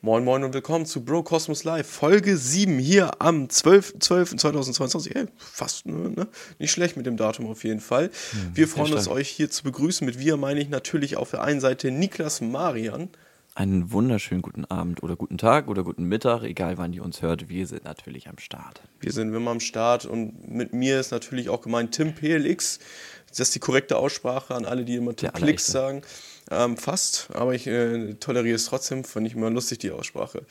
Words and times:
Moin 0.00 0.22
Moin 0.22 0.44
und 0.44 0.54
willkommen 0.54 0.86
zu 0.86 1.04
Bro 1.04 1.24
Cosmos 1.24 1.64
Live, 1.64 1.88
Folge 1.88 2.36
7 2.36 2.78
hier 2.78 3.20
am 3.20 3.46
12.12.2022. 3.46 5.12
Hey, 5.12 5.26
fast, 5.36 5.86
ne, 5.86 6.10
ne? 6.10 6.28
Nicht 6.60 6.70
schlecht 6.70 6.96
mit 6.96 7.04
dem 7.04 7.16
Datum 7.16 7.48
auf 7.48 7.64
jeden 7.64 7.80
Fall. 7.80 8.04
Hm, 8.04 8.50
wir 8.54 8.68
freuen 8.68 8.92
uns, 8.92 9.08
euch 9.08 9.28
hier 9.28 9.50
zu 9.50 9.64
begrüßen. 9.64 10.04
Mit 10.06 10.20
wir 10.20 10.36
meine 10.36 10.60
ich 10.60 10.68
natürlich 10.68 11.16
auf 11.16 11.32
der 11.32 11.42
einen 11.42 11.60
Seite 11.60 11.90
Niklas 11.90 12.40
Marian. 12.40 13.08
Einen 13.56 13.90
wunderschönen 13.90 14.40
guten 14.40 14.66
Abend 14.66 15.02
oder 15.02 15.16
guten 15.16 15.36
Tag 15.36 15.66
oder 15.66 15.82
guten 15.82 16.04
Mittag, 16.04 16.44
egal 16.44 16.78
wann 16.78 16.92
ihr 16.92 17.02
uns 17.02 17.20
hört. 17.20 17.48
Wir 17.48 17.66
sind 17.66 17.82
natürlich 17.82 18.28
am 18.28 18.38
Start. 18.38 18.80
Wir 19.00 19.10
sind 19.10 19.34
immer 19.34 19.50
am 19.50 19.58
Start 19.58 20.06
und 20.06 20.48
mit 20.48 20.72
mir 20.74 21.00
ist 21.00 21.10
natürlich 21.10 21.48
auch 21.48 21.60
gemeint 21.60 21.90
Tim 21.90 22.14
PLX. 22.14 22.78
Das 23.30 23.40
ist 23.40 23.56
die 23.56 23.58
korrekte 23.58 23.96
Aussprache 23.96 24.54
an 24.54 24.64
alle, 24.64 24.84
die 24.84 24.94
immer 24.94 25.16
Tim 25.16 25.32
PLX 25.32 25.66
sagen. 25.66 26.02
Ähm, 26.50 26.76
fast, 26.76 27.28
aber 27.34 27.54
ich 27.54 27.66
äh, 27.66 28.14
toleriere 28.14 28.56
es 28.56 28.66
trotzdem, 28.66 29.04
finde 29.04 29.28
ich 29.28 29.36
immer 29.36 29.50
lustig, 29.50 29.80
die 29.80 29.90
Aussprache. 29.90 30.42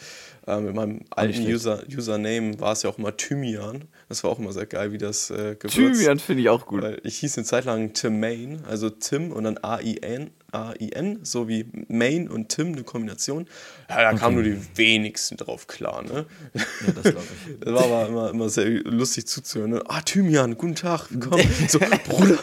Ähm, 0.46 0.66
mit 0.66 0.76
meinem 0.76 1.02
alten 1.10 1.34
schlecht. 1.34 1.50
User, 1.50 1.84
Username 1.90 2.60
war 2.60 2.74
es 2.74 2.84
ja 2.84 2.90
auch 2.90 3.00
immer 3.00 3.18
Thymian. 3.18 3.86
Das 4.08 4.24
war 4.24 4.32
auch 4.32 4.40
immer 4.40 4.54
sehr 4.54 4.68
geil, 4.68 4.92
wie 4.92 5.00
das 5.00 5.32
äh, 5.32 5.56
Gewürz. 5.56 5.74
Thymian 5.74 6.20
finde 6.20 6.44
ich 6.44 6.50
auch 6.50 6.68
gut. 6.68 6.84
Weil 6.84 7.02
ich 7.04 7.18
hieß 7.18 7.38
eine 7.38 7.46
Zeit 7.46 7.66
lang 7.66 7.94
Tim 7.94 8.20
Main, 8.20 8.64
also 8.70 8.90
Tim 8.90 9.32
und 9.32 9.46
dann 9.46 9.58
A-I-N, 9.58 10.30
A-I-N, 10.52 11.20
so 11.24 11.48
wie 11.48 11.66
Main 11.88 12.30
und 12.30 12.50
Tim, 12.50 12.74
eine 12.74 12.84
Kombination. 12.84 13.48
Ja, 13.90 14.12
da 14.12 14.18
kamen 14.18 14.36
nur 14.36 14.44
die 14.44 14.58
wenigsten 14.76 15.36
drauf 15.36 15.66
klar, 15.66 16.04
ne? 16.04 16.26
Ja, 16.54 16.92
das 16.94 17.04
glaube 17.12 17.26
ich. 17.48 17.60
Das 17.60 17.74
war 17.74 17.84
aber 17.84 18.08
immer, 18.08 18.30
immer 18.30 18.50
sehr 18.50 18.70
lustig 18.70 19.28
zuzuhören. 19.28 19.72
Ne? 19.72 19.84
Ah, 19.88 20.02
Thymian, 20.02 20.58
guten 20.58 20.76
Tag, 20.76 21.08
willkommen. 21.10 21.44
So, 21.68 21.80
Bruder, 21.80 22.38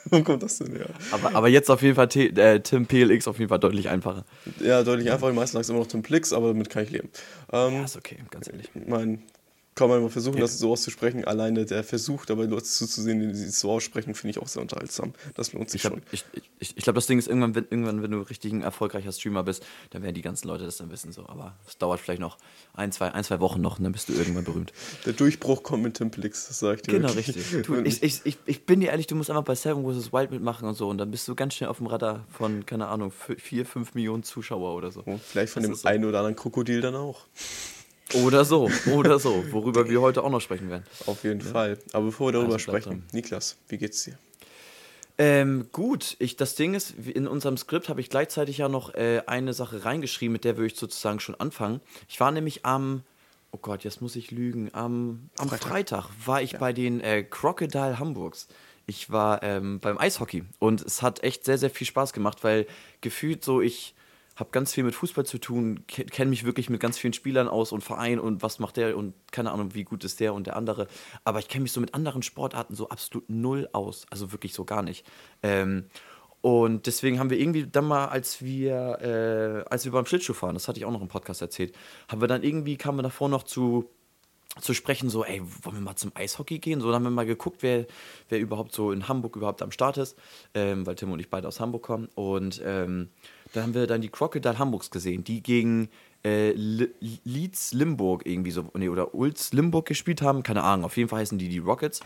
wo 0.10 0.22
kommt 0.22 0.42
das 0.42 0.58
denn 0.58 0.72
her? 0.74 0.86
Aber, 1.10 1.34
aber 1.34 1.48
jetzt 1.48 1.70
auf 1.70 1.82
jeden 1.82 1.94
Fall 1.94 2.08
T 2.08 2.26
äh, 2.28 2.60
Tim 2.60 2.86
PLX 2.86 3.28
auf 3.28 3.38
jeden 3.38 3.48
Fall 3.48 3.58
deutlich 3.58 3.88
einfacher. 3.88 4.24
Ja, 4.60 4.82
deutlich 4.82 5.10
einfacher. 5.10 5.30
Die 5.32 5.36
meisten 5.36 5.54
sagen 5.54 5.62
es 5.62 5.68
immer 5.68 5.78
noch 5.80 5.86
Tim 5.86 6.02
Plix, 6.02 6.32
aber 6.32 6.48
damit 6.48 6.70
kann 6.70 6.84
ich 6.84 6.90
leben. 6.90 7.08
Ähm, 7.52 7.74
Ja, 7.74 7.84
ist 7.84 7.96
okay, 7.96 8.16
ganz 8.30 8.48
ehrlich. 8.48 8.70
Ich 8.74 8.86
meine, 8.88 9.18
kann 9.80 9.88
man 9.88 10.02
mal 10.02 10.10
versuchen, 10.10 10.38
das 10.38 10.58
so 10.58 10.70
auszusprechen. 10.72 11.24
Alleine 11.24 11.64
der 11.64 11.82
Versuch, 11.82 12.26
dabei 12.26 12.44
Leute 12.44 12.64
zuzusehen, 12.64 13.18
die 13.18 13.26
es 13.30 13.58
so 13.60 13.70
aussprechen, 13.72 14.14
finde 14.14 14.30
ich 14.30 14.38
auch 14.38 14.46
sehr 14.46 14.60
unterhaltsam. 14.62 15.14
Das 15.34 15.52
lohnt 15.54 15.70
sich 15.70 15.80
Ich, 15.80 15.84
hab- 15.86 15.94
schon. 15.94 16.02
ich, 16.12 16.24
ich, 16.58 16.76
ich 16.76 16.84
glaube, 16.84 16.98
das 16.98 17.06
Ding 17.06 17.18
ist, 17.18 17.26
irgendwann 17.28 17.54
wenn, 17.54 17.64
irgendwann, 17.70 18.02
wenn 18.02 18.10
du 18.10 18.20
richtig 18.20 18.52
ein 18.52 18.60
erfolgreicher 18.62 19.10
Streamer 19.10 19.42
bist, 19.42 19.64
dann 19.90 20.02
werden 20.02 20.14
die 20.14 20.22
ganzen 20.22 20.46
Leute 20.48 20.64
das 20.66 20.76
dann 20.76 20.90
wissen. 20.90 21.10
So. 21.12 21.26
Aber 21.26 21.56
es 21.66 21.78
dauert 21.78 21.98
vielleicht 21.98 22.20
noch 22.20 22.36
ein 22.74 22.92
zwei, 22.92 23.10
ein, 23.12 23.24
zwei 23.24 23.40
Wochen 23.40 23.60
noch 23.62 23.78
und 23.78 23.84
dann 23.84 23.92
bist 23.92 24.08
du 24.10 24.12
irgendwann 24.12 24.44
berühmt. 24.44 24.72
Der 25.06 25.14
Durchbruch 25.14 25.62
kommt 25.62 25.82
mit 25.82 25.94
Tim 25.94 26.10
Plix, 26.10 26.46
das 26.48 26.58
sage 26.60 26.76
ich 26.76 26.82
dir. 26.82 26.92
Genau, 26.92 27.08
wirklich. 27.14 27.34
richtig. 27.36 27.62
Du, 27.66 27.76
ich, 27.84 28.02
ich, 28.02 28.20
ich, 28.24 28.36
ich 28.44 28.66
bin 28.66 28.80
dir 28.80 28.90
ehrlich, 28.90 29.06
du 29.06 29.14
musst 29.16 29.30
einfach 29.30 29.44
bei 29.44 29.54
Seven 29.54 29.82
vs. 29.84 30.12
Wild 30.12 30.30
mitmachen 30.30 30.68
und 30.68 30.74
so 30.74 30.88
und 30.90 30.98
dann 30.98 31.10
bist 31.10 31.26
du 31.26 31.34
ganz 31.34 31.54
schnell 31.54 31.70
auf 31.70 31.78
dem 31.78 31.86
Radar 31.86 32.26
von, 32.30 32.66
keine 32.66 32.88
Ahnung, 32.88 33.10
4, 33.12 33.64
5 33.64 33.94
Millionen 33.94 34.22
Zuschauer 34.22 34.74
oder 34.76 34.90
so. 34.92 35.00
Und 35.00 35.20
Vielleicht 35.22 35.52
von 35.54 35.62
Das 35.62 35.70
dem 35.70 35.74
so. 35.76 35.88
einen 35.88 36.04
oder 36.04 36.18
anderen 36.18 36.36
Krokodil 36.36 36.80
dann 36.82 36.94
auch. 36.96 37.22
Oder 38.14 38.44
so, 38.44 38.70
oder 38.92 39.18
so, 39.18 39.44
worüber 39.52 39.88
wir 39.88 40.00
heute 40.00 40.22
auch 40.24 40.30
noch 40.30 40.40
sprechen 40.40 40.70
werden. 40.70 40.84
Auf 41.06 41.24
jeden 41.24 41.40
Fall. 41.40 41.78
Aber 41.92 42.06
bevor 42.06 42.28
wir 42.28 42.32
darüber 42.32 42.54
Also 42.54 42.58
sprechen, 42.58 43.04
Niklas, 43.12 43.56
wie 43.68 43.78
geht's 43.78 44.04
dir? 44.04 44.18
Ähm, 45.18 45.68
gut, 45.70 46.16
ich, 46.18 46.36
das 46.36 46.54
Ding 46.54 46.72
ist, 46.72 46.94
in 47.06 47.28
unserem 47.28 47.58
Skript 47.58 47.90
habe 47.90 48.00
ich 48.00 48.08
gleichzeitig 48.08 48.58
ja 48.58 48.68
noch 48.68 48.94
äh, 48.94 49.22
eine 49.26 49.52
Sache 49.52 49.84
reingeschrieben, 49.84 50.32
mit 50.32 50.44
der 50.44 50.56
würde 50.56 50.68
ich 50.68 50.76
sozusagen 50.76 51.20
schon 51.20 51.34
anfangen. 51.34 51.80
Ich 52.08 52.18
war 52.20 52.30
nämlich 52.30 52.64
am, 52.64 53.02
oh 53.52 53.58
Gott, 53.60 53.84
jetzt 53.84 54.00
muss 54.00 54.16
ich 54.16 54.30
lügen, 54.30 54.70
am, 54.72 55.28
am 55.36 55.50
Freitag. 55.50 55.68
Freitag. 55.68 56.04
war 56.24 56.40
ich 56.40 56.56
bei 56.56 56.72
den 56.72 57.00
äh, 57.00 57.22
Crocodile 57.22 57.98
Hamburgs. 57.98 58.48
Ich 58.86 59.10
war 59.10 59.42
ähm, 59.42 59.78
beim 59.78 59.98
Eishockey 59.98 60.42
und 60.58 60.80
es 60.80 61.02
hat 61.02 61.22
echt 61.22 61.44
sehr, 61.44 61.58
sehr 61.58 61.70
viel 61.70 61.86
Spaß 61.86 62.14
gemacht, 62.14 62.42
weil 62.42 62.66
gefühlt 63.02 63.44
so, 63.44 63.60
ich 63.60 63.94
habe 64.40 64.50
ganz 64.50 64.74
viel 64.74 64.82
mit 64.84 64.94
Fußball 64.94 65.24
zu 65.24 65.38
tun, 65.38 65.84
ke- 65.86 66.04
kenne 66.04 66.30
mich 66.30 66.44
wirklich 66.44 66.68
mit 66.70 66.80
ganz 66.80 66.98
vielen 66.98 67.12
Spielern 67.12 67.46
aus 67.46 67.70
und 67.70 67.82
Verein 67.82 68.18
und 68.18 68.42
was 68.42 68.58
macht 68.58 68.76
der 68.76 68.96
und 68.96 69.14
keine 69.30 69.52
Ahnung, 69.52 69.74
wie 69.74 69.84
gut 69.84 70.02
ist 70.02 70.18
der 70.18 70.34
und 70.34 70.46
der 70.46 70.56
andere. 70.56 70.88
Aber 71.24 71.38
ich 71.38 71.48
kenne 71.48 71.62
mich 71.62 71.72
so 71.72 71.80
mit 71.80 71.94
anderen 71.94 72.22
Sportarten 72.22 72.74
so 72.74 72.88
absolut 72.88 73.30
null 73.30 73.68
aus. 73.72 74.06
Also 74.10 74.32
wirklich 74.32 74.54
so 74.54 74.64
gar 74.64 74.82
nicht. 74.82 75.06
Ähm, 75.42 75.84
und 76.42 76.86
deswegen 76.86 77.18
haben 77.18 77.28
wir 77.28 77.38
irgendwie 77.38 77.66
dann 77.66 77.84
mal, 77.84 78.06
als 78.06 78.42
wir, 78.42 78.98
äh, 79.66 79.70
als 79.70 79.84
wir 79.84 79.92
beim 79.92 80.06
Schlittschuh 80.06 80.32
fahren, 80.32 80.54
das 80.54 80.68
hatte 80.68 80.78
ich 80.78 80.86
auch 80.86 80.90
noch 80.90 81.02
im 81.02 81.08
Podcast 81.08 81.42
erzählt, 81.42 81.74
haben 82.08 82.22
wir 82.22 82.28
dann 82.28 82.42
irgendwie, 82.42 82.78
kamen 82.78 82.96
wir 82.98 83.02
davor 83.02 83.28
noch 83.28 83.42
zu, 83.42 83.90
zu 84.58 84.72
sprechen, 84.72 85.10
so, 85.10 85.22
ey, 85.22 85.42
wollen 85.62 85.76
wir 85.76 85.82
mal 85.82 85.96
zum 85.96 86.12
Eishockey 86.14 86.58
gehen? 86.58 86.80
So, 86.80 86.86
dann 86.86 86.94
haben 86.94 87.02
wir 87.04 87.10
mal 87.10 87.26
geguckt, 87.26 87.58
wer, 87.60 87.86
wer 88.30 88.40
überhaupt 88.40 88.72
so 88.72 88.90
in 88.90 89.06
Hamburg 89.06 89.36
überhaupt 89.36 89.60
am 89.60 89.70
Start 89.70 89.98
ist, 89.98 90.16
ähm, 90.54 90.86
weil 90.86 90.94
Tim 90.94 91.12
und 91.12 91.20
ich 91.20 91.28
beide 91.28 91.46
aus 91.46 91.60
Hamburg 91.60 91.82
kommen. 91.82 92.08
Und 92.14 92.60
ähm, 92.64 93.10
dann 93.52 93.62
haben 93.64 93.74
wir 93.74 93.86
dann 93.86 94.00
die 94.00 94.08
Crocodile 94.08 94.58
Hamburgs 94.58 94.90
gesehen, 94.90 95.24
die 95.24 95.42
gegen 95.42 95.88
äh, 96.24 96.52
Leeds 96.52 97.72
Limburg 97.72 98.26
irgendwie 98.26 98.50
so, 98.50 98.70
nee, 98.74 98.88
oder 98.88 99.14
Ulz 99.14 99.52
Limburg 99.52 99.86
gespielt 99.86 100.22
haben, 100.22 100.42
keine 100.42 100.62
Ahnung, 100.62 100.84
auf 100.84 100.96
jeden 100.96 101.08
Fall 101.08 101.20
heißen 101.20 101.38
die 101.38 101.48
die 101.48 101.58
Rockets. 101.58 102.00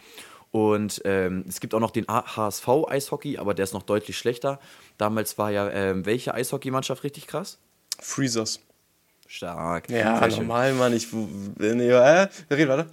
Und 0.50 1.02
ähm, 1.04 1.44
es 1.48 1.58
gibt 1.58 1.74
auch 1.74 1.80
noch 1.80 1.90
den 1.90 2.06
HSV 2.06 2.68
Eishockey, 2.86 3.38
aber 3.38 3.54
der 3.54 3.64
ist 3.64 3.74
noch 3.74 3.82
deutlich 3.82 4.16
schlechter. 4.16 4.60
Damals 4.98 5.36
war 5.36 5.50
ja 5.50 5.68
ähm, 5.70 6.06
welche 6.06 6.32
Eishockeymannschaft 6.32 7.02
richtig 7.02 7.26
krass? 7.26 7.58
Freezers. 7.98 8.60
Stark. 9.26 9.90
Ja, 9.90 10.18
Sehr 10.18 10.30
schön. 10.30 10.40
normal, 10.46 10.72
Mann. 10.74 10.92
Ich. 10.94 11.08
Nee, 11.12 11.88
äh, 11.88 12.28
red 12.50 12.68
weiter. 12.68 12.86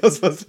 was, 0.00 0.22
was 0.22 0.46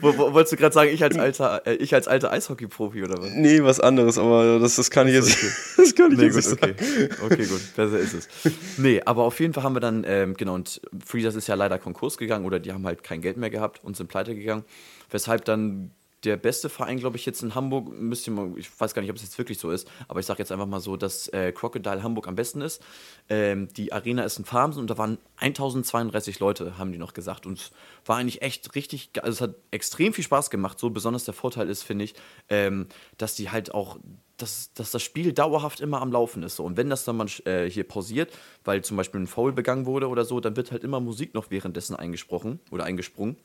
wolltest 0.00 0.52
du 0.52 0.56
gerade 0.56 0.72
sagen, 0.72 0.90
ich 0.92 1.02
als 1.02 1.18
alter, 1.18 1.66
äh, 1.66 1.74
ich 1.74 1.92
als 1.94 2.06
alter 2.06 2.30
Eishockey-Profi 2.30 3.02
oder 3.02 3.20
was? 3.20 3.30
Nee, 3.34 3.62
was 3.64 3.80
anderes, 3.80 4.18
aber 4.18 4.60
das, 4.60 4.76
das 4.76 4.90
kann 4.90 5.08
ich 5.08 5.14
jetzt 5.14 5.36
Das 5.76 5.94
kann 5.94 6.12
ich 6.12 6.18
Nee, 6.18 6.26
jetzt 6.26 6.48
gut, 6.48 6.62
nicht 6.62 6.80
okay. 6.80 7.08
sagen. 7.08 7.24
Okay, 7.24 7.46
gut, 7.46 7.60
besser 7.74 7.98
ist 7.98 8.14
es. 8.14 8.28
Nee, 8.76 9.02
aber 9.04 9.24
auf 9.24 9.40
jeden 9.40 9.52
Fall 9.52 9.64
haben 9.64 9.74
wir 9.74 9.80
dann, 9.80 10.04
ähm, 10.06 10.34
genau, 10.34 10.54
und 10.54 10.80
Freezers 11.04 11.34
ist 11.34 11.48
ja 11.48 11.56
leider 11.56 11.78
Konkurs 11.78 12.18
gegangen 12.18 12.44
oder 12.44 12.60
die 12.60 12.72
haben 12.72 12.86
halt 12.86 13.02
kein 13.02 13.20
Geld 13.20 13.36
mehr 13.36 13.50
gehabt 13.50 13.80
und 13.82 13.96
sind 13.96 14.08
pleite 14.08 14.34
gegangen. 14.36 14.64
Weshalb 15.10 15.44
dann 15.46 15.90
der 16.24 16.36
beste 16.36 16.68
Verein, 16.68 16.98
glaube 16.98 17.16
ich, 17.16 17.24
jetzt 17.24 17.42
in 17.42 17.54
Hamburg, 17.54 17.88
müsst 17.92 18.26
ihr 18.26 18.32
mal, 18.32 18.52
ich 18.56 18.68
weiß 18.78 18.94
gar 18.94 19.02
nicht, 19.02 19.10
ob 19.10 19.16
es 19.16 19.22
jetzt 19.22 19.38
wirklich 19.38 19.58
so 19.58 19.70
ist, 19.70 19.88
aber 20.08 20.20
ich 20.20 20.26
sage 20.26 20.38
jetzt 20.38 20.52
einfach 20.52 20.66
mal 20.66 20.80
so, 20.80 20.96
dass 20.96 21.28
äh, 21.28 21.52
Crocodile 21.52 22.02
Hamburg 22.02 22.28
am 22.28 22.36
besten 22.36 22.60
ist. 22.60 22.82
Ähm, 23.28 23.68
die 23.76 23.92
Arena 23.92 24.22
ist 24.24 24.38
in 24.38 24.44
Farmsen 24.44 24.80
und 24.80 24.90
da 24.90 24.98
waren 24.98 25.18
1032 25.36 26.38
Leute, 26.40 26.78
haben 26.78 26.92
die 26.92 26.98
noch 26.98 27.14
gesagt. 27.14 27.46
Und 27.46 27.58
es 27.58 27.72
war 28.04 28.18
eigentlich 28.18 28.42
echt 28.42 28.74
richtig, 28.74 29.10
also 29.22 29.30
es 29.30 29.40
hat 29.40 29.56
extrem 29.70 30.12
viel 30.12 30.24
Spaß 30.24 30.50
gemacht. 30.50 30.78
So 30.78 30.90
besonders 30.90 31.24
der 31.24 31.34
Vorteil 31.34 31.68
ist, 31.68 31.82
finde 31.82 32.04
ich, 32.04 32.14
ähm, 32.48 32.86
dass 33.16 33.34
die 33.34 33.50
halt 33.50 33.72
auch 33.74 33.98
dass, 34.40 34.72
dass 34.72 34.90
das 34.90 35.02
Spiel 35.02 35.32
dauerhaft 35.32 35.80
immer 35.80 36.00
am 36.00 36.12
Laufen 36.12 36.42
ist. 36.42 36.56
So. 36.56 36.64
Und 36.64 36.76
wenn 36.76 36.88
das 36.88 37.04
dann 37.04 37.16
mal 37.16 37.26
äh, 37.44 37.68
hier 37.68 37.84
pausiert, 37.84 38.32
weil 38.64 38.82
zum 38.82 38.96
Beispiel 38.96 39.20
ein 39.20 39.26
Foul 39.26 39.52
begangen 39.52 39.86
wurde 39.86 40.08
oder 40.08 40.24
so, 40.24 40.40
dann 40.40 40.56
wird 40.56 40.72
halt 40.72 40.84
immer 40.84 41.00
Musik 41.00 41.34
noch 41.34 41.50
währenddessen 41.50 41.94
eingesprochen 41.94 42.60
oder 42.70 42.84
eingesprungen. 42.84 43.36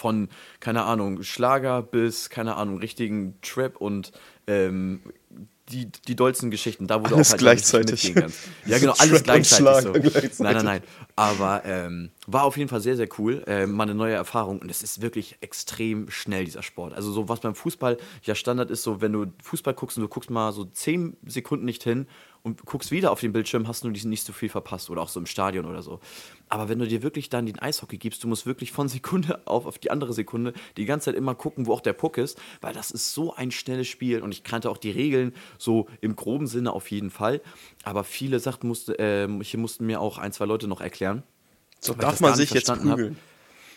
Von, 0.00 0.30
keine 0.60 0.84
Ahnung, 0.84 1.22
Schlager 1.22 1.82
bis, 1.82 2.30
keine 2.30 2.56
Ahnung, 2.56 2.78
richtigen 2.78 3.34
Trap 3.42 3.76
und 3.76 4.12
ähm, 4.46 5.02
die, 5.68 5.90
die 6.08 6.16
dollsten 6.16 6.50
Geschichten. 6.50 6.86
Da 6.86 7.02
wurde 7.02 7.14
Alles 7.14 7.28
auch 7.28 7.32
halt 7.32 7.40
gleichzeitig. 7.40 8.14
Ja, 8.66 8.78
genau, 8.78 8.94
alles 8.98 9.22
gleichzeitig. 9.22 9.82
So. 9.82 9.92
Gleichzeitig. 9.92 10.38
Nein, 10.38 10.56
nein, 10.56 10.64
nein. 10.64 10.82
Aber 11.16 11.62
ähm, 11.66 12.10
war 12.26 12.44
auf 12.44 12.56
jeden 12.56 12.70
Fall 12.70 12.80
sehr, 12.80 12.96
sehr 12.96 13.08
cool. 13.18 13.44
Ähm, 13.46 13.72
mal 13.72 13.82
eine 13.82 13.94
neue 13.94 14.14
Erfahrung. 14.14 14.60
Und 14.60 14.70
es 14.70 14.82
ist 14.82 15.02
wirklich 15.02 15.36
extrem 15.42 16.10
schnell, 16.10 16.46
dieser 16.46 16.62
Sport. 16.62 16.94
Also, 16.94 17.12
so 17.12 17.28
was 17.28 17.40
beim 17.40 17.54
Fußball 17.54 17.98
ja 18.22 18.34
Standard 18.34 18.70
ist, 18.70 18.82
so 18.82 19.02
wenn 19.02 19.12
du 19.12 19.26
Fußball 19.42 19.74
guckst 19.74 19.98
und 19.98 20.02
du 20.02 20.08
guckst 20.08 20.30
mal 20.30 20.52
so 20.52 20.64
zehn 20.64 21.18
Sekunden 21.26 21.66
nicht 21.66 21.82
hin 21.82 22.06
und 22.42 22.64
guckst 22.64 22.90
wieder 22.90 23.10
auf 23.10 23.20
den 23.20 23.32
Bildschirm, 23.32 23.68
hast 23.68 23.84
du 23.84 23.90
nicht 23.90 24.24
so 24.24 24.32
viel 24.32 24.48
verpasst. 24.48 24.90
Oder 24.90 25.02
auch 25.02 25.08
so 25.08 25.20
im 25.20 25.26
Stadion 25.26 25.66
oder 25.66 25.82
so. 25.82 26.00
Aber 26.48 26.68
wenn 26.68 26.78
du 26.78 26.86
dir 26.86 27.02
wirklich 27.02 27.28
dann 27.28 27.46
den 27.46 27.58
Eishockey 27.58 27.98
gibst, 27.98 28.24
du 28.24 28.28
musst 28.28 28.46
wirklich 28.46 28.72
von 28.72 28.88
Sekunde 28.90 29.46
auf, 29.46 29.66
auf 29.66 29.78
die 29.78 29.90
andere 29.90 30.12
Sekunde 30.12 30.52
die 30.76 30.84
ganze 30.84 31.06
Zeit 31.06 31.14
immer 31.14 31.34
gucken, 31.34 31.66
wo 31.66 31.74
auch 31.74 31.80
der 31.80 31.92
Puck 31.92 32.18
ist, 32.18 32.40
weil 32.60 32.72
das 32.72 32.90
ist 32.90 33.12
so 33.14 33.34
ein 33.34 33.50
schnelles 33.50 33.88
Spiel 33.88 34.22
und 34.22 34.32
ich 34.32 34.42
kannte 34.42 34.70
auch 34.70 34.78
die 34.78 34.90
Regeln 34.90 35.34
so 35.58 35.88
im 36.00 36.16
groben 36.16 36.46
Sinne 36.46 36.72
auf 36.72 36.90
jeden 36.90 37.10
Fall. 37.10 37.40
Aber 37.82 38.04
viele 38.04 38.40
Sachen 38.40 38.68
musste, 38.68 38.98
äh, 38.98 39.28
hier 39.42 39.60
mussten 39.60 39.86
mir 39.86 40.00
auch 40.00 40.18
ein, 40.18 40.32
zwei 40.32 40.46
Leute 40.46 40.66
noch 40.68 40.80
erklären. 40.80 41.22
So 41.80 41.94
darf 41.94 42.20
man 42.20 42.34
sich 42.34 42.50
jetzt 42.50 42.66
verstanden 42.66 42.90
hab. 42.90 43.29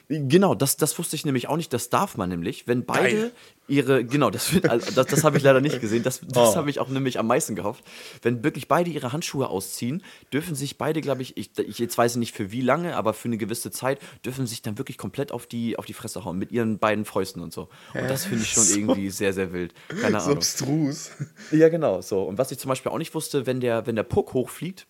Genau, 0.09 0.53
das, 0.53 0.75
das 0.77 0.97
wusste 0.99 1.15
ich 1.15 1.25
nämlich 1.25 1.47
auch 1.47 1.55
nicht. 1.57 1.71
Das 1.73 1.89
darf 1.89 2.17
man 2.17 2.29
nämlich, 2.29 2.67
wenn 2.67 2.85
beide 2.85 3.15
Geil. 3.15 3.31
ihre, 3.69 4.03
genau, 4.03 4.29
das, 4.29 4.51
also, 4.67 4.91
das, 4.91 5.07
das 5.07 5.23
habe 5.23 5.37
ich 5.37 5.43
leider 5.43 5.61
nicht 5.61 5.79
gesehen. 5.79 6.03
Das, 6.03 6.19
das 6.19 6.49
Oh. 6.49 6.55
habe 6.57 6.69
ich 6.69 6.79
auch 6.79 6.89
nämlich 6.89 7.19
am 7.19 7.27
meisten 7.27 7.55
gehofft. 7.55 7.83
Wenn 8.21 8.43
wirklich 8.43 8.67
beide 8.67 8.89
ihre 8.91 9.13
Handschuhe 9.13 9.47
ausziehen, 9.47 10.03
dürfen 10.33 10.55
sich 10.55 10.77
beide, 10.77 10.99
glaube 11.01 11.21
ich, 11.21 11.37
ich, 11.37 11.57
ich 11.57 11.79
jetzt 11.79 11.97
weiß 11.97 12.11
ich 12.13 12.17
nicht 12.17 12.35
für 12.35 12.51
wie 12.51 12.61
lange, 12.61 12.95
aber 12.97 13.13
für 13.13 13.29
eine 13.29 13.37
gewisse 13.37 13.71
Zeit, 13.71 13.99
dürfen 14.25 14.45
sich 14.45 14.61
dann 14.61 14.77
wirklich 14.77 14.97
komplett 14.97 15.31
auf 15.31 15.47
die, 15.47 15.79
auf 15.79 15.85
die 15.85 15.93
Fresse 15.93 16.25
hauen 16.25 16.37
mit 16.37 16.51
ihren 16.51 16.79
beiden 16.79 17.05
Fäusten 17.05 17.41
und 17.41 17.53
so. 17.53 17.69
Und 17.93 18.09
das 18.09 18.25
finde 18.25 18.43
ich 18.43 18.49
schon 18.51 18.63
So- 18.63 18.77
irgendwie 18.77 19.09
sehr, 19.09 19.31
sehr 19.33 19.53
wild. 19.53 19.73
Keine 19.87 20.19
So 20.19 20.25
Ahnung. 20.25 20.37
abstrus. 20.37 21.11
Ja, 21.51 21.69
genau, 21.69 22.01
so. 22.01 22.23
Und 22.23 22.37
was 22.37 22.51
ich 22.51 22.59
zum 22.59 22.69
Beispiel 22.69 22.91
auch 22.91 22.97
nicht 22.97 23.15
wusste, 23.15 23.45
wenn 23.45 23.61
der, 23.61 23.87
wenn 23.87 23.95
der 23.95 24.03
Puck 24.03 24.33
hochfliegt, 24.33 24.85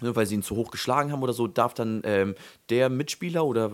weil 0.00 0.26
sie 0.26 0.34
ihn 0.34 0.42
zu 0.42 0.56
hoch 0.56 0.70
geschlagen 0.70 1.12
haben 1.12 1.22
oder 1.22 1.32
so, 1.32 1.46
darf 1.46 1.74
dann 1.74 2.02
ähm, 2.04 2.34
der 2.68 2.88
Mitspieler 2.88 3.44
oder 3.44 3.70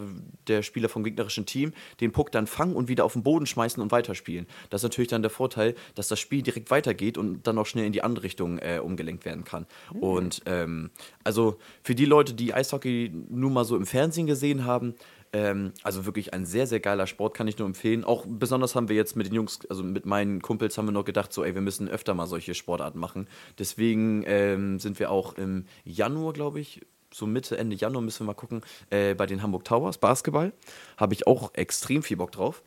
der 0.49 0.62
Spieler 0.62 0.88
vom 0.88 1.02
gegnerischen 1.02 1.46
Team 1.46 1.72
den 2.00 2.12
Puck 2.12 2.31
dann 2.31 2.46
fangen 2.46 2.76
und 2.76 2.88
wieder 2.88 3.05
auf 3.05 3.14
den 3.14 3.22
Boden 3.22 3.46
schmeißen 3.46 3.82
und 3.82 3.90
weiterspielen. 3.90 4.46
Das 4.69 4.81
ist 4.81 4.84
natürlich 4.84 5.08
dann 5.08 5.22
der 5.22 5.31
Vorteil, 5.31 5.75
dass 5.94 6.08
das 6.08 6.20
Spiel 6.20 6.43
direkt 6.43 6.70
weitergeht 6.70 7.17
und 7.17 7.46
dann 7.46 7.56
auch 7.58 7.67
schnell 7.67 7.87
in 7.87 7.93
die 7.93 8.02
andere 8.02 8.25
Richtung 8.25 8.58
äh, 8.58 8.81
umgelenkt 8.82 9.25
werden 9.25 9.44
kann. 9.44 9.67
Mhm. 9.94 10.00
Und 10.00 10.43
ähm, 10.46 10.90
also 11.25 11.58
für 11.82 11.94
die 11.94 12.05
Leute, 12.05 12.34
die 12.34 12.52
Eishockey 12.52 13.11
nur 13.31 13.50
mal 13.50 13.64
so 13.64 13.76
im 13.76 13.87
Fernsehen 13.87 14.26
gesehen 14.26 14.64
haben, 14.64 14.94
ähm, 15.32 15.73
also 15.82 16.06
wirklich 16.06 16.35
ein 16.35 16.47
sehr, 16.47 16.67
sehr 16.67 16.81
geiler 16.81 17.06
Sport, 17.06 17.35
kann 17.35 17.49
ich 17.49 17.59
nur 17.59 17.67
empfehlen. 17.67 18.05
Auch 18.05 18.25
besonders 18.27 18.75
haben 18.75 18.88
wir 18.88 18.97
jetzt 18.97 19.17
mit 19.17 19.27
den 19.27 19.35
Jungs, 19.35 19.61
also 19.69 19.82
mit 19.82 20.06
meinen 20.06 20.43
Kumpels 20.43 20.77
haben 20.77 20.87
wir 20.87 20.93
noch 20.93 21.05
gedacht, 21.05 21.32
so, 21.32 21.44
ey, 21.44 21.55
wir 21.55 21.62
müssen 21.62 21.88
öfter 21.88 22.15
mal 22.15 22.27
solche 22.27 22.55
Sportarten 22.55 22.99
machen. 22.99 23.29
Deswegen 23.59 24.25
ähm, 24.27 24.79
sind 24.79 24.99
wir 24.99 25.11
auch 25.11 25.35
im 25.35 25.67
Januar, 25.85 26.32
glaube 26.32 26.61
ich, 26.61 26.81
so 27.12 27.27
Mitte, 27.27 27.59
Ende 27.59 27.77
Januar 27.77 28.03
müssen 28.03 28.21
wir 28.21 28.27
mal 28.27 28.35
gucken, 28.35 28.62
äh, 28.91 29.15
bei 29.15 29.27
den 29.27 29.43
Hamburg 29.43 29.65
Towers, 29.65 29.99
Basketball. 29.99 30.53
Habe 30.97 31.15
ich 31.15 31.27
auch 31.27 31.55
extrem 31.55 32.03
viel 32.03 32.17
Bock 32.17 32.33
drauf. 32.33 32.62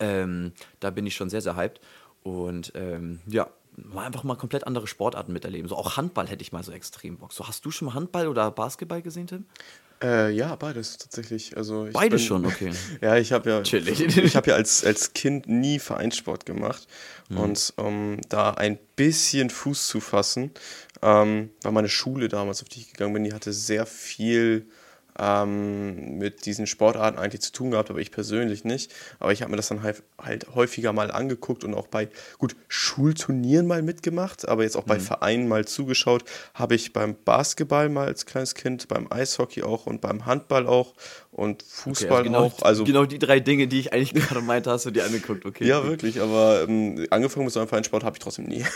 Ähm, 0.00 0.52
da 0.80 0.90
bin 0.90 1.06
ich 1.06 1.14
schon 1.14 1.30
sehr, 1.30 1.40
sehr 1.40 1.56
hyped. 1.56 1.80
Und 2.22 2.72
ähm, 2.74 3.20
ja, 3.26 3.48
mal 3.84 4.06
einfach 4.06 4.24
mal 4.24 4.36
komplett 4.36 4.66
andere 4.66 4.86
Sportarten 4.86 5.32
miterleben. 5.32 5.68
So 5.68 5.76
auch 5.76 5.96
Handball 5.96 6.28
hätte 6.28 6.42
ich 6.42 6.52
mal 6.52 6.62
so 6.62 6.72
extrem 6.72 7.18
Bock. 7.18 7.32
So, 7.32 7.46
hast 7.46 7.64
du 7.64 7.70
schon 7.70 7.86
mal 7.86 7.94
Handball 7.94 8.28
oder 8.28 8.50
Basketball 8.50 9.02
gesehen, 9.02 9.26
Tim? 9.26 9.44
Äh, 10.02 10.30
ja, 10.30 10.54
beides 10.54 10.96
tatsächlich. 10.96 11.56
Also 11.56 11.88
beides 11.92 12.22
schon, 12.22 12.46
okay. 12.46 12.72
ja, 13.00 13.16
ich 13.16 13.32
habe 13.32 13.50
ja, 13.50 13.62
Chillig. 13.62 14.00
ich 14.16 14.36
habe 14.36 14.50
ja 14.50 14.56
als, 14.56 14.84
als 14.84 15.12
Kind 15.12 15.48
nie 15.48 15.78
Vereinssport 15.78 16.46
gemacht 16.46 16.86
mhm. 17.28 17.38
und 17.38 17.72
um 17.76 18.20
da 18.28 18.52
ein 18.52 18.78
bisschen 18.94 19.50
Fuß 19.50 19.88
zu 19.88 20.00
fassen, 20.00 20.52
ähm, 21.02 21.50
war 21.62 21.72
meine 21.72 21.88
Schule 21.88 22.28
damals, 22.28 22.62
auf 22.62 22.68
die 22.68 22.80
ich 22.80 22.92
gegangen 22.92 23.14
bin, 23.14 23.24
die 23.24 23.32
hatte 23.32 23.52
sehr 23.52 23.86
viel 23.86 24.68
ähm, 25.18 26.18
mit 26.18 26.46
diesen 26.46 26.66
Sportarten 26.66 27.18
eigentlich 27.18 27.40
zu 27.40 27.52
tun 27.52 27.70
gehabt, 27.70 27.90
aber 27.90 28.00
ich 28.00 28.10
persönlich 28.10 28.64
nicht. 28.64 28.92
Aber 29.18 29.32
ich 29.32 29.42
habe 29.42 29.50
mir 29.50 29.56
das 29.56 29.68
dann 29.68 29.82
halt, 29.82 30.02
halt, 30.20 30.54
häufiger 30.54 30.92
mal 30.92 31.10
angeguckt 31.10 31.64
und 31.64 31.74
auch 31.74 31.88
bei, 31.88 32.08
gut, 32.38 32.56
Schulturnieren 32.68 33.66
mal 33.66 33.82
mitgemacht, 33.82 34.48
aber 34.48 34.62
jetzt 34.62 34.76
auch 34.76 34.84
bei 34.84 34.96
mhm. 34.96 35.02
Vereinen 35.02 35.48
mal 35.48 35.64
zugeschaut. 35.66 36.24
Habe 36.54 36.74
ich 36.74 36.92
beim 36.92 37.16
Basketball 37.24 37.88
mal 37.88 38.06
als 38.06 38.26
kleines 38.26 38.54
Kind, 38.54 38.88
beim 38.88 39.10
Eishockey 39.10 39.62
auch 39.62 39.86
und 39.86 40.00
beim 40.00 40.26
Handball 40.26 40.66
auch 40.66 40.94
und 41.32 41.62
Fußball 41.62 42.06
okay, 42.06 42.16
also 42.18 42.24
genau, 42.24 42.44
auch. 42.44 42.62
Also 42.62 42.84
genau 42.84 43.04
die 43.04 43.18
drei 43.18 43.40
Dinge, 43.40 43.66
die 43.68 43.80
ich 43.80 43.92
eigentlich 43.92 44.14
gerade 44.28 44.40
meinte, 44.40 44.70
hast 44.70 44.86
du 44.86 44.90
dir 44.90 45.04
angeguckt, 45.04 45.44
okay. 45.44 45.66
Ja, 45.66 45.84
wirklich, 45.84 46.20
aber 46.20 46.62
ähm, 46.62 47.06
angefangen 47.10 47.44
mit 47.44 47.52
so 47.52 47.60
einem 47.60 47.68
Vereinssport 47.68 48.04
habe 48.04 48.16
ich 48.16 48.20
trotzdem 48.20 48.46
nie. 48.46 48.64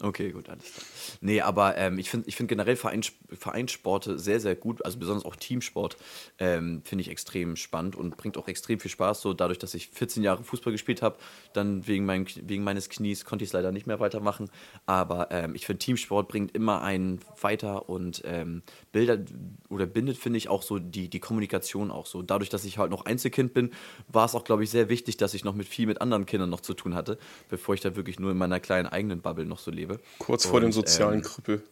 Okay, 0.00 0.32
gut, 0.32 0.48
alles 0.48 0.72
klar. 0.72 0.84
Nee, 1.20 1.40
aber 1.40 1.76
ähm, 1.76 1.98
ich 1.98 2.10
finde 2.10 2.28
ich 2.28 2.34
find 2.34 2.48
generell 2.48 2.74
Vereins, 2.74 3.12
Vereinssporte 3.32 4.18
sehr, 4.18 4.40
sehr 4.40 4.56
gut, 4.56 4.84
also 4.84 4.98
besonders 4.98 5.24
auch 5.24 5.36
Teamsport, 5.36 5.96
ähm, 6.38 6.82
finde 6.84 7.02
ich 7.02 7.08
extrem 7.08 7.54
spannend 7.54 7.94
und 7.94 8.16
bringt 8.16 8.36
auch 8.36 8.48
extrem 8.48 8.80
viel 8.80 8.90
Spaß. 8.90 9.20
So 9.20 9.34
dadurch, 9.34 9.58
dass 9.58 9.72
ich 9.72 9.88
14 9.90 10.24
Jahre 10.24 10.42
Fußball 10.42 10.72
gespielt 10.72 11.00
habe, 11.00 11.18
dann 11.52 11.86
wegen, 11.86 12.04
mein, 12.06 12.26
wegen 12.42 12.64
meines 12.64 12.88
Knies 12.88 13.24
konnte 13.24 13.44
ich 13.44 13.50
es 13.50 13.52
leider 13.52 13.70
nicht 13.70 13.86
mehr 13.86 14.00
weitermachen. 14.00 14.50
Aber 14.84 15.28
ähm, 15.30 15.54
ich 15.54 15.64
finde, 15.64 15.78
Teamsport 15.78 16.26
bringt 16.26 16.54
immer 16.56 16.82
einen 16.82 17.20
weiter 17.40 17.88
und 17.88 18.22
ähm, 18.24 18.62
Bilder 18.90 19.18
oder 19.68 19.86
bindet, 19.86 20.16
finde 20.16 20.38
ich, 20.38 20.48
auch 20.48 20.62
so 20.62 20.80
die, 20.80 21.08
die 21.08 21.20
Kommunikation 21.20 21.90
auch 21.92 22.06
so. 22.06 22.22
Dadurch, 22.22 22.50
dass 22.50 22.64
ich 22.64 22.78
halt 22.78 22.90
noch 22.90 23.04
Einzelkind 23.04 23.54
bin, 23.54 23.70
war 24.08 24.24
es 24.26 24.34
auch, 24.34 24.44
glaube 24.44 24.64
ich, 24.64 24.70
sehr 24.70 24.88
wichtig, 24.88 25.16
dass 25.18 25.34
ich 25.34 25.44
noch 25.44 25.54
mit 25.54 25.68
viel 25.68 25.86
mit 25.86 26.00
anderen 26.00 26.26
Kindern 26.26 26.50
noch 26.50 26.60
zu 26.60 26.74
tun 26.74 26.94
hatte, 26.94 27.16
bevor 27.48 27.74
ich 27.74 27.80
da 27.80 27.96
wirklich 27.96 28.18
nur 28.18 28.32
in 28.32 28.38
meiner 28.38 28.60
kleinen 28.60 28.86
eigenen 28.86 29.20
Bubble 29.20 29.46
noch 29.46 29.58
so 29.58 29.70
lebe. 29.70 29.93
Kurz 30.18 30.46
vor 30.46 30.60
dem 30.60 30.72
sozialen 30.72 31.20
ähm, 31.20 31.22
Krüppel. 31.22 31.62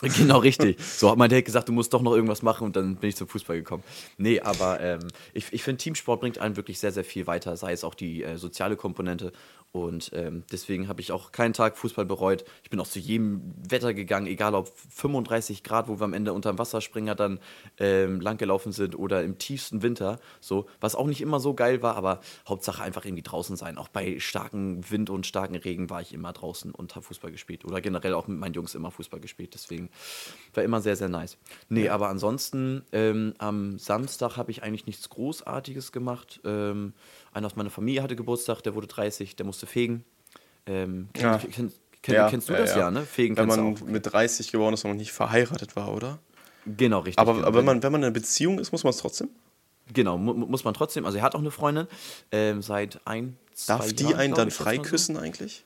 Genau, 0.16 0.38
richtig. 0.38 0.78
So 0.80 1.10
hat 1.10 1.18
mein 1.18 1.28
Dad 1.28 1.44
gesagt, 1.44 1.68
du 1.68 1.72
musst 1.72 1.92
doch 1.92 2.02
noch 2.02 2.14
irgendwas 2.14 2.42
machen 2.42 2.64
und 2.64 2.76
dann 2.76 2.96
bin 2.96 3.10
ich 3.10 3.16
zum 3.16 3.26
Fußball 3.26 3.56
gekommen. 3.56 3.82
Nee, 4.16 4.40
aber 4.40 4.80
ähm, 4.80 5.00
ich, 5.34 5.52
ich 5.52 5.62
finde, 5.64 5.78
Teamsport 5.82 6.20
bringt 6.20 6.38
einen 6.38 6.56
wirklich 6.56 6.78
sehr, 6.78 6.92
sehr 6.92 7.04
viel 7.04 7.26
weiter, 7.26 7.56
sei 7.56 7.72
es 7.72 7.82
auch 7.82 7.94
die 7.94 8.22
äh, 8.22 8.36
soziale 8.36 8.76
Komponente 8.76 9.32
und 9.70 10.10
ähm, 10.14 10.44
deswegen 10.50 10.88
habe 10.88 11.02
ich 11.02 11.12
auch 11.12 11.30
keinen 11.30 11.52
Tag 11.52 11.76
Fußball 11.76 12.06
bereut. 12.06 12.44
Ich 12.62 12.70
bin 12.70 12.80
auch 12.80 12.86
zu 12.86 12.98
jedem 12.98 13.54
Wetter 13.68 13.92
gegangen, 13.92 14.26
egal 14.26 14.54
ob 14.54 14.68
35 14.68 15.62
Grad, 15.62 15.88
wo 15.88 16.00
wir 16.00 16.04
am 16.04 16.14
Ende 16.14 16.32
unter 16.32 16.50
dem 16.52 16.58
Wasserspringer 16.58 17.14
dann 17.14 17.38
ähm, 17.78 18.20
langgelaufen 18.20 18.72
sind 18.72 18.98
oder 18.98 19.22
im 19.22 19.36
tiefsten 19.36 19.82
Winter. 19.82 20.20
So, 20.40 20.66
was 20.80 20.94
auch 20.94 21.06
nicht 21.06 21.20
immer 21.20 21.38
so 21.38 21.52
geil 21.52 21.82
war, 21.82 21.96
aber 21.96 22.20
Hauptsache 22.48 22.82
einfach 22.82 23.04
irgendwie 23.04 23.22
draußen 23.22 23.56
sein. 23.56 23.76
Auch 23.76 23.88
bei 23.88 24.18
starkem 24.20 24.90
Wind 24.90 25.10
und 25.10 25.26
starken 25.26 25.56
Regen 25.56 25.90
war 25.90 26.00
ich 26.00 26.14
immer 26.14 26.32
draußen 26.32 26.72
und 26.72 26.96
habe 26.96 27.04
Fußball 27.04 27.30
gespielt. 27.30 27.66
Oder 27.66 27.82
generell 27.82 28.14
auch 28.14 28.26
mit 28.26 28.38
meinen 28.38 28.54
Jungs 28.54 28.74
immer 28.74 28.90
Fußball 28.90 29.20
gespielt. 29.20 29.52
Deswegen 29.52 29.90
war 30.54 30.64
immer 30.64 30.80
sehr, 30.80 30.96
sehr 30.96 31.10
nice. 31.10 31.36
Nee, 31.68 31.84
ja. 31.84 31.94
aber 31.94 32.08
ansonsten 32.08 32.86
ähm, 32.92 33.34
am 33.36 33.78
Samstag 33.78 34.38
habe 34.38 34.50
ich 34.50 34.62
eigentlich 34.62 34.86
nichts 34.86 35.10
Großartiges 35.10 35.92
gemacht. 35.92 36.40
Einer 37.38 37.46
aus 37.46 37.54
meiner 37.54 37.70
Familie 37.70 38.02
hatte 38.02 38.16
Geburtstag, 38.16 38.62
der 38.62 38.74
wurde 38.74 38.88
30, 38.88 39.36
der 39.36 39.46
musste 39.46 39.66
fegen. 39.66 40.04
Ähm, 40.66 41.08
ja. 41.16 41.38
kenn, 41.38 41.72
kenn, 42.02 42.14
ja, 42.16 42.28
kennst 42.28 42.48
du 42.48 42.52
das 42.52 42.74
ja, 42.74 42.90
ne? 42.90 43.02
Fegen 43.02 43.36
Wenn 43.36 43.46
man 43.46 43.76
mit 43.86 44.12
30 44.12 44.50
geworden 44.50 44.74
ist 44.74 44.84
und 44.84 44.90
noch 44.90 44.98
nicht 44.98 45.12
verheiratet 45.12 45.76
war, 45.76 45.94
oder? 45.94 46.18
Genau, 46.66 46.98
richtig. 46.98 47.20
Aber, 47.20 47.34
genau. 47.34 47.46
aber 47.46 47.58
wenn, 47.58 47.64
man, 47.64 47.82
wenn 47.84 47.92
man 47.92 48.00
in 48.00 48.06
einer 48.06 48.12
Beziehung 48.12 48.58
ist, 48.58 48.72
muss 48.72 48.82
man 48.82 48.90
es 48.90 48.96
trotzdem? 48.96 49.28
Genau, 49.94 50.18
mu 50.18 50.34
muss 50.34 50.64
man 50.64 50.74
trotzdem. 50.74 51.06
Also 51.06 51.18
er 51.18 51.22
hat 51.22 51.36
auch 51.36 51.40
eine 51.40 51.52
Freundin 51.52 51.86
ähm, 52.32 52.60
seit 52.60 53.00
ein, 53.04 53.36
zwei 53.54 53.78
Darf 53.78 53.92
die 53.92 54.02
Jahren, 54.02 54.16
einen 54.16 54.34
dann 54.34 54.50
freiküssen 54.50 55.14
so. 55.14 55.20
eigentlich? 55.20 55.64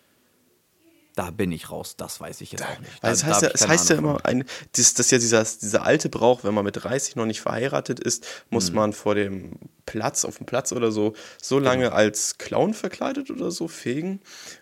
Da 1.14 1.30
bin 1.30 1.52
ich 1.52 1.70
raus, 1.70 1.96
das 1.96 2.20
weiß 2.20 2.40
ich 2.40 2.52
jetzt 2.52 2.64
auch 2.64 2.78
nicht. 2.78 2.92
Da, 3.02 3.10
das 3.10 3.24
heißt, 3.24 3.42
ja, 3.42 3.48
das 3.50 3.68
heißt 3.68 3.90
ja 3.90 3.96
immer, 3.96 4.24
ein, 4.24 4.44
das, 4.76 4.94
das 4.94 5.10
ja 5.10 5.18
dieser, 5.18 5.44
dieser 5.44 5.84
alte 5.84 6.08
Brauch, 6.08 6.42
wenn 6.42 6.54
man 6.54 6.64
mit 6.64 6.82
30 6.82 7.16
noch 7.16 7.26
nicht 7.26 7.42
verheiratet 7.42 8.00
ist, 8.00 8.26
muss 8.48 8.70
mhm. 8.70 8.76
man 8.76 8.92
vor 8.94 9.14
dem 9.14 9.52
Platz, 9.84 10.24
auf 10.24 10.38
dem 10.38 10.46
Platz 10.46 10.72
oder 10.72 10.90
so, 10.90 11.12
so 11.40 11.58
lange 11.58 11.84
genau. 11.84 11.96
als 11.96 12.38
Clown 12.38 12.72
verkleidet 12.72 13.30
oder 13.30 13.50
so 13.50 13.68
fegen. 13.68 14.20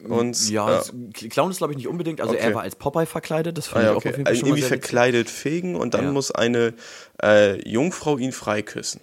Und, 0.09 0.51
ja, 0.51 0.81
äh, 0.81 1.29
Clown 1.29 1.51
ist 1.53 1.59
glaube 1.59 1.73
ich 1.73 1.77
nicht 1.77 1.89
unbedingt, 1.89 2.21
also 2.21 2.35
okay. 2.35 2.43
er 2.43 2.55
war 2.55 2.63
als 2.63 2.75
Popeye 2.75 3.07
verkleidet, 3.07 3.57
das 3.57 3.69
fand 3.69 3.85
ah, 3.85 3.91
ja, 3.91 3.95
okay. 3.95 4.09
ich 4.09 4.09
auch 4.09 4.11
auf 4.11 4.17
jeden 4.17 4.27
Fall 4.27 4.35
also 4.35 4.47
Irgendwie 4.47 4.63
verkleidet 4.63 5.31
fegen 5.31 5.77
und 5.77 5.95
dann 5.95 6.07
ja. 6.07 6.13
muss 6.13 6.33
eine 6.33 6.75
äh, 7.23 7.69
Jungfrau 7.69 8.19
ihn 8.19 8.33
freiküssen. 8.33 9.03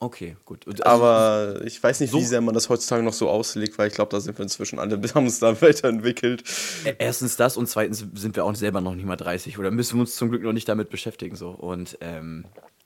Okay, 0.00 0.36
gut. 0.44 0.64
Also, 0.68 0.84
aber 0.84 1.60
ich 1.64 1.82
weiß 1.82 1.98
nicht, 2.00 2.12
so 2.12 2.18
wie 2.18 2.24
sehr 2.24 2.40
man 2.40 2.54
das 2.54 2.68
heutzutage 2.68 3.02
noch 3.02 3.12
so 3.12 3.28
auslegt, 3.28 3.78
weil 3.78 3.88
ich 3.88 3.94
glaube, 3.94 4.10
da 4.10 4.20
sind 4.20 4.38
wir 4.38 4.44
inzwischen 4.44 4.78
alle, 4.78 5.00
haben 5.14 5.26
uns 5.26 5.40
da 5.40 5.60
weiterentwickelt. 5.60 6.44
E-, 6.84 6.94
erstens 6.98 7.36
das 7.36 7.56
und 7.56 7.68
zweitens 7.68 8.06
sind 8.14 8.36
wir 8.36 8.44
auch 8.44 8.54
selber 8.54 8.80
noch 8.80 8.94
nicht 8.94 9.06
mal 9.06 9.16
30 9.16 9.58
oder 9.58 9.72
müssen 9.72 9.96
wir 9.96 10.02
uns 10.02 10.14
zum 10.14 10.30
Glück 10.30 10.42
noch 10.42 10.52
nicht 10.52 10.68
damit 10.68 10.90
beschäftigen. 10.90 11.34
So. 11.34 11.50
Und, 11.50 11.98
ähm, 12.00 12.44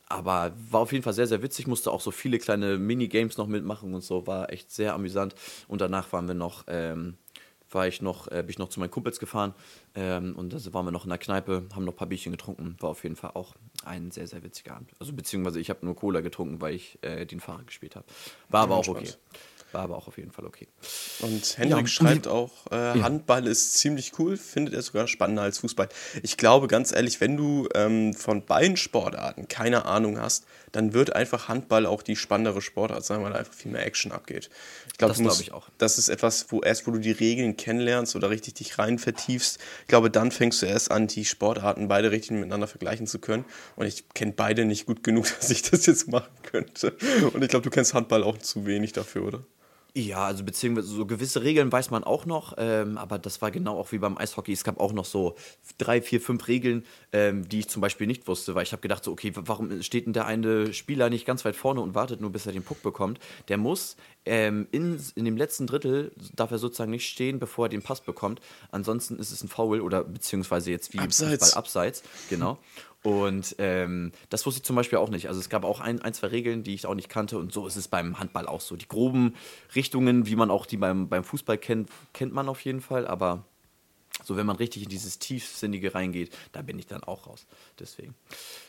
aber 0.09 0.53
war 0.71 0.81
auf 0.81 0.93
jeden 0.93 1.05
Fall 1.05 1.13
sehr, 1.13 1.27
sehr 1.27 1.43
witzig, 1.43 1.67
musste 1.67 1.91
auch 1.91 2.01
so 2.01 2.11
viele 2.11 2.39
kleine 2.39 2.79
Minigames 2.79 3.37
noch 3.37 3.47
mitmachen 3.47 3.93
und 3.95 4.03
so, 4.03 4.27
war 4.27 4.51
echt 4.51 4.71
sehr 4.71 4.95
amüsant. 4.95 5.35
Und 5.69 5.83
danach 5.83 6.13
waren 6.15 6.29
wir 6.29 6.35
noch 6.35 6.65
ähm, 6.67 7.17
war 7.75 7.87
ich 7.87 8.03
noch, 8.03 8.29
äh, 8.29 8.43
bin 8.43 8.51
ich 8.51 8.59
noch 8.59 8.69
zu 8.69 8.81
meinen 8.81 8.91
Kumpels 8.91 9.19
gefahren 9.19 9.55
ähm, 9.95 10.35
und 10.37 10.53
da 10.53 10.59
waren 10.73 10.87
wir 10.87 10.93
noch 10.93 11.05
in 11.05 11.11
der 11.11 11.19
Kneipe, 11.19 11.65
haben 11.75 11.85
noch 11.85 11.93
ein 11.93 11.97
paar 11.97 12.09
Bierchen 12.09 12.33
getrunken. 12.33 12.77
War 12.81 12.91
auf 12.91 13.03
jeden 13.03 13.17
Fall 13.17 13.33
auch 13.35 13.55
ein 13.85 14.11
sehr, 14.11 14.27
sehr 14.27 14.43
witziger 14.43 14.77
Abend. 14.77 14.91
Also 14.99 15.13
beziehungsweise 15.13 15.61
ich 15.61 15.71
habe 15.71 15.85
nur 15.85 15.97
Cola 15.97 16.21
getrunken, 16.21 16.61
weil 16.61 16.75
ich 16.75 16.99
äh, 17.03 17.27
den 17.27 17.41
Fahrer 17.41 17.65
gespielt 17.65 17.97
habe. 17.97 18.07
War 18.49 18.63
aber 18.63 18.77
auch 18.77 18.89
okay. 18.89 19.09
War 19.73 19.83
aber 19.83 19.97
auch 19.97 20.07
auf 20.07 20.19
jeden 20.19 20.33
Fall 20.33 20.45
okay. 20.45 20.69
Und 21.21 21.57
Hendrik 21.57 21.81
ja, 21.81 21.87
schreibt 21.87 22.29
auch, 22.29 22.51
äh, 22.71 22.99
ja. 22.99 23.03
Handball 23.03 23.47
ist 23.47 23.75
ziemlich 23.79 24.19
cool, 24.19 24.37
findet 24.37 24.75
er 24.75 24.83
sogar 24.83 25.09
spannender 25.09 25.43
als 25.43 25.59
Fußball. 25.59 25.89
Ich 26.23 26.37
glaube, 26.37 26.69
ganz 26.69 26.93
ehrlich, 26.93 27.23
wenn 27.23 27.39
du 27.39 27.69
ähm, 27.75 28.13
von 28.13 28.45
beiden 28.45 28.77
Sportarten 28.77 29.49
keine 29.49 29.87
Ahnung 29.87 30.21
hast, 30.21 30.45
dann 30.73 30.93
wird 30.93 31.17
einfach 31.17 31.49
Handball 31.49 31.87
auch 31.87 32.03
die 32.03 32.17
spannendere 32.17 32.61
Sportart 32.61 33.05
sein, 33.05 33.23
weil 33.23 33.33
da 33.33 33.39
einfach 33.39 33.55
viel 33.55 33.73
mehr 33.73 33.85
Action 33.85 34.13
abgeht. 34.13 34.51
Glaube, 35.07 35.15
das, 35.15 35.23
glaub 35.23 35.41
ich 35.41 35.53
auch. 35.53 35.69
das 35.79 35.99
ist 35.99 36.09
etwas, 36.09 36.47
wo 36.51 36.61
erst, 36.61 36.87
wo 36.87 36.91
du 36.91 36.99
die 36.99 37.11
Regeln 37.11 37.57
kennenlernst 37.57 38.17
oder 38.17 38.31
richtig 38.31 38.55
dich 38.55 38.79
rein 38.79 38.99
vertiefst, 38.99 39.59
ich 39.83 39.89
glaube, 39.89 40.11
dann 40.11 40.31
fängst 40.31 40.63
du 40.63 40.67
erst 40.67 40.91
an, 40.91 41.07
die 41.07 41.25
Sportarten 41.25 41.89
beide 41.89 42.11
richtig 42.11 42.33
miteinander 42.33 42.67
vergleichen 42.67 43.07
zu 43.07 43.19
können. 43.19 43.45
Und 43.77 43.87
ich 43.87 44.09
kenne 44.15 44.33
beide 44.33 44.65
nicht 44.65 44.87
gut 44.87 45.03
genug, 45.03 45.27
dass 45.41 45.51
ich 45.51 45.63
das 45.63 45.87
jetzt 45.87 46.09
machen 46.09 46.33
könnte. 46.43 46.97
Und 47.33 47.43
ich 47.43 47.49
glaube, 47.49 47.65
du 47.65 47.71
kennst 47.71 47.95
Handball 47.95 48.23
auch 48.23 48.39
zu 48.39 48.67
wenig 48.67 48.93
dafür, 48.93 49.25
oder? 49.25 49.45
Ja, 49.95 50.25
also 50.25 50.43
beziehungsweise 50.43 50.89
so 50.89 51.05
gewisse 51.05 51.43
Regeln 51.43 51.71
weiß 51.71 51.91
man 51.91 52.03
auch 52.03 52.25
noch, 52.25 52.55
ähm, 52.57 52.97
aber 52.97 53.19
das 53.19 53.43
war 53.43 53.51
genau 53.51 53.79
auch 53.79 53.93
wie 53.93 53.99
beim 53.99 54.17
Eishockey. 54.17 54.51
Es 54.51 54.65
gab 54.65 54.81
auch 54.81 54.95
noch 54.95 55.05
so 55.05 55.37
drei, 55.77 56.01
vier, 56.01 56.19
fünf 56.19 56.49
Regeln, 56.49 56.87
ähm, 57.13 57.47
die 57.47 57.59
ich 57.59 57.69
zum 57.69 57.83
Beispiel 57.83 58.07
nicht 58.07 58.27
wusste, 58.27 58.55
weil 58.55 58.63
ich 58.63 58.73
habe 58.73 58.81
gedacht, 58.81 59.05
so, 59.05 59.13
okay, 59.13 59.33
warum 59.35 59.83
steht 59.83 60.07
denn 60.07 60.15
der 60.15 60.25
eine 60.25 60.73
Spieler 60.73 61.11
nicht 61.11 61.27
ganz 61.27 61.45
weit 61.45 61.57
vorne 61.57 61.83
und 61.83 61.95
wartet 61.95 62.23
nur, 62.23 62.33
bis 62.33 62.47
er 62.47 62.53
den 62.53 62.63
Puck 62.63 62.83
bekommt? 62.83 63.21
Der 63.49 63.59
muss 63.59 63.97
ähm, 64.25 64.67
in, 64.71 64.99
in 65.15 65.27
dem 65.27 65.37
letzten 65.37 65.67
Drittel, 65.67 66.13
darf 66.35 66.51
er 66.53 66.59
sozusagen 66.59 66.91
nicht 66.91 67.07
stehen, 67.07 67.39
bevor 67.39 67.67
er 67.67 67.69
den 67.69 67.83
Pass 67.83 68.01
bekommt. 68.01 68.41
Ansonsten 68.71 69.19
ist 69.19 69.31
es 69.31 69.45
ein 69.45 69.49
Foul 69.49 69.83
oder 69.83 70.05
beziehungsweise 70.05 70.71
jetzt 70.71 70.95
wie 70.95 71.01
Abseits. 71.01 71.45
Fußball 71.45 71.59
abseits, 71.59 72.03
genau. 72.31 72.57
Und 73.03 73.57
ähm, 73.59 74.13
das 74.29 74.47
wusste 74.47 74.61
ich 74.61 74.65
zum 74.65 74.77
Beispiel 74.77 74.99
auch 74.99 75.11
nicht. 75.11 75.27
Also 75.29 75.41
es 75.41 75.49
gab 75.49 75.65
auch 75.65 75.81
ein, 75.81 76.01
ein, 76.03 76.15
zwei 76.15 76.29
Regeln, 76.29 76.63
die 76.63 76.75
ich 76.75 76.87
auch 76.87 76.95
nicht 76.95 77.09
kannte. 77.09 77.37
Und 77.37 77.53
so 77.53 77.67
ist 77.67 77.77
es 77.77 77.89
beim 77.89 78.21
Handball 78.21 78.47
auch 78.47 78.61
so. 78.61 78.77
Die 78.77 78.87
groben 78.87 79.35
Richtungen, 79.75 80.27
wie 80.27 80.37
man 80.37 80.51
auch 80.51 80.67
die 80.67 80.77
beim, 80.77 81.09
beim 81.09 81.25
Fußball 81.25 81.59
kennt, 81.59 81.91
kennt 82.13 82.33
man 82.33 82.49
auf 82.49 82.61
jeden 82.61 82.81
Fall. 82.81 83.07
Aber 83.09 83.45
So, 84.25 84.37
wenn 84.37 84.47
man 84.47 84.57
richtig 84.57 84.85
in 84.85 84.89
dieses 84.89 85.19
Tiefsinnige 85.19 85.95
reingeht, 85.95 86.37
da 86.53 86.63
bin 86.63 86.79
ich 86.79 86.87
dann 86.87 87.03
auch 87.03 87.27
raus. 87.27 87.47
Deswegen. 87.79 88.15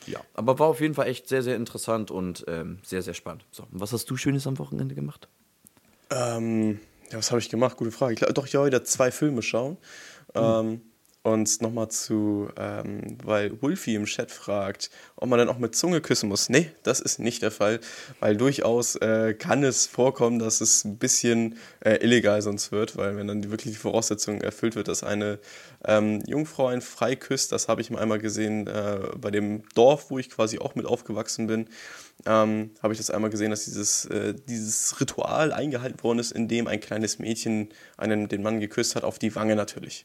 Ja, 0.06 0.20
aber 0.34 0.58
war 0.58 0.68
auf 0.68 0.80
jeden 0.80 0.94
Fall 0.94 1.06
echt 1.06 1.28
sehr, 1.28 1.42
sehr 1.42 1.56
interessant 1.56 2.10
und 2.10 2.44
ähm, 2.48 2.78
sehr, 2.82 3.02
sehr 3.02 3.14
spannend. 3.14 3.44
So, 3.50 3.62
und 3.70 3.80
was 3.80 3.92
hast 3.92 4.10
du 4.10 4.16
Schönes 4.16 4.46
am 4.46 4.58
Wochenende 4.58 4.94
gemacht? 4.94 5.28
Ähm, 6.10 6.80
ja, 7.10 7.18
was 7.18 7.30
habe 7.30 7.40
ich 7.40 7.50
gemacht? 7.50 7.76
Gute 7.76 7.92
Frage. 7.92 8.14
Ich 8.14 8.18
glaube, 8.18 8.34
doch, 8.34 8.46
ich 8.46 8.54
habe 8.54 8.64
heute 8.64 8.82
zwei 8.84 9.10
Filme 9.10 9.42
schauen. 9.42 9.76
Mhm. 10.34 10.40
Ähm, 10.42 10.80
und 11.24 11.62
nochmal 11.62 11.88
zu, 11.88 12.50
ähm, 12.58 13.16
weil 13.24 13.60
Wolfie 13.62 13.94
im 13.94 14.04
Chat 14.04 14.30
fragt, 14.30 14.90
ob 15.16 15.30
man 15.30 15.38
dann 15.38 15.48
auch 15.48 15.58
mit 15.58 15.74
Zunge 15.74 16.02
küssen 16.02 16.28
muss. 16.28 16.50
Nee, 16.50 16.70
das 16.82 17.00
ist 17.00 17.18
nicht 17.18 17.40
der 17.40 17.50
Fall, 17.50 17.80
weil 18.20 18.36
durchaus 18.36 18.94
äh, 18.96 19.32
kann 19.32 19.64
es 19.64 19.86
vorkommen, 19.86 20.38
dass 20.38 20.60
es 20.60 20.84
ein 20.84 20.98
bisschen 20.98 21.56
äh, 21.80 21.96
illegal 22.04 22.42
sonst 22.42 22.72
wird, 22.72 22.98
weil 22.98 23.16
wenn 23.16 23.26
dann 23.26 23.50
wirklich 23.50 23.72
die 23.72 23.80
Voraussetzung 23.80 24.42
erfüllt 24.42 24.76
wird, 24.76 24.86
dass 24.88 25.02
eine 25.02 25.38
ähm, 25.86 26.22
Jungfrau 26.26 26.66
einen 26.66 26.82
frei 26.82 27.16
küsst, 27.16 27.52
das 27.52 27.68
habe 27.68 27.80
ich 27.80 27.88
mal 27.88 28.00
einmal 28.00 28.18
gesehen 28.18 28.66
äh, 28.66 28.98
bei 29.16 29.30
dem 29.30 29.62
Dorf, 29.74 30.10
wo 30.10 30.18
ich 30.18 30.28
quasi 30.28 30.58
auch 30.58 30.74
mit 30.74 30.84
aufgewachsen 30.84 31.46
bin, 31.46 31.68
ähm, 32.26 32.72
habe 32.82 32.92
ich 32.92 32.98
das 32.98 33.10
einmal 33.10 33.30
gesehen, 33.30 33.50
dass 33.50 33.64
dieses, 33.64 34.04
äh, 34.06 34.34
dieses 34.46 35.00
Ritual 35.00 35.54
eingehalten 35.54 36.02
worden 36.02 36.18
ist, 36.18 36.32
in 36.32 36.48
dem 36.48 36.66
ein 36.66 36.80
kleines 36.80 37.18
Mädchen 37.18 37.70
einen, 37.96 38.28
den 38.28 38.42
Mann 38.42 38.60
geküsst 38.60 38.94
hat, 38.94 39.04
auf 39.04 39.18
die 39.18 39.34
Wange 39.34 39.56
natürlich. 39.56 40.04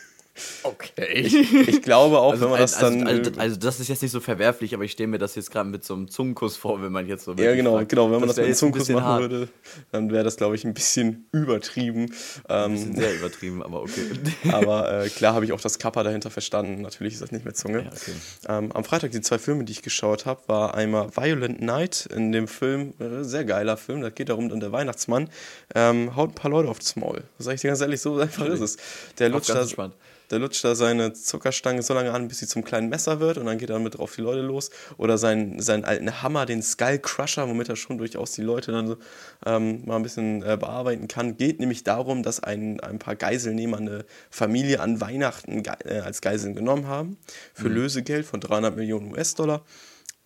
Okay. 0.63 1.05
Ich, 1.13 1.53
ich, 1.67 1.81
glaube 1.81 2.19
auch, 2.19 2.31
also, 2.31 2.43
wenn 2.43 2.51
man 2.51 2.59
das 2.59 2.75
also, 2.75 2.97
dann. 2.97 3.07
Also, 3.07 3.31
also, 3.37 3.55
das 3.57 3.79
ist 3.79 3.89
jetzt 3.89 4.01
nicht 4.01 4.11
so 4.11 4.19
verwerflich, 4.19 4.73
aber 4.73 4.83
ich 4.83 4.93
stelle 4.93 5.07
mir 5.07 5.17
das 5.17 5.35
jetzt 5.35 5.51
gerade 5.51 5.69
mit 5.69 5.83
so 5.83 5.93
einem 5.93 6.09
Zungenkuss 6.09 6.55
vor, 6.55 6.81
wenn 6.81 6.91
man 6.91 7.07
jetzt 7.07 7.25
so. 7.25 7.33
Ja, 7.33 7.53
genau, 7.53 7.75
fragt, 7.75 7.89
genau. 7.89 8.11
Wenn 8.11 8.19
man 8.19 8.27
das, 8.27 8.37
das 8.37 8.37
mit 8.37 8.45
einem 8.45 8.55
Zungenkuss 8.55 8.89
machen 8.89 9.03
hart. 9.03 9.21
würde, 9.21 9.49
dann 9.91 10.11
wäre 10.11 10.23
das, 10.23 10.37
glaube 10.37 10.55
ich, 10.55 10.63
ein 10.63 10.73
bisschen 10.73 11.27
übertrieben. 11.31 12.13
Ein 12.47 12.71
bisschen 12.73 12.91
ähm, 12.91 12.95
sehr 12.95 13.15
übertrieben, 13.15 13.63
aber 13.63 13.81
okay. 13.81 14.11
aber 14.51 15.03
äh, 15.03 15.09
klar 15.09 15.33
habe 15.33 15.45
ich 15.45 15.51
auch 15.51 15.61
das 15.61 15.79
Kappa 15.79 16.03
dahinter 16.03 16.29
verstanden. 16.29 16.81
Natürlich 16.81 17.13
ist 17.13 17.21
das 17.21 17.31
nicht 17.31 17.43
mehr 17.43 17.53
Zunge. 17.53 17.83
Ja, 17.83 17.91
okay. 17.91 18.13
ähm, 18.47 18.71
am 18.71 18.83
Freitag 18.83 19.11
die 19.11 19.21
zwei 19.21 19.37
Filme, 19.37 19.65
die 19.65 19.73
ich 19.73 19.81
geschaut 19.81 20.25
habe, 20.25 20.41
war 20.47 20.75
einmal 20.75 21.09
Violent 21.15 21.61
Night. 21.61 22.07
In 22.15 22.31
dem 22.31 22.47
Film, 22.47 22.93
äh, 22.99 23.23
sehr 23.23 23.43
geiler 23.43 23.75
Film, 23.75 24.01
da 24.01 24.09
geht 24.09 24.29
darum, 24.29 24.49
dann 24.49 24.59
der 24.59 24.71
Weihnachtsmann 24.71 25.29
ähm, 25.75 26.15
haut 26.15 26.31
ein 26.31 26.35
paar 26.35 26.51
Leute 26.51 26.69
aufs 26.69 26.95
Maul. 26.95 27.23
Das 27.37 27.45
sage 27.45 27.55
ich 27.55 27.61
dir 27.61 27.67
ganz 27.67 27.81
ehrlich, 27.81 27.99
so 27.99 28.17
einfach 28.17 28.45
ist 28.45 28.61
es. 28.61 28.77
Der 29.19 29.29
lutscht 29.29 29.49
da. 29.49 29.67
Spannend 29.67 29.95
der 30.31 30.39
lutscht 30.39 30.63
da 30.63 30.75
seine 30.75 31.13
Zuckerstange 31.13 31.83
so 31.83 31.93
lange 31.93 32.11
an, 32.11 32.27
bis 32.27 32.39
sie 32.39 32.47
zum 32.47 32.63
kleinen 32.63 32.89
Messer 32.89 33.19
wird 33.19 33.37
und 33.37 33.45
dann 33.45 33.57
geht 33.57 33.69
er 33.69 33.75
damit 33.75 33.99
auf 33.99 34.15
die 34.15 34.21
Leute 34.21 34.41
los. 34.41 34.69
Oder 34.97 35.17
seinen, 35.17 35.61
seinen 35.61 35.85
alten 35.85 36.21
Hammer, 36.21 36.45
den 36.45 36.61
Skull 36.63 36.99
Crusher, 36.99 37.47
womit 37.47 37.69
er 37.69 37.75
schon 37.75 37.97
durchaus 37.97 38.31
die 38.31 38.41
Leute 38.41 38.71
dann 38.71 38.87
so 38.87 38.97
ähm, 39.45 39.85
mal 39.85 39.97
ein 39.97 40.03
bisschen 40.03 40.41
äh, 40.41 40.57
bearbeiten 40.57 41.07
kann. 41.07 41.37
Geht 41.37 41.59
nämlich 41.59 41.83
darum, 41.83 42.23
dass 42.23 42.41
ein, 42.41 42.79
ein 42.79 42.99
paar 42.99 43.15
Geiselnehmer 43.15 43.77
eine 43.77 44.05
Familie 44.29 44.79
an 44.79 45.01
Weihnachten 45.01 45.63
ge 45.63 45.73
äh, 45.85 45.99
als 45.99 46.21
Geiseln 46.21 46.55
genommen 46.55 46.87
haben 46.87 47.17
für 47.53 47.69
mhm. 47.69 47.75
Lösegeld 47.75 48.25
von 48.25 48.39
300 48.39 48.75
Millionen 48.75 49.11
US-Dollar. 49.11 49.63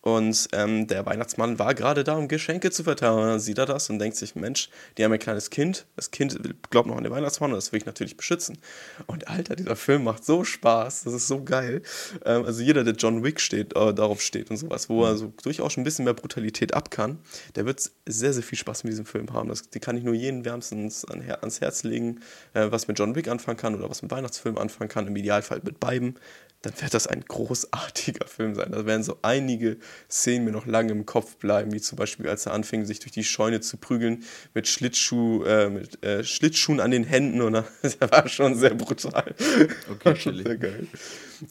Und 0.06 0.50
ähm, 0.52 0.86
der 0.86 1.04
Weihnachtsmann 1.04 1.58
war 1.58 1.74
gerade 1.74 2.04
da, 2.04 2.14
um 2.14 2.28
Geschenke 2.28 2.70
zu 2.70 2.84
verteilen. 2.84 3.18
Und 3.18 3.26
dann 3.26 3.40
sieht 3.40 3.58
er 3.58 3.66
das 3.66 3.90
und 3.90 3.98
denkt 3.98 4.16
sich, 4.16 4.36
Mensch, 4.36 4.68
die 4.96 5.04
haben 5.04 5.10
ein 5.10 5.18
kleines 5.18 5.50
Kind. 5.50 5.84
Das 5.96 6.12
Kind 6.12 6.38
glaubt 6.70 6.86
noch 6.86 6.96
an 6.96 7.02
den 7.02 7.12
Weihnachtsmann 7.12 7.50
und 7.50 7.56
das 7.56 7.72
will 7.72 7.78
ich 7.78 7.86
natürlich 7.86 8.16
beschützen. 8.16 8.56
Und 9.06 9.26
Alter, 9.26 9.56
dieser 9.56 9.74
Film 9.74 10.04
macht 10.04 10.24
so 10.24 10.44
Spaß. 10.44 11.02
Das 11.02 11.12
ist 11.12 11.26
so 11.26 11.42
geil. 11.42 11.82
Ähm, 12.24 12.44
also 12.44 12.62
jeder, 12.62 12.84
der 12.84 12.94
John 12.94 13.24
Wick 13.24 13.40
steht, 13.40 13.74
äh, 13.74 13.92
darauf 13.92 14.22
steht 14.22 14.48
und 14.48 14.58
sowas, 14.58 14.88
wo 14.88 15.04
er 15.04 15.16
so 15.16 15.32
durchaus 15.42 15.72
schon 15.72 15.80
ein 15.80 15.84
bisschen 15.84 16.04
mehr 16.04 16.14
Brutalität 16.14 16.72
ab 16.72 16.92
kann, 16.92 17.18
der 17.56 17.66
wird 17.66 17.90
sehr, 18.06 18.32
sehr 18.32 18.44
viel 18.44 18.58
Spaß 18.58 18.84
mit 18.84 18.92
diesem 18.92 19.06
Film 19.06 19.32
haben. 19.32 19.48
Das, 19.48 19.70
die 19.70 19.80
kann 19.80 19.96
ich 19.96 20.04
nur 20.04 20.14
jedem 20.14 20.44
wärmstens 20.44 21.04
an, 21.04 21.20
ans 21.28 21.60
Herz 21.60 21.82
legen, 21.82 22.20
äh, 22.54 22.70
was 22.70 22.86
mit 22.86 22.96
John 22.96 23.16
Wick 23.16 23.26
anfangen 23.26 23.56
kann 23.56 23.74
oder 23.74 23.90
was 23.90 24.02
mit 24.02 24.12
Weihnachtsfilm 24.12 24.56
anfangen 24.56 24.88
kann. 24.88 25.08
Im 25.08 25.16
Idealfall 25.16 25.62
mit 25.64 25.80
beiden 25.80 26.16
dann 26.66 26.82
wird 26.82 26.94
das 26.94 27.06
ein 27.06 27.24
großartiger 27.26 28.26
Film 28.26 28.54
sein. 28.54 28.72
Da 28.72 28.86
werden 28.86 29.02
so 29.02 29.18
einige 29.22 29.76
Szenen 30.10 30.44
mir 30.44 30.50
noch 30.50 30.66
lange 30.66 30.92
im 30.92 31.06
Kopf 31.06 31.36
bleiben, 31.36 31.72
wie 31.72 31.80
zum 31.80 31.96
Beispiel, 31.96 32.28
als 32.28 32.46
er 32.46 32.52
anfing, 32.52 32.84
sich 32.84 32.98
durch 32.98 33.12
die 33.12 33.24
Scheune 33.24 33.60
zu 33.60 33.76
prügeln 33.76 34.24
mit, 34.52 34.66
Schlittschuh, 34.66 35.44
äh, 35.44 35.70
mit 35.70 36.04
äh, 36.04 36.24
Schlittschuhen 36.24 36.80
an 36.80 36.90
den 36.90 37.04
Händen 37.04 37.40
und 37.40 37.52
das 37.82 38.00
war 38.00 38.28
schon 38.28 38.56
sehr 38.56 38.74
brutal. 38.74 39.34
Okay, 39.90 40.16
schon 40.16 40.42
sehr 40.42 40.56
geil. 40.56 40.86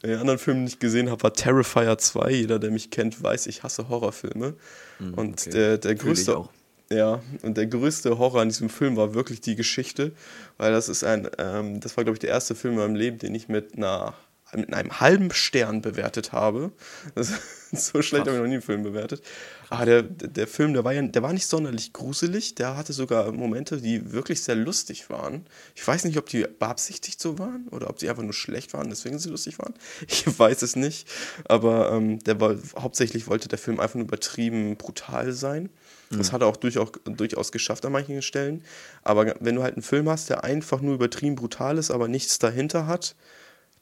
Den 0.03 0.19
anderen 0.19 0.39
Film, 0.39 0.57
den 0.57 0.67
ich 0.67 0.79
gesehen 0.79 1.09
habe, 1.09 1.23
war 1.23 1.33
Terrifier 1.33 1.97
2. 1.97 2.31
Jeder, 2.31 2.59
der 2.59 2.71
mich 2.71 2.91
kennt, 2.91 3.21
weiß, 3.21 3.47
ich 3.47 3.63
hasse 3.63 3.87
Horrorfilme. 3.87 4.55
Mhm, 4.99 5.13
und 5.13 5.41
okay. 5.41 5.49
der, 5.51 5.77
der 5.77 5.95
größte. 5.95 6.49
Ja, 6.91 7.21
und 7.41 7.57
der 7.57 7.65
größte 7.65 8.19
Horror 8.19 8.41
an 8.41 8.49
diesem 8.49 8.69
Film 8.69 8.95
war 8.95 9.15
wirklich 9.15 9.41
die 9.41 9.55
Geschichte, 9.55 10.11
weil 10.57 10.71
das 10.71 10.87
ist 10.87 11.03
ein, 11.03 11.27
ähm, 11.39 11.79
das 11.79 11.97
war 11.97 12.03
glaube 12.03 12.15
ich 12.15 12.19
der 12.19 12.29
erste 12.29 12.53
Film 12.53 12.75
in 12.75 12.79
meinem 12.81 12.95
Leben, 12.95 13.17
den 13.17 13.33
ich 13.33 13.47
mit 13.47 13.75
einer 13.75 14.13
mit 14.55 14.73
einem 14.73 14.99
halben 14.99 15.31
Stern 15.31 15.81
bewertet 15.81 16.31
habe. 16.31 16.71
so 17.71 18.01
schlecht 18.01 18.27
habe 18.27 18.31
ich 18.31 18.41
noch 18.41 18.47
nie 18.47 18.53
einen 18.53 18.61
Film 18.61 18.83
bewertet. 18.83 19.21
Aber 19.69 19.85
der, 19.85 20.03
der 20.03 20.47
Film, 20.47 20.73
der 20.73 20.83
war, 20.83 20.93
ja, 20.93 21.01
der 21.01 21.23
war 21.23 21.33
nicht 21.33 21.47
sonderlich 21.47 21.93
gruselig. 21.93 22.55
Der 22.55 22.77
hatte 22.77 22.93
sogar 22.93 23.31
Momente, 23.31 23.81
die 23.81 24.11
wirklich 24.11 24.41
sehr 24.41 24.55
lustig 24.55 25.09
waren. 25.09 25.45
Ich 25.75 25.85
weiß 25.85 26.05
nicht, 26.05 26.17
ob 26.17 26.27
die 26.27 26.43
beabsichtigt 26.43 27.19
so 27.19 27.39
waren 27.39 27.67
oder 27.69 27.89
ob 27.89 27.99
sie 27.99 28.09
einfach 28.09 28.23
nur 28.23 28.33
schlecht 28.33 28.73
waren, 28.73 28.89
deswegen 28.89 29.19
sie 29.19 29.29
lustig 29.29 29.59
waren. 29.59 29.73
Ich 30.07 30.39
weiß 30.39 30.61
es 30.61 30.75
nicht. 30.75 31.07
Aber 31.45 31.91
ähm, 31.91 32.19
der 32.19 32.39
war, 32.39 32.55
hauptsächlich 32.79 33.27
wollte 33.27 33.47
der 33.47 33.57
Film 33.57 33.79
einfach 33.79 33.95
nur 33.95 34.05
übertrieben 34.05 34.77
brutal 34.77 35.31
sein. 35.31 35.69
Das 36.09 36.29
mhm. 36.29 36.33
hat 36.33 36.41
er 36.41 36.47
auch 36.47 36.57
durchaus, 36.57 36.89
durchaus 37.05 37.51
geschafft 37.51 37.85
an 37.85 37.91
manchen 37.91 38.21
Stellen. 38.21 38.63
Aber 39.03 39.35
wenn 39.39 39.55
du 39.55 39.63
halt 39.63 39.75
einen 39.75 39.83
Film 39.83 40.09
hast, 40.09 40.29
der 40.29 40.43
einfach 40.43 40.81
nur 40.81 40.95
übertrieben 40.95 41.35
brutal 41.35 41.77
ist, 41.77 41.91
aber 41.91 42.07
nichts 42.07 42.39
dahinter 42.39 42.87
hat, 42.87 43.15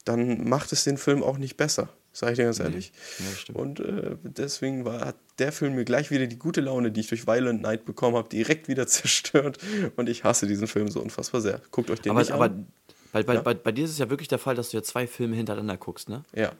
dann 0.04 0.48
macht 0.48 0.72
es 0.72 0.84
den 0.84 0.98
Film 0.98 1.22
auch 1.22 1.38
nicht 1.38 1.56
besser, 1.56 1.88
sage 2.12 2.32
ich 2.32 2.38
dir 2.38 2.44
ganz 2.44 2.60
ehrlich. 2.60 2.92
Ja, 3.18 3.54
und 3.54 3.80
äh, 3.80 4.16
deswegen 4.22 4.84
war, 4.84 5.00
hat 5.00 5.16
der 5.38 5.52
Film 5.52 5.74
mir 5.74 5.84
gleich 5.84 6.10
wieder 6.10 6.26
die 6.26 6.38
gute 6.38 6.60
Laune, 6.60 6.92
die 6.92 7.00
ich 7.00 7.08
durch 7.08 7.26
Violent 7.26 7.62
Night 7.62 7.84
bekommen 7.84 8.16
habe, 8.16 8.28
direkt 8.28 8.68
wieder 8.68 8.86
zerstört. 8.88 9.58
Und 9.96 10.08
ich 10.08 10.24
hasse 10.24 10.46
diesen 10.46 10.66
Film 10.66 10.88
so 10.90 11.00
unfassbar 11.00 11.40
sehr. 11.40 11.60
Guckt 11.70 11.90
euch 11.90 12.00
den 12.00 12.10
aber, 12.10 12.20
nicht 12.20 12.32
aber 12.32 12.44
an. 12.44 12.66
Bei, 13.12 13.22
bei, 13.22 13.34
ja? 13.34 13.42
bei, 13.42 13.54
bei 13.54 13.72
dir 13.72 13.84
ist 13.84 13.92
es 13.92 13.98
ja 13.98 14.10
wirklich 14.10 14.28
der 14.28 14.38
Fall, 14.38 14.56
dass 14.56 14.70
du 14.70 14.76
ja 14.76 14.82
zwei 14.82 15.06
Filme 15.06 15.36
hintereinander 15.36 15.76
guckst, 15.76 16.08
ne? 16.08 16.24
Ja. 16.34 16.52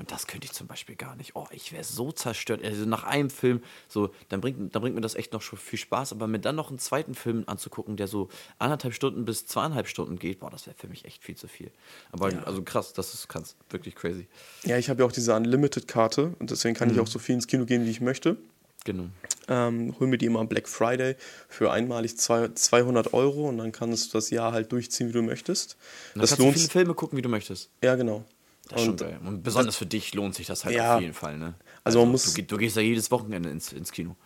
Und 0.00 0.10
das 0.10 0.26
könnte 0.26 0.46
ich 0.46 0.52
zum 0.52 0.66
Beispiel 0.66 0.96
gar 0.96 1.14
nicht. 1.14 1.36
Oh, 1.36 1.46
ich 1.52 1.72
wäre 1.72 1.84
so 1.84 2.10
zerstört. 2.10 2.64
Also 2.64 2.86
nach 2.86 3.04
einem 3.04 3.28
Film, 3.28 3.62
so, 3.86 4.08
dann 4.30 4.40
bringt, 4.40 4.74
dann 4.74 4.80
bringt 4.80 4.94
mir 4.94 5.02
das 5.02 5.14
echt 5.14 5.34
noch 5.34 5.42
schon 5.42 5.58
viel 5.58 5.78
Spaß. 5.78 6.12
Aber 6.12 6.26
mir 6.26 6.38
dann 6.38 6.56
noch 6.56 6.70
einen 6.70 6.78
zweiten 6.78 7.14
Film 7.14 7.44
anzugucken, 7.46 7.98
der 7.98 8.08
so 8.08 8.30
anderthalb 8.58 8.94
Stunden 8.94 9.26
bis 9.26 9.46
zweieinhalb 9.46 9.86
Stunden 9.88 10.18
geht, 10.18 10.40
boah, 10.40 10.48
das 10.48 10.66
wäre 10.66 10.74
für 10.74 10.88
mich 10.88 11.04
echt 11.04 11.22
viel 11.22 11.36
zu 11.36 11.48
viel. 11.48 11.70
Aber 12.12 12.32
ja. 12.32 12.42
also 12.44 12.62
krass, 12.62 12.94
das 12.94 13.12
ist 13.12 13.28
krass, 13.28 13.56
wirklich 13.68 13.94
crazy. 13.94 14.26
Ja, 14.64 14.78
ich 14.78 14.88
habe 14.88 15.02
ja 15.02 15.06
auch 15.06 15.12
diese 15.12 15.34
Unlimited-Karte 15.36 16.34
und 16.38 16.50
deswegen 16.50 16.74
kann 16.74 16.88
mhm. 16.88 16.94
ich 16.94 17.00
auch 17.00 17.06
so 17.06 17.18
viel 17.18 17.34
ins 17.34 17.46
Kino 17.46 17.66
gehen, 17.66 17.84
wie 17.84 17.90
ich 17.90 18.00
möchte. 18.00 18.38
Genau. 18.86 19.04
Ähm, 19.48 19.94
hol 20.00 20.06
mir 20.06 20.16
die 20.16 20.24
immer 20.24 20.40
am 20.40 20.48
Black 20.48 20.66
Friday 20.66 21.14
für 21.50 21.70
einmalig 21.70 22.16
zwei, 22.16 22.48
200 22.48 23.12
Euro 23.12 23.50
und 23.50 23.58
dann 23.58 23.70
kannst 23.70 24.14
du 24.14 24.16
das 24.16 24.30
Jahr 24.30 24.52
halt 24.52 24.72
durchziehen, 24.72 25.10
wie 25.10 25.12
du 25.12 25.20
möchtest. 25.20 25.74
Und 25.74 25.80
dann 26.14 26.20
das 26.22 26.30
kannst 26.30 26.40
lohnt 26.40 26.54
du 26.54 26.60
viele 26.60 26.70
Filme 26.70 26.94
gucken, 26.94 27.18
wie 27.18 27.22
du 27.22 27.28
möchtest. 27.28 27.68
Ja, 27.82 27.96
genau. 27.96 28.24
Das 28.70 28.82
ist 28.82 28.88
und, 28.88 29.00
schon 29.00 29.08
geil. 29.08 29.20
Und 29.24 29.42
besonders 29.42 29.76
für 29.76 29.86
dich 29.86 30.14
lohnt 30.14 30.34
sich 30.34 30.46
das 30.46 30.64
halt 30.64 30.76
ja, 30.76 30.96
auf 30.96 31.00
jeden 31.00 31.14
Fall. 31.14 31.36
Ne? 31.36 31.54
Also, 31.82 31.98
also 31.98 32.00
man 32.00 32.12
muss. 32.12 32.34
Du, 32.34 32.42
du, 32.42 32.56
gehst 32.56 32.76
ja 32.76 32.82
jedes 32.82 33.10
Wochenende 33.10 33.50
ins, 33.50 33.72
ins 33.72 33.90
Kino. 33.90 34.16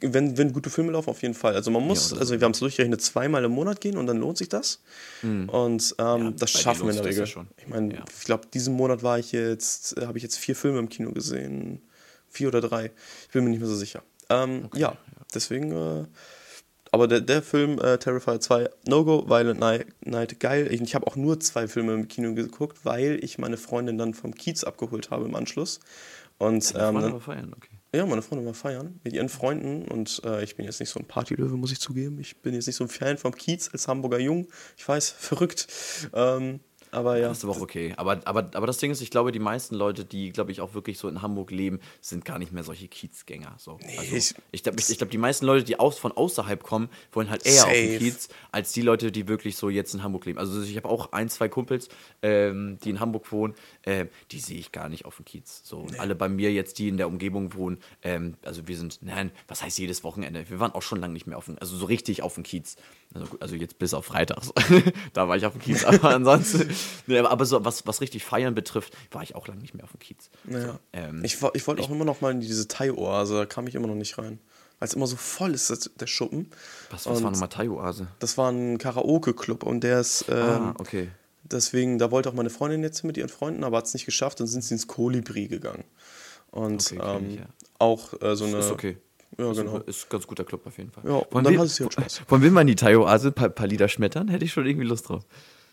Wenn, 0.00 0.36
wenn 0.36 0.52
gute 0.52 0.68
Filme 0.68 0.92
laufen, 0.92 1.08
auf 1.08 1.22
jeden 1.22 1.34
Fall. 1.34 1.54
Also 1.54 1.70
man 1.70 1.82
muss, 1.82 2.10
ja, 2.10 2.18
also 2.18 2.38
wir 2.38 2.44
haben 2.44 2.52
es 2.52 2.58
durchgerechnet, 2.58 3.00
zweimal 3.00 3.44
im 3.44 3.52
Monat 3.52 3.80
gehen 3.80 3.96
und 3.96 4.06
dann 4.06 4.18
lohnt 4.18 4.36
sich 4.36 4.50
das. 4.50 4.82
Mhm. 5.22 5.48
Und 5.48 5.94
ähm, 5.98 6.22
ja, 6.24 6.30
das 6.32 6.50
schaffen 6.50 6.82
wir 6.82 6.90
in 6.90 6.96
der 6.96 7.06
Regel. 7.06 7.24
Ich 7.56 7.68
meine, 7.68 8.02
ich 8.18 8.24
glaube, 8.24 8.46
diesen 8.52 8.74
Monat 8.74 9.02
war 9.02 9.18
ich 9.18 9.32
jetzt, 9.32 9.96
äh, 9.96 10.06
habe 10.06 10.18
ich 10.18 10.24
jetzt 10.24 10.36
vier 10.36 10.56
Filme 10.56 10.78
im 10.78 10.88
Kino 10.90 11.12
gesehen. 11.12 11.80
Vier 12.28 12.48
oder 12.48 12.60
drei. 12.60 12.90
Ich 13.26 13.32
bin 13.32 13.44
mir 13.44 13.50
nicht 13.50 13.60
mehr 13.60 13.68
so 13.68 13.76
sicher. 13.76 14.02
Ähm, 14.28 14.64
okay, 14.66 14.80
ja, 14.80 14.96
deswegen. 15.32 15.72
Äh, 15.72 16.04
aber 16.92 17.08
der, 17.08 17.20
der 17.20 17.42
Film 17.42 17.78
äh, 17.80 17.98
Terrifier 17.98 18.40
2, 18.40 18.70
No-Go, 18.86 19.28
Violent 19.28 19.60
Night, 19.60 19.86
Night 20.04 20.40
geil. 20.40 20.68
Ich, 20.70 20.80
ich 20.80 20.94
habe 20.94 21.06
auch 21.06 21.16
nur 21.16 21.40
zwei 21.40 21.68
Filme 21.68 21.94
im 21.94 22.08
Kino 22.08 22.34
geguckt, 22.34 22.84
weil 22.84 23.22
ich 23.22 23.38
meine 23.38 23.56
Freundin 23.56 23.98
dann 23.98 24.14
vom 24.14 24.34
Kiez 24.34 24.64
abgeholt 24.64 25.10
habe 25.10 25.24
im 25.24 25.34
Anschluss. 25.34 25.80
Und, 26.38 26.74
Deine 26.74 27.06
ähm, 27.06 27.12
war 27.12 27.20
feiern, 27.20 27.52
okay. 27.56 27.78
Ja, 27.94 28.06
meine 28.06 28.22
Freundin 28.22 28.46
war 28.46 28.54
feiern 28.54 29.00
mit 29.02 29.14
ihren 29.14 29.28
Freunden 29.28 29.88
und 29.88 30.20
äh, 30.24 30.44
ich 30.44 30.56
bin 30.56 30.66
jetzt 30.66 30.78
nicht 30.78 30.90
so 30.90 31.00
ein 31.00 31.06
Partylöwe, 31.06 31.56
muss 31.56 31.72
ich 31.72 31.80
zugeben. 31.80 32.18
Ich 32.20 32.42
bin 32.42 32.54
jetzt 32.54 32.66
nicht 32.66 32.76
so 32.76 32.84
ein 32.84 32.88
Fan 32.88 33.16
vom 33.16 33.34
Kiez 33.34 33.70
als 33.72 33.88
Hamburger 33.88 34.20
Jung. 34.20 34.46
Ich 34.76 34.86
weiß, 34.86 35.10
verrückt. 35.18 35.66
Ähm, 36.12 36.60
Aber 36.90 37.18
ja. 37.18 37.28
Das 37.28 37.38
ist 37.38 37.44
aber 37.44 37.52
auch 37.54 37.60
okay. 37.60 37.92
Aber, 37.96 38.20
aber, 38.24 38.50
aber 38.54 38.66
das 38.66 38.78
Ding 38.78 38.90
ist, 38.90 39.00
ich 39.00 39.10
glaube, 39.10 39.32
die 39.32 39.38
meisten 39.38 39.74
Leute, 39.74 40.04
die, 40.04 40.30
glaube 40.30 40.52
ich, 40.52 40.60
auch 40.60 40.74
wirklich 40.74 40.98
so 40.98 41.08
in 41.08 41.20
Hamburg 41.22 41.50
leben, 41.50 41.80
sind 42.00 42.24
gar 42.24 42.38
nicht 42.38 42.52
mehr 42.52 42.62
solche 42.64 42.88
Kiezgänger. 42.88 43.54
So. 43.58 43.78
Nee, 43.82 43.98
also, 43.98 44.16
ich- 44.16 44.34
ich 44.52 44.62
glaube, 44.62 44.78
ich, 44.80 44.88
ich 44.90 44.98
glaub, 44.98 45.10
die 45.10 45.18
meisten 45.18 45.46
Leute, 45.46 45.64
die 45.64 45.78
aus, 45.78 45.98
von 45.98 46.12
außerhalb 46.12 46.62
kommen, 46.62 46.88
wollen 47.12 47.30
halt 47.30 47.44
eher 47.46 47.64
auf 47.64 47.70
Safe. 47.70 47.74
den 47.88 47.98
Kiez, 47.98 48.28
als 48.52 48.72
die 48.72 48.82
Leute, 48.82 49.12
die 49.12 49.28
wirklich 49.28 49.56
so 49.56 49.68
jetzt 49.68 49.94
in 49.94 50.02
Hamburg 50.02 50.24
leben. 50.26 50.38
Also 50.38 50.62
ich 50.62 50.76
habe 50.76 50.88
auch 50.88 51.12
ein, 51.12 51.28
zwei 51.28 51.48
Kumpels, 51.48 51.88
ähm, 52.22 52.78
die 52.84 52.90
in 52.90 53.00
Hamburg 53.00 53.30
wohnen, 53.32 53.54
ähm, 53.84 54.08
die 54.32 54.40
sehe 54.40 54.58
ich 54.58 54.72
gar 54.72 54.88
nicht 54.88 55.04
auf 55.04 55.16
dem 55.16 55.24
Kiez. 55.24 55.62
So. 55.64 55.78
Und 55.78 56.00
alle 56.00 56.14
bei 56.14 56.28
mir 56.28 56.52
jetzt, 56.52 56.78
die 56.78 56.88
in 56.88 56.96
der 56.96 57.08
Umgebung 57.08 57.54
wohnen, 57.54 57.78
ähm, 58.02 58.34
also 58.44 58.66
wir 58.66 58.76
sind, 58.76 58.98
nein, 59.02 59.30
was 59.46 59.62
heißt 59.62 59.78
jedes 59.78 60.04
Wochenende? 60.04 60.48
Wir 60.48 60.60
waren 60.60 60.72
auch 60.72 60.82
schon 60.82 61.00
lange 61.00 61.12
nicht 61.12 61.26
mehr 61.26 61.38
auf 61.38 61.46
dem, 61.46 61.56
also 61.60 61.76
so 61.76 61.86
richtig 61.86 62.22
auf 62.22 62.34
dem 62.34 62.44
Kiez. 62.44 62.76
Also, 63.14 63.26
also 63.40 63.56
jetzt 63.56 63.78
bis 63.78 63.94
auf 63.94 64.04
Freitags. 64.06 64.52
da 65.14 65.28
war 65.28 65.36
ich 65.36 65.46
auf 65.46 65.52
dem 65.52 65.62
Kiez. 65.62 65.84
Aber 65.84 66.10
ansonsten, 66.14 66.68
nee, 67.06 67.18
aber, 67.18 67.44
so, 67.44 67.64
was, 67.64 67.86
was 67.86 68.00
richtig 68.00 68.24
Feiern 68.24 68.54
betrifft, 68.54 68.94
war 69.10 69.22
ich 69.22 69.34
auch 69.34 69.46
lange 69.48 69.60
nicht 69.60 69.74
mehr 69.74 69.84
auf 69.84 69.92
dem 69.92 70.00
Kiez. 70.00 70.30
Naja. 70.44 70.78
Ähm, 70.92 71.24
ich 71.24 71.38
ich 71.54 71.66
wollte 71.66 71.82
auch 71.82 71.90
immer 71.90 72.04
noch 72.04 72.20
mal 72.20 72.32
in 72.32 72.40
diese 72.40 72.68
Thai-Oase, 72.68 73.34
da 73.34 73.46
kam 73.46 73.66
ich 73.66 73.74
immer 73.74 73.88
noch 73.88 73.94
nicht 73.94 74.18
rein. 74.18 74.38
Weil 74.78 74.88
es 74.88 74.94
immer 74.94 75.08
so 75.08 75.16
voll 75.16 75.54
ist, 75.54 75.70
das, 75.70 75.90
der 75.98 76.06
Schuppen. 76.06 76.50
Was, 76.90 77.06
was 77.06 77.18
Und 77.18 77.24
war 77.24 77.30
nochmal 77.32 77.48
Thai-Oase? 77.48 78.06
Das 78.20 78.38
war 78.38 78.50
ein 78.52 78.78
Karaoke-Club 78.78 79.64
und 79.64 79.82
der 79.82 80.00
ist. 80.00 80.26
Ähm, 80.28 80.36
Ah, 80.36 80.74
okay. 80.78 81.08
Deswegen, 81.42 81.98
da 81.98 82.10
wollte 82.10 82.28
auch 82.28 82.34
meine 82.34 82.50
Freundin 82.50 82.82
jetzt 82.82 83.02
mit 83.04 83.16
ihren 83.16 83.28
Freunden, 83.28 83.64
aber 83.64 83.78
hat 83.78 83.86
es 83.86 83.94
nicht 83.94 84.06
geschafft 84.06 84.40
und 84.40 84.46
sind 84.46 84.62
sie 84.62 84.74
ins 84.74 84.86
Kolibri 84.86 85.48
gegangen. 85.48 85.84
Und 86.50 86.92
Okay, 86.92 87.00
ähm, 87.02 87.30
ich, 87.30 87.36
ja. 87.36 87.46
auch 87.78 88.20
äh, 88.20 88.36
so 88.36 88.44
eine. 88.44 88.58
Ist 88.58 88.70
okay. 88.70 88.98
Ja, 89.36 89.50
ist, 89.50 89.58
genau. 89.58 89.76
ein, 89.76 89.82
ist 89.82 90.04
ein 90.06 90.08
ganz 90.10 90.26
guter 90.26 90.44
Club 90.44 90.66
auf 90.66 90.78
jeden 90.78 90.90
Fall. 90.90 91.04
Ja, 91.06 91.14
und 91.16 91.44
dann 91.44 91.58
hat 91.58 91.66
es 91.66 91.78
ja 91.78 91.90
Spaß. 91.90 92.22
Wollen 92.28 92.42
wir 92.42 92.50
mal 92.50 92.62
in 92.62 92.66
die 92.68 92.76
Thai-Oase 92.76 93.28
ein 93.28 93.34
paar, 93.34 93.48
paar 93.50 93.66
Lieder 93.66 93.88
schmettern? 93.88 94.28
Hätte 94.28 94.44
ich 94.44 94.52
schon 94.52 94.66
irgendwie 94.66 94.86
Lust 94.86 95.08
drauf. 95.08 95.24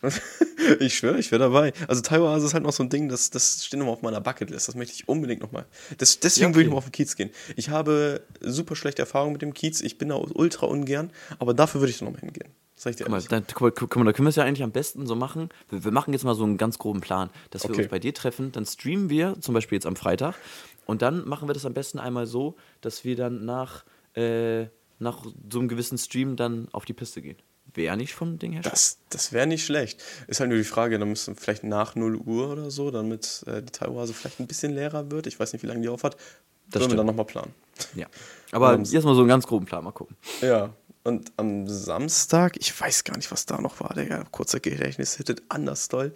Ich 0.80 0.96
schwöre, 0.96 1.20
ich 1.20 1.32
wäre 1.32 1.40
dabei. 1.40 1.74
Also 1.88 2.02
Taiwan 2.02 2.42
ist 2.44 2.54
halt 2.56 2.64
noch 2.64 2.72
so 2.74 2.82
ein 2.82 2.90
Ding, 2.90 3.08
das, 3.08 3.30
das 3.30 3.64
steht 3.66 3.78
nochmal 3.80 3.94
auf 3.94 4.02
meiner 4.02 4.20
Bucketlist. 4.20 4.68
Das 4.68 4.74
möchte 4.74 4.96
ich 4.96 5.08
unbedingt 5.08 5.42
nochmal. 5.42 5.66
Das, 6.00 6.20
deswegen 6.20 6.50
Ja, 6.52 6.56
will 6.56 6.62
ich 6.62 6.68
okay. 6.68 6.70
nochmal 6.70 6.78
auf 6.80 6.86
den 6.86 6.92
Kiez 6.92 7.16
gehen. 7.16 7.30
Ich 7.56 7.70
habe 7.70 8.22
super 8.42 8.76
schlechte 8.76 9.04
Erfahrungen 9.04 9.34
mit 9.34 9.44
dem 9.44 9.54
Kiez. 9.54 9.82
Ich 9.82 9.98
bin 10.00 10.10
da 10.10 10.16
ultra 10.16 10.66
ungern, 10.66 11.12
aber 11.38 11.54
dafür 11.54 11.82
würde 11.82 11.92
ich 11.92 12.00
da 12.00 12.06
nochmal 12.06 12.22
hingehen. 12.22 12.50
Sag 12.76 12.90
ich 12.92 12.96
dir 12.98 13.04
Guck 13.04 13.12
mal, 13.12 13.22
dann, 13.22 13.46
guck 13.48 13.62
mal, 13.62 13.72
guck 13.72 13.96
mal, 13.96 14.06
da 14.06 14.14
können 14.14 14.26
wir 14.26 14.30
es 14.32 14.36
ja 14.38 14.44
eigentlich 14.44 14.64
am 14.64 14.72
besten 14.72 15.06
so 15.06 15.16
machen. 15.16 15.50
Wir, 15.70 15.84
wir 15.86 15.92
machen 15.92 16.14
jetzt 16.14 16.24
mal 16.26 16.34
so 16.36 16.44
einen 16.44 16.58
ganz 16.58 16.80
groben 16.80 17.00
Plan, 17.02 17.30
dass 17.52 17.64
wir 17.64 17.70
Okay. 17.70 17.84
uns 17.84 17.92
bei 17.92 18.00
dir 18.00 18.14
treffen. 18.14 18.52
Dann 18.52 18.66
streamen 18.66 19.10
wir, 19.12 19.36
zum 19.42 19.54
Beispiel 19.54 19.76
jetzt 19.76 19.86
am 19.86 19.96
Freitag. 19.96 20.36
Und 20.88 21.02
dann 21.04 21.28
machen 21.28 21.48
wir 21.48 21.54
das 21.54 21.66
am 21.66 21.74
besten 21.76 22.00
einmal 22.00 22.26
so, 22.26 22.56
dass 22.82 23.06
wir 23.06 23.16
dann 23.16 23.46
nach, 23.46 23.86
äh, 24.16 24.66
nach 25.00 25.24
so 25.52 25.60
einem 25.60 25.68
gewissen 25.68 25.98
Stream 26.00 26.36
dann 26.36 26.68
auf 26.72 26.86
die 26.86 26.94
Piste 26.94 27.22
gehen. 27.22 27.38
Wäre 27.75 27.98
nicht 27.98 28.13
vom 28.13 28.39
Ding 28.39 28.53
her. 28.53 28.62
Das, 28.62 28.98
das 29.10 29.34
wäre 29.34 29.48
nicht 29.48 29.65
schlecht. 29.65 30.01
Ist 30.27 30.39
halt 30.39 30.50
nur 30.50 30.58
die 30.58 30.63
Frage, 30.63 30.98
dann 30.98 31.10
müssen 31.10 31.36
wir 31.36 31.41
vielleicht 31.41 31.63
nach 31.63 31.96
0 31.96 32.15
Uhr 32.15 32.51
oder 32.51 32.72
so, 32.72 32.89
damit 32.89 33.44
äh, 33.48 33.62
die 33.62 33.72
Taiwan 33.72 34.08
vielleicht 34.08 34.39
ein 34.39 34.48
bisschen 34.48 34.74
leerer 34.74 35.12
wird. 35.12 35.27
Ich 35.27 35.39
weiß 35.39 35.53
nicht, 35.53 35.62
wie 35.62 35.67
lange 35.67 35.82
die 35.82 35.89
aufhat. 35.89 36.15
Das 36.70 36.79
Sollen 36.79 36.94
wir 36.94 36.98
dann 36.98 37.05
nochmal 37.05 37.25
planen. 37.25 37.53
Ja. 37.96 38.08
Aber 38.51 38.74
Ähm, 38.74 38.84
jetzt 38.86 39.03
mal 39.03 39.13
so 39.13 39.22
einen 39.22 39.29
ganz 39.29 39.46
groben 39.46 39.65
Plan 39.65 39.84
mal 39.84 39.91
gucken. 39.91 40.15
Ja. 40.41 40.74
Und 41.03 41.32
am 41.38 41.67
Samstag, 41.67 42.58
ich 42.58 42.79
weiß 42.79 43.03
gar 43.03 43.15
nicht, 43.15 43.32
was 43.32 43.46
da 43.46 43.62
noch 43.62 43.79
war, 43.79 43.94
Digga. 43.94 44.24
Kurzer 44.32 44.60
Gedächtnis 44.60 45.17
hittet 45.17 45.44
anders 45.50 45.88
doll. 45.88 46.13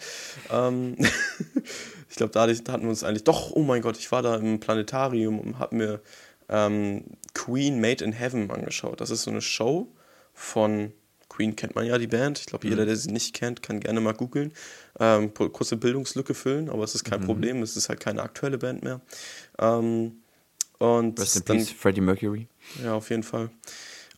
Ähm, 0.51 0.95
ich 2.09 2.15
glaube, 2.15 2.31
da 2.31 2.47
hatten 2.47 2.83
wir 2.83 2.89
uns 2.89 3.03
eigentlich. 3.03 3.23
Doch, 3.23 3.51
oh 3.51 3.61
mein 3.61 3.83
Gott, 3.83 3.97
ich 3.97 4.11
war 4.11 4.23
da 4.23 4.37
im 4.37 4.59
Planetarium 4.59 5.39
und 5.39 5.59
habe 5.59 5.75
mir 5.75 6.01
ähm, 6.47 7.03
Queen 7.35 7.79
Made 7.79 8.03
in 8.03 8.13
Heaven 8.13 8.49
angeschaut. 8.49 8.99
Das 8.99 9.11
ist 9.11 9.23
so 9.23 9.31
eine 9.31 9.41
Show 9.41 9.91
von 10.33 10.91
Queen 11.39 11.55
kennt 11.55 11.73
man 11.73 11.85
ja 11.85 11.97
die 11.97 12.07
Band. 12.07 12.37
Ich 12.37 12.47
glaube, 12.47 12.67
jeder, 12.67 12.85
der 12.85 12.97
sie 12.97 13.11
nicht 13.11 13.33
kennt, 13.33 13.63
kann 13.63 13.79
gerne 13.79 14.01
mal 14.01 14.13
googeln. 14.13 14.51
Ähm, 14.99 15.33
kurze 15.33 15.77
Bildungslücke 15.77 16.33
füllen, 16.33 16.69
aber 16.69 16.83
es 16.83 16.95
ist 16.95 17.05
kein 17.05 17.21
Problem. 17.21 17.63
Es 17.63 17.77
ist 17.77 17.87
halt 17.87 18.01
keine 18.01 18.23
aktuelle 18.23 18.57
Band 18.57 18.83
mehr. 18.83 18.99
Ähm, 19.57 20.17
und 20.79 21.17
Rest 21.17 21.37
in 21.37 21.45
dann, 21.45 21.57
Peace, 21.57 21.69
Freddie 21.71 22.01
Mercury. 22.01 22.49
ja, 22.83 22.93
auf 22.93 23.09
jeden 23.09 23.23
Fall. 23.23 23.51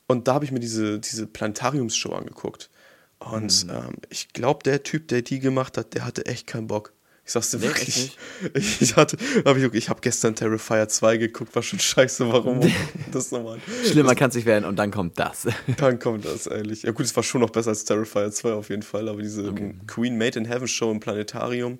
Und 0.07 0.27
da 0.27 0.33
habe 0.33 0.45
ich 0.45 0.51
mir 0.51 0.59
diese, 0.59 0.99
diese 0.99 1.27
Planetariumsshow 1.27 2.11
angeguckt. 2.13 2.71
Und 3.19 3.67
Mhm. 3.67 3.69
ähm, 3.71 3.95
ich 4.09 4.33
glaube, 4.33 4.63
der 4.63 4.81
Typ, 4.81 5.07
der 5.09 5.21
die 5.21 5.39
gemacht 5.39 5.77
hat, 5.77 5.93
der 5.93 6.05
hatte 6.05 6.25
echt 6.25 6.47
keinen 6.47 6.65
Bock. 6.65 6.91
Ich 7.31 7.33
sag's 7.33 7.51
dir 7.51 7.59
Nee, 7.59 7.67
wirklich. 7.67 8.17
Ich, 8.55 8.81
ich, 8.81 8.95
hatte, 8.97 9.15
hab 9.45 9.55
ich, 9.55 9.63
ich 9.73 9.87
habe 9.87 10.01
gestern 10.01 10.35
Terrifier 10.35 10.89
2 10.89 11.15
geguckt, 11.15 11.55
war 11.55 11.63
schon 11.63 11.79
scheiße, 11.79 12.29
warum 12.29 12.59
das 13.13 13.31
nochmal. 13.31 13.57
Schlimmer 13.89 14.15
kann 14.15 14.31
es 14.31 14.35
nicht 14.35 14.45
werden 14.45 14.65
und 14.65 14.75
dann 14.75 14.91
kommt 14.91 15.17
das. 15.17 15.47
Dann 15.77 15.97
kommt 15.97 16.25
das, 16.25 16.47
ehrlich. 16.47 16.83
Ja, 16.83 16.91
gut, 16.91 17.05
es 17.05 17.15
war 17.15 17.23
schon 17.23 17.39
noch 17.39 17.49
besser 17.49 17.69
als 17.69 17.85
Terrifier 17.85 18.29
2 18.31 18.51
auf 18.51 18.67
jeden 18.69 18.83
Fall, 18.83 19.07
aber 19.07 19.21
diese 19.21 19.53
Queen 19.87 20.17
Made 20.17 20.37
in 20.39 20.43
Heaven 20.43 20.67
Show 20.67 20.91
im 20.91 20.99
Planetarium. 20.99 21.79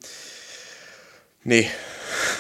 Nee, 1.44 1.70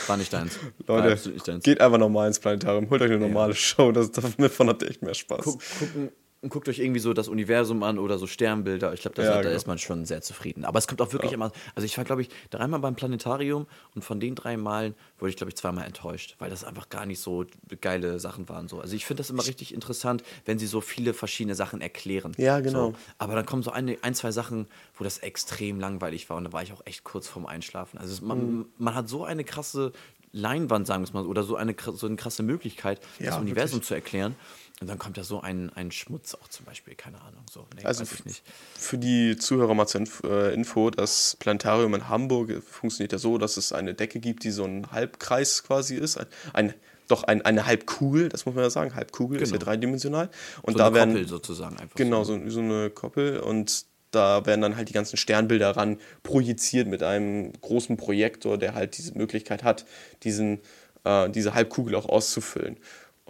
War 0.07 0.15
nicht 0.15 0.31
deins. 0.31 0.57
Leute, 0.87 1.29
nicht 1.31 1.45
deins. 1.45 1.65
geht 1.65 1.81
einfach 1.81 1.97
normal 1.97 2.27
ins 2.29 2.39
Planetarium. 2.39 2.89
Holt 2.89 3.01
euch 3.01 3.11
eine 3.11 3.19
normale 3.19 3.55
Show, 3.55 3.91
das, 3.91 4.11
davon 4.11 4.69
habt 4.69 4.83
ihr 4.83 4.89
echt 4.89 5.01
mehr 5.01 5.15
Spaß. 5.15 5.43
Guck, 5.43 5.61
gucken, 5.79 6.11
guckt 6.50 6.67
euch 6.69 6.79
irgendwie 6.79 7.00
so 7.00 7.13
das 7.13 7.27
Universum 7.27 7.83
an 7.83 8.00
oder 8.00 8.17
so 8.17 8.25
Sternbilder. 8.25 8.93
Ich 8.93 9.01
glaube, 9.01 9.15
da, 9.15 9.24
Ja, 9.24 9.29
da 9.36 9.41
genau. 9.43 9.55
ist 9.55 9.67
man 9.67 9.77
schon 9.77 10.05
sehr 10.05 10.21
zufrieden. 10.21 10.65
Aber 10.65 10.79
es 10.79 10.88
kommt 10.88 11.00
auch 11.01 11.13
wirklich 11.13 11.33
immer. 11.33 11.51
Also 11.75 11.86
ich 11.86 11.95
war, 11.98 12.03
glaube 12.03 12.24
ich, 12.24 12.29
dreimal 12.50 12.79
beim 12.79 12.95
Planetarium 12.95 13.67
und 13.93 14.03
von 14.03 14.19
den 14.19 14.33
drei 14.33 14.57
Malen 14.57 14.95
wurde 15.19 15.29
ich, 15.29 15.36
glaube 15.38 15.50
ich, 15.51 15.55
zweimal 15.55 15.86
enttäuscht, 15.86 16.36
weil 16.39 16.50
das 16.50 16.63
einfach 16.63 16.89
gar 16.89 17.05
nicht 17.05 17.19
so 17.19 17.45
geile 17.81 18.19
Sachen 18.19 18.50
waren. 18.50 18.67
So. 18.67 18.79
Also 18.81 18.96
ich 18.96 19.05
finde 19.05 19.22
das 19.22 19.29
immer 19.29 19.46
richtig 19.46 19.72
interessant, 19.74 20.24
wenn 20.46 20.57
sie 20.57 20.65
so 20.68 20.81
viele 20.81 21.13
verschiedene 21.13 21.53
Sachen 21.53 21.79
erklären. 21.79 22.31
Ja, 22.37 22.59
genau. 22.59 22.92
So. 22.92 22.96
Aber 23.20 23.35
dann 23.35 23.46
kommen 23.46 23.61
so 23.61 23.70
eine, 23.72 23.98
ein, 24.01 24.15
zwei 24.15 24.31
Sachen, 24.31 24.68
wo 24.96 25.03
das 25.03 25.20
extrem 25.20 25.79
langweilig 25.79 26.29
war 26.29 26.37
und 26.37 26.46
da 26.46 26.53
war 26.53 26.63
ich 26.63 26.74
auch 26.74 26.81
echt 26.85 27.03
kurz 27.03 27.27
vorm 27.27 27.46
Einschlafen. 27.46 28.00
Also 28.00 28.13
es, 28.13 28.22
Mhm. 28.22 28.27
man, 28.27 28.65
man 28.79 28.96
hat 28.96 29.09
so 29.09 29.24
eine 29.25 29.44
krasse 29.44 29.92
Leinwand, 30.33 30.87
sagen 30.87 31.03
wir 31.03 31.07
es 31.07 31.13
mal, 31.13 31.25
oder 31.25 31.44
so 31.44 31.55
eine, 31.57 31.75
so 31.94 32.07
eine 32.07 32.15
krasse 32.15 32.42
Möglichkeit, 32.42 33.00
Ja, 33.20 33.27
das 33.27 33.37
Universum 33.39 33.75
wirklich. 33.77 33.87
zu 33.89 33.94
erklären. 33.96 34.35
Und 34.81 34.87
dann 34.89 34.98
kommt 34.98 35.15
da 35.17 35.24
so 35.24 35.39
ein, 35.41 35.70
ein 35.75 35.91
Schmutz 35.91 36.33
auch 36.33 36.48
zum 36.48 36.65
Beispiel, 36.65 36.96
keine 36.96 37.22
Ahnung. 37.22 37.44
So, 37.50 37.67
nee, 37.77 37.83
Also 37.85 38.01
weiß 38.01 38.13
ich 38.13 38.25
nicht. 38.25 38.44
Für 38.75 38.98
die 38.98 39.37
Zuhörer 39.37 39.75
mal 39.75 39.85
zur 39.85 40.01
äh, 40.24 40.53
Info, 40.55 40.89
das 40.89 41.37
Planetarium 41.39 41.94
in 41.94 42.09
Hamburg 42.09 42.63
funktioniert 42.63 43.11
ja 43.11 43.20
so, 43.20 43.37
dass 43.37 43.57
es 43.57 43.72
eine 43.74 43.94
Decke 43.94 44.20
gibt, 44.20 44.44
die 44.44 44.50
so 44.50 44.65
ein 44.65 44.91
Halbkreis 44.91 45.61
quasi 45.63 45.96
ist. 45.96 46.17
Ein, 46.17 46.25
ein, 46.53 46.74
doch 47.07 47.24
ein, 47.24 47.44
eine 47.44 47.67
Halbkugel, 47.67 48.29
das 48.29 48.48
muss 48.48 48.55
man 48.55 48.63
ja 48.63 48.72
sagen. 48.72 48.96
Halbkugel 48.96 49.39
ist 49.39 49.51
ja 49.51 49.57
Genau. 49.57 49.65
dreidimensional. 49.65 50.31
Und 50.63 50.74
So 50.74 50.77
da 50.79 50.87
eine 50.87 50.96
werden. 50.96 51.13
Koppel 51.13 51.27
sozusagen 51.27 51.77
einfach. 51.77 51.96
Genau, 51.96 52.24
so. 52.24 52.39
so, 52.39 52.50
so 52.50 52.59
eine 52.61 52.89
Koppel 52.89 53.39
und 53.39 53.85
da 54.09 54.46
werden 54.48 54.61
dann 54.61 54.75
halt 54.77 54.89
die 54.89 54.94
ganzen 54.94 55.15
Sternbilder 55.15 55.77
ran 55.77 55.98
projiziert 56.24 56.87
mit 56.87 57.03
einem 57.03 57.53
großen 57.61 57.98
Projektor, 57.98 58.57
der 58.57 58.74
halt 58.74 58.98
diese 58.98 59.17
Möglichkeit 59.17 59.63
hat, 59.63 59.85
diesen, 60.24 60.59
äh, 61.03 61.29
diese 61.29 61.53
Halbkugel 61.53 61.96
auch 61.96 62.09
auszufüllen. 62.09 62.77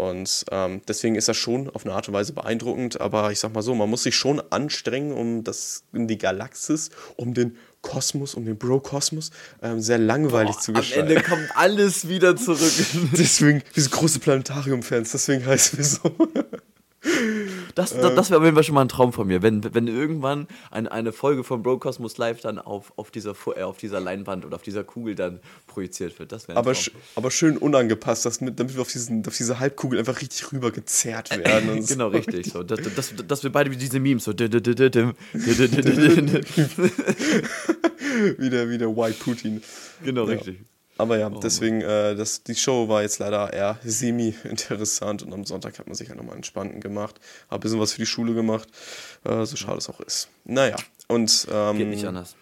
Und 0.01 0.45
ähm, 0.49 0.81
deswegen 0.87 1.13
ist 1.13 1.27
das 1.27 1.37
schon 1.37 1.69
auf 1.69 1.85
eine 1.85 1.93
Art 1.93 2.07
und 2.07 2.15
Weise 2.15 2.33
beeindruckend, 2.33 2.99
aber 2.99 3.31
ich 3.31 3.39
sag 3.39 3.53
mal 3.53 3.61
so, 3.61 3.75
man 3.75 3.87
muss 3.87 4.01
sich 4.01 4.15
schon 4.15 4.41
anstrengen, 4.49 5.11
um 5.11 5.43
das, 5.43 5.83
um 5.93 6.07
die 6.07 6.17
Galaxis, 6.17 6.89
um 7.17 7.35
den 7.35 7.55
Kosmos, 7.81 8.33
um 8.33 8.43
den 8.43 8.57
Bro-Kosmos 8.57 9.29
ähm, 9.61 9.79
sehr 9.79 9.99
langweilig 9.99 10.57
zu 10.57 10.71
Am 10.71 10.77
gestalten. 10.77 11.11
Ende 11.11 11.21
kommt 11.21 11.47
alles 11.53 12.07
wieder 12.07 12.35
zurück. 12.35 12.73
Deswegen, 13.11 13.61
wir 13.75 13.83
sind 13.83 13.91
große 13.91 14.17
Planetarium-Fans, 14.17 15.11
deswegen 15.11 15.45
heißen 15.45 15.77
wir 15.77 15.85
so. 15.85 16.11
Das, 17.75 17.95
das, 17.95 18.15
das 18.15 18.29
wäre 18.29 18.39
auf 18.39 18.45
jeden 18.45 18.55
Fall 18.55 18.63
schon 18.63 18.75
mal 18.75 18.81
ein 18.81 18.89
Traum 18.89 19.13
von 19.13 19.27
mir. 19.27 19.41
Wenn, 19.41 19.73
wenn 19.73 19.87
irgendwann 19.87 20.47
ein, 20.69 20.87
eine 20.87 21.11
Folge 21.11 21.43
von 21.43 21.63
Bro 21.63 21.79
Cosmos 21.79 22.17
Live 22.17 22.41
dann 22.41 22.59
auf, 22.59 22.93
auf, 22.97 23.11
dieser, 23.11 23.33
äh, 23.55 23.63
auf 23.63 23.77
dieser 23.77 23.99
Leinwand 23.99 24.45
oder 24.45 24.55
auf 24.55 24.61
dieser 24.61 24.83
Kugel 24.83 25.15
dann 25.15 25.39
projiziert 25.67 26.17
wird. 26.19 26.31
Das 26.31 26.47
wäre 26.47 26.57
aber, 26.57 26.75
sch 26.75 26.91
aber 27.15 27.31
schön 27.31 27.57
unangepasst, 27.57 28.25
dass 28.25 28.41
mit, 28.41 28.59
damit 28.59 28.75
wir 28.75 28.81
auf, 28.81 28.91
diesen, 28.91 29.25
auf 29.25 29.35
diese 29.37 29.59
Halbkugel 29.59 29.99
einfach 29.99 30.21
richtig 30.21 30.51
rüber 30.51 30.71
gezerrt 30.71 31.29
werden. 31.37 31.85
genau, 31.85 32.07
richtig. 32.09 32.51
So. 32.51 32.63
Dass, 32.63 32.79
dass, 32.95 33.13
dass 33.27 33.43
wir 33.43 33.51
beide 33.51 33.71
wie 33.71 33.77
diese 33.77 33.99
Memes 33.99 34.23
so. 34.23 34.31
wie, 34.31 34.49
der, 38.49 38.69
wie 38.69 38.77
der 38.77 38.95
White 38.95 39.17
Putin. 39.23 39.61
Genau, 40.03 40.25
ja. 40.27 40.33
richtig. 40.33 40.59
Aber 40.97 41.15
Oh 41.15 41.19
ja, 41.19 41.29
deswegen, 41.29 41.81
äh, 41.81 42.15
das, 42.15 42.43
die 42.43 42.53
Show 42.55 42.87
war 42.87 43.01
jetzt 43.01 43.17
leider 43.19 43.51
eher 43.51 43.79
semi-interessant 43.83 45.23
und 45.23 45.33
am 45.33 45.45
Sonntag 45.45 45.79
hat 45.79 45.87
man 45.87 45.95
sich 45.95 46.09
halt 46.09 46.17
nochmal 46.17 46.35
entspannten 46.35 46.79
gemacht. 46.79 47.19
Hab 47.49 47.59
ein 47.59 47.61
bisschen 47.61 47.79
was 47.79 47.93
für 47.93 48.01
die 48.01 48.05
Schule 48.05 48.33
gemacht, 48.33 48.67
äh, 49.23 49.45
so 49.45 49.55
schade 49.55 49.77
es 49.79 49.89
auch 49.89 49.99
ist. 50.01 50.29
Naja, 50.43 50.75
und 51.07 51.47
ähm, 51.51 51.77
Geht 51.77 51.87
nicht 51.87 52.05
anders. 52.05 52.35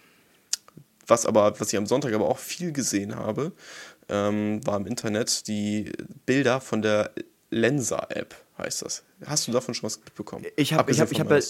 was 1.06 1.26
aber, 1.26 1.58
was 1.58 1.72
ich 1.72 1.78
am 1.78 1.86
Sonntag 1.86 2.12
aber 2.12 2.28
auch 2.28 2.38
viel 2.38 2.72
gesehen 2.72 3.16
habe, 3.16 3.52
ähm, 4.08 4.60
war 4.66 4.76
im 4.76 4.86
Internet 4.86 5.46
die 5.46 5.92
Bilder 6.26 6.60
von 6.60 6.82
der 6.82 7.12
Lensa-App. 7.50 8.34
Heißt 8.60 8.82
das. 8.82 9.04
Hast 9.26 9.48
du 9.48 9.52
davon 9.52 9.74
schon 9.74 9.86
was 9.86 9.98
mitbekommen? 9.98 10.44
Ich 10.56 10.72
habe, 10.72 10.90
ich 10.90 11.00
habe, 11.00 11.12
ich 11.12 11.20
habe, 11.20 11.40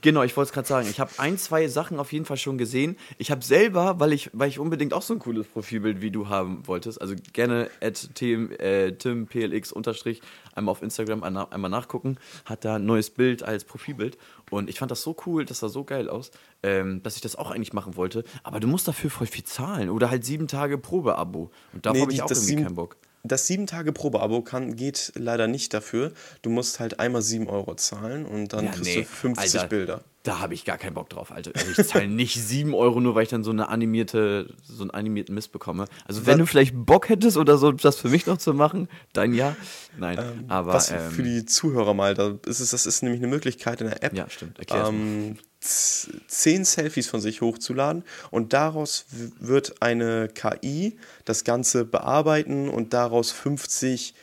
genau, 0.00 0.22
ich 0.22 0.36
wollte 0.36 0.48
es 0.48 0.52
gerade 0.52 0.68
sagen. 0.68 0.88
Ich 0.88 1.00
habe 1.00 1.10
ein, 1.18 1.36
zwei 1.36 1.68
Sachen 1.68 1.98
auf 1.98 2.12
jeden 2.12 2.24
Fall 2.24 2.36
schon 2.36 2.58
gesehen. 2.58 2.96
Ich 3.18 3.30
habe 3.30 3.44
selber, 3.44 4.00
weil 4.00 4.12
ich, 4.12 4.30
weil 4.32 4.48
ich 4.48 4.58
unbedingt 4.58 4.94
auch 4.94 5.02
so 5.02 5.14
ein 5.14 5.18
cooles 5.18 5.46
Profilbild 5.46 6.00
wie 6.00 6.10
du 6.10 6.28
haben 6.28 6.66
wolltest, 6.66 7.00
also 7.00 7.14
gerne 7.32 7.70
at 7.80 8.10
tim, 8.14 8.50
äh, 8.52 8.92
timplx 8.92 9.72
unterstrich 9.72 10.22
einmal 10.54 10.72
auf 10.72 10.82
Instagram 10.82 11.22
einmal 11.22 11.70
nachgucken, 11.70 12.18
hat 12.44 12.64
da 12.64 12.76
ein 12.76 12.86
neues 12.86 13.10
Bild 13.10 13.42
als 13.42 13.64
Profilbild 13.64 14.18
und 14.50 14.68
ich 14.68 14.78
fand 14.78 14.90
das 14.90 15.02
so 15.02 15.16
cool, 15.26 15.44
das 15.44 15.60
sah 15.60 15.68
so 15.68 15.84
geil 15.84 16.08
aus, 16.08 16.30
ähm, 16.62 17.02
dass 17.02 17.16
ich 17.16 17.22
das 17.22 17.36
auch 17.36 17.50
eigentlich 17.50 17.72
machen 17.72 17.96
wollte. 17.96 18.24
Aber 18.42 18.60
du 18.60 18.68
musst 18.68 18.86
dafür 18.88 19.10
voll 19.10 19.26
viel 19.26 19.44
zahlen 19.44 19.90
oder 19.90 20.10
halt 20.10 20.24
sieben 20.24 20.48
Tage 20.48 20.78
Probeabo 20.78 21.50
und 21.72 21.86
darauf 21.86 21.96
nee, 21.96 22.02
habe 22.02 22.12
ich 22.12 22.22
auch 22.22 22.30
irgendwie 22.30 22.46
sieben, 22.46 22.64
keinen 22.64 22.74
Bock 22.74 22.96
das 23.24 23.48
7-Tage-Probeabo 23.48 24.42
geht 24.74 25.12
leider 25.14 25.46
nicht 25.46 25.72
dafür. 25.72 26.12
Du 26.42 26.50
musst 26.50 26.80
halt 26.80 26.98
einmal 26.98 27.22
7 27.22 27.46
Euro 27.46 27.74
zahlen 27.76 28.26
und 28.26 28.52
dann 28.52 28.64
ja, 28.64 28.70
kriegst 28.72 28.84
nee. 28.84 29.02
du 29.02 29.04
50 29.04 29.54
Alter, 29.54 29.68
Bilder. 29.68 30.00
Da 30.24 30.40
habe 30.40 30.54
ich 30.54 30.64
gar 30.64 30.76
keinen 30.76 30.94
Bock 30.94 31.08
drauf, 31.08 31.30
Alter. 31.30 31.52
Also 31.54 31.80
ich 31.80 31.86
zahle 31.86 32.08
nicht 32.08 32.34
7 32.34 32.74
Euro, 32.74 33.00
nur 33.00 33.14
weil 33.14 33.22
ich 33.22 33.28
dann 33.28 33.44
so 33.44 33.52
eine 33.52 33.68
animierte, 33.68 34.52
so 34.64 34.82
einen 34.82 34.90
animierten 34.90 35.36
Mist 35.36 35.52
bekomme. 35.52 35.84
Also 36.04 36.26
wenn 36.26 36.34
was, 36.34 36.38
du 36.40 36.46
vielleicht 36.46 36.74
Bock 36.74 37.08
hättest 37.08 37.36
oder 37.36 37.58
so, 37.58 37.70
das 37.70 37.96
für 37.96 38.08
mich 38.08 38.26
noch 38.26 38.38
zu 38.38 38.54
machen, 38.54 38.88
dann 39.12 39.34
ja. 39.34 39.54
Nein, 39.96 40.18
ähm, 40.18 40.44
aber. 40.48 40.72
Was 40.72 40.90
ähm, 40.90 41.10
für 41.12 41.22
die 41.22 41.46
Zuhörer 41.46 41.94
mal, 41.94 42.14
da 42.14 42.38
ist 42.46 42.58
es, 42.58 42.70
das 42.70 42.86
ist 42.86 43.02
nämlich 43.02 43.20
eine 43.20 43.28
Möglichkeit 43.28 43.80
in 43.80 43.86
der 43.86 44.02
App. 44.02 44.14
Ja, 44.14 44.28
stimmt. 44.28 44.58
Erklär's 44.58 44.88
ähm, 44.88 45.38
zehn 45.62 46.64
Selfies 46.64 47.08
von 47.08 47.20
sich 47.20 47.40
hochzuladen 47.40 48.04
und 48.30 48.52
daraus 48.52 49.06
wird 49.38 49.80
eine 49.80 50.28
KI 50.28 50.96
das 51.24 51.44
Ganze 51.44 51.84
bearbeiten 51.84 52.68
und 52.68 52.92
daraus 52.92 53.30
50 53.30 54.14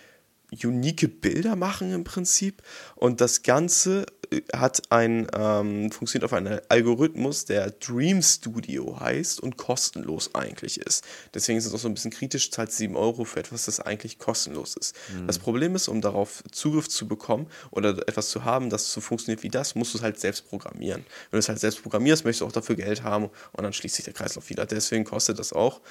unique 0.64 1.22
Bilder 1.22 1.56
machen 1.56 1.94
im 1.94 2.04
Prinzip 2.04 2.62
und 2.96 3.22
das 3.22 3.44
Ganze 3.44 4.06
hat 4.54 4.84
ein, 4.90 5.28
ähm, 5.34 5.92
funktioniert 5.92 6.26
auf 6.26 6.34
einem 6.34 6.60
Algorithmus, 6.70 7.46
der 7.46 7.72
Dream 7.72 8.22
Studio 8.22 9.00
heißt 9.00 9.40
und 9.40 9.58
kostenlos 9.58 10.36
eigentlich 10.36 10.80
ist. 10.80 11.04
Deswegen 11.34 11.58
ist 11.58 11.66
es 11.66 11.74
auch 11.74 11.80
so 11.80 11.88
ein 11.88 11.94
bisschen 11.94 12.12
kritisch, 12.12 12.52
zahlt 12.52 12.72
7 12.72 12.96
Euro 12.96 13.26
für 13.26 13.40
etwas, 13.40 13.66
das 13.66 13.80
eigentlich 13.80 14.20
kostenlos 14.20 14.76
ist. 14.76 14.96
Mhm. 15.14 15.28
Das 15.28 15.40
Problem 15.40 15.76
ist, 15.76 15.88
um 15.88 16.02
darauf 16.02 16.44
Zugriff 16.52 16.90
zu 16.90 17.08
bekommen 17.08 17.48
oder 17.72 17.90
etwas 18.08 18.30
zu 18.30 18.44
haben, 18.44 18.70
das 18.70 18.92
so 18.92 19.02
funktioniert 19.02 19.44
wie 19.44 19.50
das, 19.50 19.76
musst 19.76 19.94
du 19.94 19.98
es 19.98 20.04
halt 20.04 20.20
selbst 20.20 20.48
programmieren. 20.48 21.04
Wenn 21.32 21.38
du 21.38 21.40
es 21.40 21.50
halt 21.50 21.60
selbst 21.60 21.82
programmierst, 21.82 22.24
möchtest 22.24 22.42
du 22.42 22.46
auch 22.46 22.52
dafür 22.52 22.76
Geld 22.76 23.04
haben 23.04 23.30
und 23.54 23.64
dann 23.64 23.74
schließt 23.74 23.96
sich 23.96 24.06
der 24.06 24.14
Kreislauf 24.14 24.50
wieder. 24.50 24.66
Deswegen 24.66 25.06
kostet 25.06 25.40
das 25.40 25.54
auch. 25.54 25.82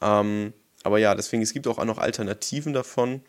Ähm, 0.00 0.54
aber 0.84 0.98
ja, 0.98 1.14
deswegen, 1.14 1.42
es 1.42 1.52
gibt 1.52 1.66
auch 1.66 1.82
noch 1.84 1.98
Alternativen 1.98 2.72
davon. 2.72 3.22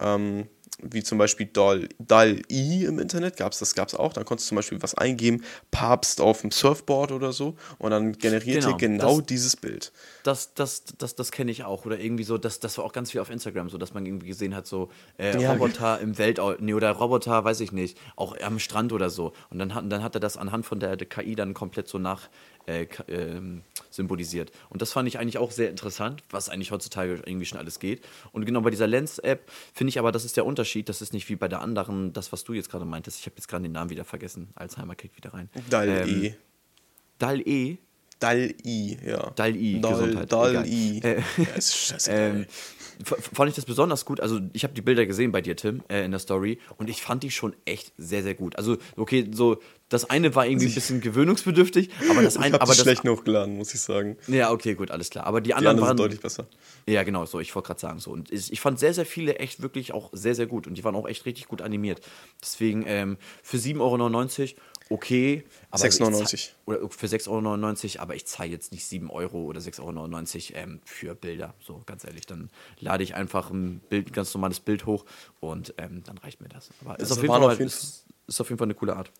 Ähm, 0.00 0.48
wie 0.80 1.02
zum 1.02 1.18
Beispiel 1.18 1.46
DAL-I 1.46 2.84
im 2.84 2.98
Internet, 3.00 3.36
gab 3.36 3.52
es 3.52 3.58
das 3.58 3.74
gab 3.74 3.88
es 3.88 3.94
auch. 3.94 4.12
Da 4.12 4.22
konntest 4.22 4.46
du 4.46 4.50
zum 4.50 4.56
Beispiel 4.56 4.80
was 4.80 4.94
eingeben, 4.94 5.42
Papst 5.70 6.20
auf 6.20 6.42
dem 6.42 6.52
Surfboard 6.52 7.10
oder 7.10 7.32
so, 7.32 7.56
und 7.78 7.90
dann 7.90 8.12
generiert 8.12 8.64
genau, 8.64 8.76
genau 8.76 9.16
das, 9.18 9.26
dieses 9.26 9.56
Bild. 9.56 9.92
Das, 10.22 10.54
das, 10.54 10.84
das, 10.96 11.16
das 11.16 11.32
kenne 11.32 11.50
ich 11.50 11.64
auch. 11.64 11.84
Oder 11.84 11.98
irgendwie 11.98 12.22
so, 12.22 12.38
das, 12.38 12.60
das 12.60 12.78
war 12.78 12.84
auch 12.84 12.92
ganz 12.92 13.10
viel 13.10 13.20
auf 13.20 13.30
Instagram, 13.30 13.70
so 13.70 13.78
dass 13.78 13.92
man 13.92 14.06
irgendwie 14.06 14.28
gesehen 14.28 14.54
hat, 14.54 14.66
so 14.66 14.90
äh, 15.18 15.40
ja, 15.40 15.52
Roboter 15.52 15.98
im 16.00 16.16
Weltall, 16.16 16.58
nee, 16.60 16.74
oder 16.74 16.92
Roboter, 16.92 17.42
weiß 17.42 17.60
ich 17.60 17.72
nicht, 17.72 17.98
auch 18.14 18.36
am 18.40 18.60
Strand 18.60 18.92
oder 18.92 19.10
so. 19.10 19.32
Und 19.50 19.58
dann 19.58 19.74
hat, 19.74 19.90
dann 19.90 20.02
hat 20.04 20.14
er 20.14 20.20
das 20.20 20.36
anhand 20.36 20.64
von 20.64 20.78
der, 20.78 20.96
der 20.96 21.08
KI 21.08 21.34
dann 21.34 21.54
komplett 21.54 21.88
so 21.88 21.98
nach 21.98 22.28
äh, 22.68 22.82
äh, 22.82 23.40
symbolisiert. 23.90 24.52
Und 24.68 24.82
das 24.82 24.92
fand 24.92 25.08
ich 25.08 25.18
eigentlich 25.18 25.38
auch 25.38 25.50
sehr 25.50 25.70
interessant, 25.70 26.22
was 26.30 26.48
eigentlich 26.48 26.70
heutzutage 26.70 27.22
irgendwie 27.24 27.46
schon 27.46 27.58
alles 27.58 27.78
geht. 27.78 28.04
Und 28.32 28.44
genau 28.44 28.60
bei 28.60 28.70
dieser 28.70 28.86
Lens-App 28.86 29.50
finde 29.72 29.88
ich 29.88 29.98
aber, 29.98 30.12
das 30.12 30.24
ist 30.24 30.36
der 30.36 30.44
Unterschied. 30.44 30.88
Das 30.88 31.00
ist 31.00 31.12
nicht 31.12 31.28
wie 31.28 31.36
bei 31.36 31.48
der 31.48 31.62
anderen, 31.62 32.12
das, 32.12 32.30
was 32.32 32.44
du 32.44 32.52
jetzt 32.52 32.70
gerade 32.70 32.84
meintest. 32.84 33.20
Ich 33.20 33.26
habe 33.26 33.36
jetzt 33.36 33.48
gerade 33.48 33.62
den 33.62 33.72
Namen 33.72 33.90
wieder 33.90 34.04
vergessen. 34.04 34.48
Alzheimer 34.54 34.94
kriegt 34.94 35.16
wieder 35.16 35.32
rein. 35.32 35.48
DAL-E. 35.70 36.26
Ähm, 36.26 36.34
DAL-E? 37.18 37.78
DAL-I, 38.20 38.98
ja. 39.06 39.30
DAL-I, 39.30 39.80
Gesundheit. 39.80 40.32
DAL-I. 40.32 41.00
Äh, 41.02 41.22
ja, 41.36 41.44
ist 41.56 42.08
ähm, 42.10 42.46
fand 43.04 43.50
ich 43.50 43.56
das 43.56 43.64
besonders 43.64 44.04
gut. 44.04 44.20
Also, 44.20 44.40
ich 44.52 44.64
habe 44.64 44.74
die 44.74 44.82
Bilder 44.82 45.06
gesehen 45.06 45.32
bei 45.32 45.40
dir, 45.40 45.56
Tim, 45.56 45.82
äh, 45.88 46.04
in 46.04 46.10
der 46.10 46.20
Story 46.20 46.58
und 46.76 46.88
ich 46.90 47.02
fand 47.02 47.22
die 47.22 47.30
schon 47.30 47.54
echt 47.64 47.92
sehr, 47.96 48.22
sehr 48.22 48.34
gut. 48.34 48.56
Also, 48.56 48.76
okay, 48.96 49.28
so 49.32 49.58
das 49.88 50.10
eine 50.10 50.34
war 50.34 50.46
irgendwie 50.46 50.66
ein 50.66 50.74
bisschen 50.74 51.00
gewöhnungsbedürftig, 51.00 51.90
aber 52.10 52.22
das 52.22 52.36
eine. 52.36 52.56
Ich 52.56 52.62
aber 52.62 52.74
das 52.74 52.80
schlecht 52.80 53.04
hochgeladen, 53.08 53.56
muss 53.56 53.72
ich 53.72 53.80
sagen. 53.80 54.16
Ja, 54.26 54.50
okay, 54.50 54.74
gut, 54.74 54.90
alles 54.90 55.08
klar. 55.08 55.26
Aber 55.26 55.40
die 55.40 55.54
anderen, 55.54 55.76
die 55.76 55.82
anderen 55.82 55.88
waren 55.88 55.96
deutlich 55.96 56.20
besser. 56.20 56.46
Ja, 56.86 57.02
genau, 57.04 57.24
so. 57.24 57.40
Ich 57.40 57.54
wollte 57.54 57.68
gerade 57.68 57.80
sagen 57.80 57.98
so. 57.98 58.10
Und 58.10 58.30
ich 58.30 58.60
fand 58.60 58.78
sehr, 58.78 58.92
sehr 58.92 59.06
viele 59.06 59.36
echt 59.36 59.62
wirklich 59.62 59.92
auch 59.92 60.10
sehr, 60.12 60.34
sehr 60.34 60.46
gut 60.46 60.66
und 60.66 60.74
die 60.74 60.84
waren 60.84 60.94
auch 60.94 61.08
echt 61.08 61.24
richtig 61.24 61.48
gut 61.48 61.62
animiert. 61.62 62.00
Deswegen 62.42 62.84
ähm, 62.86 63.16
für 63.42 63.56
7,99 63.56 63.80
Euro 63.80 64.60
okay. 64.90 65.44
6,99 65.72 66.50
Oder 66.66 66.88
für 66.90 67.06
6,99 67.06 67.94
Euro, 67.94 68.02
aber 68.02 68.14
ich 68.14 68.26
zahle 68.26 68.50
jetzt 68.50 68.72
nicht 68.72 68.84
7 68.84 69.10
Euro 69.10 69.44
oder 69.44 69.60
6,99 69.60 70.54
Euro 70.54 70.62
ähm, 70.62 70.80
für 70.84 71.14
Bilder. 71.14 71.54
So, 71.60 71.82
ganz 71.86 72.04
ehrlich. 72.04 72.26
Dann 72.26 72.50
lade 72.80 73.02
ich 73.02 73.14
einfach 73.14 73.50
ein 73.50 73.80
Bild, 73.88 74.08
ein 74.08 74.12
ganz 74.12 74.32
normales 74.34 74.60
Bild 74.60 74.86
hoch 74.86 75.04
und 75.40 75.74
ähm, 75.78 76.02
dann 76.04 76.18
reicht 76.18 76.40
mir 76.40 76.48
das. 76.48 76.70
Aber 76.84 76.98
ist, 76.98 77.12
auf 77.12 77.18
jeden, 77.18 77.28
Fall, 77.28 77.42
auf 77.42 77.52
jeden 77.52 77.66
ist, 77.66 78.06
ist 78.26 78.40
auf 78.40 78.48
jeden 78.48 78.58
Fall 78.58 78.66
eine 78.66 78.74
coole 78.74 78.96
Art. 78.96 79.10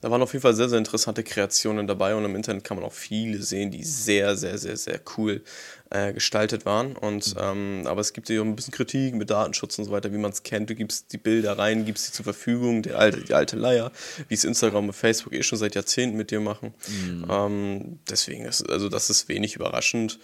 Da 0.00 0.10
waren 0.10 0.20
auf 0.20 0.32
jeden 0.34 0.42
Fall 0.42 0.54
sehr, 0.54 0.68
sehr 0.68 0.78
interessante 0.78 1.24
Kreationen 1.24 1.86
dabei 1.86 2.14
und 2.14 2.24
im 2.26 2.36
Internet 2.36 2.62
kann 2.62 2.76
man 2.76 2.84
auch 2.84 2.92
viele 2.92 3.42
sehen, 3.42 3.70
die 3.70 3.82
sehr, 3.84 4.36
sehr, 4.36 4.58
sehr, 4.58 4.76
sehr 4.76 5.00
cool 5.16 5.42
äh, 5.88 6.12
gestaltet 6.12 6.66
waren. 6.66 6.94
Und, 6.94 7.34
mhm. 7.34 7.40
ähm, 7.40 7.82
aber 7.86 8.02
es 8.02 8.12
gibt 8.12 8.28
ja 8.28 8.40
auch 8.40 8.44
ein 8.44 8.54
bisschen 8.54 8.74
Kritik 8.74 9.14
mit 9.14 9.30
Datenschutz 9.30 9.78
und 9.78 9.86
so 9.86 9.90
weiter, 9.92 10.12
wie 10.12 10.18
man 10.18 10.30
es 10.30 10.42
kennt. 10.42 10.68
Du 10.68 10.74
gibst 10.74 11.12
die 11.12 11.18
Bilder 11.18 11.58
rein, 11.58 11.86
gibst 11.86 12.06
sie 12.06 12.12
zur 12.12 12.24
Verfügung, 12.24 12.82
der 12.82 12.98
alte, 12.98 13.22
die 13.22 13.32
alte 13.32 13.56
Leier, 13.56 13.92
wie 14.28 14.34
es 14.34 14.44
Instagram 14.44 14.88
und 14.88 14.92
Facebook 14.92 15.32
eh 15.32 15.42
schon 15.42 15.58
seit 15.58 15.74
Jahrzehnten 15.74 16.16
mit 16.16 16.30
dir 16.30 16.40
machen. 16.40 16.74
Mhm. 16.86 17.26
Ähm, 17.30 17.98
deswegen, 18.10 18.44
ist, 18.44 18.68
also 18.68 18.88
das 18.90 19.08
ist 19.08 19.28
wenig 19.28 19.56
überraschend. 19.56 20.18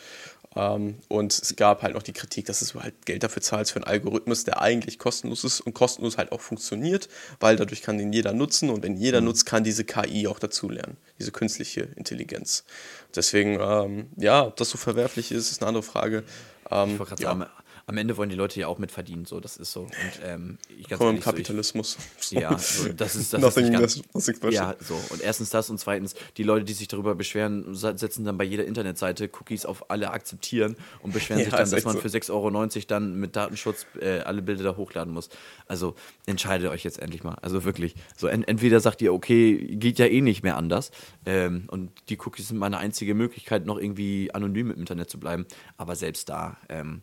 Ähm, 0.57 0.99
und 1.09 1.33
es 1.33 1.55
gab 1.55 1.83
halt 1.83 1.95
noch 1.95 2.03
die 2.03 2.13
Kritik, 2.13 2.47
dass 2.47 2.61
du 2.61 2.81
halt 2.81 3.07
Geld 3.07 3.23
dafür 3.23 3.41
zahlst 3.41 3.73
für 3.73 3.77
einen 3.77 3.85
Algorithmus, 3.85 4.45
der 4.45 4.61
eigentlich 4.61 4.99
kostenlos 4.99 5.45
ist 5.45 5.61
und 5.61 5.75
kostenlos 5.75 6.19
halt 6.19 6.33
auch 6.33 6.41
funktioniert, 6.41 7.09
weil 7.39 7.57
dadurch 7.57 7.83
kann 7.83 7.99
den 7.99 8.13
jeder 8.13 8.33
nutzen 8.33 8.71
und 8.71 8.83
wenn 8.83 8.97
jeder 8.97 9.21
mhm. 9.21 9.29
nutzt, 9.29 9.47
kann 9.47 9.63
diese 9.63 9.85
KI 9.85 10.27
auch 10.27 10.41
dazulernen, 10.41 10.97
diese 11.19 11.31
künstliche 11.31 11.83
Intelligenz. 11.97 12.65
Deswegen, 13.15 13.59
ähm, 13.61 14.09
ja, 14.17 14.47
ob 14.47 14.57
das 14.57 14.71
so 14.71 14.79
verwerflich 14.79 15.31
ist, 15.31 15.51
ist 15.51 15.63
eine 15.63 15.69
andere 15.69 15.85
Frage. 15.85 16.25
Ähm, 16.71 16.93
ich 16.93 16.99
wollte 16.99 17.11
gerade 17.11 17.23
ja. 17.23 17.29
sagen, 17.31 17.47
am 17.91 17.99
Ende 17.99 18.17
wollen 18.17 18.31
die 18.31 18.37
Leute 18.37 18.61
ja 18.61 18.69
auch 18.69 18.79
mitverdienen, 18.79 19.25
so 19.25 19.41
das 19.41 19.57
ist 19.57 19.73
so. 19.73 19.81
Und 19.81 19.91
ähm, 20.25 20.59
ich 20.79 20.87
ganz 20.87 21.03
ehrlich, 21.03 21.23
Kapitalismus. 21.23 21.99
So, 22.21 22.37
ich, 22.37 22.43
ja, 22.43 22.57
so, 22.57 22.93
das 22.93 23.17
ist 23.17 23.33
das 23.33 23.41
Nothing 23.41 23.75
ist 23.75 24.05
ganz, 24.13 24.55
Ja, 24.55 24.77
so 24.79 24.95
und 25.11 25.21
erstens 25.21 25.51
das 25.51 25.71
und 25.71 25.79
zweitens 25.79 26.15
die 26.37 26.45
Leute, 26.45 26.65
die 26.65 26.73
sich 26.73 26.87
darüber 26.87 27.17
beschweren, 27.17 27.75
setzen 27.75 28.25
dann 28.25 28.39
bei 28.39 28.45
jeder 28.45 28.65
Internetseite 28.65 29.29
Cookies 29.41 29.67
auf 29.67 29.91
alle 29.91 30.13
akzeptieren 30.13 30.77
und 31.03 31.13
beschweren 31.13 31.41
ja, 31.41 31.47
sich 31.47 31.55
dann, 31.55 31.69
dass 31.69 31.85
man 31.85 31.97
so. 31.97 32.01
für 32.01 32.09
6,90 32.09 32.31
Euro 32.31 32.51
dann 32.87 33.17
mit 33.17 33.35
Datenschutz 33.35 33.87
äh, 34.01 34.21
alle 34.21 34.41
Bilder 34.41 34.63
da 34.63 34.77
hochladen 34.77 35.13
muss. 35.13 35.29
Also 35.67 35.97
entscheidet 36.27 36.71
euch 36.71 36.85
jetzt 36.85 37.01
endlich 37.01 37.25
mal. 37.25 37.39
Also 37.43 37.65
wirklich. 37.65 37.97
So 38.17 38.29
ent 38.29 38.47
entweder 38.47 38.79
sagt 38.79 39.03
ihr, 39.03 39.13
okay, 39.13 39.77
geht 39.77 39.99
ja 39.99 40.07
eh 40.07 40.21
nicht 40.21 40.45
mehr 40.45 40.57
anders 40.57 40.93
ähm, 41.27 41.65
und 41.67 41.91
die 42.09 42.19
Cookies 42.21 42.47
sind 42.49 42.59
meine 42.59 42.79
einzige 42.79 43.15
Möglichkeit, 43.15 43.67
noch 43.67 43.79
irgendwie 43.79 44.33
anonym 44.33 44.71
im 44.71 44.79
Internet 44.79 45.11
zu 45.11 45.19
bleiben. 45.19 45.45
Aber 45.77 45.97
selbst 45.97 46.29
da 46.29 46.57
ähm, 46.69 47.03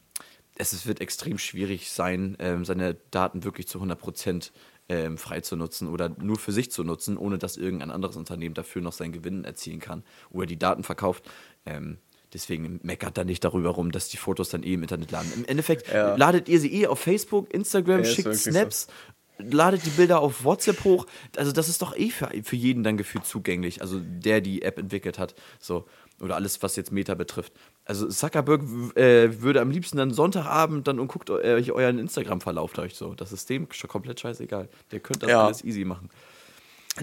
es 0.60 0.86
wird 0.86 1.02
extrem 1.02 1.38
schwierig 1.38 1.92
sein, 1.92 2.36
ähm, 2.40 2.66
seine 2.66 2.96
Daten 3.12 3.44
wirklich 3.44 3.68
zu 3.68 3.78
100 3.78 4.00
Prozent 4.00 4.52
ähm, 4.90 5.18
frei 5.18 5.42
zu 5.42 5.56
nutzen 5.56 5.88
oder 5.88 6.10
nur 6.20 6.38
für 6.38 6.52
sich 6.52 6.72
zu 6.72 6.84
nutzen, 6.84 7.18
ohne 7.18 7.38
dass 7.38 7.58
irgendein 7.58 7.92
anderes 7.92 8.16
Unternehmen 8.16 8.56
dafür 8.56 8.82
noch 8.82 8.94
seinen 8.94 9.12
Gewinn 9.12 9.44
erzielen 9.44 9.80
kann 9.80 10.04
oder 10.30 10.46
die 10.46 10.58
Daten 10.58 10.84
verkauft. 10.84 11.30
Ähm, 11.66 11.98
deswegen 12.34 12.80
meckert 12.84 13.18
da 13.18 13.24
nicht 13.24 13.44
darüber 13.44 13.70
rum, 13.72 13.92
dass 13.92 14.10
die 14.10 14.18
Fotos 14.18 14.50
dann 14.50 14.64
eh 14.64 14.74
im 14.74 14.84
Internet 14.84 15.12
laden. 15.12 15.32
Im 15.36 15.46
Endeffekt 15.46 15.92
ja. 15.92 16.16
ladet 16.16 16.48
ihr 16.50 16.60
sie 16.60 16.74
eh 16.74 16.88
auf 16.88 17.00
Facebook, 17.00 17.54
Instagram, 17.54 18.04
ja, 18.04 18.10
schickt 18.10 18.36
Snaps, 18.36 18.88
so. 19.38 19.44
ladet 19.50 19.86
die 19.86 19.90
Bilder 19.92 20.22
auf 20.22 20.44
WhatsApp 20.44 20.84
hoch. 20.84 21.06
Also 21.36 21.52
das 21.52 21.68
ist 21.68 21.82
doch 21.82 21.96
eh 21.96 22.10
für, 22.10 22.32
für 22.44 22.56
jeden 22.56 22.84
dann 22.84 22.98
gefühlt 22.98 23.26
zugänglich, 23.26 23.82
also 23.82 24.00
der 24.02 24.42
die 24.42 24.62
App 24.62 24.78
entwickelt 24.80 25.20
hat. 25.20 25.36
So. 25.60 25.86
Oder 26.20 26.36
alles, 26.36 26.64
was 26.64 26.76
jetzt 26.76 26.92
Meta 26.92 27.14
betrifft. 27.14 27.54
Also 27.88 28.08
Zuckerberg 28.10 28.62
äh, 28.96 29.42
würde 29.42 29.62
am 29.62 29.72
liebsten 29.72 29.98
dann 29.98 30.12
Sonntagabend 30.12 30.88
dann 30.90 31.00
und 31.00 31.08
guckt 31.08 31.30
euch 31.30 31.72
euren 31.72 32.00
Instagram-Verlauf 32.00 32.78
euch 32.78 32.96
so. 32.96 33.14
Das 33.14 33.32
ist 33.32 33.50
dem 33.50 33.68
schon 33.72 33.90
komplett 33.90 34.20
scheißegal. 34.20 34.68
Der 34.92 35.00
könnte 35.00 35.22
das 35.22 35.30
ja. 35.30 35.46
alles 35.46 35.64
easy 35.64 35.86
machen. 35.86 36.10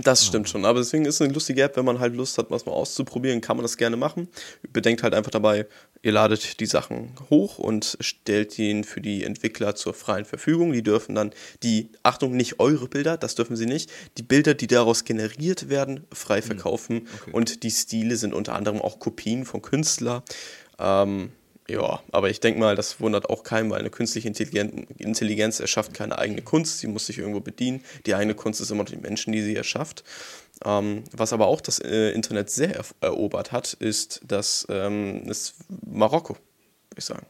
Das 0.03 0.27
stimmt 0.27 0.49
schon, 0.49 0.65
aber 0.65 0.81
deswegen 0.81 1.05
ist 1.05 1.17
es 1.17 1.21
eine 1.23 1.33
lustige 1.33 1.63
App, 1.63 1.77
wenn 1.77 1.85
man 1.85 2.01
halt 2.01 2.17
Lust 2.17 2.37
hat, 2.37 2.51
was 2.51 2.67
mal 2.67 2.73
auszuprobieren, 2.73 3.41
kann 3.41 3.57
man 3.57 3.63
das 3.63 3.77
gerne 3.77 3.97
machen. 3.97 4.29
Bedenkt 4.73 5.05
halt 5.05 5.15
einfach 5.15 5.31
dabei, 5.31 5.67
ihr 6.03 6.11
ladet 6.11 6.59
die 6.59 6.67
Sachen 6.67 7.13
hoch 7.31 7.59
und 7.59 7.97
stellt 8.01 8.59
ihn 8.59 8.83
für 8.83 9.01
die 9.01 9.23
Entwickler 9.23 9.77
zur 9.77 9.95
freien 9.95 10.25
Verfügung. 10.25 10.73
Die 10.73 10.83
dürfen 10.83 11.15
dann 11.15 11.33
die, 11.63 11.91
Achtung, 12.03 12.37
nicht 12.37 12.59
eure 12.59 12.89
Bilder, 12.89 13.17
das 13.17 13.37
dürfen 13.37 13.55
sie 13.55 13.67
nicht, 13.67 13.91
die 14.19 14.25
Bilder, 14.25 14.55
die 14.55 14.67
daraus 14.67 15.05
generiert 15.05 15.69
werden, 15.69 16.05
frei 16.13 16.41
hm, 16.41 16.47
verkaufen 16.47 17.09
okay. 17.23 17.31
und 17.31 17.63
die 17.63 17.71
Stile 17.71 18.17
sind 18.17 18.35
unter 18.35 18.55
anderem 18.55 18.81
auch 18.81 18.99
Kopien 18.99 19.45
von 19.45 19.63
Künstlern. 19.63 20.23
Ähm, 20.79 21.33
Ja, 21.67 22.01
aber 22.13 22.29
ich 22.29 22.41
denke 22.41 22.61
mal, 22.61 22.77
das 22.77 23.01
wundert 23.01 23.31
auch 23.31 23.43
keinen, 23.43 23.71
weil 23.71 23.81
eine 23.81 23.89
künstliche 23.89 24.29
Intelligenz 24.29 25.61
erschafft 25.61 25.95
keine 25.95 26.19
eigene 26.19 26.43
Kunst, 26.43 26.81
sie 26.81 26.89
muss 26.89 27.07
sich 27.07 27.17
irgendwo 27.19 27.41
bedienen. 27.41 27.83
Die 28.05 28.15
eigene 28.15 28.35
Kunst 28.35 28.61
ist 28.61 28.71
immer 28.71 28.85
die 28.85 28.97
Menschen, 28.99 29.33
die 29.33 29.41
sie 29.41 29.57
erschafft. 29.57 30.05
Ähm, 30.63 31.05
was 31.13 31.33
aber 31.33 31.47
auch 31.47 31.63
das 31.63 31.79
äh, 31.79 32.11
Internet 32.11 32.51
sehr 32.51 32.85
erobert 33.01 33.51
hat, 33.51 33.73
ist 33.73 34.21
das 34.29 34.67
ähm, 34.69 35.23
ist 35.27 35.55
Marokko, 35.87 36.35
würde 36.35 36.99
ich 36.99 37.05
sagen. 37.07 37.27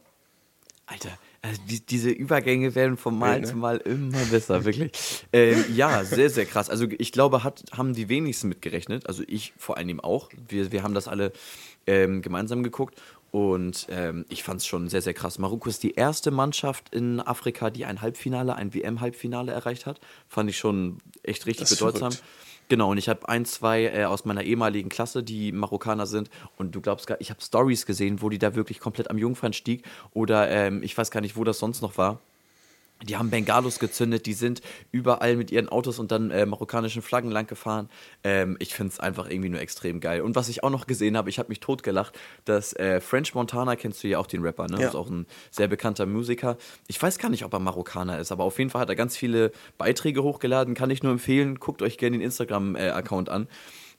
Alter, 0.85 1.17
also 1.41 1.61
die, 1.69 1.79
diese 1.85 2.09
Übergänge 2.09 2.75
werden 2.75 2.97
von 2.97 3.17
Mal 3.17 3.35
ja, 3.35 3.39
ne? 3.39 3.47
zu 3.47 3.55
Mal 3.55 3.77
immer 3.77 4.23
besser, 4.25 4.65
wirklich. 4.65 4.91
ähm, 5.33 5.63
ja, 5.73 6.03
sehr, 6.03 6.29
sehr 6.29 6.45
krass. 6.45 6.69
Also 6.69 6.87
ich 6.97 7.11
glaube, 7.11 7.43
hat, 7.43 7.63
haben 7.71 7.93
die 7.93 8.09
wenigsten 8.09 8.49
mitgerechnet. 8.49 9.07
Also 9.07 9.23
ich 9.27 9.53
vor 9.57 9.77
allem 9.77 9.99
auch. 9.99 10.29
Wir, 10.47 10.71
wir 10.71 10.83
haben 10.83 10.93
das 10.93 11.07
alle 11.07 11.31
ähm, 11.87 12.21
gemeinsam 12.21 12.63
geguckt 12.63 13.01
und 13.35 13.87
ähm, 13.89 14.23
ich 14.29 14.43
fand 14.43 14.61
es 14.61 14.65
schon 14.65 14.87
sehr, 14.87 15.01
sehr 15.01 15.13
krass. 15.13 15.39
Marokko 15.39 15.67
ist 15.67 15.83
die 15.83 15.95
erste 15.95 16.31
Mannschaft 16.31 16.95
in 16.95 17.19
Afrika, 17.19 17.69
die 17.69 17.83
ein 17.83 18.01
Halbfinale, 18.01 18.55
ein 18.55 18.73
WM-Halbfinale 18.73 19.51
erreicht 19.51 19.85
hat. 19.85 19.99
Fand 20.29 20.49
ich 20.49 20.57
schon 20.57 20.99
echt 21.21 21.45
richtig 21.45 21.67
bedeutsam. 21.67 22.13
Verrückt. 22.13 22.23
Genau, 22.69 22.91
und 22.91 22.97
ich 22.97 23.09
habe 23.09 23.27
ein, 23.27 23.43
zwei 23.43 23.87
äh, 23.87 24.05
aus 24.05 24.23
meiner 24.23 24.43
ehemaligen 24.43 24.87
Klasse, 24.87 25.21
die 25.21 25.51
Marokkaner 25.51 26.05
sind. 26.05 26.29
Und 26.57 26.75
du 26.75 26.79
glaubst 26.79 27.07
gar, 27.07 27.19
ich 27.19 27.29
habe 27.29 27.41
Stories 27.41 27.85
gesehen, 27.85 28.21
wo 28.21 28.29
die 28.29 28.39
da 28.39 28.55
wirklich 28.55 28.79
komplett 28.79 29.09
am 29.09 29.17
Jungfernstieg 29.17 29.83
oder 30.13 30.49
ähm, 30.49 30.81
ich 30.81 30.97
weiß 30.97 31.11
gar 31.11 31.19
nicht, 31.19 31.35
wo 31.35 31.43
das 31.43 31.59
sonst 31.59 31.81
noch 31.81 31.97
war 31.97 32.21
die 33.05 33.17
haben 33.17 33.29
Bengalos 33.29 33.79
gezündet, 33.79 34.25
die 34.25 34.33
sind 34.33 34.61
überall 34.91 35.35
mit 35.35 35.51
ihren 35.51 35.69
Autos 35.69 35.99
und 35.99 36.11
dann 36.11 36.31
äh, 36.31 36.45
marokkanischen 36.45 37.01
Flaggen 37.01 37.31
lang 37.31 37.47
gefahren. 37.47 37.89
Ähm, 38.23 38.57
ich 38.59 38.73
finde 38.73 38.93
es 38.93 38.99
einfach 38.99 39.29
irgendwie 39.29 39.49
nur 39.49 39.59
extrem 39.59 39.99
geil. 39.99 40.21
Und 40.21 40.35
was 40.35 40.49
ich 40.49 40.63
auch 40.63 40.69
noch 40.69 40.87
gesehen 40.87 41.15
habe, 41.15 41.29
ich 41.29 41.39
habe 41.39 41.49
mich 41.49 41.59
totgelacht, 41.59 42.17
dass 42.45 42.73
äh, 42.73 42.99
French 42.99 43.33
Montana, 43.35 43.75
kennst 43.75 44.03
du 44.03 44.07
ja 44.07 44.19
auch 44.19 44.27
den 44.27 44.41
Rapper, 44.41 44.67
ne? 44.67 44.81
Ja. 44.81 44.87
Ist 44.87 44.95
auch 44.95 45.09
ein 45.09 45.25
sehr 45.51 45.67
bekannter 45.67 46.05
Musiker. 46.05 46.57
Ich 46.87 47.01
weiß 47.01 47.17
gar 47.19 47.29
nicht, 47.29 47.45
ob 47.45 47.53
er 47.53 47.59
Marokkaner 47.59 48.19
ist, 48.19 48.31
aber 48.31 48.43
auf 48.43 48.57
jeden 48.57 48.69
Fall 48.69 48.81
hat 48.81 48.89
er 48.89 48.95
ganz 48.95 49.15
viele 49.15 49.51
Beiträge 49.77 50.23
hochgeladen. 50.23 50.73
Kann 50.73 50.89
ich 50.89 51.03
nur 51.03 51.11
empfehlen, 51.11 51.59
guckt 51.59 51.81
euch 51.81 51.97
gerne 51.97 52.17
den 52.17 52.25
Instagram-Account 52.25 53.29
äh, 53.29 53.31
an 53.31 53.47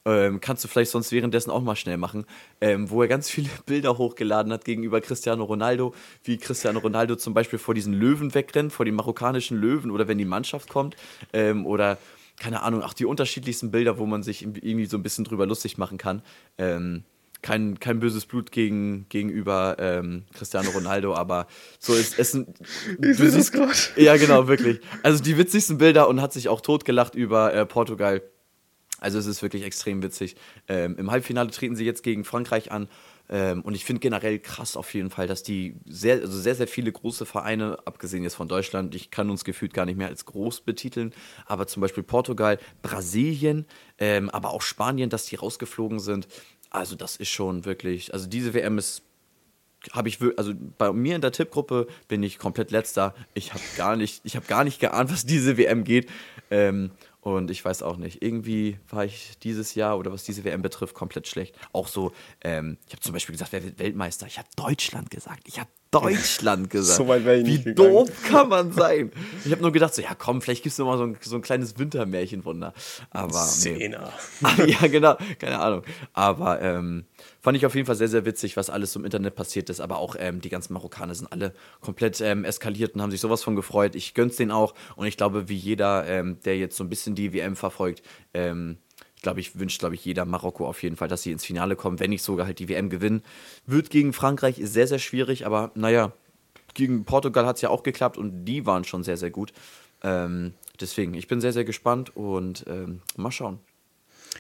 ähm, 0.07 0.41
kannst 0.41 0.65
du 0.65 0.69
vielleicht 0.69 0.91
sonst 0.91 1.13
währenddessen 1.13 1.51
auch 1.51 1.61
mal 1.61 1.77
schnell 1.77 1.99
machen, 1.99 2.25
ähm, 2.61 2.89
wo 2.91 3.03
er 3.03 3.09
ganz 3.09 3.29
viele 3.29 3.51
Bilder 3.67 3.99
hochgeladen 3.99 4.53
hat 4.53 4.65
gegenüber 4.65 5.01
Cristiano 5.01 5.45
Ronaldo, 5.45 5.95
wie 6.25 6.39
Cristiano 6.39 6.79
Ronaldo 6.79 7.17
zum 7.17 7.35
Beispiel 7.35 7.59
vor 7.59 7.75
diesen 7.75 7.93
Löwen 7.93 8.35
wegrennt, 8.35 8.73
vor 8.73 8.85
den 8.85 8.95
marokkanischen 8.95 9.59
Löwen 9.59 9.91
oder 9.91 10.09
wenn 10.09 10.19
die 10.19 10.25
Mannschaft 10.25 10.69
kommt 10.69 10.97
ähm, 11.33 11.67
oder 11.67 11.99
keine 12.39 12.63
Ahnung, 12.63 12.83
auch 12.83 12.93
die 12.93 13.07
unterschiedlichsten 13.07 13.71
Bilder, 13.71 13.99
wo 13.99 14.07
man 14.07 14.23
sich 14.23 14.43
irgendwie 14.43 14.87
so 14.87 14.99
ein 14.99 15.03
bisschen 15.03 15.25
drüber 15.25 15.47
lustig 15.47 15.79
machen 15.79 15.97
kann. 15.97 16.23
Ähm, 16.59 17.05
kein, 17.43 17.79
kein 17.81 18.01
böses 18.01 18.27
Blut 18.27 18.51
gegen, 18.51 19.07
gegenüber 19.09 19.77
ähm, 19.79 20.25
Cristiano 20.35 20.71
Ronaldo, 20.71 21.15
aber 21.15 21.47
so 21.79 21.95
ist 21.95 22.19
es. 22.19 22.35
Ich 23.03 23.17
sehe 23.17 23.31
das 23.31 23.53
gerade. 23.53 23.73
Ja, 23.97 24.17
genau, 24.17 24.49
wirklich. 24.49 24.81
Also 25.03 25.23
die 25.23 25.39
witzigsten 25.39 25.79
Bilder 25.79 26.09
und 26.09 26.21
hat 26.21 26.33
sich 26.33 26.49
auch 26.49 26.61
totgelacht 26.61 27.15
über 27.15 27.55
äh, 27.55 27.65
Portugal 27.65 28.23
also 29.01 29.19
es 29.19 29.27
ist 29.27 29.43
wirklich 29.43 29.65
extrem 29.65 30.03
witzig. 30.03 30.37
Ähm, 30.69 30.97
Im 30.99 31.11
Halbfinale 31.11 31.51
treten 31.51 31.77
sie 31.77 31.85
jetzt 31.85 32.03
gegen 32.03 32.25
Frankreich 32.25 32.73
an. 32.73 32.89
Ähm, 33.29 33.63
und 33.63 33.75
ich 33.75 33.85
finde 33.85 34.01
generell 34.01 34.39
krass 34.39 34.77
auf 34.77 34.95
jeden 34.95 35.11
Fall, 35.11 35.27
dass 35.27 35.43
die 35.43 35.75
sehr, 35.85 36.21
also 36.21 36.39
sehr, 36.39 36.55
sehr 36.55 36.69
viele 36.69 36.93
große 36.93 37.27
Vereine, 37.27 37.79
abgesehen 37.85 38.23
jetzt 38.23 38.37
von 38.37 38.49
Deutschland, 38.49 38.95
ich 38.95 39.11
kann 39.11 39.31
uns 39.31 39.45
gefühlt 39.45 39.75
gar 39.75 39.85
nicht 39.85 39.99
mehr 39.99 40.09
als 40.09 40.25
groß 40.27 40.61
betiteln, 40.61 41.13
aber 41.47 41.67
zum 41.67 41.81
Beispiel 41.81 42.05
Portugal, 42.05 42.59
Brasilien, 42.83 43.67
ähm, 43.99 44.31
aber 44.31 44.51
auch 44.51 44.63
Spanien, 44.63 45.11
dass 45.11 45.27
die 45.27 45.37
rausgeflogen 45.37 45.99
sind. 45.99 46.29
Also 46.71 46.95
das 46.95 47.17
ist 47.17 47.31
schon 47.31 47.65
wirklich, 47.65 48.15
also 48.15 48.29
diese 48.29 48.55
WM 48.55 48.79
ist 48.79 49.03
habe 49.93 50.09
ich 50.09 50.19
also 50.37 50.53
bei 50.79 50.93
mir 50.93 51.15
in 51.15 51.21
der 51.21 51.31
Tippgruppe 51.31 51.87
bin 52.09 52.23
ich 52.25 52.39
komplett 52.39 52.73
letzter. 52.73 53.15
Ich 53.35 53.53
habe 53.53 53.63
gar 53.77 53.95
nicht, 53.95 54.21
ich 54.25 54.35
habe 54.35 54.47
gar 54.47 54.65
nicht 54.65 54.81
geahnt, 54.81 55.13
was 55.13 55.27
diese 55.27 55.57
WM 55.57 55.85
geht. 55.85 56.09
Ähm, 56.51 56.91
und 57.27 57.51
ich 57.51 57.65
weiß 57.65 57.83
auch 57.83 57.97
nicht, 57.97 58.23
irgendwie 58.23 58.79
war 58.89 59.05
ich 59.05 59.37
dieses 59.43 59.75
Jahr 59.75 59.99
oder 59.99 60.13
was 60.13 60.23
diese 60.23 60.45
WM 60.45 60.63
betrifft 60.63 60.95
komplett 60.95 61.27
schlecht. 61.27 61.57
Auch 61.73 61.89
so, 61.89 62.13
ähm, 62.45 62.79
ich 62.87 62.93
habe 62.93 63.03
zum 63.03 63.15
Beispiel 63.15 63.33
gesagt, 63.33 63.51
wer 63.51 63.65
wird 63.65 63.81
Weltmeister? 63.81 64.29
Ich 64.29 64.39
habe 64.39 64.47
Deutschland 64.55 65.11
gesagt. 65.11 65.41
Ich 65.49 65.59
habe 65.59 65.69
Deutschland 65.91 66.71
gesagt. 66.71 66.99
so 66.99 67.09
weit 67.09 67.25
wäre 67.25 67.39
ich 67.39 67.65
Wie 67.65 67.75
doof 67.75 68.09
kann 68.29 68.49
man 68.49 68.71
sein? 68.71 69.11
Ich 69.45 69.51
habe 69.51 69.61
nur 69.61 69.73
gedacht, 69.73 69.93
so, 69.93 70.03
ja 70.03 70.15
komm, 70.15 70.41
vielleicht 70.41 70.63
gibt 70.63 70.75
es 70.75 70.79
noch 70.79 70.87
mal 70.87 70.99
so 70.99 71.03
ein, 71.03 71.19
so 71.21 71.35
ein 71.35 71.43
kleines 71.43 71.77
Wintermärchenwunder. 71.77 72.73
Aber. 73.11 73.43
Szene. 73.43 74.13
Nee. 74.59 74.71
ja, 74.81 74.87
genau, 74.87 75.17
keine 75.41 75.59
Ahnung. 75.59 75.83
Aber 76.13 76.63
ähm, 76.63 77.07
fand 77.47 77.57
ich 77.57 77.65
auf 77.65 77.77
jeden 77.77 77.87
Fall 77.87 77.95
sehr, 77.95 78.09
sehr 78.09 78.25
witzig, 78.25 78.57
was 78.57 78.71
alles 78.71 78.97
im 78.97 79.05
Internet 79.05 79.37
passiert 79.37 79.71
ist. 79.71 79.79
Aber 79.79 79.99
auch 79.99 80.17
ähm, 80.19 80.41
die 80.41 80.49
ganzen 80.49 80.73
Marokkaner 80.73 81.15
sind 81.15 81.31
alle 81.31 81.55
komplett 81.81 82.21
ähm, 82.21 82.45
eskaliert 82.45 82.97
und 82.97 83.03
haben 83.03 83.13
sich 83.13 83.21
sowas 83.21 83.45
von 83.45 83.55
gefreut. 83.55 83.95
Ich 83.95 84.15
gönn's 84.15 84.35
denen 84.35 84.51
auch. 84.51 84.75
Und 84.97 85.07
ich 85.07 85.17
glaube, 85.17 85.49
wie 85.49 85.55
jeder, 85.55 86.09
ähm, 86.09 86.41
der 86.45 86.59
jetzt 86.59 86.77
so 86.77 86.83
ein 86.83 86.89
bisschen 86.89 87.15
die 87.15 87.33
WM 87.33 87.55
verfolgt, 87.55 88.03
ähm, 88.35 88.79
ich 89.15 89.23
glaube, 89.23 89.39
ich 89.39 89.61
wünsche, 89.61 89.79
glaube 89.79 89.95
ich, 89.95 90.05
jeder 90.05 90.25
Marokko 90.25 90.67
auf 90.67 90.83
jeden 90.83 90.97
Fall, 90.97 91.07
dass 91.07 91.23
sie 91.23 91.31
ins 91.31 91.45
Finale 91.45 91.77
kommen, 91.77 92.01
wenn 92.01 92.11
nicht 92.11 92.25
sogar 92.25 92.47
halt 92.47 92.59
die 92.59 92.69
WM 92.69 92.91
gewinnen. 92.91 93.23
Wird 93.65 93.91
gegen 93.91 94.13
Frankreich 94.13 94.57
sehr, 94.61 94.89
sehr 94.89 94.99
schwierig, 94.99 95.47
aber 95.47 95.71
naja, 95.77 96.11
gegen 96.75 97.05
Portugal 97.05 97.47
hat 97.47 97.57
es 97.57 97.63
ja 97.63 97.69
auch 97.69 97.85
geklappt 97.85 98.19
und 98.19 98.45
die 98.45 98.67
waren 98.67 98.83
schon 98.83 99.05
sehr, 99.05 99.19
sehr 99.19 99.31
gut. 99.31 99.53
Ähm, 100.03 100.55
deswegen, 100.81 101.15
ich 101.15 101.29
bin 101.29 101.41
sehr, 101.41 101.53
sehr 101.53 101.65
gespannt 101.65 102.17
und 102.17 102.65
ähm, 102.67 103.03
mal 103.17 103.31
schauen. 103.31 103.61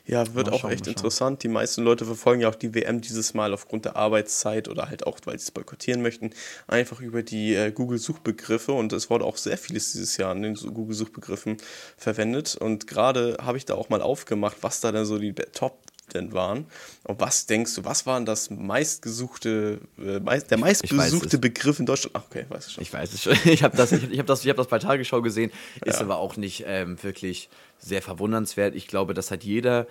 Ja, 0.05 0.35
wird 0.35 0.51
auch 0.51 0.69
echt 0.69 0.87
interessant. 0.87 1.43
Die 1.43 1.49
meisten 1.49 1.83
Leute 1.83 2.05
verfolgen 2.05 2.43
ja 2.43 2.49
auch 2.49 2.55
die 2.55 2.75
WM 2.75 3.01
dieses 3.01 3.35
Mal 3.35 3.55
aufgrund 3.55 3.85
der 3.85 3.97
Arbeitszeit 3.97 4.69
oder 4.69 4.89
halt 4.89 5.07
auch, 5.07 5.19
weil 5.25 5.39
sie 5.39 5.45
es 5.45 5.51
boykottieren 5.51 6.03
möchten, 6.03 6.31
einfach 6.67 7.01
über 7.01 7.23
die 7.23 7.55
äh, 7.55 7.71
Google-Suchbegriffe 7.71 8.73
und 8.73 8.93
es 8.93 9.11
wurde 9.11 9.25
auch 9.25 9.37
sehr 9.37 9.59
vieles 9.59 9.93
dieses 9.93 10.17
Jahr 10.17 10.31
an 10.31 10.43
den 10.43 10.55
Google-Suchbegriffen 10.55 11.57
verwendet 11.97 12.57
und 12.57 12.87
gerade 12.87 13.37
habe 13.41 13.59
ich 13.59 13.65
da 13.65 13.75
auch 13.75 13.89
mal 13.89 14.03
aufgemacht, 14.03 14.59
was 14.61 14.81
da 14.81 14.93
denn 14.93 15.07
so 15.07 15.19
die 15.19 15.33
Top 15.33 15.79
denn 16.15 16.33
waren. 16.33 16.67
Und 17.05 17.21
was 17.21 17.47
denkst 17.47 17.75
du, 17.75 17.85
was 17.85 18.07
waren 18.07 18.25
das 18.25 18.51
meistgesuchte, 18.51 19.81
äh, 19.99 20.21
meist, 20.21 20.51
der 20.51 20.59
meistbesuchte 20.59 21.39
Begriff 21.39 21.79
in 21.79 21.87
Deutschland? 21.87 22.17
Ach, 22.17 22.25
okay, 22.29 22.47
weiß 22.49 22.69
ich 22.69 22.73
schon. 22.75 22.83
Ich 22.83 22.93
weiß 22.93 23.13
es 23.13 23.23
schon. 23.23 23.37
Ich 23.45 23.63
habe 23.63 23.77
das, 23.77 23.93
ich, 23.93 24.11
ich 24.11 24.19
hab 24.19 24.27
das, 24.27 24.45
hab 24.45 24.57
das 24.57 24.69
bei 24.69 24.79
Tagesschau 24.79 25.23
gesehen, 25.23 25.51
ist 25.85 25.97
ja. 25.97 26.01
aber 26.03 26.19
auch 26.19 26.37
nicht 26.37 26.65
ähm, 26.67 27.03
wirklich 27.03 27.49
sehr 27.79 28.03
verwundernswert. 28.03 28.75
Ich 28.75 28.89
glaube, 28.89 29.15
das 29.15 29.31
hat 29.31 29.45
jeder, 29.45 29.87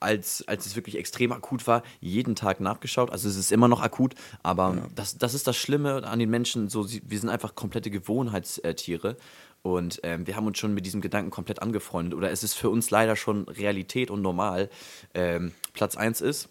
als, 0.00 0.46
als 0.46 0.66
es 0.66 0.76
wirklich 0.76 0.96
extrem 0.96 1.32
akut 1.32 1.66
war, 1.66 1.82
jeden 2.00 2.34
Tag 2.34 2.60
nachgeschaut. 2.60 3.10
Also 3.10 3.28
es 3.28 3.36
ist 3.36 3.52
immer 3.52 3.68
noch 3.68 3.82
akut, 3.82 4.14
aber 4.42 4.74
ja. 4.76 4.86
das, 4.94 5.18
das 5.18 5.34
ist 5.34 5.46
das 5.46 5.56
Schlimme 5.56 6.04
an 6.06 6.18
den 6.18 6.30
Menschen. 6.30 6.68
So, 6.68 6.82
sie, 6.82 7.02
wir 7.04 7.18
sind 7.18 7.28
einfach 7.28 7.54
komplette 7.54 7.90
Gewohnheitstiere. 7.90 9.16
Und 9.62 10.00
ähm, 10.04 10.26
wir 10.28 10.36
haben 10.36 10.46
uns 10.46 10.58
schon 10.58 10.74
mit 10.74 10.86
diesem 10.86 11.00
Gedanken 11.00 11.30
komplett 11.30 11.60
angefreundet. 11.60 12.14
Oder 12.14 12.30
es 12.30 12.44
ist 12.44 12.54
für 12.54 12.70
uns 12.70 12.90
leider 12.90 13.16
schon 13.16 13.48
Realität 13.48 14.10
und 14.10 14.22
normal. 14.22 14.70
Ähm, 15.12 15.52
Platz 15.72 15.96
1 15.96 16.20
ist 16.20 16.48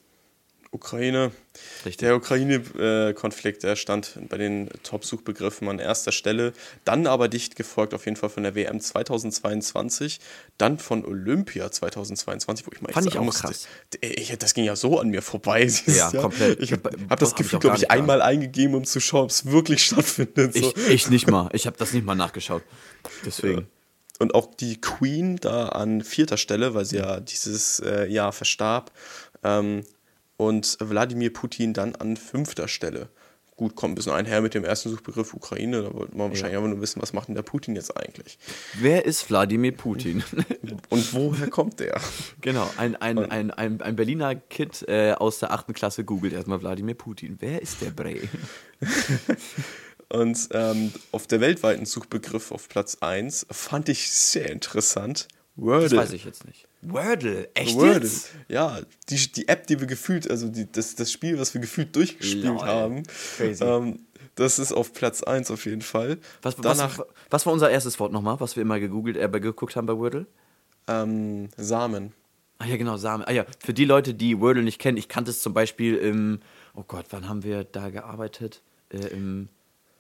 Ukraine. 0.76 1.32
Richtig. 1.86 1.98
Der 1.98 2.16
Ukraine-Konflikt, 2.16 3.64
der 3.64 3.76
stand 3.76 4.20
bei 4.30 4.38
den 4.38 4.70
Top-Suchbegriffen 4.84 5.68
an 5.68 5.80
erster 5.80 6.12
Stelle. 6.12 6.54
Dann 6.84 7.08
aber 7.08 7.28
dicht 7.30 7.56
gefolgt 7.56 7.94
auf 7.94 8.06
jeden 8.06 8.18
Fall 8.18 8.30
von 8.30 8.44
der 8.44 8.56
WM 8.56 8.80
2022, 8.80 10.20
dann 10.58 10.78
von 10.78 11.06
Olympia 11.06 11.72
2022, 11.72 12.68
wo 12.68 12.72
ich 12.74 12.82
mal 12.82 12.92
Fand 12.92 13.08
ich 13.08 13.18
auch 13.18 13.24
musste, 13.24 13.48
krass. 13.48 13.68
Ich, 14.02 14.38
das 14.38 14.54
ging 14.54 14.66
ja 14.66 14.76
so 14.76 15.00
an 15.00 15.10
mir 15.10 15.22
vorbei. 15.22 15.66
Ja, 15.88 16.12
Jahr. 16.12 16.22
komplett. 16.24 16.60
Ich 16.60 16.72
habe 16.72 16.90
hab 17.10 17.20
das 17.20 17.36
Gefühl, 17.36 17.60
glaube 17.60 17.78
ich, 17.78 17.90
einmal 17.90 18.22
eingegeben, 18.22 18.76
um 18.76 18.84
zu 18.84 19.00
schauen, 19.00 19.24
ob 19.24 19.30
es 19.30 19.46
wirklich 19.46 19.84
stattfindet. 19.86 20.54
So. 20.54 20.74
Ich, 20.76 20.90
ich 20.90 21.10
nicht 21.10 21.30
mal. 21.30 21.50
Ich 21.54 21.66
habe 21.66 21.78
das 21.78 21.94
nicht 21.94 22.06
mal 22.06 22.16
nachgeschaut. 22.16 22.64
Deswegen. 23.26 23.60
Ja 23.60 23.66
und 24.20 24.34
auch 24.34 24.54
die 24.56 24.80
Queen 24.80 25.38
da 25.38 25.70
an 25.70 26.02
vierter 26.02 26.38
Stelle, 26.38 26.74
weil 26.74 26.86
sie 26.86 26.98
ja 26.98 27.20
dieses 27.20 27.80
äh, 27.80 28.06
Jahr 28.08 28.32
verstarb. 28.32 28.92
Ähm, 29.44 29.84
und 30.38 30.78
Wladimir 30.80 31.32
Putin 31.32 31.74
dann 31.74 31.96
an 31.96 32.18
fünfter 32.18 32.68
Stelle. 32.68 33.10
Gut, 33.58 33.76
kommt 33.76 33.94
ein 33.94 33.96
bisschen 33.96 34.12
einher 34.12 34.42
mit 34.42 34.54
dem 34.54 34.66
ersten 34.66 34.90
Suchbegriff 34.90 35.34
Ukraine. 35.34 35.84
Da 35.84 35.94
wollte 35.94 36.18
man 36.18 36.30
wahrscheinlich 36.30 36.54
ja. 36.54 36.60
einfach 36.60 36.72
nur 36.72 36.82
wissen, 36.82 37.02
was 37.02 37.14
macht 37.14 37.30
denn 37.30 37.36
der 37.36 37.42
Putin 37.42 37.74
jetzt 37.76 37.96
eigentlich? 37.96 38.38
Wer 38.74 39.06
ist 39.06 39.30
Wladimir 39.30 39.72
Putin? 39.72 40.26
Und 40.90 41.14
woher 41.14 41.50
kommt 41.50 41.80
der? 41.80 42.02
Genau, 42.42 42.70
ein, 42.76 42.98
ein, 42.98 43.18
ein, 43.18 43.52
ein, 43.52 43.82
ein 43.82 43.96
Berliner 43.96 44.36
Kid 44.36 44.84
äh, 44.90 45.14
aus 45.14 45.40
der 45.40 45.54
achten 45.54 45.74
Klasse 45.74 46.04
googelt 46.04 46.34
erstmal 46.34 46.62
Wladimir 46.62 46.96
Putin. 46.96 47.38
Wer 47.40 47.62
ist 47.62 47.80
der 47.80 47.92
Bray? 47.92 48.28
Und 50.10 50.50
ähm, 50.52 50.92
auf 51.14 51.26
der 51.26 51.40
weltweiten 51.40 51.86
Suchbegriff 51.86 52.52
auf 52.52 52.68
Platz 52.68 52.98
1 53.00 53.48
fand 53.52 53.88
ich 53.88 54.12
sehr 54.12 54.50
interessant. 54.52 55.30
Wordle. 55.56 55.88
Das 55.88 55.98
weiß 55.98 56.12
ich 56.12 56.26
jetzt 56.26 56.46
nicht. 56.46 56.68
Wordle, 56.92 57.50
echt 57.54 57.76
Wordle. 57.76 58.04
Jetzt? 58.04 58.32
Ja, 58.48 58.80
die, 59.10 59.32
die 59.32 59.48
App, 59.48 59.68
die 59.68 59.80
wir 59.80 59.88
gefühlt, 59.88 60.30
also 60.30 60.48
die, 60.48 60.72
das, 60.72 60.96
das 60.96 61.12
Spiel, 61.12 61.40
was 61.40 61.54
wir 61.54 61.62
gefühlt 61.62 61.96
durchgespielt 61.96 62.46
Lol. 62.46 62.62
haben. 62.62 63.04
Crazy. 63.38 63.64
Ähm, 63.64 64.00
das 64.36 64.60
ist 64.60 64.74
auf 64.74 64.94
Platz 64.94 65.24
1 65.24 65.50
auf 65.52 65.66
jeden 65.66 65.82
Fall. 65.82 66.18
Was, 66.42 66.56
Danach, 66.58 66.98
was, 66.98 67.08
was 67.30 67.46
war 67.46 67.54
unser 67.54 67.70
erstes 67.70 68.00
Wort 68.00 68.12
nochmal, 68.12 68.40
was 68.40 68.56
wir 68.56 68.62
immer 68.62 68.80
gegoogelt, 68.80 69.18
äh, 69.18 69.40
geguckt 69.40 69.76
haben 69.76 69.86
bei 69.86 69.98
Wordle? 69.98 70.26
Ähm, 70.88 71.50
Samen. 71.58 72.14
Ah 72.58 72.66
ja, 72.66 72.78
genau, 72.78 72.98
Samen. 72.98 73.24
Ah 73.26 73.32
ja, 73.32 73.46
für 73.60 73.74
die 73.74 73.86
Leute, 73.86 74.14
die 74.14 74.40
Wordle 74.40 74.64
nicht 74.64 74.80
kennen, 74.80 74.98
ich 74.98 75.08
kannte 75.08 75.32
es 75.32 75.42
zum 75.42 75.54
Beispiel 75.54 75.96
im, 75.96 76.40
oh 76.74 76.84
Gott, 76.88 77.06
wann 77.10 77.28
haben 77.28 77.44
wir 77.44 77.64
da 77.64 77.90
gearbeitet? 77.90 78.62
äh, 78.90 79.08
im 79.08 79.50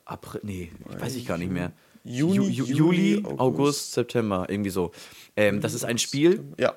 April, 0.05 0.41
nee, 0.43 0.71
weiß 0.99 1.15
ich 1.15 1.25
gar 1.25 1.37
nicht 1.37 1.51
mehr. 1.51 1.71
Juni, 2.05 2.35
Ju, 2.35 2.43
Ju, 2.43 2.65
Juli, 2.65 3.11
Juli, 3.13 3.23
August. 3.25 3.39
August. 3.39 3.91
September, 3.93 4.45
irgendwie 4.47 4.69
so. 4.69 4.91
Ähm, 5.35 5.59
das 5.59 5.73
ist 5.73 5.83
ein 5.83 5.97
Spiel, 5.97 6.43
Ja. 6.57 6.75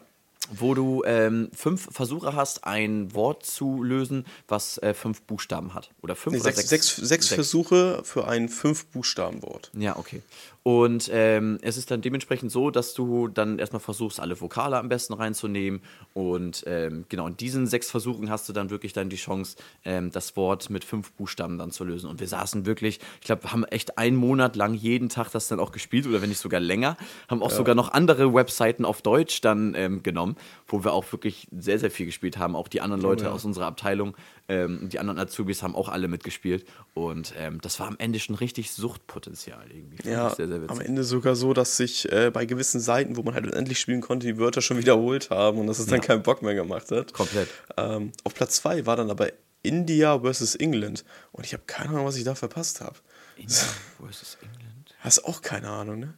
Wo 0.50 0.74
du 0.74 1.02
ähm, 1.04 1.50
fünf 1.54 1.88
Versuche 1.90 2.34
hast, 2.34 2.64
ein 2.64 3.14
Wort 3.14 3.44
zu 3.44 3.82
lösen, 3.82 4.26
was 4.46 4.78
äh, 4.78 4.94
fünf 4.94 5.22
Buchstaben 5.22 5.74
hat. 5.74 5.90
Oder 6.02 6.16
fünf 6.16 6.34
Nee, 6.34 6.40
oder 6.40 6.52
sechs, 6.52 6.68
sechs, 6.68 6.96
sechs 6.96 7.28
Versuche 7.28 8.00
für 8.04 8.26
ein 8.26 8.48
Fünf-Buchstaben-Wort. 8.48 9.70
Ja, 9.74 9.96
okay. 9.96 10.22
Und 10.62 11.08
ähm, 11.14 11.58
es 11.62 11.78
ist 11.78 11.90
dann 11.90 12.02
dementsprechend 12.02 12.52
so, 12.52 12.70
dass 12.70 12.92
du 12.92 13.28
dann 13.28 13.58
erstmal 13.58 13.80
versuchst, 13.80 14.20
alle 14.20 14.38
Vokale 14.38 14.76
am 14.76 14.90
besten 14.90 15.14
reinzunehmen. 15.14 15.80
Und 16.12 16.64
ähm, 16.66 17.06
genau, 17.08 17.26
in 17.26 17.38
diesen 17.38 17.66
sechs 17.66 17.90
Versuchen 17.90 18.28
hast 18.28 18.48
du 18.50 18.52
dann 18.52 18.68
wirklich 18.68 18.92
dann 18.92 19.08
die 19.08 19.16
Chance, 19.16 19.56
ähm, 19.86 20.10
das 20.10 20.36
Wort 20.36 20.68
mit 20.68 20.84
fünf 20.84 21.12
Buchstaben 21.12 21.56
dann 21.56 21.70
zu 21.70 21.84
lösen. 21.84 22.10
Und 22.10 22.20
wir 22.20 22.28
saßen 22.28 22.66
wirklich, 22.66 23.00
ich 23.20 23.26
glaube, 23.26 23.50
haben 23.50 23.64
echt 23.64 23.96
einen 23.96 24.16
Monat 24.16 24.56
lang 24.56 24.74
jeden 24.74 25.08
Tag 25.08 25.30
das 25.30 25.48
dann 25.48 25.58
auch 25.58 25.72
gespielt 25.72 26.06
oder 26.06 26.20
wenn 26.20 26.28
nicht 26.28 26.40
sogar 26.40 26.60
länger. 26.60 26.98
Haben 27.28 27.42
auch 27.42 27.50
sogar 27.50 27.74
noch 27.74 27.92
andere 27.92 28.34
Webseiten 28.34 28.84
auf 28.84 29.00
Deutsch 29.00 29.40
dann 29.40 29.74
ähm, 29.74 30.02
genommen, 30.02 30.36
wo 30.66 30.84
wir 30.84 30.92
auch 30.92 31.10
wirklich 31.12 31.48
sehr, 31.56 31.78
sehr 31.78 31.90
viel 31.90 32.06
gespielt 32.06 32.38
haben. 32.38 32.56
Auch 32.56 32.68
die 32.68 32.80
anderen 32.80 33.02
Leute 33.02 33.30
aus 33.32 33.44
unserer 33.44 33.66
Abteilung, 33.66 34.16
ähm, 34.48 34.88
die 34.88 34.98
anderen 34.98 35.18
Azubis 35.18 35.62
haben 35.62 35.74
auch 35.74 35.88
alle 35.88 36.08
mitgespielt. 36.08 36.66
Und 36.94 37.34
ähm, 37.36 37.60
das 37.60 37.78
war 37.80 37.86
am 37.86 37.96
Ende 37.98 38.18
schon 38.18 38.34
richtig 38.34 38.72
Suchtpotenzial 38.72 39.66
irgendwie. 39.70 40.08
Ja, 40.08 40.30
sehr, 40.30 40.48
sehr 40.48 40.60
am. 40.68 40.80
Ende 40.80 41.04
sogar 41.04 41.36
so, 41.36 41.52
dass 41.52 41.76
sich 41.76 42.10
äh, 42.10 42.30
bei 42.32 42.46
gewissen 42.46 42.80
Seiten, 42.80 43.16
wo 43.16 43.22
man 43.22 43.34
halt 43.34 43.46
unendlich 43.46 43.78
spielen 43.78 44.00
konnte, 44.00 44.26
die 44.26 44.38
Wörter 44.38 44.62
schon 44.62 44.78
wiederholt 44.78 45.30
haben 45.30 45.58
und 45.58 45.66
dass 45.66 45.78
es 45.78 45.86
dann 45.86 46.00
keinen 46.00 46.22
Bock 46.22 46.42
mehr 46.42 46.54
gemacht 46.54 46.90
hat. 46.90 47.12
Komplett. 47.12 47.48
Ähm, 47.76 48.12
auf 48.24 48.34
Platz 48.34 48.56
2 48.56 48.86
war 48.86 48.96
dann 48.96 49.10
aber 49.10 49.28
India 49.62 50.20
versus 50.20 50.54
England 50.54 51.04
und 51.32 51.44
ich 51.44 51.52
habe 51.52 51.64
keine 51.66 51.90
Ahnung, 51.90 52.06
was 52.06 52.16
ich 52.16 52.24
da 52.24 52.34
verpasst 52.34 52.80
habe. 52.80 52.96
India 53.36 53.56
versus 54.00 54.38
England. 54.40 54.94
Hast 55.00 55.24
auch 55.24 55.42
keine 55.42 55.68
Ahnung, 55.68 56.00
ne? 56.00 56.14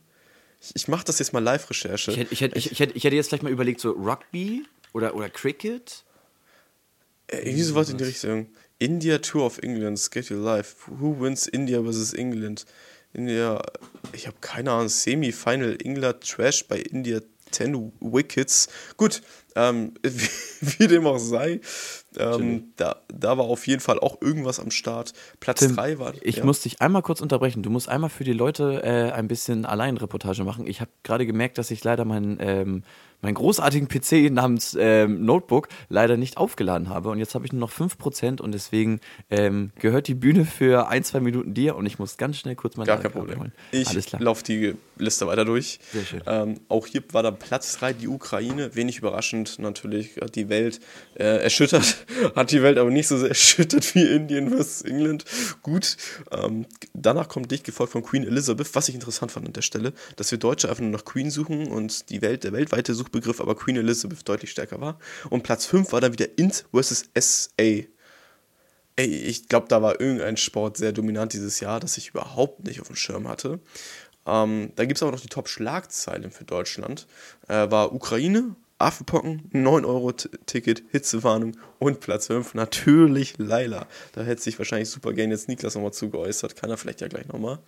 Ich, 0.74 0.88
mache 0.88 1.04
das 1.04 1.18
jetzt 1.18 1.32
mal 1.32 1.42
Live-Recherche. 1.42 2.12
Ich 2.12 2.18
hätte, 2.18 2.32
ich, 2.32 2.42
ich, 2.42 2.72
ich, 2.72 2.80
hätte, 2.80 2.96
ich 2.96 3.04
hätte 3.04 3.16
jetzt 3.16 3.28
vielleicht 3.28 3.42
mal 3.42 3.52
überlegt, 3.52 3.80
so 3.80 3.92
Rugby 3.92 4.64
oder, 4.92 5.14
oder 5.14 5.30
Cricket. 5.30 6.04
Äh, 7.28 7.38
Irgendwie 7.38 7.62
sowas 7.62 7.88
in 7.88 7.96
die 7.96 8.04
Richtung. 8.04 8.48
India 8.78 9.18
Tour 9.18 9.46
of 9.46 9.58
England, 9.58 9.98
Schedule 9.98 10.40
Live. 10.40 10.76
Who 10.86 11.20
wins 11.20 11.46
India 11.46 11.82
versus 11.82 12.12
England? 12.12 12.66
India, 13.12 13.60
ich 14.12 14.26
habe 14.26 14.36
keine 14.40 14.70
Ahnung, 14.70 14.88
Semi-Final 14.88 15.78
England 15.82 16.28
Trash 16.28 16.66
bei 16.66 16.78
India 16.78 17.20
10 17.50 17.92
Wickets. 18.00 18.68
Gut, 18.96 19.22
ähm, 19.56 19.94
wie, 20.02 20.78
wie 20.78 20.86
dem 20.86 21.06
auch 21.06 21.18
sei, 21.18 21.60
ähm, 22.18 22.72
da, 22.76 22.96
da 23.08 23.38
war 23.38 23.44
auf 23.44 23.66
jeden 23.66 23.80
Fall 23.80 24.00
auch 24.00 24.20
irgendwas 24.20 24.58
am 24.58 24.70
Start. 24.70 25.12
Platz 25.38 25.60
Tim, 25.60 25.76
3 25.76 25.98
war. 25.98 26.14
Ich 26.22 26.36
ja. 26.36 26.44
muss 26.44 26.60
dich 26.60 26.80
einmal 26.80 27.02
kurz 27.02 27.20
unterbrechen. 27.20 27.62
Du 27.62 27.70
musst 27.70 27.88
einmal 27.88 28.10
für 28.10 28.24
die 28.24 28.32
Leute 28.32 28.82
äh, 28.82 29.12
ein 29.12 29.28
bisschen 29.28 29.64
Alleinreportage 29.64 30.42
machen. 30.44 30.66
Ich 30.66 30.80
habe 30.80 30.90
gerade 31.04 31.26
gemerkt, 31.26 31.58
dass 31.58 31.70
ich 31.70 31.84
leider 31.84 32.04
meinen, 32.04 32.38
ähm, 32.40 32.82
meinen 33.22 33.34
großartigen 33.34 33.86
PC 33.86 34.32
namens 34.32 34.76
ähm, 34.78 35.24
Notebook 35.24 35.68
leider 35.88 36.16
nicht 36.16 36.36
aufgeladen 36.36 36.88
habe. 36.88 37.10
Und 37.10 37.18
jetzt 37.18 37.34
habe 37.34 37.46
ich 37.46 37.52
nur 37.52 37.60
noch 37.60 37.72
5% 37.72 38.40
und 38.40 38.52
deswegen 38.52 39.00
ähm, 39.30 39.70
gehört 39.78 40.08
die 40.08 40.14
Bühne 40.14 40.44
für 40.44 40.88
ein, 40.88 41.04
zwei 41.04 41.20
Minuten 41.20 41.54
dir 41.54 41.76
und 41.76 41.86
ich 41.86 41.98
muss 41.98 42.16
ganz 42.16 42.38
schnell 42.38 42.56
kurz 42.56 42.76
mein 42.76 42.86
Gar 42.86 42.98
kein 42.98 43.12
Problem. 43.12 43.38
holen. 43.38 43.52
Ich 43.70 44.10
laufe 44.18 44.42
die 44.42 44.74
Liste 44.96 45.26
weiter 45.26 45.44
durch. 45.44 45.78
Sehr 45.92 46.04
schön. 46.04 46.22
Ähm, 46.26 46.60
auch 46.68 46.86
hier 46.86 47.02
war 47.12 47.22
dann 47.22 47.38
Platz 47.38 47.76
3 47.78 47.92
die 47.92 48.08
Ukraine. 48.08 48.74
Wenig 48.74 48.98
überraschend 48.98 49.39
natürlich. 49.58 50.16
Hat 50.20 50.34
die 50.36 50.48
Welt 50.48 50.80
äh, 51.14 51.42
erschüttert. 51.42 52.06
Hat 52.36 52.50
die 52.50 52.62
Welt 52.62 52.78
aber 52.78 52.90
nicht 52.90 53.08
so 53.08 53.18
sehr 53.18 53.28
erschüttert 53.30 53.94
wie 53.94 54.02
Indien 54.02 54.50
versus 54.50 54.82
England. 54.82 55.24
Gut. 55.62 55.96
Ähm, 56.30 56.66
danach 56.94 57.28
kommt 57.28 57.50
dicht 57.50 57.64
gefolgt 57.64 57.92
von 57.92 58.02
Queen 58.02 58.26
Elizabeth. 58.26 58.74
Was 58.74 58.88
ich 58.88 58.94
interessant 58.94 59.32
fand 59.32 59.46
an 59.46 59.52
der 59.52 59.62
Stelle, 59.62 59.92
dass 60.16 60.30
wir 60.30 60.38
Deutsche 60.38 60.68
einfach 60.68 60.82
nur 60.82 60.90
nach 60.90 61.04
Queen 61.04 61.30
suchen 61.30 61.68
und 61.68 62.10
die 62.10 62.22
Welt, 62.22 62.44
der 62.44 62.52
weltweite 62.52 62.94
Suchbegriff 62.94 63.40
aber 63.40 63.54
Queen 63.54 63.76
Elizabeth 63.76 64.28
deutlich 64.28 64.50
stärker 64.50 64.80
war. 64.80 64.98
Und 65.30 65.42
Platz 65.42 65.66
5 65.66 65.92
war 65.92 66.00
dann 66.00 66.12
wieder 66.12 66.26
Int 66.36 66.66
versus 66.72 67.04
SA. 67.18 67.62
Ey, 68.96 69.06
ich 69.06 69.48
glaube, 69.48 69.68
da 69.68 69.80
war 69.80 70.00
irgendein 70.00 70.36
Sport 70.36 70.76
sehr 70.76 70.92
dominant 70.92 71.32
dieses 71.32 71.60
Jahr, 71.60 71.80
das 71.80 71.96
ich 71.96 72.10
überhaupt 72.10 72.64
nicht 72.64 72.80
auf 72.80 72.88
dem 72.88 72.96
Schirm 72.96 73.28
hatte. 73.28 73.60
Ähm, 74.26 74.72
da 74.76 74.84
gibt 74.84 74.98
es 74.98 75.02
aber 75.02 75.12
noch 75.12 75.20
die 75.20 75.28
Top-Schlagzeilen 75.28 76.30
für 76.30 76.44
Deutschland. 76.44 77.06
Äh, 77.48 77.70
war 77.70 77.92
Ukraine, 77.92 78.54
Affenpocken, 78.80 79.50
9-Euro-Ticket, 79.52 80.82
Hitzewarnung 80.90 81.56
und 81.78 82.00
Platz 82.00 82.28
5 82.28 82.54
natürlich 82.54 83.34
Laila. 83.38 83.86
Da 84.12 84.22
hätte 84.22 84.42
sich 84.42 84.58
wahrscheinlich 84.58 84.88
super 84.90 85.12
gerne 85.12 85.34
jetzt 85.34 85.48
Niklas 85.48 85.74
nochmal 85.74 85.92
zu 85.92 86.10
geäußert. 86.10 86.56
Kann 86.56 86.70
er 86.70 86.76
vielleicht 86.76 87.00
ja 87.00 87.08
gleich 87.08 87.28
nochmal. 87.28 87.58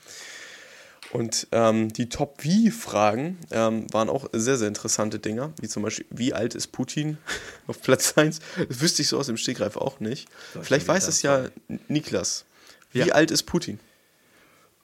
Und 1.13 1.47
ähm, 1.53 1.93
die 1.93 2.09
Top-Wie-Fragen 2.09 3.39
ähm, 3.51 3.87
waren 3.93 4.09
auch 4.09 4.29
sehr, 4.33 4.57
sehr 4.57 4.69
interessante 4.69 5.19
Dinger, 5.19 5.53
wie 5.61 5.69
zum 5.69 5.83
Beispiel, 5.83 6.07
wie 6.11 6.33
alt 6.33 6.55
ist 6.55 6.69
Putin 6.69 7.19
auf 7.67 7.83
Platz 7.83 8.17
1? 8.17 8.39
Das 8.69 8.81
wüsste 8.81 9.03
ich 9.03 9.09
so 9.09 9.19
aus 9.19 9.27
dem 9.27 9.37
Stegreif 9.37 9.77
auch 9.77 10.01
nicht. 10.01 10.29
Vielleicht 10.63 10.89
weiß 10.89 11.09
es 11.09 11.21
ja 11.23 11.49
Niklas. 11.89 12.47
Wie 12.93 13.01
Ja. 13.01 13.15
alt 13.15 13.31
ist 13.31 13.43
Putin? 13.43 13.79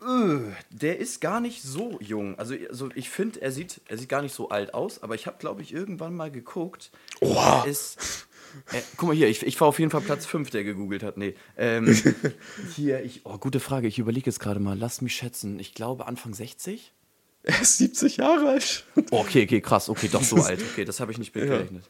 Der 0.00 0.98
ist 0.98 1.20
gar 1.20 1.40
nicht 1.40 1.62
so 1.62 1.98
jung. 2.00 2.38
Also, 2.38 2.54
also 2.68 2.88
ich 2.94 3.11
finde, 3.11 3.42
er 3.42 3.50
sieht, 3.50 3.80
er 3.88 3.98
sieht 3.98 4.08
gar 4.08 4.22
nicht 4.22 4.34
so 4.34 4.48
alt 4.48 4.72
aus, 4.72 5.02
aber 5.02 5.14
ich 5.16 5.26
habe, 5.26 5.38
glaube 5.38 5.62
ich, 5.62 5.72
irgendwann 5.72 6.14
mal 6.14 6.30
geguckt. 6.30 6.90
Oha. 7.20 7.62
Er 7.64 7.70
ist. 7.70 8.26
Äh, 8.72 8.80
guck 8.96 9.08
mal 9.08 9.16
hier, 9.16 9.28
ich, 9.28 9.42
ich 9.44 9.61
war 9.61 9.68
auf 9.68 9.78
jeden 9.78 9.90
Fall 9.90 10.00
Platz 10.00 10.24
5, 10.24 10.50
der 10.50 10.64
gegoogelt 10.64 11.02
hat. 11.02 11.16
Nee. 11.16 11.34
Ähm, 11.56 11.94
hier, 12.76 13.02
ich. 13.02 13.26
Oh, 13.26 13.38
gute 13.38 13.61
Frage. 13.61 13.88
Ich 13.88 13.98
überlege 13.98 14.26
jetzt 14.26 14.40
gerade 14.40 14.61
mal. 14.61 14.78
Lass 14.78 15.00
mich 15.00 15.14
schätzen. 15.14 15.58
Ich 15.58 15.74
glaube 15.74 16.06
Anfang 16.06 16.32
60? 16.32 16.92
Er 17.42 17.61
ist 17.61 17.78
70 17.78 18.18
Jahre 18.18 18.48
alt. 18.50 18.84
Oh, 19.11 19.20
okay, 19.20 19.44
okay, 19.44 19.61
krass. 19.61 19.88
Okay, 19.88 20.08
doch 20.11 20.22
so 20.22 20.37
alt. 20.42 20.61
Okay, 20.72 20.84
das 20.84 21.00
habe 21.00 21.12
ich 21.12 21.18
nicht 21.18 21.34
mitgerechnet. 21.34 21.88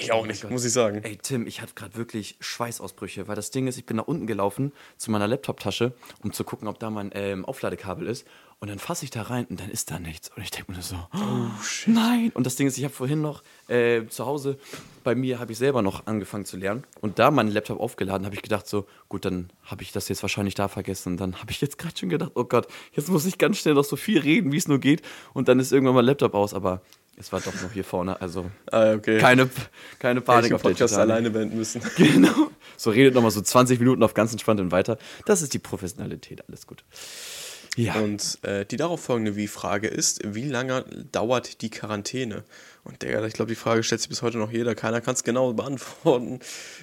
Ich 0.00 0.12
auch 0.12 0.26
nicht, 0.26 0.48
muss 0.50 0.64
ich 0.64 0.72
sagen. 0.72 1.02
Ey, 1.02 1.16
Tim, 1.16 1.46
ich 1.46 1.60
hatte 1.60 1.74
gerade 1.74 1.96
wirklich 1.96 2.36
Schweißausbrüche, 2.40 3.28
weil 3.28 3.36
das 3.36 3.50
Ding 3.50 3.66
ist, 3.66 3.78
ich 3.78 3.86
bin 3.86 3.96
nach 3.96 4.06
unten 4.06 4.26
gelaufen 4.26 4.72
zu 4.96 5.10
meiner 5.10 5.28
Laptop-Tasche, 5.28 5.92
um 6.22 6.32
zu 6.32 6.44
gucken, 6.44 6.68
ob 6.68 6.78
da 6.78 6.90
mein 6.90 7.10
ähm, 7.14 7.44
Aufladekabel 7.44 8.06
ist. 8.06 8.26
Und 8.60 8.68
dann 8.68 8.78
fasse 8.78 9.04
ich 9.04 9.10
da 9.10 9.22
rein 9.22 9.44
und 9.46 9.60
dann 9.60 9.68
ist 9.68 9.90
da 9.90 9.98
nichts. 9.98 10.30
Und 10.34 10.42
ich 10.42 10.50
denke 10.50 10.70
mir 10.72 10.78
nur 10.78 10.82
so, 10.82 10.96
oh, 10.96 11.50
nein. 11.86 12.30
Und 12.34 12.46
das 12.46 12.56
Ding 12.56 12.66
ist, 12.66 12.78
ich 12.78 12.84
habe 12.84 12.94
vorhin 12.94 13.20
noch 13.20 13.42
äh, 13.68 14.06
zu 14.06 14.24
Hause, 14.24 14.58
bei 15.02 15.14
mir 15.14 15.38
habe 15.38 15.52
ich 15.52 15.58
selber 15.58 15.82
noch 15.82 16.06
angefangen 16.06 16.46
zu 16.46 16.56
lernen. 16.56 16.84
Und 17.00 17.18
da 17.18 17.30
meinen 17.30 17.50
Laptop 17.50 17.78
aufgeladen, 17.78 18.24
habe 18.24 18.34
ich 18.34 18.42
gedacht 18.42 18.66
so, 18.66 18.86
gut, 19.08 19.24
dann 19.26 19.50
habe 19.64 19.82
ich 19.82 19.92
das 19.92 20.08
jetzt 20.08 20.22
wahrscheinlich 20.22 20.54
da 20.54 20.68
vergessen. 20.68 21.12
Und 21.12 21.20
dann 21.20 21.40
habe 21.40 21.50
ich 21.50 21.60
jetzt 21.60 21.76
gerade 21.76 21.96
schon 21.98 22.08
gedacht, 22.08 22.32
oh 22.36 22.44
Gott, 22.44 22.68
jetzt 22.92 23.10
muss 23.10 23.26
ich 23.26 23.36
ganz 23.36 23.58
schnell 23.58 23.74
noch 23.74 23.84
so 23.84 23.96
viel 23.96 24.20
reden, 24.20 24.50
wie 24.50 24.56
es 24.56 24.68
nur 24.68 24.78
geht. 24.78 25.02
Und 25.34 25.48
dann 25.48 25.60
ist 25.60 25.72
irgendwann 25.72 25.96
mein 25.96 26.06
Laptop 26.06 26.32
aus. 26.34 26.54
Aber 26.54 26.80
es 27.18 27.32
war 27.32 27.40
doch 27.40 27.54
noch 27.62 27.72
hier 27.72 27.84
vorne. 27.84 28.20
Also 28.20 28.50
Ah, 28.70 28.92
okay. 28.92 29.18
keine, 29.18 29.48
keine 29.98 30.20
Panik 30.20 30.52
auf 30.52 30.62
der 30.62 30.70
Podcast 30.70 30.96
alleine 30.96 31.30
beenden 31.30 31.56
müssen. 31.58 31.80
Genau. 31.96 32.50
So 32.76 32.90
redet 32.90 33.14
nochmal 33.14 33.30
so 33.30 33.40
20 33.40 33.78
Minuten 33.78 34.02
auf 34.02 34.14
ganz 34.14 34.32
entspannt 34.32 34.60
und 34.60 34.72
weiter. 34.72 34.98
Das 35.26 35.42
ist 35.42 35.54
die 35.54 35.58
Professionalität, 35.60 36.42
alles 36.48 36.66
gut. 36.66 36.84
Ja. 37.76 37.94
Und 37.96 38.38
äh, 38.42 38.64
die 38.64 38.76
darauf 38.76 39.00
folgende 39.00 39.36
Wie-Frage 39.36 39.88
ist, 39.88 40.20
wie 40.24 40.48
lange 40.48 40.84
dauert 41.10 41.60
die 41.60 41.70
Quarantäne? 41.70 42.44
Und 42.84 43.02
Digga, 43.02 43.24
ich 43.24 43.32
glaube, 43.32 43.50
die 43.50 43.56
Frage 43.56 43.82
stellt 43.82 44.02
sich 44.02 44.10
bis 44.10 44.20
heute 44.20 44.36
noch 44.36 44.52
jeder. 44.52 44.74
Keiner 44.74 45.00
kann 45.00 45.14
es 45.14 45.24
genau 45.24 45.52
beantworten. 45.54 46.40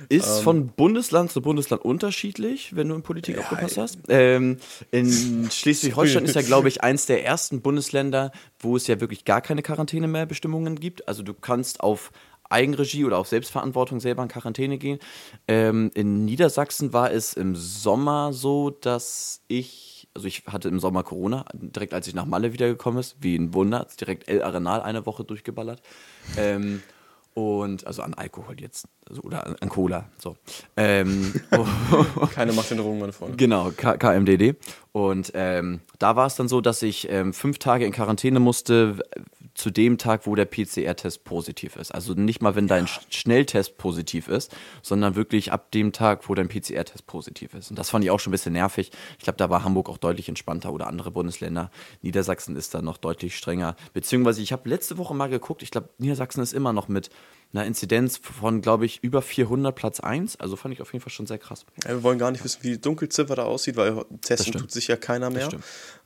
Ist 0.10 0.39
von 0.41 0.67
Bundesland 0.69 1.32
zu 1.32 1.41
Bundesland 1.41 1.86
unterschiedlich, 1.86 2.75
wenn 2.75 2.89
du 2.89 2.95
in 2.95 3.04
Politik 3.04 3.38
aufgepasst 3.38 3.77
hast. 3.77 3.99
Ähm, 4.10 4.58
in 4.89 5.47
Schleswig-Holstein 5.51 6.25
ist 6.25 6.36
ja, 6.36 6.41
glaube 6.41 6.69
ich, 6.69 6.84
eins 6.84 7.06
der 7.06 7.23
ersten 7.23 7.62
Bundesländer, 7.62 8.32
wo 8.60 8.75
es 8.75 8.88
ja 8.88 8.99
wirklich 8.99 9.25
gar 9.25 9.41
keine 9.41 9.62
Quarantäne 9.62 10.08
mehr 10.08 10.25
Bestimmungen 10.25 10.80
gibt. 10.80 11.08
Also 11.08 11.21
du 11.21 11.36
kannst 11.36 11.82
auf 11.82 12.12
Eigenregie 12.51 13.06
oder 13.06 13.17
auf 13.17 13.27
Selbstverantwortung 13.27 13.99
selber 13.99 14.23
in 14.23 14.30
Quarantäne 14.30 14.77
gehen. 14.77 14.99
Ähm, 15.47 15.91
in 15.93 16.25
Niedersachsen 16.25 16.93
war 16.93 17.12
es 17.12 17.34
im 17.34 17.56
Sommer 17.56 18.34
so, 18.34 18.69
dass 18.69 19.41
ich, 19.47 19.90
also 20.13 20.28
ich 20.28 20.43
hatte 20.47 20.67
im 20.67 20.80
Sommer 20.80 21.04
Corona, 21.04 21.45
direkt 21.54 21.93
als 21.93 22.08
ich 22.08 22.15
nach 22.15 22.26
Malle 22.26 22.54
wiedergekommen 22.54 23.00
ist, 23.00 23.17
wie 23.21 23.36
ein 23.36 23.54
Wunder, 23.54 23.88
direkt 24.00 24.28
El 24.28 24.43
Arenal 24.43 24.82
eine 24.82 25.06
Woche 25.06 25.24
durchgeballert. 25.24 25.82
Ähm, 26.38 26.82
und 27.34 27.88
also 27.88 28.02
an 28.02 28.13
Alkohol 28.13 28.60
jetzt, 28.60 28.88
also, 29.08 29.21
oder 29.21 29.47
an, 29.47 29.56
an 29.62 29.69
Cola, 29.69 30.10
so. 30.17 30.36
Ähm, 30.76 31.34
Keine 32.34 32.52
Drogen, 32.52 33.00
meine 33.00 33.13
Freunde. 33.13 33.38
Genau, 33.38 33.71
K 33.71 33.97
KMDD. 33.97 34.56
Und 34.93 35.32
ähm, 35.36 35.80
da 35.99 36.17
war 36.17 36.27
es 36.27 36.36
dann 36.36 36.49
so, 36.49 36.60
dass 36.60 36.82
ich 36.82 37.10
ähm, 37.10 37.34
fünf 37.34 37.60
Tage 37.60 37.86
in 37.86 37.93
Quarantäne 37.93 38.41
musste, 38.41 38.99
zu 39.54 39.69
dem 39.69 39.97
Tag, 39.97 40.27
wo 40.27 40.36
der 40.36 40.45
PCR-Test 40.45 41.23
positiv 41.23 41.75
ist. 41.75 41.91
Also 41.93 42.13
nicht 42.13 42.41
mal, 42.41 42.56
wenn 42.56 42.67
dein 42.67 42.88
Sch- 42.88 42.99
Schnelltest 43.10 43.77
positiv 43.77 44.27
ist, 44.27 44.54
sondern 44.82 45.15
wirklich 45.15 45.51
ab 45.51 45.71
dem 45.71 45.91
Tag, 45.93 46.27
wo 46.27 46.36
dein 46.36 46.47
PCR-Test 46.49 47.06
positiv 47.06 47.54
ist. 47.54 47.69
Und 47.69 47.80
das 47.80 47.89
fand 47.89 48.04
ich 48.04 48.12
auch 48.12 48.19
schon 48.19 48.32
ein 48.32 48.34
bisschen 48.34 48.54
nervig. 48.54 48.91
Ich 49.17 49.23
glaube, 49.23 49.38
da 49.38 49.49
war 49.49 49.63
Hamburg 49.63 49.89
auch 49.89 49.97
deutlich 49.97 50.27
entspannter 50.30 50.71
oder 50.73 50.88
andere 50.88 51.12
Bundesländer. 51.12 51.69
Niedersachsen 52.01 52.56
ist 52.56 52.73
da 52.73 52.82
noch 52.82 52.97
deutlich 52.97 53.38
strenger. 53.38 53.75
Beziehungsweise, 53.93 54.41
ich 54.41 54.51
habe 54.51 54.67
letzte 54.69 54.97
Woche 54.97 55.13
mal 55.13 55.27
geguckt, 55.27 55.63
ich 55.63 55.71
glaube, 55.71 55.89
Niedersachsen 55.99 56.41
ist 56.41 56.54
immer 56.54 56.73
noch 56.73 56.88
mit 56.88 57.10
einer 57.54 57.66
Inzidenz 57.66 58.18
von, 58.18 58.62
glaube 58.62 58.86
ich, 58.86 59.04
über 59.04 59.22
400 59.22 59.76
Platz 59.76 60.00
1. 60.00 60.40
Also 60.40 60.56
fand 60.56 60.74
ich 60.74 60.82
auf 60.82 60.94
jeden 60.94 61.04
Fall 61.04 61.12
schon 61.12 61.28
sehr 61.28 61.38
krass. 61.38 61.66
Ja, 61.84 61.90
wir 61.90 62.04
wollen 62.04 62.18
gar 62.18 62.32
nicht 62.32 62.44
wissen, 62.44 62.60
wie 62.62 62.72
die 62.72 62.82
Dunkelziffer 62.82 63.36
da 63.36 63.44
aussieht, 63.44 63.76
weil 63.76 64.06
testen 64.22 64.54
tut 64.54 64.72
sich 64.72 64.88
ja 64.88 64.96
keiner 64.96 65.30
mehr. 65.30 65.50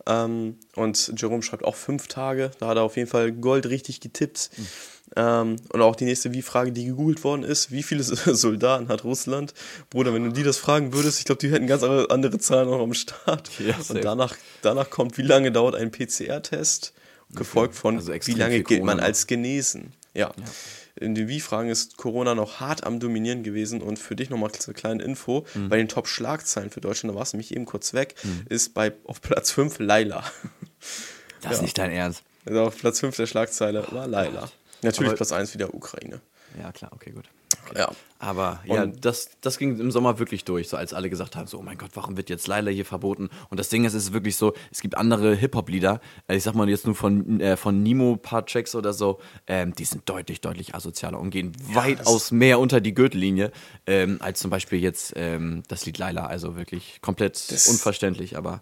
Ähm, 0.08 0.58
und 0.76 1.14
Jerome 1.18 1.44
schreibt 1.44 1.64
auch 1.64 1.76
fünf 1.76 2.08
Tage. 2.08 2.52
Da 2.60 2.68
hat 2.68 2.78
er 2.78 2.84
auf 2.84 2.98
jeden 2.98 3.10
Fall 3.10 3.32
Gold 3.32 3.68
richtig 3.68 4.00
getippt. 4.02 4.50
Mhm. 4.58 4.68
Ähm, 5.16 5.56
und 5.70 5.82
auch 5.82 5.96
die 5.96 6.06
nächste 6.06 6.34
Wie-Frage, 6.34 6.72
die 6.72 6.86
gegoogelt 6.86 7.24
worden 7.24 7.44
ist: 7.44 7.72
Wie 7.72 7.84
viele 7.84 8.04
Soldaten 8.36 8.88
hat 8.88 9.04
Russland? 9.04 9.54
Bruder, 9.92 10.14
wenn 10.14 10.24
du 10.24 10.32
die 10.32 10.44
das 10.44 10.58
fragen 10.58 10.94
würdest, 10.94 11.20
ich 11.20 11.26
glaube, 11.26 11.40
die 11.40 11.52
hätten 11.52 11.68
ganz 11.68 11.84
andere 11.84 12.40
Zahlen 12.40 12.70
noch 12.70 12.82
am 12.82 12.94
Start. 12.94 13.52
Ja, 13.60 13.76
und 13.90 14.04
danach, 14.04 14.36
danach 14.62 14.90
kommt, 14.90 15.18
wie 15.18 15.24
lange 15.24 15.52
dauert 15.52 15.76
ein 15.76 15.92
PCR-Test? 15.92 16.94
Gefolgt 17.34 17.74
von, 17.74 17.96
also 17.96 18.14
wie 18.14 18.34
lange 18.34 18.62
gilt 18.62 18.84
man 18.84 19.00
als 19.00 19.26
genesen? 19.26 19.94
ja. 20.14 20.32
ja 20.38 20.46
in 20.96 21.14
den 21.16 21.28
Wie-Fragen 21.28 21.70
ist 21.70 21.98
Corona 21.98 22.36
noch 22.36 22.60
hart 22.60 22.86
am 22.86 23.00
Dominieren 23.00 23.44
gewesen. 23.44 23.82
Und 23.82 24.00
für 24.00 24.16
dich 24.16 24.30
nochmal 24.30 24.52
eine 24.52 24.74
kleine 24.74 25.04
Info: 25.04 25.46
mhm. 25.54 25.70
Bei 25.70 25.78
den 25.78 25.88
Top-Schlagzeilen 25.88 26.70
für 26.70 26.82
Deutschland, 26.82 27.14
da 27.14 27.16
war 27.16 27.24
es 27.24 27.34
nämlich 27.34 27.54
eben 27.54 27.66
kurz 27.66 27.94
weg, 27.94 28.16
mhm. 28.24 28.46
ist 28.50 28.74
bei, 28.74 28.94
auf 29.06 29.22
Platz 29.22 29.52
5 29.52 29.80
Laila. 29.80 30.24
Das 31.42 31.58
ist 31.58 31.62
nicht 31.62 31.78
dein 31.78 31.92
Ernst. 31.92 32.24
Also 32.46 32.62
auf 32.64 32.76
Platz 32.76 33.02
5 33.02 33.16
der 33.18 33.28
Schlagzeile 33.28 33.86
war 33.92 34.08
Laila. 34.08 34.50
Natürlich 34.82 35.10
Aber 35.10 35.18
Platz 35.18 35.32
1 35.32 35.54
wieder 35.54 35.76
Ukraine. 35.76 36.22
Ja, 36.60 36.72
klar, 36.72 36.92
okay, 36.92 37.12
gut. 37.12 37.26
Okay. 37.70 37.80
Ja. 37.80 37.92
Aber 38.18 38.62
und 38.66 38.76
ja, 38.76 38.86
das, 38.88 39.32
das 39.42 39.58
ging 39.58 39.78
im 39.78 39.92
Sommer 39.92 40.20
wirklich 40.20 40.46
durch, 40.46 40.70
so 40.70 40.78
als 40.78 40.94
alle 40.94 41.10
gesagt 41.10 41.36
haben, 41.36 41.48
so, 41.48 41.60
oh 41.60 41.62
mein 41.62 41.78
Gott, 41.78 41.92
warum 41.96 42.16
wird 42.16 42.30
jetzt 42.30 42.48
Laila 42.48 42.72
hier 42.72 42.86
verboten? 42.86 43.30
Und 43.50 43.60
das 43.60 43.68
Ding 43.68 43.84
ist, 43.84 43.94
es 43.94 44.06
ist 44.06 44.14
wirklich 44.14 44.38
so, 44.38 44.54
es 44.72 44.82
gibt 44.82 44.98
andere 44.98 45.36
Hip-Hop-Lieder, 45.36 46.00
äh, 46.28 46.38
ich 46.38 46.44
sag 46.44 46.56
mal 46.56 46.70
jetzt 46.70 46.86
nur 46.86 46.96
von, 46.96 47.42
äh, 47.42 47.58
von 47.58 47.84
Nemo, 47.84 48.16
paar 48.16 48.46
Tracks 48.46 48.74
oder 48.74 48.94
so, 48.94 49.20
ähm, 49.48 49.76
die 49.76 49.84
sind 49.84 50.08
deutlich, 50.10 50.40
deutlich 50.40 50.74
asozialer 50.74 51.20
und 51.20 51.30
gehen 51.30 51.52
ja, 51.70 51.76
weitaus 51.76 52.32
mehr 52.32 52.60
unter 52.60 52.80
die 52.80 52.94
Gürtellinie, 52.94 53.52
ähm, 53.86 54.18
als 54.22 54.40
zum 54.40 54.50
Beispiel 54.50 54.80
jetzt 54.80 55.14
ähm, 55.18 55.64
das 55.68 55.86
Lied 55.86 55.98
Laila. 55.98 56.26
Also 56.26 56.56
wirklich 56.56 57.00
komplett 57.02 57.38
unverständlich, 57.70 58.38
aber 58.38 58.62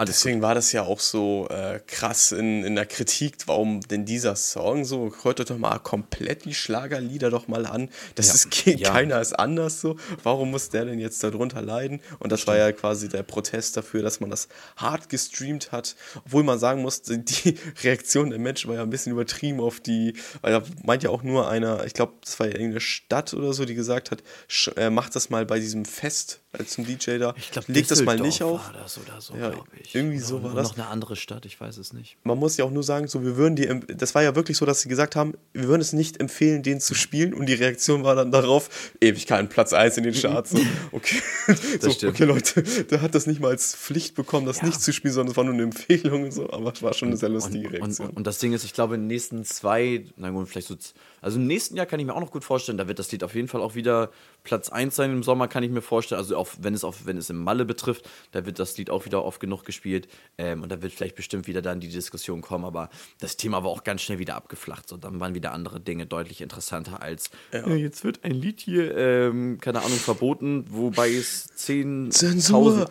alles 0.00 0.16
Deswegen 0.16 0.38
gut. 0.38 0.48
war 0.48 0.54
das 0.54 0.72
ja 0.72 0.82
auch 0.84 0.98
so 0.98 1.46
äh, 1.50 1.78
krass 1.86 2.32
in, 2.32 2.64
in 2.64 2.74
der 2.74 2.86
Kritik, 2.86 3.36
warum 3.44 3.82
denn 3.82 4.06
dieser 4.06 4.34
Song 4.34 4.86
so, 4.86 5.12
hört 5.22 5.50
doch 5.50 5.58
mal 5.58 5.78
komplett 5.78 6.46
die 6.46 6.54
Schlagerlieder 6.54 7.28
doch 7.28 7.48
mal 7.48 7.66
an. 7.66 7.90
Das 8.14 8.28
ja. 8.28 8.34
ist 8.34 8.66
ja. 8.80 8.92
keiner 8.92 9.20
ist 9.20 9.38
anders 9.38 9.82
so. 9.82 9.96
Warum 10.22 10.52
muss 10.52 10.70
der 10.70 10.86
denn 10.86 10.98
jetzt 10.98 11.22
darunter 11.22 11.60
leiden? 11.60 12.00
Und 12.18 12.32
das 12.32 12.46
war 12.46 12.56
ja 12.56 12.72
quasi 12.72 13.10
der 13.10 13.22
Protest 13.22 13.76
dafür, 13.76 14.02
dass 14.02 14.20
man 14.20 14.30
das 14.30 14.48
hart 14.78 15.10
gestreamt 15.10 15.70
hat. 15.70 15.96
Obwohl 16.24 16.44
man 16.44 16.58
sagen 16.58 16.80
muss, 16.80 17.02
die 17.02 17.58
Reaktion 17.82 18.30
der 18.30 18.38
Menschen 18.38 18.70
war 18.70 18.76
ja 18.76 18.82
ein 18.82 18.90
bisschen 18.90 19.12
übertrieben 19.12 19.60
auf 19.60 19.80
die, 19.80 20.14
weil 20.40 20.52
da 20.52 20.62
meint 20.82 21.02
ja 21.02 21.10
auch 21.10 21.22
nur 21.22 21.50
einer, 21.50 21.84
ich 21.84 21.92
glaube, 21.92 22.14
das 22.24 22.40
war 22.40 22.46
ja 22.46 22.54
irgendeine 22.54 22.80
Stadt 22.80 23.34
oder 23.34 23.52
so, 23.52 23.66
die 23.66 23.74
gesagt 23.74 24.10
hat, 24.10 24.22
äh, 24.76 24.88
macht 24.88 25.14
das 25.14 25.28
mal 25.28 25.44
bei 25.44 25.60
diesem 25.60 25.84
Fest 25.84 26.40
als 26.52 26.72
zum 26.72 26.84
DJ 26.84 27.18
da. 27.18 27.34
Ich 27.36 27.52
glaube, 27.52 27.72
leg 27.72 27.86
das 27.86 28.02
mal 28.02 28.18
nicht 28.18 28.42
auf. 28.42 28.66
War 28.66 28.72
das 28.72 28.98
oder 28.98 29.20
so, 29.20 29.34
ja, 29.36 29.52
ich. 29.80 29.94
Irgendwie 29.94 30.18
so 30.18 30.42
war 30.42 30.54
das. 30.54 30.70
noch 30.70 30.78
eine 30.78 30.88
andere 30.88 31.14
Stadt, 31.14 31.46
ich 31.46 31.60
weiß 31.60 31.78
es 31.78 31.92
nicht. 31.92 32.16
Man 32.24 32.38
muss 32.38 32.56
ja 32.56 32.64
auch 32.64 32.72
nur 32.72 32.82
sagen, 32.82 33.06
so 33.06 33.22
wir 33.22 33.36
würden 33.36 33.54
die, 33.54 33.68
das 33.96 34.14
war 34.16 34.22
ja 34.22 34.34
wirklich 34.34 34.56
so, 34.56 34.66
dass 34.66 34.80
sie 34.80 34.88
gesagt 34.88 35.14
haben, 35.14 35.34
wir 35.52 35.68
würden 35.68 35.80
es 35.80 35.92
nicht 35.92 36.18
empfehlen, 36.18 36.64
den 36.64 36.80
zu 36.80 36.94
spielen. 36.94 37.34
Und 37.34 37.46
die 37.46 37.54
Reaktion 37.54 38.02
war 38.02 38.16
dann 38.16 38.32
darauf, 38.32 38.68
Ewigkeiten 39.00 39.48
Platz 39.48 39.72
1 39.72 39.98
in 39.98 40.04
den 40.04 40.14
Charts. 40.14 40.54
okay, 40.92 41.22
so, 41.80 42.08
okay, 42.08 42.24
Leute, 42.24 42.62
der 42.62 43.00
hat 43.00 43.14
das 43.14 43.26
nicht 43.26 43.40
mal 43.40 43.48
als 43.48 43.76
Pflicht 43.76 44.16
bekommen, 44.16 44.46
das 44.46 44.58
ja. 44.58 44.66
nicht 44.66 44.80
zu 44.80 44.92
spielen, 44.92 45.14
sondern 45.14 45.30
es 45.30 45.36
war 45.36 45.44
nur 45.44 45.54
eine 45.54 45.62
Empfehlung 45.62 46.24
und 46.24 46.32
so. 46.32 46.50
Aber 46.50 46.72
es 46.72 46.82
war 46.82 46.94
schon 46.94 47.08
eine 47.08 47.16
sehr 47.16 47.28
lustige 47.28 47.68
und, 47.68 47.74
Reaktion. 47.74 48.08
Und, 48.08 48.16
und, 48.16 48.26
das 48.26 48.38
Ding 48.38 48.52
ist, 48.52 48.64
ich 48.64 48.74
glaube, 48.74 48.96
in 48.96 49.02
den 49.02 49.06
nächsten 49.06 49.44
zwei, 49.44 50.04
na 50.16 50.30
gut, 50.30 50.48
vielleicht 50.48 50.66
so 50.66 50.76
also 51.22 51.38
im 51.38 51.46
nächsten 51.46 51.76
Jahr 51.76 51.86
kann 51.86 52.00
ich 52.00 52.06
mir 52.06 52.14
auch 52.14 52.20
noch 52.20 52.30
gut 52.30 52.44
vorstellen, 52.44 52.78
da 52.78 52.88
wird 52.88 52.98
das 52.98 53.12
Lied 53.12 53.22
auf 53.24 53.34
jeden 53.34 53.48
Fall 53.48 53.60
auch 53.60 53.74
wieder 53.74 54.10
Platz 54.42 54.68
1 54.68 54.94
sein 54.94 55.10
im 55.10 55.22
Sommer, 55.22 55.48
kann 55.48 55.62
ich 55.62 55.70
mir 55.70 55.82
vorstellen. 55.82 56.20
Also 56.20 56.36
auch 56.36 56.48
wenn 56.60 56.74
es 56.74 56.84
auf, 56.84 57.06
wenn 57.06 57.16
es 57.16 57.30
im 57.30 57.42
Malle 57.42 57.64
betrifft, 57.64 58.08
da 58.32 58.46
wird 58.46 58.58
das 58.58 58.76
Lied 58.78 58.90
auch 58.90 59.04
wieder 59.04 59.24
oft 59.24 59.40
genug 59.40 59.64
gespielt. 59.64 60.08
Ähm, 60.38 60.62
und 60.62 60.70
da 60.70 60.82
wird 60.82 60.92
vielleicht 60.92 61.16
bestimmt 61.16 61.46
wieder 61.46 61.62
dann 61.62 61.80
die 61.80 61.88
Diskussion 61.88 62.40
kommen. 62.40 62.64
Aber 62.64 62.90
das 63.18 63.36
Thema 63.36 63.64
war 63.64 63.70
auch 63.70 63.84
ganz 63.84 64.02
schnell 64.02 64.18
wieder 64.18 64.36
abgeflacht. 64.36 64.88
So, 64.88 64.96
dann 64.96 65.20
waren 65.20 65.34
wieder 65.34 65.52
andere 65.52 65.80
Dinge 65.80 66.06
deutlich 66.06 66.40
interessanter 66.40 67.02
als 67.02 67.30
ja. 67.52 67.66
äh, 67.66 67.74
jetzt 67.74 68.04
wird 68.04 68.24
ein 68.24 68.32
Lied 68.32 68.60
hier, 68.60 68.96
ähm, 68.96 69.58
keine 69.60 69.82
Ahnung, 69.82 69.98
verboten, 69.98 70.64
wobei 70.68 71.10
es 71.12 71.46
10 71.54 72.10
Zensur. 72.10 72.88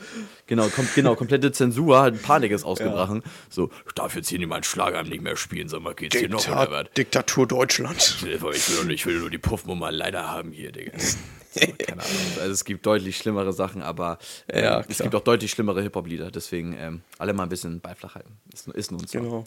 Genau, 0.48 0.68
kom 0.70 0.88
genau, 0.96 1.16
komplette 1.16 1.52
Zensur, 1.52 2.00
halt 2.00 2.22
Panik 2.22 2.52
ist 2.52 2.64
ausgebrochen. 2.64 3.22
Ja. 3.24 3.32
So, 3.50 3.70
ich 3.88 3.94
darf 3.94 4.16
jetzt 4.16 4.30
hier 4.30 4.40
niemand 4.40 4.66
Schlager 4.66 5.04
nicht 5.04 5.22
mehr 5.22 5.36
spielen, 5.36 5.70
sag 5.70 5.82
mal, 5.82 5.94
geht's 5.94 6.18
Diktat 6.18 6.42
hier 6.42 6.54
noch 6.54 6.64
oder 6.64 6.72
was? 6.72 6.88
Diktatur 6.98 7.48
Deutschland. 7.48 7.98
Ich 7.98 8.24
will, 8.24 8.40
nur, 8.40 8.90
ich 8.90 9.06
will 9.06 9.20
nur 9.20 9.30
die 9.30 9.38
Puffnummer 9.38 9.92
leider 9.92 10.30
haben 10.30 10.52
hier, 10.52 10.72
Digga. 10.72 10.94
So, 11.52 11.62
keine 11.78 12.02
Ahnung. 12.04 12.16
Also 12.40 12.52
es 12.52 12.64
gibt 12.64 12.86
deutlich 12.86 13.18
schlimmere 13.18 13.54
Sachen, 13.54 13.82
aber 13.82 14.20
äh, 14.48 14.64
ja, 14.64 14.84
es 14.88 15.00
gibt 15.00 15.16
auch 15.16 15.24
deutlich 15.24 15.52
schlimmere 15.52 15.82
Hip-Hop-Lieder. 15.82 16.32
Beziehungsweise 16.32 16.84
ähm, 16.84 17.02
alle 17.18 17.34
mal 17.34 17.44
ein 17.44 17.50
bisschen 17.50 17.82
beiflach 17.82 18.16
halten. 18.16 18.38
Ist, 18.54 18.68
ist 18.68 18.92
nun 18.92 19.06
so. 19.06 19.20
Genau. 19.20 19.46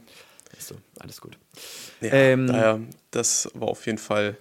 Ist 0.59 0.69
so, 0.69 0.75
alles 0.99 1.21
gut. 1.21 1.39
Ja, 2.01 2.13
ähm, 2.13 2.47
daher, 2.47 2.81
das 3.11 3.51
war 3.55 3.69
auf 3.69 3.87
jeden 3.87 3.99
Fall 3.99 4.37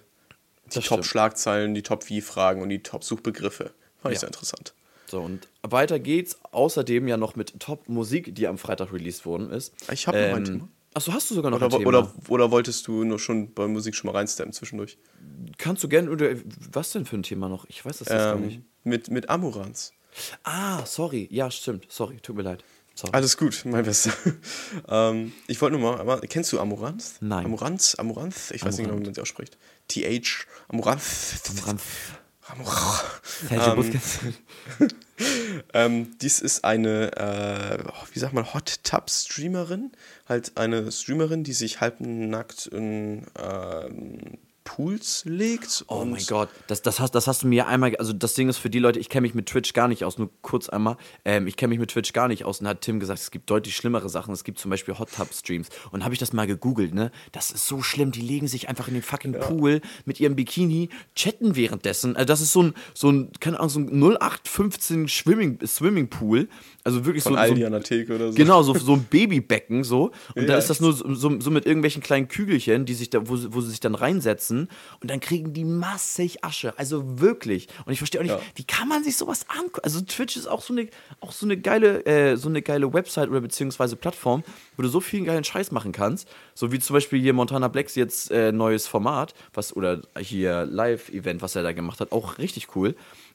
die 0.74 0.80
Top-Schlagzeilen, 0.80 1.74
die 1.74 1.82
Top-Wie-Fragen 1.82 2.62
und 2.62 2.68
die 2.68 2.82
Top-Suchbegriffe. 2.82 3.72
Fand 4.00 4.12
ich 4.12 4.20
sehr 4.20 4.28
interessant. 4.28 4.74
So, 5.06 5.20
und 5.20 5.48
weiter 5.62 5.98
geht's 5.98 6.38
außerdem 6.52 7.06
ja 7.06 7.16
noch 7.16 7.36
mit 7.36 7.60
Top-Musik, 7.60 8.34
die 8.34 8.46
am 8.46 8.58
Freitag 8.58 8.92
released 8.92 9.26
worden 9.26 9.50
ist. 9.50 9.74
Ich 9.90 10.06
habe 10.06 10.18
ähm, 10.18 10.30
noch 10.30 10.36
ein 10.36 10.44
Thema. 10.44 10.68
Achso, 10.94 11.12
hast 11.12 11.30
du 11.30 11.34
sogar 11.34 11.50
noch 11.50 11.56
oder, 11.56 11.66
ein 11.66 11.70
Thema? 11.70 11.86
Oder, 11.86 12.12
oder 12.28 12.50
wolltest 12.50 12.86
du 12.86 13.04
nur 13.04 13.18
schon 13.18 13.54
bei 13.54 13.66
Musik 13.66 13.94
schon 13.94 14.10
mal 14.10 14.16
reinsteppen 14.18 14.52
zwischendurch? 14.52 14.98
Kannst 15.58 15.82
du 15.82 15.88
gerne, 15.88 16.10
oder 16.10 16.34
was 16.70 16.92
denn 16.92 17.06
für 17.06 17.16
ein 17.16 17.22
Thema 17.22 17.48
noch? 17.48 17.64
Ich 17.68 17.84
weiß 17.84 17.98
das 17.98 18.08
jetzt 18.08 18.20
ähm, 18.20 18.28
gar 18.28 18.36
nicht. 18.36 18.60
Mit, 18.84 19.10
mit 19.10 19.30
Amorans. 19.30 19.92
Ah, 20.44 20.84
sorry. 20.84 21.28
Ja, 21.30 21.50
stimmt. 21.50 21.86
Sorry, 21.88 22.18
tut 22.20 22.36
mir 22.36 22.42
leid. 22.42 22.64
Sorry. 22.94 23.12
Alles 23.14 23.38
gut, 23.38 23.62
mein 23.64 23.84
Bester. 23.84 24.12
ähm, 24.88 25.32
ich 25.46 25.60
wollte 25.62 25.78
nur 25.78 25.92
mal, 25.92 26.00
aber, 26.00 26.20
kennst 26.20 26.52
du 26.52 26.60
Amoranth? 26.60 27.16
Nein. 27.20 27.46
Amoranth? 27.46 27.98
Amoranth? 27.98 28.50
Ich 28.50 28.62
Amoranth. 28.62 28.64
weiß 28.64 28.78
nicht 28.78 28.86
genau, 28.88 29.00
wie 29.00 29.04
man 29.04 29.14
sie 29.14 29.20
ausspricht. 29.22 29.56
TH, 29.88 30.46
Amoranth. 30.68 31.02
Amoranth. 31.58 31.84
Ähm, 33.50 34.88
ähm, 35.74 36.16
dies 36.20 36.40
ist 36.40 36.64
eine, 36.64 37.12
äh, 37.16 37.78
wie 38.12 38.18
sagt 38.18 38.34
man, 38.34 38.52
Hot 38.54 38.82
Tub 38.84 39.10
Streamerin. 39.10 39.92
Halt 40.28 40.52
eine 40.56 40.90
Streamerin, 40.90 41.44
die 41.44 41.52
sich 41.52 41.80
halbnackt 41.80 42.66
in 42.66 43.26
ähm, 43.38 44.38
Pools 44.74 45.24
legt. 45.26 45.84
Oh 45.88 46.04
mein 46.06 46.24
Gott, 46.26 46.48
das, 46.66 46.80
das, 46.80 46.98
hast, 46.98 47.14
das 47.14 47.26
hast 47.26 47.42
du 47.42 47.46
mir 47.46 47.66
einmal, 47.66 47.94
also 47.96 48.14
das 48.14 48.32
Ding 48.32 48.48
ist 48.48 48.56
für 48.56 48.70
die 48.70 48.78
Leute, 48.78 48.98
ich 48.98 49.10
kenne 49.10 49.22
mich 49.22 49.34
mit 49.34 49.46
Twitch 49.46 49.74
gar 49.74 49.86
nicht 49.86 50.02
aus, 50.02 50.16
nur 50.16 50.30
kurz 50.40 50.70
einmal, 50.70 50.96
ähm, 51.26 51.46
ich 51.46 51.56
kenne 51.56 51.70
mich 51.70 51.78
mit 51.78 51.90
Twitch 51.90 52.14
gar 52.14 52.26
nicht 52.26 52.46
aus 52.46 52.62
und 52.62 52.68
hat 52.68 52.80
Tim 52.80 52.98
gesagt, 52.98 53.20
es 53.20 53.30
gibt 53.30 53.50
deutlich 53.50 53.76
schlimmere 53.76 54.08
Sachen, 54.08 54.32
es 54.32 54.44
gibt 54.44 54.58
zum 54.58 54.70
Beispiel 54.70 54.98
Hot 54.98 55.10
Tub 55.14 55.28
Streams. 55.34 55.68
Und 55.90 56.04
habe 56.04 56.14
ich 56.14 56.20
das 56.20 56.32
mal 56.32 56.46
gegoogelt, 56.46 56.94
ne, 56.94 57.10
das 57.32 57.50
ist 57.50 57.66
so 57.66 57.82
schlimm, 57.82 58.12
die 58.12 58.22
legen 58.22 58.48
sich 58.48 58.70
einfach 58.70 58.88
in 58.88 58.94
den 58.94 59.02
fucking 59.02 59.34
ja. 59.34 59.40
Pool 59.40 59.82
mit 60.06 60.20
ihrem 60.20 60.36
Bikini, 60.36 60.88
chatten 61.14 61.54
währenddessen, 61.54 62.16
also 62.16 62.26
das 62.26 62.40
ist 62.40 62.52
so 62.52 62.62
ein, 62.62 62.74
so 62.94 63.10
ein, 63.10 63.30
keine 63.40 63.58
Ahnung, 63.58 63.68
so 63.68 63.80
ein 63.80 64.02
0815 64.02 65.06
Swimming, 65.06 65.58
Swimmingpool, 65.66 66.48
also 66.84 67.04
wirklich 67.04 67.22
Von 67.24 67.34
so, 67.34 67.38
Aldi 67.38 67.60
so 67.60 67.66
an 67.66 67.72
der 67.72 67.82
Theke 67.82 68.14
oder 68.14 68.32
so. 68.32 68.36
Genau, 68.36 68.62
so, 68.62 68.74
so 68.74 68.94
ein 68.94 69.04
Babybecken 69.04 69.84
so. 69.84 70.10
Und 70.34 70.42
ja, 70.42 70.48
da 70.48 70.56
ist 70.56 70.68
das 70.68 70.80
nur 70.80 70.92
so, 70.92 71.14
so, 71.14 71.40
so, 71.40 71.50
mit 71.50 71.64
irgendwelchen 71.64 72.02
kleinen 72.02 72.26
Kügelchen, 72.26 72.86
die 72.86 72.94
sich 72.94 73.10
da, 73.10 73.28
wo, 73.28 73.36
wo 73.54 73.60
sie 73.60 73.70
sich 73.70 73.80
dann 73.80 73.94
reinsetzen 73.94 74.61
und 75.00 75.10
dann 75.10 75.20
kriegen 75.20 75.52
die 75.52 75.64
massig 75.64 76.44
Asche. 76.44 76.74
Also 76.78 77.20
wirklich. 77.20 77.68
Und 77.84 77.92
ich 77.92 77.98
verstehe 77.98 78.20
auch 78.20 78.24
nicht, 78.24 78.34
ja. 78.34 78.40
wie 78.54 78.64
kann 78.64 78.88
man 78.88 79.04
sich 79.04 79.16
sowas 79.16 79.46
angucken? 79.48 79.80
Also 79.82 80.00
Twitch 80.00 80.36
ist 80.36 80.46
auch 80.46 80.62
so 80.62 80.72
eine, 80.72 80.88
auch 81.20 81.32
so 81.32 81.46
eine 81.46 81.56
geile, 81.56 82.04
äh, 82.06 82.36
so 82.36 82.48
eine 82.48 82.62
geile 82.62 82.92
Website 82.92 83.28
oder 83.28 83.40
beziehungsweise 83.40 83.96
Plattform, 83.96 84.44
wo 84.76 84.82
du 84.82 84.88
so 84.88 85.00
viel 85.00 85.24
geilen 85.24 85.44
Scheiß 85.44 85.70
machen 85.72 85.92
kannst. 85.92 86.28
So 86.54 86.72
wie 86.72 86.78
zum 86.78 86.94
Beispiel 86.94 87.20
hier 87.20 87.32
Montana 87.32 87.68
Blacks 87.68 87.94
jetzt 87.94 88.30
äh, 88.30 88.52
neues 88.52 88.86
Format, 88.86 89.34
was, 89.54 89.74
oder 89.74 90.02
hier 90.18 90.66
Live-Event, 90.66 91.42
was 91.42 91.56
er 91.56 91.62
da 91.62 91.72
gemacht 91.72 92.00
hat, 92.00 92.12
auch 92.12 92.38
richtig 92.38 92.76
cool. 92.76 92.94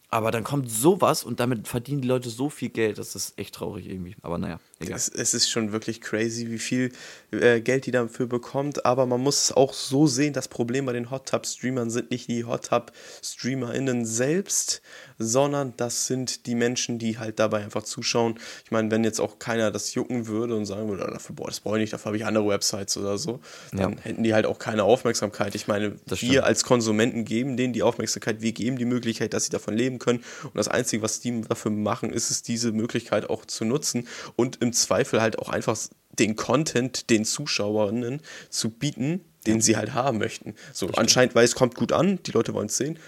Aber 0.09 0.31
dann 0.31 0.45
kommt 0.45 0.71
sowas 0.71 1.25
und 1.25 1.41
damit 1.41 1.67
verdienen 1.67 2.01
die 2.01 2.07
Leute 2.07 2.29
so 2.29 2.49
viel 2.49 2.69
Geld. 2.69 2.97
Das 2.97 3.13
ist 3.13 3.37
echt 3.37 3.55
traurig 3.55 3.89
irgendwie. 3.89 4.15
Aber 4.21 4.37
naja, 4.37 4.61
egal. 4.79 4.95
Es, 4.95 5.09
es 5.09 5.33
ist 5.33 5.49
schon 5.49 5.73
wirklich 5.73 5.99
crazy, 5.99 6.49
wie 6.49 6.59
viel 6.59 6.93
äh, 7.31 7.59
Geld 7.59 7.85
die 7.85 7.91
dafür 7.91 8.25
bekommt. 8.25 8.85
Aber 8.85 9.05
man 9.05 9.21
muss 9.21 9.43
es 9.43 9.51
auch 9.51 9.73
so 9.73 10.07
sehen: 10.07 10.31
Das 10.31 10.47
Problem 10.47 10.85
bei 10.85 10.93
den 10.93 11.11
Hot 11.11 11.27
Tub 11.27 11.45
Streamern 11.45 11.89
sind 11.89 12.09
nicht 12.11 12.29
die 12.29 12.45
Hot 12.45 12.67
Tub 12.67 12.93
StreamerInnen 13.21 14.05
selbst, 14.05 14.81
sondern 15.19 15.73
das 15.77 16.07
sind 16.07 16.45
die 16.45 16.55
Menschen, 16.55 16.99
die 16.99 17.17
halt 17.17 17.39
dabei 17.39 17.63
einfach 17.63 17.83
zuschauen. 17.83 18.39
Ich 18.65 18.71
meine, 18.71 18.91
wenn 18.91 19.03
jetzt 19.03 19.19
auch 19.19 19.39
keiner 19.39 19.71
das 19.71 19.93
jucken 19.93 20.27
würde 20.27 20.55
und 20.55 20.65
sagen 20.65 20.89
würde, 20.89 21.09
dafür, 21.11 21.35
boah, 21.35 21.47
das 21.47 21.59
brauche 21.59 21.77
ich 21.77 21.81
nicht, 21.81 21.93
dafür 21.93 22.07
habe 22.07 22.17
ich 22.17 22.25
andere 22.25 22.47
Websites 22.47 22.97
oder 22.97 23.17
so, 23.17 23.39
dann 23.71 23.93
ja. 23.93 24.01
hätten 24.01 24.23
die 24.23 24.33
halt 24.33 24.45
auch 24.45 24.59
keine 24.59 24.83
Aufmerksamkeit. 24.83 25.55
Ich 25.55 25.67
meine, 25.67 25.95
wir 26.05 26.45
als 26.45 26.63
Konsumenten 26.63 27.25
geben 27.25 27.57
denen 27.57 27.73
die 27.73 27.83
Aufmerksamkeit, 27.83 28.41
wir 28.41 28.51
geben 28.51 28.77
die 28.77 28.85
Möglichkeit, 28.85 29.33
dass 29.33 29.45
sie 29.45 29.51
davon 29.51 29.75
leben 29.75 29.99
können. 29.99 30.23
Und 30.43 30.55
das 30.55 30.67
Einzige, 30.67 31.01
was 31.01 31.19
die 31.19 31.41
dafür 31.41 31.71
machen, 31.71 32.11
ist 32.11 32.29
es, 32.29 32.43
diese 32.43 32.71
Möglichkeit 32.71 33.29
auch 33.29 33.45
zu 33.45 33.65
nutzen 33.65 34.07
und 34.35 34.61
im 34.61 34.73
Zweifel 34.73 35.21
halt 35.21 35.39
auch 35.39 35.49
einfach 35.49 35.77
den 36.19 36.35
Content 36.35 37.09
den 37.09 37.25
Zuschauerinnen 37.25 38.21
zu 38.49 38.69
bieten, 38.69 39.21
den 39.45 39.61
sie 39.61 39.77
halt 39.77 39.93
haben 39.93 40.17
möchten. 40.17 40.55
So, 40.73 40.87
anscheinend, 40.95 41.35
weil 41.35 41.45
es 41.45 41.55
kommt 41.55 41.75
gut 41.75 41.91
an, 41.91 42.19
die 42.25 42.31
Leute 42.31 42.53
wollen 42.53 42.67
es 42.67 42.77
sehen 42.77 42.99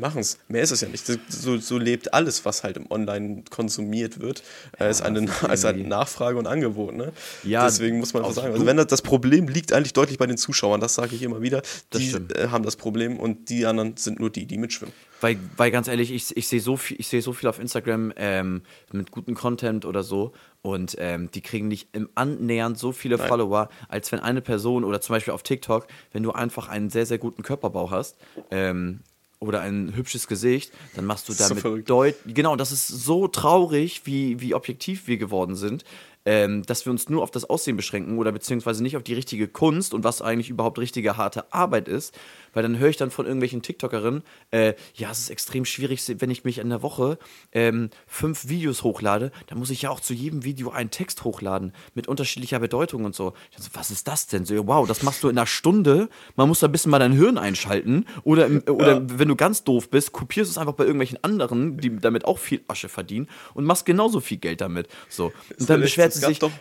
machen 0.00 0.20
es. 0.20 0.38
Mehr 0.48 0.62
ist 0.62 0.70
es 0.70 0.80
ja 0.80 0.88
nicht. 0.88 1.06
So, 1.28 1.58
so, 1.58 1.78
lebt 1.78 2.14
alles, 2.14 2.44
was 2.44 2.64
halt 2.64 2.76
im 2.76 2.90
Online 2.90 3.42
konsumiert 3.50 4.20
wird. 4.20 4.42
Ja, 4.78 4.88
ist 4.88 5.02
eine, 5.02 5.28
also 5.42 5.68
eine 5.68 5.84
Nachfrage 5.84 6.38
und 6.38 6.46
Angebot. 6.46 6.94
Ne? 6.94 7.12
Ja, 7.42 7.64
Deswegen 7.64 7.98
muss 7.98 8.12
man 8.14 8.22
einfach 8.22 8.34
sagen. 8.36 8.52
Also 8.52 8.66
wenn 8.66 8.76
das, 8.76 8.86
das 8.86 9.02
Problem 9.02 9.48
liegt 9.48 9.72
eigentlich 9.72 9.92
deutlich 9.92 10.18
bei 10.18 10.26
den 10.26 10.36
Zuschauern, 10.36 10.80
das 10.80 10.94
sage 10.94 11.14
ich 11.14 11.22
immer 11.22 11.42
wieder. 11.42 11.62
Die 11.92 12.12
äh, 12.34 12.48
haben 12.48 12.64
das 12.64 12.76
Problem 12.76 13.18
und 13.18 13.48
die 13.48 13.66
anderen 13.66 13.96
sind 13.96 14.20
nur 14.20 14.30
die, 14.30 14.46
die 14.46 14.58
mitschwimmen. 14.58 14.94
Weil, 15.20 15.38
weil 15.56 15.70
ganz 15.70 15.88
ehrlich, 15.88 16.12
ich, 16.12 16.36
ich 16.36 16.48
sehe 16.48 16.60
so, 16.60 16.76
viel, 16.76 17.02
seh 17.02 17.20
so 17.20 17.32
viel 17.32 17.48
auf 17.48 17.58
Instagram 17.58 18.12
ähm, 18.16 18.62
mit 18.92 19.10
gutem 19.10 19.34
Content 19.34 19.86
oder 19.86 20.02
so 20.02 20.34
und 20.60 20.96
ähm, 20.98 21.30
die 21.30 21.40
kriegen 21.40 21.68
nicht 21.68 21.88
im 21.92 22.08
Annähernd 22.14 22.78
so 22.78 22.92
viele 22.92 23.16
Nein. 23.16 23.28
Follower, 23.28 23.68
als 23.88 24.12
wenn 24.12 24.20
eine 24.20 24.40
Person 24.40 24.84
oder 24.84 25.00
zum 25.00 25.14
Beispiel 25.14 25.32
auf 25.32 25.42
TikTok, 25.42 25.86
wenn 26.12 26.22
du 26.22 26.32
einfach 26.32 26.68
einen 26.68 26.90
sehr, 26.90 27.06
sehr 27.06 27.18
guten 27.18 27.42
Körperbau 27.42 27.90
hast 27.90 28.18
ähm, 28.50 29.00
oder 29.46 29.60
ein 29.60 29.94
hübsches 29.94 30.26
Gesicht, 30.26 30.72
dann 30.96 31.04
machst 31.04 31.28
du 31.28 31.34
damit 31.34 31.62
so 31.62 31.76
deutlich. 31.78 32.34
Genau, 32.34 32.56
das 32.56 32.72
ist 32.72 32.88
so 32.88 33.28
traurig, 33.28 34.02
wie, 34.04 34.40
wie 34.40 34.54
objektiv 34.54 35.06
wir 35.06 35.16
geworden 35.16 35.56
sind 35.56 35.84
ähm, 36.26 36.62
dass 36.62 36.86
wir 36.86 36.90
uns 36.90 37.08
nur 37.08 37.22
auf 37.22 37.30
das 37.30 37.48
Aussehen 37.48 37.76
beschränken 37.76 38.18
oder 38.18 38.32
beziehungsweise 38.32 38.82
nicht 38.82 38.96
auf 38.96 39.02
die 39.02 39.14
richtige 39.14 39.48
Kunst 39.48 39.92
und 39.92 40.04
was 40.04 40.22
eigentlich 40.22 40.50
überhaupt 40.50 40.78
richtige 40.78 41.16
harte 41.16 41.52
Arbeit 41.52 41.88
ist. 41.88 42.18
Weil 42.54 42.62
dann 42.62 42.78
höre 42.78 42.88
ich 42.88 42.96
dann 42.96 43.10
von 43.10 43.26
irgendwelchen 43.26 43.62
TikTokerinnen, 43.62 44.22
äh, 44.50 44.74
ja, 44.94 45.10
es 45.10 45.20
ist 45.20 45.30
extrem 45.30 45.64
schwierig, 45.64 46.02
wenn 46.20 46.30
ich 46.30 46.44
mich 46.44 46.58
in 46.58 46.70
der 46.70 46.82
Woche 46.82 47.18
ähm, 47.52 47.90
fünf 48.06 48.48
Videos 48.48 48.82
hochlade, 48.82 49.32
dann 49.46 49.58
muss 49.58 49.70
ich 49.70 49.82
ja 49.82 49.90
auch 49.90 50.00
zu 50.00 50.14
jedem 50.14 50.44
Video 50.44 50.70
einen 50.70 50.90
Text 50.90 51.24
hochladen 51.24 51.72
mit 51.94 52.08
unterschiedlicher 52.08 52.58
Bedeutung 52.58 53.04
und 53.04 53.14
so. 53.14 53.34
so 53.56 53.68
was 53.74 53.90
ist 53.90 54.08
das 54.08 54.26
denn? 54.26 54.44
So, 54.44 54.66
wow, 54.66 54.86
das 54.86 55.02
machst 55.02 55.22
du 55.22 55.28
in 55.28 55.38
einer 55.38 55.46
Stunde. 55.46 56.08
Man 56.36 56.48
muss 56.48 56.60
da 56.60 56.68
ein 56.68 56.72
bisschen 56.72 56.90
mal 56.90 56.98
dein 56.98 57.12
Hirn 57.12 57.38
einschalten. 57.38 58.06
Oder, 58.22 58.48
oder 58.68 58.94
ja. 58.94 59.02
wenn 59.06 59.28
du 59.28 59.36
ganz 59.36 59.64
doof 59.64 59.90
bist, 59.90 60.12
kopierst 60.12 60.50
du 60.50 60.52
es 60.52 60.58
einfach 60.58 60.74
bei 60.74 60.84
irgendwelchen 60.84 61.22
anderen, 61.22 61.78
die 61.78 61.96
damit 61.96 62.24
auch 62.24 62.38
viel 62.38 62.62
Asche 62.68 62.88
verdienen 62.88 63.28
und 63.54 63.64
machst 63.64 63.86
genauso 63.86 64.20
viel 64.20 64.38
Geld 64.38 64.60
damit. 64.60 64.88
So. 65.08 65.32
Und 65.58 65.68
dann 65.68 65.80
beschwert 65.80 66.12
sie 66.12 66.20
sich. 66.20 66.38
Doch 66.38 66.52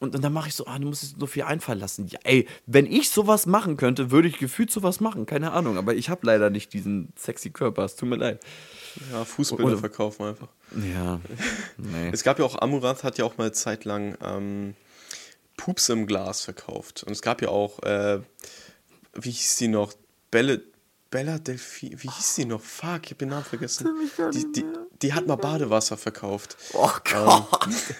und, 0.00 0.14
und 0.14 0.22
dann 0.22 0.32
mache 0.32 0.48
ich 0.48 0.54
so, 0.54 0.66
ah, 0.66 0.78
du 0.78 0.86
musst 0.86 1.18
so 1.18 1.26
viel 1.26 1.42
einfallen 1.42 1.80
lassen. 1.80 2.06
Ja, 2.06 2.20
ey, 2.22 2.46
wenn 2.66 2.86
ich 2.86 3.10
sowas 3.10 3.46
machen 3.46 3.76
könnte, 3.76 4.10
würde 4.10 4.28
ich 4.28 4.38
gefühlt 4.38 4.70
sowas 4.70 5.00
machen. 5.00 5.26
Keine 5.26 5.52
Ahnung, 5.52 5.76
aber 5.76 5.94
ich 5.94 6.08
habe 6.08 6.26
leider 6.26 6.50
nicht 6.50 6.72
diesen 6.72 7.12
sexy 7.16 7.50
Körper. 7.50 7.84
Es 7.84 7.96
tut 7.96 8.08
mir 8.08 8.16
leid. 8.16 8.40
Ja, 9.12 9.24
Fußbilder 9.24 9.64
Oder, 9.64 9.78
verkaufen 9.78 10.26
einfach. 10.26 10.48
Ja. 10.94 11.20
Nee. 11.80 12.10
Es 12.12 12.24
gab 12.24 12.38
ja 12.38 12.44
auch, 12.44 12.60
Amuranth 12.60 13.04
hat 13.04 13.18
ja 13.18 13.24
auch 13.24 13.38
mal 13.38 13.44
eine 13.44 13.52
Zeit 13.52 13.84
lang 13.84 14.16
ähm, 14.20 14.74
Pups 15.56 15.88
im 15.88 16.06
Glas 16.06 16.42
verkauft. 16.42 17.04
Und 17.04 17.12
es 17.12 17.22
gab 17.22 17.40
ja 17.40 17.48
auch, 17.48 17.82
äh, 17.82 18.20
wie 19.14 19.30
hieß 19.30 19.56
die 19.56 19.68
noch? 19.68 19.92
Bälle, 20.30 20.62
Bella 21.10 21.38
Delphi, 21.38 21.94
wie 21.98 22.08
hieß 22.08 22.34
sie 22.34 22.44
noch? 22.44 22.60
Fuck, 22.60 23.04
ich 23.04 23.10
hab 23.12 23.18
den 23.18 23.28
Namen 23.30 23.44
vergessen. 23.44 23.88
Die, 24.32 24.52
die, 24.52 24.64
die 25.02 25.12
hat 25.12 25.26
mal 25.26 25.36
Badewasser 25.36 25.96
verkauft. 25.96 26.56
Oh 26.72 26.90
Gott. 27.04 27.46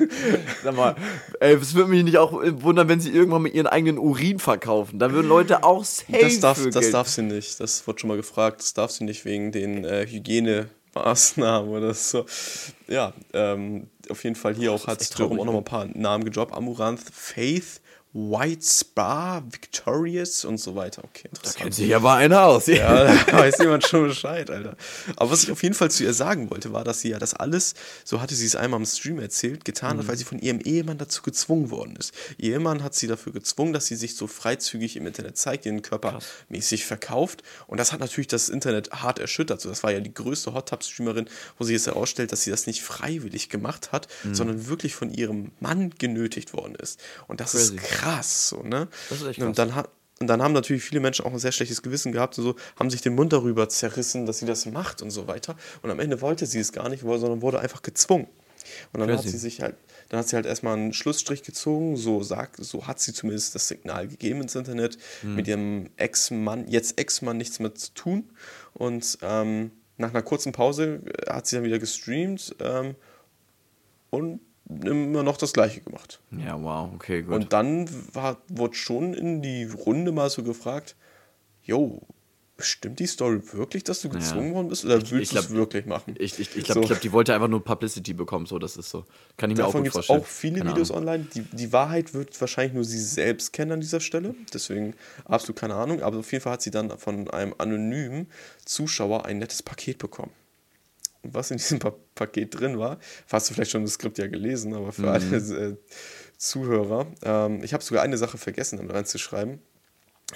Ähm. 0.00 0.08
Sag 0.64 0.76
mal, 0.76 0.96
ey, 1.40 1.54
es 1.54 1.74
würde 1.74 1.90
mich 1.90 2.02
nicht 2.04 2.18
auch 2.18 2.32
wundern, 2.32 2.88
wenn 2.88 3.00
sie 3.00 3.10
irgendwann 3.10 3.42
mit 3.42 3.54
ihren 3.54 3.66
eigenen 3.66 3.98
Urin 3.98 4.38
verkaufen. 4.38 4.98
Da 4.98 5.12
würden 5.12 5.28
Leute 5.28 5.64
auch 5.64 5.84
safe 5.84 6.18
Das 6.20 6.40
darf, 6.40 6.66
das 6.70 6.90
darf 6.90 7.08
sie 7.08 7.22
nicht. 7.22 7.60
Das 7.60 7.86
wurde 7.86 8.00
schon 8.00 8.08
mal 8.08 8.16
gefragt. 8.16 8.60
Das 8.60 8.74
darf 8.74 8.90
sie 8.90 9.04
nicht 9.04 9.24
wegen 9.24 9.52
den 9.52 9.84
äh, 9.84 10.06
Hygienemaßnahmen 10.06 11.70
oder 11.70 11.94
so. 11.94 12.26
Ja, 12.88 13.12
ähm, 13.32 13.88
auf 14.10 14.24
jeden 14.24 14.36
Fall 14.36 14.54
hier 14.54 14.72
auch 14.72 14.86
hat 14.86 15.06
Jerome 15.16 15.40
auch 15.40 15.44
noch 15.44 15.52
mal 15.52 15.58
ein 15.58 15.64
paar 15.64 15.86
Namen 15.86 16.24
gedroppt. 16.24 16.52
Amuranth, 16.54 17.02
Faith, 17.12 17.80
White 18.14 18.64
Spa, 18.64 19.42
Victorious 19.50 20.46
und 20.46 20.58
so 20.58 20.74
weiter. 20.74 21.04
Okay, 21.04 21.28
interessant. 21.28 21.56
Da 21.56 21.62
kennt 21.62 21.74
sich 21.74 21.94
aber 21.94 22.14
einer 22.14 22.44
aus. 22.44 22.66
Ja, 22.66 23.04
da 23.26 23.32
weiß 23.32 23.58
jemand 23.58 23.86
schon 23.86 24.08
Bescheid, 24.08 24.50
Alter. 24.50 24.76
Aber 25.16 25.30
was 25.30 25.42
ich 25.42 25.52
auf 25.52 25.62
jeden 25.62 25.74
Fall 25.74 25.90
zu 25.90 26.04
ihr 26.04 26.14
sagen 26.14 26.50
wollte, 26.50 26.72
war, 26.72 26.84
dass 26.84 27.02
sie 27.02 27.10
ja 27.10 27.18
das 27.18 27.34
alles, 27.34 27.74
so 28.04 28.22
hatte 28.22 28.34
sie 28.34 28.46
es 28.46 28.56
einmal 28.56 28.80
im 28.80 28.86
Stream 28.86 29.18
erzählt, 29.18 29.66
getan 29.66 29.96
mhm. 29.96 30.00
hat, 30.00 30.08
weil 30.08 30.16
sie 30.16 30.24
von 30.24 30.38
ihrem 30.38 30.60
Ehemann 30.60 30.96
dazu 30.96 31.20
gezwungen 31.22 31.70
worden 31.70 31.96
ist. 31.96 32.14
Ihr 32.38 32.54
Ehemann 32.54 32.82
hat 32.82 32.94
sie 32.94 33.08
dafür 33.08 33.32
gezwungen, 33.34 33.74
dass 33.74 33.86
sie 33.86 33.96
sich 33.96 34.16
so 34.16 34.26
freizügig 34.26 34.96
im 34.96 35.06
Internet 35.06 35.36
zeigt, 35.36 35.66
ihren 35.66 35.82
Körper 35.82 36.12
Krass. 36.12 36.24
mäßig 36.48 36.86
verkauft. 36.86 37.42
Und 37.66 37.78
das 37.78 37.92
hat 37.92 38.00
natürlich 38.00 38.28
das 38.28 38.48
Internet 38.48 38.90
hart 38.90 39.18
erschüttert. 39.18 39.60
So, 39.60 39.68
das 39.68 39.82
war 39.82 39.92
ja 39.92 40.00
die 40.00 40.14
größte 40.14 40.54
Hot 40.54 40.70
Tub 40.70 40.82
Streamerin, 40.82 41.28
wo 41.58 41.64
sie 41.64 41.74
es 41.74 41.86
herausstellt, 41.86 42.32
dass 42.32 42.42
sie 42.42 42.50
das 42.50 42.66
nicht 42.66 42.82
freiwillig 42.82 43.50
gemacht 43.50 43.92
hat, 43.92 44.08
mhm. 44.24 44.34
sondern 44.34 44.66
wirklich 44.66 44.94
von 44.94 45.12
ihrem 45.12 45.52
Mann 45.60 45.90
genötigt 45.98 46.54
worden 46.54 46.74
ist. 46.74 46.98
Und 47.26 47.40
das 47.40 47.52
Crazy. 47.52 47.76
ist 47.76 47.84
krass 47.84 47.97
krass. 47.98 48.48
So, 48.48 48.62
ne? 48.62 48.88
Das 49.08 49.20
ist 49.20 49.26
echt 49.26 49.38
krass. 49.38 49.48
Und 49.48 49.58
dann, 49.58 49.84
und 50.20 50.26
dann 50.26 50.42
haben 50.42 50.52
natürlich 50.52 50.82
viele 50.82 51.00
Menschen 51.00 51.24
auch 51.24 51.32
ein 51.32 51.38
sehr 51.38 51.52
schlechtes 51.52 51.82
Gewissen 51.82 52.12
gehabt 52.12 52.38
und 52.38 52.44
so, 52.44 52.56
haben 52.76 52.90
sich 52.90 53.02
den 53.02 53.14
Mund 53.14 53.32
darüber 53.32 53.68
zerrissen, 53.68 54.26
dass 54.26 54.38
sie 54.38 54.46
das 54.46 54.66
macht 54.66 55.00
und 55.02 55.10
so 55.10 55.28
weiter. 55.28 55.56
Und 55.82 55.90
am 55.90 56.00
Ende 56.00 56.20
wollte 56.20 56.46
sie 56.46 56.58
es 56.58 56.72
gar 56.72 56.88
nicht, 56.88 57.02
sondern 57.02 57.42
wurde 57.42 57.60
einfach 57.60 57.82
gezwungen. 57.82 58.26
Und 58.92 59.00
dann 59.00 59.08
Crazy. 59.08 59.22
hat 59.22 59.30
sie 59.30 59.38
sich 59.38 59.60
halt, 59.62 59.76
dann 60.08 60.20
hat 60.20 60.28
sie 60.28 60.36
halt 60.36 60.44
erstmal 60.44 60.76
einen 60.76 60.92
Schlussstrich 60.92 61.42
gezogen, 61.42 61.96
so 61.96 62.22
sagt, 62.22 62.56
so 62.62 62.86
hat 62.86 63.00
sie 63.00 63.12
zumindest 63.12 63.54
das 63.54 63.68
Signal 63.68 64.08
gegeben 64.08 64.42
ins 64.42 64.54
Internet, 64.54 64.98
hm. 65.20 65.36
mit 65.36 65.46
ihrem 65.48 65.90
Ex-Mann, 65.96 66.68
jetzt 66.68 66.98
Ex-Mann 66.98 67.36
nichts 67.36 67.60
mehr 67.60 67.74
zu 67.74 67.94
tun. 67.94 68.30
Und 68.74 69.18
ähm, 69.22 69.70
nach 69.96 70.10
einer 70.10 70.22
kurzen 70.22 70.52
Pause 70.52 71.00
hat 71.28 71.46
sie 71.46 71.56
dann 71.56 71.64
wieder 71.64 71.78
gestreamt 71.78 72.56
ähm, 72.60 72.94
und 74.10 74.40
immer 74.68 75.22
noch 75.22 75.36
das 75.36 75.52
Gleiche 75.52 75.80
gemacht. 75.80 76.20
Ja, 76.30 76.62
wow, 76.62 76.90
okay, 76.94 77.22
gut. 77.22 77.34
Und 77.34 77.52
dann 77.52 77.88
war, 78.14 78.38
wurde 78.48 78.74
schon 78.74 79.14
in 79.14 79.42
die 79.42 79.64
Runde 79.64 80.12
mal 80.12 80.28
so 80.30 80.42
gefragt, 80.42 80.96
yo, 81.62 82.02
stimmt 82.58 82.98
die 82.98 83.06
Story 83.06 83.40
wirklich, 83.52 83.84
dass 83.84 84.00
du 84.02 84.08
gezwungen 84.08 84.48
ja. 84.48 84.54
worden 84.54 84.68
bist? 84.68 84.84
Oder 84.84 85.00
willst 85.10 85.32
du 85.32 85.38
es 85.38 85.50
wirklich 85.50 85.86
machen? 85.86 86.14
Ich, 86.18 86.38
ich, 86.38 86.56
ich 86.56 86.64
glaube, 86.64 86.82
so. 86.82 86.88
glaub, 86.88 87.00
die 87.00 87.12
wollte 87.12 87.34
einfach 87.34 87.48
nur 87.48 87.64
Publicity 87.64 88.14
bekommen, 88.14 88.46
so, 88.46 88.58
das 88.58 88.76
ist 88.76 88.90
so. 88.90 89.04
Kann 89.36 89.50
ich 89.50 89.56
mir 89.56 89.62
Davon 89.62 89.80
auch 89.80 89.84
gut 89.84 89.92
vorstellen. 89.92 90.20
auch 90.20 90.26
viele 90.26 90.58
keine 90.58 90.70
Videos 90.70 90.90
Ahnung. 90.90 91.08
online. 91.08 91.26
Die, 91.34 91.42
die 91.42 91.72
Wahrheit 91.72 92.14
wird 92.14 92.38
wahrscheinlich 92.40 92.74
nur 92.74 92.84
sie 92.84 93.00
selbst 93.00 93.52
kennen 93.52 93.72
an 93.72 93.80
dieser 93.80 94.00
Stelle. 94.00 94.34
Deswegen 94.52 94.94
absolut 95.24 95.56
keine 95.56 95.74
Ahnung. 95.76 96.02
Aber 96.02 96.18
auf 96.18 96.32
jeden 96.32 96.42
Fall 96.42 96.54
hat 96.54 96.62
sie 96.62 96.70
dann 96.70 96.90
von 96.98 97.30
einem 97.30 97.54
anonymen 97.58 98.26
Zuschauer 98.64 99.24
ein 99.24 99.38
nettes 99.38 99.62
Paket 99.62 99.98
bekommen 99.98 100.32
was 101.22 101.50
in 101.50 101.56
diesem 101.56 101.78
pa 101.78 101.94
Paket 102.14 102.58
drin 102.58 102.78
war. 102.78 102.98
Hast 103.30 103.48
du 103.48 103.54
vielleicht 103.54 103.70
schon 103.70 103.82
das 103.84 103.94
Skript 103.94 104.18
ja 104.18 104.26
gelesen, 104.26 104.74
aber 104.74 104.92
für 104.92 105.02
mhm. 105.02 105.08
alle 105.08 105.36
äh, 105.36 105.76
Zuhörer. 106.36 107.06
Ähm, 107.22 107.62
ich 107.62 107.74
habe 107.74 107.82
sogar 107.82 108.02
eine 108.02 108.18
Sache 108.18 108.38
vergessen, 108.38 108.76
damit 108.76 108.94
reinzuschreiben. 108.94 109.60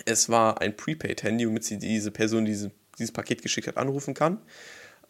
Es 0.04 0.28
war 0.28 0.60
ein 0.60 0.76
Prepaid-Handy, 0.76 1.46
womit 1.46 1.64
sie 1.64 1.78
diese 1.78 2.10
Person, 2.10 2.44
die 2.44 2.52
diese, 2.52 2.72
dieses 2.98 3.12
Paket 3.12 3.42
geschickt 3.42 3.68
hat, 3.68 3.76
anrufen 3.76 4.14
kann. 4.14 4.38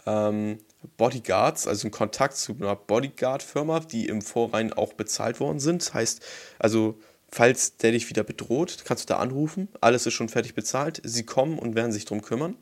Ähm, 0.06 0.58
Bodyguards, 0.96 1.66
also 1.68 1.86
ein 1.86 1.90
Kontakt 1.90 2.36
zu 2.36 2.54
einer 2.54 2.74
Bodyguard-Firma, 2.74 3.80
die 3.80 4.06
im 4.06 4.20
Vorrein 4.20 4.72
auch 4.72 4.94
bezahlt 4.94 5.40
worden 5.40 5.60
sind. 5.60 5.82
Das 5.82 5.94
heißt, 5.94 6.22
also 6.58 6.98
falls 7.30 7.76
der 7.76 7.92
dich 7.92 8.10
wieder 8.10 8.24
bedroht, 8.24 8.84
kannst 8.84 9.08
du 9.08 9.14
da 9.14 9.20
anrufen. 9.20 9.68
Alles 9.80 10.06
ist 10.06 10.14
schon 10.14 10.28
fertig 10.28 10.54
bezahlt. 10.54 11.00
Sie 11.04 11.24
kommen 11.24 11.58
und 11.58 11.74
werden 11.74 11.92
sich 11.92 12.04
darum 12.04 12.22
kümmern. 12.22 12.56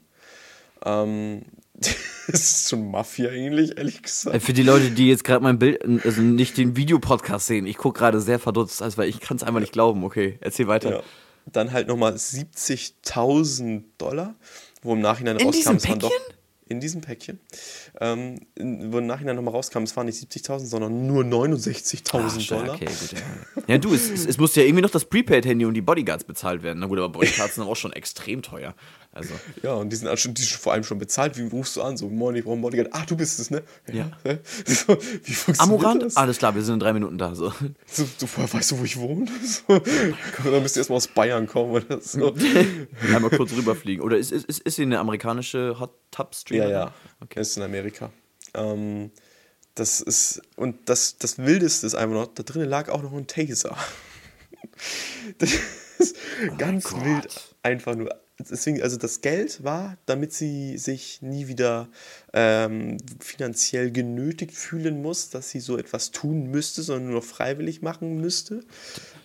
Ähm, 0.84 1.42
das 2.26 2.40
ist 2.40 2.68
schon 2.68 2.90
Mafia 2.90 3.30
ähnlich, 3.30 3.78
ehrlich 3.78 4.02
gesagt. 4.02 4.36
Äh, 4.36 4.40
für 4.40 4.52
die 4.52 4.62
Leute, 4.62 4.90
die 4.90 5.08
jetzt 5.08 5.24
gerade 5.24 5.42
mein 5.42 5.58
Bild, 5.58 5.82
also 6.04 6.20
nicht 6.20 6.56
den 6.56 6.76
Videopodcast 6.76 7.46
sehen, 7.46 7.66
ich 7.66 7.76
gucke 7.76 7.98
gerade 7.98 8.20
sehr 8.20 8.38
verdutzt, 8.38 8.82
also 8.82 8.98
weil 8.98 9.08
ich 9.08 9.20
kann 9.20 9.36
es 9.36 9.42
einfach 9.42 9.60
nicht 9.60 9.72
glauben. 9.72 10.04
Okay, 10.04 10.38
erzähl 10.40 10.66
weiter. 10.66 10.90
Ja. 10.90 11.02
Dann 11.46 11.72
halt 11.72 11.88
nochmal 11.88 12.14
70.000 12.14 13.84
Dollar, 13.98 14.34
wo 14.82 14.92
im 14.92 15.00
Nachhinein 15.00 15.38
In 15.38 15.46
rauskam, 15.46 15.76
es 15.76 15.88
waren 15.88 15.98
doch 15.98 16.12
in 16.70 16.78
diesem 16.78 17.00
Päckchen, 17.00 17.40
ähm, 18.00 18.38
wo 18.56 18.98
im 18.98 19.06
Nachhinein 19.06 19.34
nochmal 19.34 19.54
rauskam, 19.54 19.82
es 19.82 19.96
waren 19.96 20.06
nicht 20.06 20.22
70.000, 20.22 20.66
sondern 20.66 21.06
nur 21.06 21.24
69.000 21.24 22.48
Dollar. 22.48 22.74
Okay, 22.76 22.84
gut, 22.84 23.12
ja. 23.12 23.62
ja, 23.66 23.78
du, 23.78 23.92
es, 23.92 24.08
es, 24.08 24.24
es 24.24 24.38
musste 24.38 24.60
ja 24.60 24.66
irgendwie 24.66 24.82
noch 24.82 24.90
das 24.90 25.04
Prepaid-Handy 25.04 25.64
und 25.64 25.74
die 25.74 25.80
Bodyguards 25.80 26.22
bezahlt 26.22 26.62
werden. 26.62 26.78
Na 26.78 26.86
gut, 26.86 26.98
aber 26.98 27.08
Bodyguards 27.08 27.56
sind 27.56 27.64
auch 27.64 27.74
schon 27.74 27.92
extrem 27.92 28.42
teuer. 28.42 28.76
Also. 29.12 29.34
Ja, 29.62 29.74
und 29.74 29.90
die 29.90 29.96
sind, 29.96 30.18
schon, 30.20 30.34
die 30.34 30.42
sind 30.42 30.52
vor 30.60 30.72
allem 30.72 30.84
schon 30.84 30.98
bezahlt. 30.98 31.36
Wie 31.36 31.46
rufst 31.48 31.76
du 31.76 31.82
an? 31.82 31.96
So, 31.96 32.08
moin, 32.08 32.36
ich 32.36 32.44
brauche 32.44 32.52
einen 32.52 32.62
Bodyguard. 32.62 32.90
Ach, 32.92 33.04
du 33.06 33.16
bist 33.16 33.40
es, 33.40 33.50
ne? 33.50 33.64
Ja. 33.92 34.08
ja. 34.24 34.38
So, 34.64 34.96
wie 35.24 35.32
funktioniert 35.32 35.60
Amorant? 35.60 36.02
das? 36.04 36.16
Alles 36.16 36.38
klar, 36.38 36.54
wir 36.54 36.62
sind 36.62 36.74
in 36.74 36.80
drei 36.80 36.92
Minuten 36.92 37.18
da. 37.18 37.34
So. 37.34 37.52
so 37.86 38.08
du 38.20 38.26
weißt 38.26 38.70
du, 38.70 38.78
wo 38.78 38.84
ich 38.84 38.96
wohne? 38.96 39.26
So. 39.40 39.80
dann 40.44 40.62
müsst 40.62 40.76
ihr 40.76 40.80
erstmal 40.80 40.98
aus 40.98 41.08
Bayern 41.08 41.46
kommen 41.46 41.72
oder 41.72 42.00
so. 42.00 42.34
Einmal 43.14 43.30
kurz 43.30 43.52
rüberfliegen. 43.52 44.04
Oder 44.04 44.16
ist, 44.16 44.30
ist, 44.30 44.44
ist, 44.44 44.60
ist 44.60 44.76
sie 44.76 44.82
eine 44.82 45.00
amerikanische 45.00 45.80
Hot 45.80 45.92
Tub 46.12 46.34
Streamer? 46.34 46.64
Ja, 46.64 46.70
ja. 46.70 46.94
Okay. 47.20 47.40
Ist 47.40 47.56
in 47.56 47.64
Amerika. 47.64 48.12
Ähm, 48.54 49.10
das 49.74 50.00
ist, 50.00 50.42
und 50.56 50.88
das, 50.88 51.16
das 51.18 51.38
Wildeste 51.38 51.86
ist 51.86 51.94
einfach 51.94 52.14
noch, 52.14 52.26
da 52.28 52.44
drinnen 52.44 52.68
lag 52.68 52.88
auch 52.90 53.02
noch 53.02 53.12
ein 53.12 53.26
Taser. 53.26 53.76
Das 55.38 55.50
ist 55.98 56.16
oh 56.48 56.56
ganz 56.56 56.92
wild. 56.92 57.54
Einfach 57.62 57.94
nur 57.94 58.10
deswegen, 58.48 58.82
also 58.82 58.96
das 58.96 59.20
Geld 59.20 59.62
war, 59.64 59.96
damit 60.06 60.32
sie 60.32 60.78
sich 60.78 61.22
nie 61.22 61.48
wieder 61.48 61.88
ähm, 62.32 62.98
finanziell 63.20 63.90
genötigt 63.90 64.54
fühlen 64.54 65.02
muss, 65.02 65.30
dass 65.30 65.50
sie 65.50 65.60
so 65.60 65.76
etwas 65.76 66.10
tun 66.10 66.50
müsste, 66.50 66.82
sondern 66.82 67.06
nur 67.06 67.20
noch 67.20 67.26
freiwillig 67.26 67.82
machen 67.82 68.20
müsste. 68.20 68.62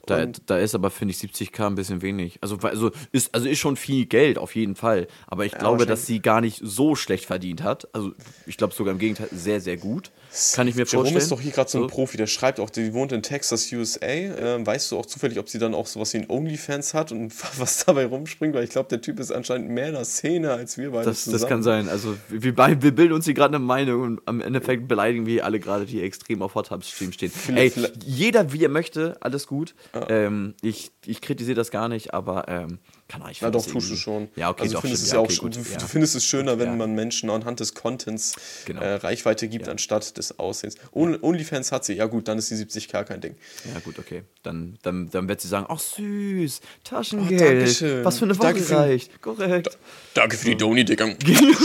Da, 0.06 0.28
da 0.45 0.58
ist 0.60 0.76
aber, 0.76 0.91
finde 0.91 1.14
ich, 1.14 1.20
70k 1.20 1.66
ein 1.66 1.76
bisschen 1.76 2.01
wenig. 2.01 2.38
Also, 2.41 2.58
also, 2.58 2.91
ist, 3.12 3.34
also 3.34 3.47
ist 3.47 3.60
schon 3.60 3.76
viel 3.76 4.06
Geld, 4.06 4.38
auf 4.38 4.56
jeden 4.56 4.76
Fall. 4.76 5.08
Aber 5.26 5.45
ich 5.45 5.53
ja, 5.53 5.58
glaube, 5.58 5.86
dass 5.86 6.06
sie 6.06 6.20
gar 6.20 6.41
nicht 6.41 6.62
so 6.64 6.95
schlecht 6.95 7.26
verdient 7.26 7.64
hat. 7.64 7.88
Also 7.93 8.12
ich 8.45 8.58
glaube 8.58 8.74
sogar 8.74 8.93
im 8.93 8.99
Gegenteil 8.99 9.30
sehr, 9.32 9.62
sehr 9.62 9.78
gut. 9.78 10.12
Kann 10.53 10.68
ich 10.68 10.76
mir 10.76 10.84
Jerome 10.84 11.10
vorstellen. 11.10 11.18
ist 11.18 11.32
doch 11.32 11.41
hier 11.41 11.51
gerade 11.51 11.70
so 11.70 11.80
ein 11.80 11.84
so. 11.84 11.88
Profi, 11.88 12.18
der 12.18 12.28
schreibt 12.28 12.60
auch, 12.60 12.70
die 12.70 12.93
wohnt 12.93 13.12
in 13.14 13.24
Texas, 13.24 13.72
USA. 13.72 14.06
Ähm, 14.06 14.68
weißt 14.68 14.91
du 14.91 14.99
auch 14.99 15.06
zufällig, 15.06 15.39
ob 15.39 15.49
sie 15.49 15.60
dann 15.60 15.74
auch 15.74 15.88
sowas 15.88 16.14
wie 16.14 16.18
ein 16.18 16.30
OnlyFans 16.30 16.93
hat 16.93 17.12
und 17.12 17.34
was 17.60 17.86
dabei 17.86 18.06
rumspringt? 18.06 18.53
Weil 18.53 18.66
ich 18.66 18.70
glaube, 18.70 18.89
der 18.89 19.01
Typ 19.01 19.20
ist 19.20 19.32
anscheinend 19.32 19.70
mehr 19.70 19.88
in 19.88 19.93
der 19.93 20.06
Szene 20.06 20.51
als 20.51 20.78
wir 20.78 20.91
beide 20.91 21.06
das, 21.06 21.24
zusammen. 21.24 21.41
Das 21.41 21.49
kann 21.49 21.64
sein. 21.64 21.89
Also 21.89 22.16
wir, 22.30 22.56
wir 22.82 22.95
bilden 22.96 23.14
uns 23.14 23.26
hier 23.26 23.34
gerade 23.34 23.56
eine 23.56 23.66
Meinung 23.66 24.02
und 24.02 24.22
am 24.26 24.41
Endeffekt 24.41 24.88
beleidigen 24.88 25.26
wir 25.26 25.46
alle 25.46 25.60
gerade, 25.60 25.86
die 25.86 26.02
extrem 26.02 26.41
auf 26.41 26.56
Hot 26.56 26.68
Tub 26.68 26.84
Stream 26.84 27.12
stehen. 27.12 27.32
Ey, 27.56 27.72
jeder 28.04 28.54
wie 28.54 28.64
er 28.64 28.70
möchte, 28.70 29.18
alles 29.22 29.48
gut. 29.48 29.76
Ähm, 30.10 30.56
ich, 30.62 30.91
ich 31.06 31.22
kritisiere 31.22 31.56
das 31.56 31.72
gar 31.72 31.89
nicht, 31.89 32.14
aber 32.14 32.48
ähm, 32.48 32.80
kann 33.08 33.24
ich 33.30 33.41
Ja, 33.41 33.51
doch, 33.51 33.66
tust 33.66 33.91
du 33.91 33.95
schon. 33.95 34.30
Ja, 34.36 34.49
okay, 34.49 34.64
also, 34.64 34.76
doch, 34.76 34.82
findest 34.82 35.03
es 35.03 35.12
ja, 35.12 35.20
okay, 35.20 35.36
auch, 35.38 35.41
gut, 35.41 35.56
du, 35.56 35.60
ja. 35.60 35.80
findest 35.80 36.16
es 36.16 36.26
schöner, 36.26 36.58
wenn 36.58 36.70
ja. 36.70 36.76
man 36.76 36.95
Menschen 36.95 37.30
anhand 37.30 37.60
des 37.60 37.76
Contents 37.76 38.36
genau. 38.66 38.82
äh, 38.82 38.95
Reichweite 38.95 39.47
gibt, 39.47 39.68
anstatt 39.68 40.18
des 40.18 40.39
Aussehens. 40.39 40.76
Onlyfans 40.91 41.72
hat 41.72 41.86
sie, 41.86 41.93
ja 41.93 42.06
gut, 42.06 42.28
dann 42.28 42.38
ist 42.38 42.49
die 42.49 42.56
70k 42.56 43.03
kein 43.03 43.22
Ding. 43.22 43.36
Ja, 43.74 43.80
gut, 43.80 43.99
okay. 43.99 44.24
Dann, 44.41 44.78
dann, 44.82 45.10
dann 45.10 45.28
wird 45.28 45.41
sie 45.41 45.47
sagen: 45.47 45.68
Ach, 45.70 45.80
süß, 45.80 46.62
Taschengeld. 46.84 47.82
Oh, 47.82 48.06
was 48.06 48.20
für 48.20 48.26
eine 48.26 48.38
Woche 48.38 48.53
danke 48.53 48.70
reicht. 48.76 49.22
Korrekt. 49.22 49.68
Da, 49.68 50.22
danke 50.22 50.38
für 50.38 50.45
die 50.45 50.58
Doni, 50.58 50.84
Digga. 50.84 51.08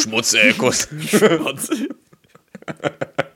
Schmutz, 0.02 0.34
ey, 0.34 0.52
Kuss. 0.52 0.88
Schmutz. 1.06 1.70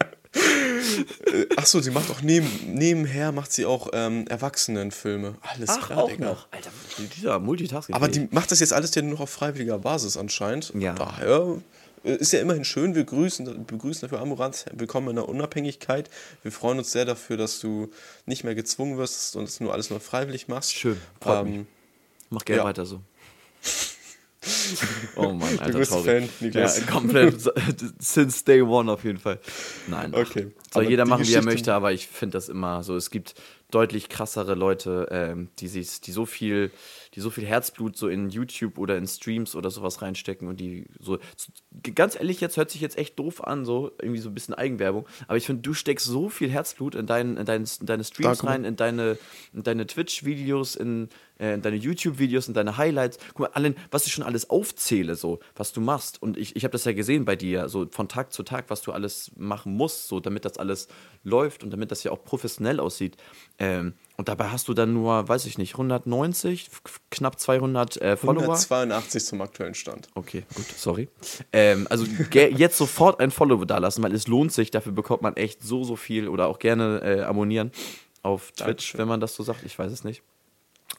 Äh, 1.26 1.46
Achso, 1.56 1.80
sie 1.80 1.90
macht 1.90 2.10
auch 2.10 2.22
neben, 2.22 2.48
nebenher 2.74 3.32
macht 3.32 3.52
sie 3.52 3.64
auch 3.64 3.88
ähm, 3.92 4.26
Erwachsenenfilme. 4.28 5.34
Alles 5.40 5.68
Ach, 5.70 5.86
klar, 5.86 6.04
auch 6.04 6.10
Digga. 6.10 6.26
noch. 6.26 6.48
Alter, 6.50 6.70
dieser 7.16 7.38
Multitasking. 7.38 7.94
Aber 7.94 8.08
die 8.08 8.28
macht 8.30 8.50
das 8.50 8.60
jetzt 8.60 8.72
alles 8.72 8.94
ja 8.94 9.02
nur 9.02 9.12
noch 9.12 9.20
auf 9.20 9.30
freiwilliger 9.30 9.78
Basis 9.78 10.16
anscheinend. 10.16 10.72
Ja. 10.78 10.94
Daher 10.94 11.58
äh, 12.04 12.16
ist 12.16 12.32
ja 12.32 12.40
immerhin 12.40 12.64
schön. 12.64 12.94
Wir 12.94 13.04
grüßen, 13.04 13.66
begrüßen 13.66 14.02
dafür 14.02 14.20
Amorant. 14.20 14.66
Willkommen 14.72 15.08
in 15.10 15.16
der 15.16 15.28
Unabhängigkeit. 15.28 16.10
Wir 16.42 16.52
freuen 16.52 16.78
uns 16.78 16.92
sehr 16.92 17.04
dafür, 17.04 17.36
dass 17.36 17.60
du 17.60 17.90
nicht 18.26 18.44
mehr 18.44 18.54
gezwungen 18.54 18.98
wirst 18.98 19.36
und 19.36 19.44
es 19.44 19.60
nur 19.60 19.72
alles 19.72 19.90
nur 19.90 20.00
freiwillig 20.00 20.48
machst. 20.48 20.74
Schön. 20.74 21.00
Ähm, 21.24 21.66
Mach 22.30 22.44
gerne 22.44 22.62
ja. 22.62 22.64
weiter 22.64 22.86
so. 22.86 23.00
Oh 25.16 25.32
Mann, 25.32 25.42
Alter, 25.58 25.72
du 25.72 25.78
bist 25.78 25.92
traurig. 25.92 26.06
Fan, 26.06 26.28
Niklas. 26.40 26.80
Ja, 26.80 26.86
komplett. 26.86 27.40
Since 27.98 28.44
day 28.44 28.62
one 28.62 28.90
auf 28.90 29.04
jeden 29.04 29.18
Fall. 29.18 29.38
Nein. 29.86 30.14
Okay. 30.14 30.48
Soll 30.72 30.88
jeder 30.88 31.06
machen, 31.06 31.26
wie 31.26 31.34
er 31.34 31.44
möchte, 31.44 31.72
aber 31.72 31.92
ich 31.92 32.08
finde 32.08 32.34
das 32.34 32.48
immer 32.48 32.82
so. 32.82 32.96
Es 32.96 33.10
gibt 33.10 33.34
deutlich 33.70 34.08
krassere 34.08 34.54
Leute, 34.54 35.08
ähm, 35.10 35.48
die, 35.58 35.68
sich, 35.68 36.00
die 36.00 36.12
so 36.12 36.26
viel 36.26 36.70
die 37.14 37.20
so 37.20 37.30
viel 37.30 37.46
Herzblut 37.46 37.96
so 37.96 38.08
in 38.08 38.30
YouTube 38.30 38.78
oder 38.78 38.96
in 38.96 39.06
Streams 39.06 39.54
oder 39.54 39.70
sowas 39.70 40.02
reinstecken 40.02 40.48
und 40.48 40.60
die 40.60 40.86
so, 40.98 41.18
ganz 41.94 42.16
ehrlich, 42.16 42.40
jetzt 42.40 42.56
hört 42.56 42.70
sich 42.70 42.80
jetzt 42.80 42.98
echt 42.98 43.18
doof 43.18 43.44
an, 43.44 43.64
so 43.64 43.92
irgendwie 44.00 44.20
so 44.20 44.30
ein 44.30 44.34
bisschen 44.34 44.54
Eigenwerbung, 44.54 45.06
aber 45.26 45.36
ich 45.36 45.46
finde, 45.46 45.62
du 45.62 45.74
steckst 45.74 46.06
so 46.06 46.28
viel 46.28 46.50
Herzblut 46.50 46.94
in, 46.94 47.06
dein, 47.06 47.36
in, 47.36 47.44
dein, 47.44 47.64
in 47.80 47.86
deine 47.86 48.04
Streams 48.04 48.38
Danke. 48.38 48.46
rein, 48.46 48.64
in 48.64 48.76
deine, 48.76 49.18
in 49.52 49.62
deine 49.62 49.86
Twitch-Videos, 49.86 50.76
in, 50.76 51.08
äh, 51.38 51.54
in 51.54 51.62
deine 51.62 51.76
YouTube-Videos, 51.76 52.48
in 52.48 52.54
deine 52.54 52.76
Highlights. 52.76 53.18
Guck 53.28 53.40
mal, 53.40 53.50
allen, 53.52 53.76
was 53.90 54.06
ich 54.06 54.12
schon 54.12 54.24
alles 54.24 54.50
aufzähle, 54.50 55.16
so, 55.16 55.40
was 55.54 55.72
du 55.72 55.80
machst. 55.80 56.20
Und 56.22 56.36
ich, 56.36 56.56
ich 56.56 56.64
habe 56.64 56.72
das 56.72 56.84
ja 56.84 56.92
gesehen 56.92 57.24
bei 57.24 57.36
dir, 57.36 57.68
so 57.68 57.86
von 57.90 58.08
Tag 58.08 58.32
zu 58.32 58.42
Tag, 58.42 58.66
was 58.68 58.82
du 58.82 58.92
alles 58.92 59.32
machen 59.36 59.74
musst, 59.76 60.08
so, 60.08 60.20
damit 60.20 60.44
das 60.44 60.58
alles 60.58 60.88
läuft 61.22 61.62
und 61.62 61.70
damit 61.70 61.90
das 61.90 62.04
ja 62.04 62.10
auch 62.10 62.24
professionell 62.24 62.80
aussieht. 62.80 63.16
Ähm, 63.58 63.94
und 64.16 64.28
dabei 64.28 64.48
hast 64.48 64.68
du 64.68 64.74
dann 64.74 64.92
nur, 64.92 65.28
weiß 65.28 65.46
ich 65.46 65.58
nicht, 65.58 65.72
190, 65.72 66.70
knapp 67.10 67.40
200 67.40 68.00
äh, 68.00 68.16
Follower. 68.16 68.42
182 68.42 69.24
zum 69.24 69.40
aktuellen 69.40 69.74
Stand. 69.74 70.08
Okay, 70.14 70.44
gut, 70.54 70.66
sorry. 70.76 71.08
Ähm, 71.52 71.86
also 71.90 72.04
jetzt 72.32 72.78
sofort 72.78 73.20
ein 73.20 73.30
Follow 73.30 73.64
da 73.64 73.78
lassen, 73.78 74.02
weil 74.02 74.14
es 74.14 74.28
lohnt 74.28 74.52
sich. 74.52 74.70
Dafür 74.70 74.92
bekommt 74.92 75.22
man 75.22 75.36
echt 75.36 75.62
so, 75.62 75.82
so 75.84 75.96
viel 75.96 76.28
oder 76.28 76.46
auch 76.46 76.58
gerne 76.58 77.00
äh, 77.02 77.22
abonnieren 77.22 77.72
auf 78.22 78.52
Twitch, 78.52 78.58
Dankeschön. 78.58 79.00
wenn 79.00 79.08
man 79.08 79.20
das 79.20 79.34
so 79.34 79.42
sagt. 79.42 79.64
Ich 79.64 79.78
weiß 79.78 79.92
es 79.92 80.04
nicht. 80.04 80.22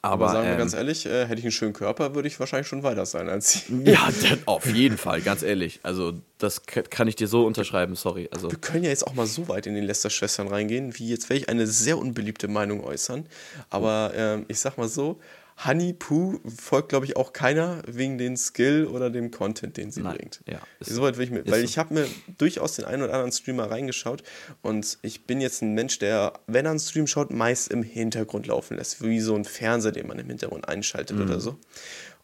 Aber, 0.06 0.26
Aber 0.26 0.34
sagen 0.34 0.46
wir 0.46 0.54
ähm, 0.54 0.60
ganz 0.60 0.74
ehrlich, 0.74 1.06
äh, 1.08 1.26
hätte 1.26 1.40
ich 1.40 1.46
einen 1.46 1.52
schönen 1.52 1.74
Körper, 1.74 2.14
würde 2.14 2.28
ich 2.28 2.40
wahrscheinlich 2.40 2.68
schon 2.68 2.84
weiter 2.84 3.06
sein 3.06 3.28
als 3.28 3.66
Sie. 3.66 3.84
Ja, 3.86 4.08
auf 4.46 4.66
jeden 4.68 4.98
Fall, 4.98 5.22
ganz 5.22 5.42
ehrlich. 5.42 5.80
Also, 5.82 6.14
das 6.38 6.66
kann 6.66 7.08
ich 7.08 7.16
dir 7.16 7.28
so 7.28 7.46
unterschreiben, 7.46 7.96
sorry. 7.96 8.30
Also. 8.32 8.52
Wir 8.52 8.60
können 8.60 8.84
ja 8.84 8.92
jetzt 8.92 9.08
auch 9.08 9.16
mal 9.16 9.26
so 9.26 9.48
weit 9.48 9.66
in 9.66 9.74
den 9.74 9.84
Lester-Schwestern 9.84 10.48
reingehen, 10.48 10.98
wie 11.00 11.10
jetzt 11.10 11.30
werde 11.30 11.42
ich 11.42 11.50
eine 11.50 11.66
sehr 11.66 11.98
unbeliebte 11.98 12.48
Meinung 12.48 12.84
äußern. 12.84 13.26
Aber 13.70 14.14
äh, 14.16 14.44
ich 14.48 14.60
sag 14.60 14.78
mal 14.78 14.88
so, 14.88 15.20
Honey 15.64 15.94
Poo 15.94 16.40
folgt, 16.54 16.90
glaube 16.90 17.06
ich, 17.06 17.16
auch 17.16 17.32
keiner 17.32 17.82
wegen 17.88 18.18
den 18.18 18.36
Skill 18.36 18.88
oder 18.88 19.10
dem 19.10 19.32
Content, 19.32 19.78
den 19.78 19.90
sie 19.90 20.02
Nein, 20.02 20.18
bringt. 20.18 20.42
Ja, 20.48 20.60
Soweit 20.82 21.18
will 21.18 21.24
ich 21.24 21.32
mir, 21.32 21.46
weil 21.48 21.62
so. 21.62 21.66
ich 21.66 21.78
habe 21.78 21.94
mir 21.94 22.08
durchaus 22.38 22.76
den 22.76 22.86
einen 22.86 23.04
oder 23.04 23.14
anderen 23.14 23.32
Streamer 23.32 23.72
reingeschaut 23.72 24.24
und 24.62 24.98
ich 25.02 25.26
bin 25.26 25.40
jetzt 25.40 25.62
ein 25.62 25.74
Mensch, 25.74 25.98
der, 26.00 26.34
wenn 26.48 26.66
er 26.66 26.72
einen 26.72 26.80
Stream 26.80 27.08
schaut, 27.08 27.32
meist 27.32 27.70
im 27.70 27.84
Hintergrund 27.84 28.48
laufen 28.48 28.76
lässt, 28.76 29.02
wie 29.02 29.22
so 29.22 29.36
ein 29.36 29.46
Fernseher, 29.46 29.94
den 29.94 30.08
man 30.08 30.20
im 30.20 30.28
Hintergrund 30.28 30.68
einschaltet 30.68 31.18
mhm. 31.18 31.24
oder 31.24 31.40
so. 31.40 31.58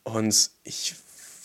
Und 0.04 0.52
ich 0.64 0.96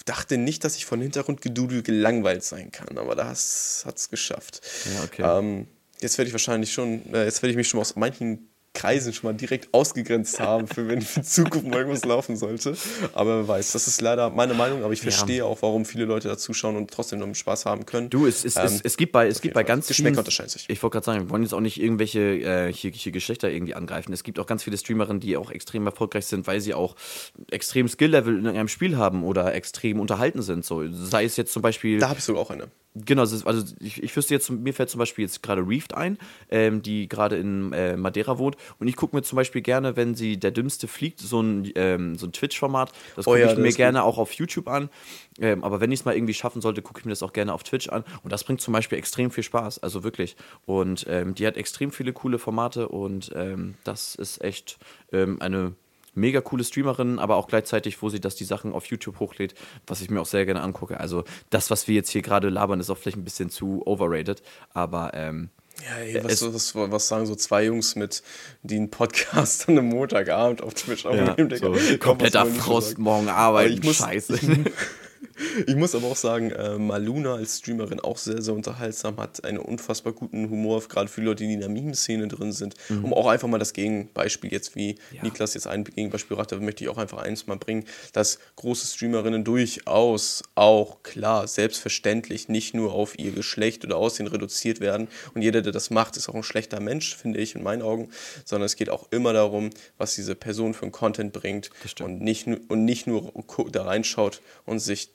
dachte 0.07 0.39
nicht, 0.39 0.64
dass 0.64 0.76
ich 0.76 0.87
von 0.87 1.01
Hintergrundgedudel 1.01 1.82
gelangweilt 1.82 2.43
sein 2.43 2.72
kann, 2.72 2.99
aber 2.99 3.14
das 3.14 3.84
hat 3.87 3.99
es 3.99 4.09
geschafft. 4.09 4.61
Ja, 4.95 5.05
okay. 5.05 5.22
Ähm, 5.22 5.66
jetzt 6.01 6.18
werde 6.18 6.28
ich 6.28 6.34
wahrscheinlich 6.34 6.72
schon, 6.72 7.12
äh, 7.12 7.24
jetzt 7.24 7.43
werde 7.43 7.51
ich 7.51 7.57
mich 7.57 7.68
schon 7.68 7.80
aus 7.80 7.97
manchen 7.97 8.49
Kreisen 8.77 9.12
schon 9.12 9.31
mal 9.31 9.37
direkt 9.37 9.72
ausgegrenzt 9.72 10.39
haben, 10.39 10.66
für 10.66 10.87
wenn 10.87 11.01
in 11.01 11.24
Zukunft 11.24 11.66
mal 11.66 11.79
irgendwas 11.79 12.05
laufen 12.05 12.37
sollte. 12.37 12.77
Aber 13.14 13.39
wer 13.39 13.49
weiß, 13.49 13.72
das 13.72 13.89
ist 13.89 14.01
leider 14.01 14.31
meine 14.31 14.55
Meinung, 14.55 14.85
aber 14.85 14.93
ich 14.93 15.01
verstehe 15.01 15.39
ja. 15.39 15.45
auch, 15.45 15.62
warum 15.62 15.85
viele 15.85 16.05
Leute 16.05 16.29
da 16.29 16.37
zuschauen 16.37 16.77
und 16.77 16.91
trotzdem 16.91 17.18
noch 17.18 17.35
Spaß 17.35 17.64
haben 17.64 17.87
können. 17.87 18.11
Du, 18.11 18.27
es, 18.27 18.45
es, 18.45 18.57
ähm, 18.57 18.64
es, 18.64 18.81
es 18.83 18.97
gibt 18.97 19.12
bei, 19.12 19.27
es 19.27 19.41
gibt 19.41 19.55
bei 19.55 19.64
ganz 19.64 19.89
Geschmäcker 19.89 20.14
vielen, 20.14 20.18
unterscheiden 20.18 20.51
sich. 20.51 20.66
Ich 20.68 20.83
wollte 20.83 20.95
gerade 20.95 21.07
sagen, 21.07 21.20
wir 21.24 21.31
wollen 21.31 21.43
jetzt 21.43 21.55
auch 21.55 21.61
nicht 21.61 21.81
irgendwelche 21.81 22.20
äh, 22.20 22.72
hier, 22.72 22.91
hier 22.91 23.12
Geschlechter 23.12 23.51
irgendwie 23.51 23.74
angreifen. 23.74 24.12
Es 24.12 24.22
gibt 24.22 24.39
auch 24.39 24.47
ganz 24.47 24.62
viele 24.62 24.77
Streamerinnen, 24.77 25.20
die 25.20 25.37
auch 25.37 25.51
extrem 25.51 25.87
erfolgreich 25.87 26.27
sind, 26.27 26.47
weil 26.47 26.61
sie 26.61 26.74
auch 26.74 26.97
extrem 27.51 27.89
Skill-Level 27.89 28.39
in 28.39 28.47
einem 28.47 28.68
Spiel 28.68 28.97
haben 28.97 29.24
oder 29.24 29.55
extrem 29.55 30.01
unterhalten 30.01 30.43
sind. 30.43 30.64
So, 30.64 30.85
sei 30.91 31.24
es 31.24 31.37
jetzt 31.37 31.53
zum 31.53 31.62
Beispiel. 31.62 31.99
Da 31.99 32.11
habe 32.11 32.18
ich 32.18 32.24
sogar 32.24 32.43
auch 32.43 32.51
eine. 32.51 32.68
Genau, 33.05 33.22
also 33.22 33.74
ich, 33.80 34.03
ich 34.03 34.16
wüsste 34.16 34.32
jetzt, 34.32 34.49
mir 34.51 34.72
fällt 34.72 34.88
zum 34.88 34.99
Beispiel 34.99 35.24
jetzt 35.24 35.42
gerade 35.42 35.61
Reefed 35.61 35.94
ein, 35.94 36.16
ähm, 36.51 36.80
die 36.80 37.09
gerade 37.09 37.36
in 37.36 37.72
äh, 37.72 37.97
Madeira 37.97 38.38
wohnt. 38.38 38.57
Und 38.78 38.88
ich 38.88 38.97
gucke 38.97 39.14
mir 39.14 39.22
zum 39.22 39.36
Beispiel 39.36 39.61
gerne, 39.61 39.97
wenn 39.97 40.14
sie 40.14 40.38
der 40.38 40.51
Dümmste 40.51 40.88
fliegt, 40.88 41.20
so 41.20 41.40
ein, 41.40 41.70
ähm, 41.74 42.16
so 42.16 42.26
ein 42.26 42.32
Twitch-Format. 42.32 42.92
Das 43.14 43.26
gucke 43.26 43.36
oh 43.36 43.40
ja, 43.40 43.53
ich 43.53 43.59
mir 43.59 43.72
gerne 43.72 43.99
gut. 43.99 44.07
auch 44.07 44.18
auf 44.18 44.32
YouTube 44.32 44.68
an. 44.68 44.88
Ähm, 45.38 45.62
aber 45.62 45.80
wenn 45.80 45.92
ich 45.92 46.01
es 46.01 46.05
mal 46.07 46.16
irgendwie 46.16 46.32
schaffen 46.32 46.62
sollte, 46.62 46.80
gucke 46.80 47.01
ich 47.01 47.05
mir 47.05 47.12
das 47.12 47.22
auch 47.22 47.34
gerne 47.34 47.53
auf 47.53 47.64
Twitch 47.64 47.88
an. 47.90 48.05
Und 48.22 48.32
das 48.32 48.44
bringt 48.44 48.62
zum 48.62 48.72
Beispiel 48.72 48.97
extrem 48.97 49.30
viel 49.30 49.44
Spaß, 49.44 49.80
also 49.80 50.03
wirklich. 50.03 50.36
Und 50.64 51.07
ähm, 51.09 51.34
die 51.34 51.47
hat 51.47 51.57
extrem 51.57 51.90
viele 51.90 52.14
coole 52.14 52.38
Formate 52.38 52.88
und 52.88 53.30
ähm, 53.34 53.74
das 53.84 54.14
ist 54.14 54.42
echt 54.42 54.78
ähm, 55.12 55.40
eine 55.42 55.74
mega 56.16 56.40
coole 56.40 56.64
Streamerin, 56.64 57.18
aber 57.18 57.36
auch 57.36 57.46
gleichzeitig, 57.46 58.02
wo 58.02 58.08
sie 58.08 58.20
das 58.20 58.34
die 58.36 58.44
Sachen 58.44 58.72
auf 58.72 58.86
YouTube 58.86 59.20
hochlädt, 59.20 59.54
was 59.86 60.00
ich 60.00 60.10
mir 60.10 60.20
auch 60.20 60.26
sehr 60.26 60.46
gerne 60.46 60.62
angucke. 60.62 60.98
Also 60.98 61.24
das, 61.50 61.70
was 61.70 61.88
wir 61.88 61.94
jetzt 61.94 62.10
hier 62.10 62.22
gerade 62.22 62.48
labern, 62.48 62.80
ist 62.80 62.90
auch 62.90 62.98
vielleicht 62.98 63.18
ein 63.18 63.24
bisschen 63.24 63.50
zu 63.50 63.86
overrated, 63.86 64.42
aber 64.72 65.12
ähm, 65.14 65.50
ja, 65.84 65.98
ey, 65.98 66.24
was, 66.24 66.42
was, 66.54 66.74
was, 66.74 67.08
sagen 67.08 67.26
so 67.26 67.34
zwei 67.34 67.64
Jungs 67.64 67.96
mit, 67.96 68.22
die 68.62 68.76
einen 68.76 68.90
Podcast 68.90 69.68
an 69.68 69.78
einem 69.78 69.88
Montagabend 69.88 70.62
auf 70.62 70.74
Twitch 70.74 71.04
aufnehmen? 71.04 71.50
Ja, 71.50 71.58
so 71.58 71.76
kompletter 71.98 72.46
Frost, 72.46 72.98
morgen 72.98 73.28
arbeiten, 73.28 73.82
scheiße. 73.82 74.36
Ich 74.36 74.72
muss 75.76 75.95
aber 75.95 76.09
auch 76.09 76.16
sagen, 76.16 76.51
äh, 76.51 76.78
Maluna 76.78 77.34
als 77.34 77.59
Streamerin 77.59 78.01
auch 78.01 78.18
sehr, 78.18 78.43
sehr 78.43 78.55
unterhaltsam, 78.55 79.16
hat 79.18 79.45
einen 79.45 79.59
unfassbar 79.59 80.12
guten 80.12 80.51
Humor, 80.51 80.82
gerade 80.89 81.09
für 81.09 81.20
Leute, 81.20 81.45
die 81.45 81.55
in 81.55 81.61
der 81.61 81.68
Meme-Szene 81.68 82.28
drin 82.28 82.53
sind. 82.53 82.74
Mhm. 82.89 83.05
Um 83.05 83.14
auch 83.14 83.26
einfach 83.26 83.49
mal 83.49 83.59
das 83.59 83.72
Gegenbeispiel 83.72 84.53
jetzt, 84.53 84.76
wie 84.76 84.97
ja. 85.12 85.22
Niklas 85.22 85.55
jetzt 85.55 85.66
ein 85.66 85.84
Gegenbeispiel 85.84 86.37
da 86.37 86.57
möchte 86.59 86.84
ich 86.84 86.91
auch 86.91 86.99
einfach 86.99 87.18
eins 87.18 87.47
mal 87.47 87.57
bringen, 87.57 87.84
dass 88.12 88.39
große 88.57 88.87
Streamerinnen 88.87 89.45
durchaus 89.45 90.43
auch 90.55 91.03
klar, 91.03 91.47
selbstverständlich 91.47 92.49
nicht 92.49 92.74
nur 92.74 92.93
auf 92.93 93.18
ihr 93.18 93.32
Geschlecht 93.32 93.84
oder 93.84 93.97
Aussehen 93.97 94.26
reduziert 94.26 94.80
werden. 94.80 95.09
Und 95.34 95.43
jeder, 95.43 95.62
der 95.62 95.72
das 95.72 95.91
macht, 95.91 96.16
ist 96.16 96.28
auch 96.28 96.34
ein 96.34 96.43
schlechter 96.43 96.80
Mensch, 96.80 97.16
finde 97.16 97.41
ich 97.41 97.55
in 97.55 97.62
meinen 97.62 97.82
Augen, 97.82 98.11
sondern 98.45 98.66
es 98.66 98.76
geht 98.76 98.91
auch 98.91 99.07
immer 99.11 99.32
darum, 99.32 99.70
was 99.99 100.14
diese 100.14 100.34
Person 100.34 100.74
für 100.74 100.82
einen 100.82 100.93
Content 100.93 101.32
bringt 101.32 101.70
und 102.01 102.20
nicht, 102.20 102.47
und 102.47 102.84
nicht 102.84 103.07
nur 103.07 103.32
da 103.72 103.84
reinschaut 103.84 104.41
und 104.64 104.78
sich 104.78 105.11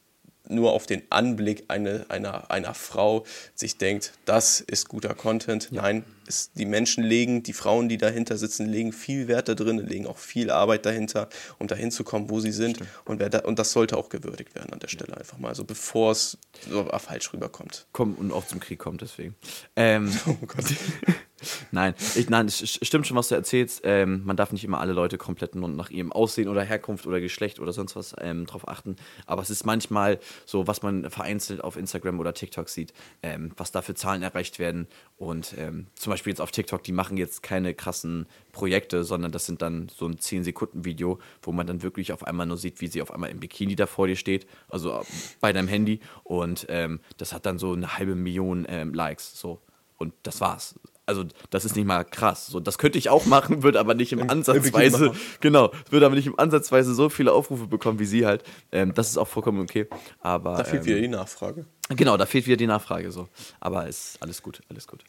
nur 0.47 0.73
auf 0.73 0.85
den 0.85 1.03
Anblick 1.09 1.65
eine, 1.67 2.05
einer, 2.09 2.49
einer 2.51 2.73
Frau 2.73 3.25
sich 3.55 3.77
denkt, 3.77 4.13
das 4.25 4.59
ist 4.59 4.89
guter 4.89 5.13
Content. 5.13 5.69
Ja. 5.71 5.81
Nein, 5.83 6.05
es, 6.27 6.51
die 6.53 6.65
Menschen 6.65 7.03
legen, 7.03 7.43
die 7.43 7.53
Frauen, 7.53 7.89
die 7.89 7.97
dahinter 7.97 8.37
sitzen, 8.37 8.65
legen 8.65 8.91
viel 8.91 9.27
Wert 9.27 9.49
da 9.49 9.55
drin, 9.55 9.77
legen 9.77 10.07
auch 10.07 10.17
viel 10.17 10.49
Arbeit 10.49 10.85
dahinter, 10.85 11.29
um 11.59 11.67
dahin 11.67 11.91
zu 11.91 12.03
kommen, 12.03 12.29
wo 12.29 12.39
sie 12.39 12.51
sind. 12.51 12.79
Und, 13.05 13.19
wer 13.19 13.29
da, 13.29 13.39
und 13.39 13.59
das 13.59 13.71
sollte 13.71 13.97
auch 13.97 14.09
gewürdigt 14.09 14.55
werden 14.55 14.73
an 14.73 14.79
der 14.79 14.87
Stelle 14.87 15.15
einfach 15.17 15.37
mal, 15.37 15.55
so 15.55 15.63
bevor 15.63 16.11
es 16.11 16.37
so 16.69 16.85
falsch 16.85 17.33
rüberkommt. 17.33 17.87
Kommt 17.91 18.19
und 18.19 18.31
auch 18.31 18.45
zum 18.45 18.59
Krieg 18.59 18.79
kommt, 18.79 19.01
deswegen. 19.01 19.35
Ähm, 19.75 20.11
oh 20.25 20.45
Gott. 20.45 20.65
Nein, 21.71 21.95
ich, 22.15 22.29
nein, 22.29 22.45
es 22.47 22.79
stimmt 22.81 23.07
schon, 23.07 23.17
was 23.17 23.29
du 23.29 23.35
erzählst. 23.35 23.81
Ähm, 23.83 24.23
man 24.25 24.37
darf 24.37 24.51
nicht 24.51 24.63
immer 24.63 24.79
alle 24.79 24.93
Leute 24.93 25.17
komplett 25.17 25.55
nur 25.55 25.69
nach 25.69 25.89
ihrem 25.89 26.11
Aussehen 26.11 26.47
oder 26.47 26.63
Herkunft 26.63 27.07
oder 27.07 27.19
Geschlecht 27.19 27.59
oder 27.59 27.73
sonst 27.73 27.95
was 27.95 28.15
ähm, 28.19 28.45
drauf 28.45 28.67
achten. 28.67 28.95
Aber 29.25 29.41
es 29.41 29.49
ist 29.49 29.65
manchmal 29.65 30.19
so, 30.45 30.67
was 30.67 30.81
man 30.81 31.09
vereinzelt 31.09 31.63
auf 31.63 31.77
Instagram 31.77 32.19
oder 32.19 32.33
TikTok 32.33 32.69
sieht, 32.69 32.93
ähm, 33.23 33.51
was 33.57 33.71
da 33.71 33.81
für 33.81 33.95
Zahlen 33.95 34.23
erreicht 34.23 34.59
werden. 34.59 34.87
Und 35.17 35.55
ähm, 35.57 35.87
zum 35.95 36.11
Beispiel 36.11 36.31
jetzt 36.31 36.41
auf 36.41 36.51
TikTok, 36.51 36.83
die 36.83 36.91
machen 36.91 37.17
jetzt 37.17 37.43
keine 37.43 37.73
krassen 37.73 38.27
Projekte, 38.51 39.03
sondern 39.03 39.31
das 39.31 39.45
sind 39.45 39.61
dann 39.61 39.89
so 39.89 40.05
ein 40.05 40.15
10-Sekunden-Video, 40.15 41.19
wo 41.41 41.51
man 41.51 41.67
dann 41.67 41.81
wirklich 41.83 42.11
auf 42.11 42.25
einmal 42.25 42.45
nur 42.45 42.57
sieht, 42.57 42.81
wie 42.81 42.87
sie 42.87 43.01
auf 43.01 43.11
einmal 43.11 43.29
im 43.29 43.39
Bikini 43.39 43.75
da 43.75 43.87
vor 43.87 44.07
dir 44.07 44.15
steht, 44.15 44.47
also 44.69 45.03
bei 45.39 45.53
deinem 45.53 45.67
Handy. 45.67 45.99
Und 46.23 46.65
ähm, 46.69 46.99
das 47.17 47.33
hat 47.33 47.45
dann 47.45 47.57
so 47.57 47.73
eine 47.73 47.97
halbe 47.97 48.15
Million 48.15 48.65
ähm, 48.69 48.93
Likes. 48.93 49.39
So. 49.39 49.61
Und 49.97 50.13
das 50.23 50.41
war's 50.41 50.75
also 51.11 51.25
das 51.49 51.65
ist 51.65 51.75
nicht 51.75 51.85
mal 51.85 52.05
krass. 52.05 52.47
So, 52.47 52.59
das 52.61 52.77
könnte 52.77 52.97
ich 52.97 53.09
auch 53.09 53.25
machen, 53.25 53.63
würde 53.63 53.79
aber 53.79 53.93
nicht 53.95 54.13
im, 54.13 54.29
Ansatzweise, 54.29 55.11
genau, 55.41 55.71
würde 55.89 56.05
aber 56.05 56.15
nicht 56.15 56.27
im 56.27 56.39
Ansatzweise 56.39 56.93
so 56.93 57.09
viele 57.09 57.33
Aufrufe 57.33 57.67
bekommen 57.67 57.99
wie 57.99 58.05
sie 58.05 58.25
halt. 58.25 58.43
Ähm, 58.71 58.93
das 58.93 59.09
ist 59.09 59.17
auch 59.17 59.27
vollkommen 59.27 59.59
okay. 59.59 59.87
Aber, 60.21 60.55
da 60.55 60.63
fehlt 60.63 60.83
ähm, 60.83 60.87
wieder 60.87 61.01
die 61.01 61.07
Nachfrage. 61.09 61.65
Genau, 61.89 62.15
da 62.15 62.25
fehlt 62.25 62.45
wieder 62.47 62.55
die 62.55 62.67
Nachfrage 62.67 63.11
so. 63.11 63.27
Aber 63.59 63.87
ist 63.87 64.17
alles 64.21 64.41
gut, 64.41 64.61
alles 64.69 64.87
gut. 64.87 65.03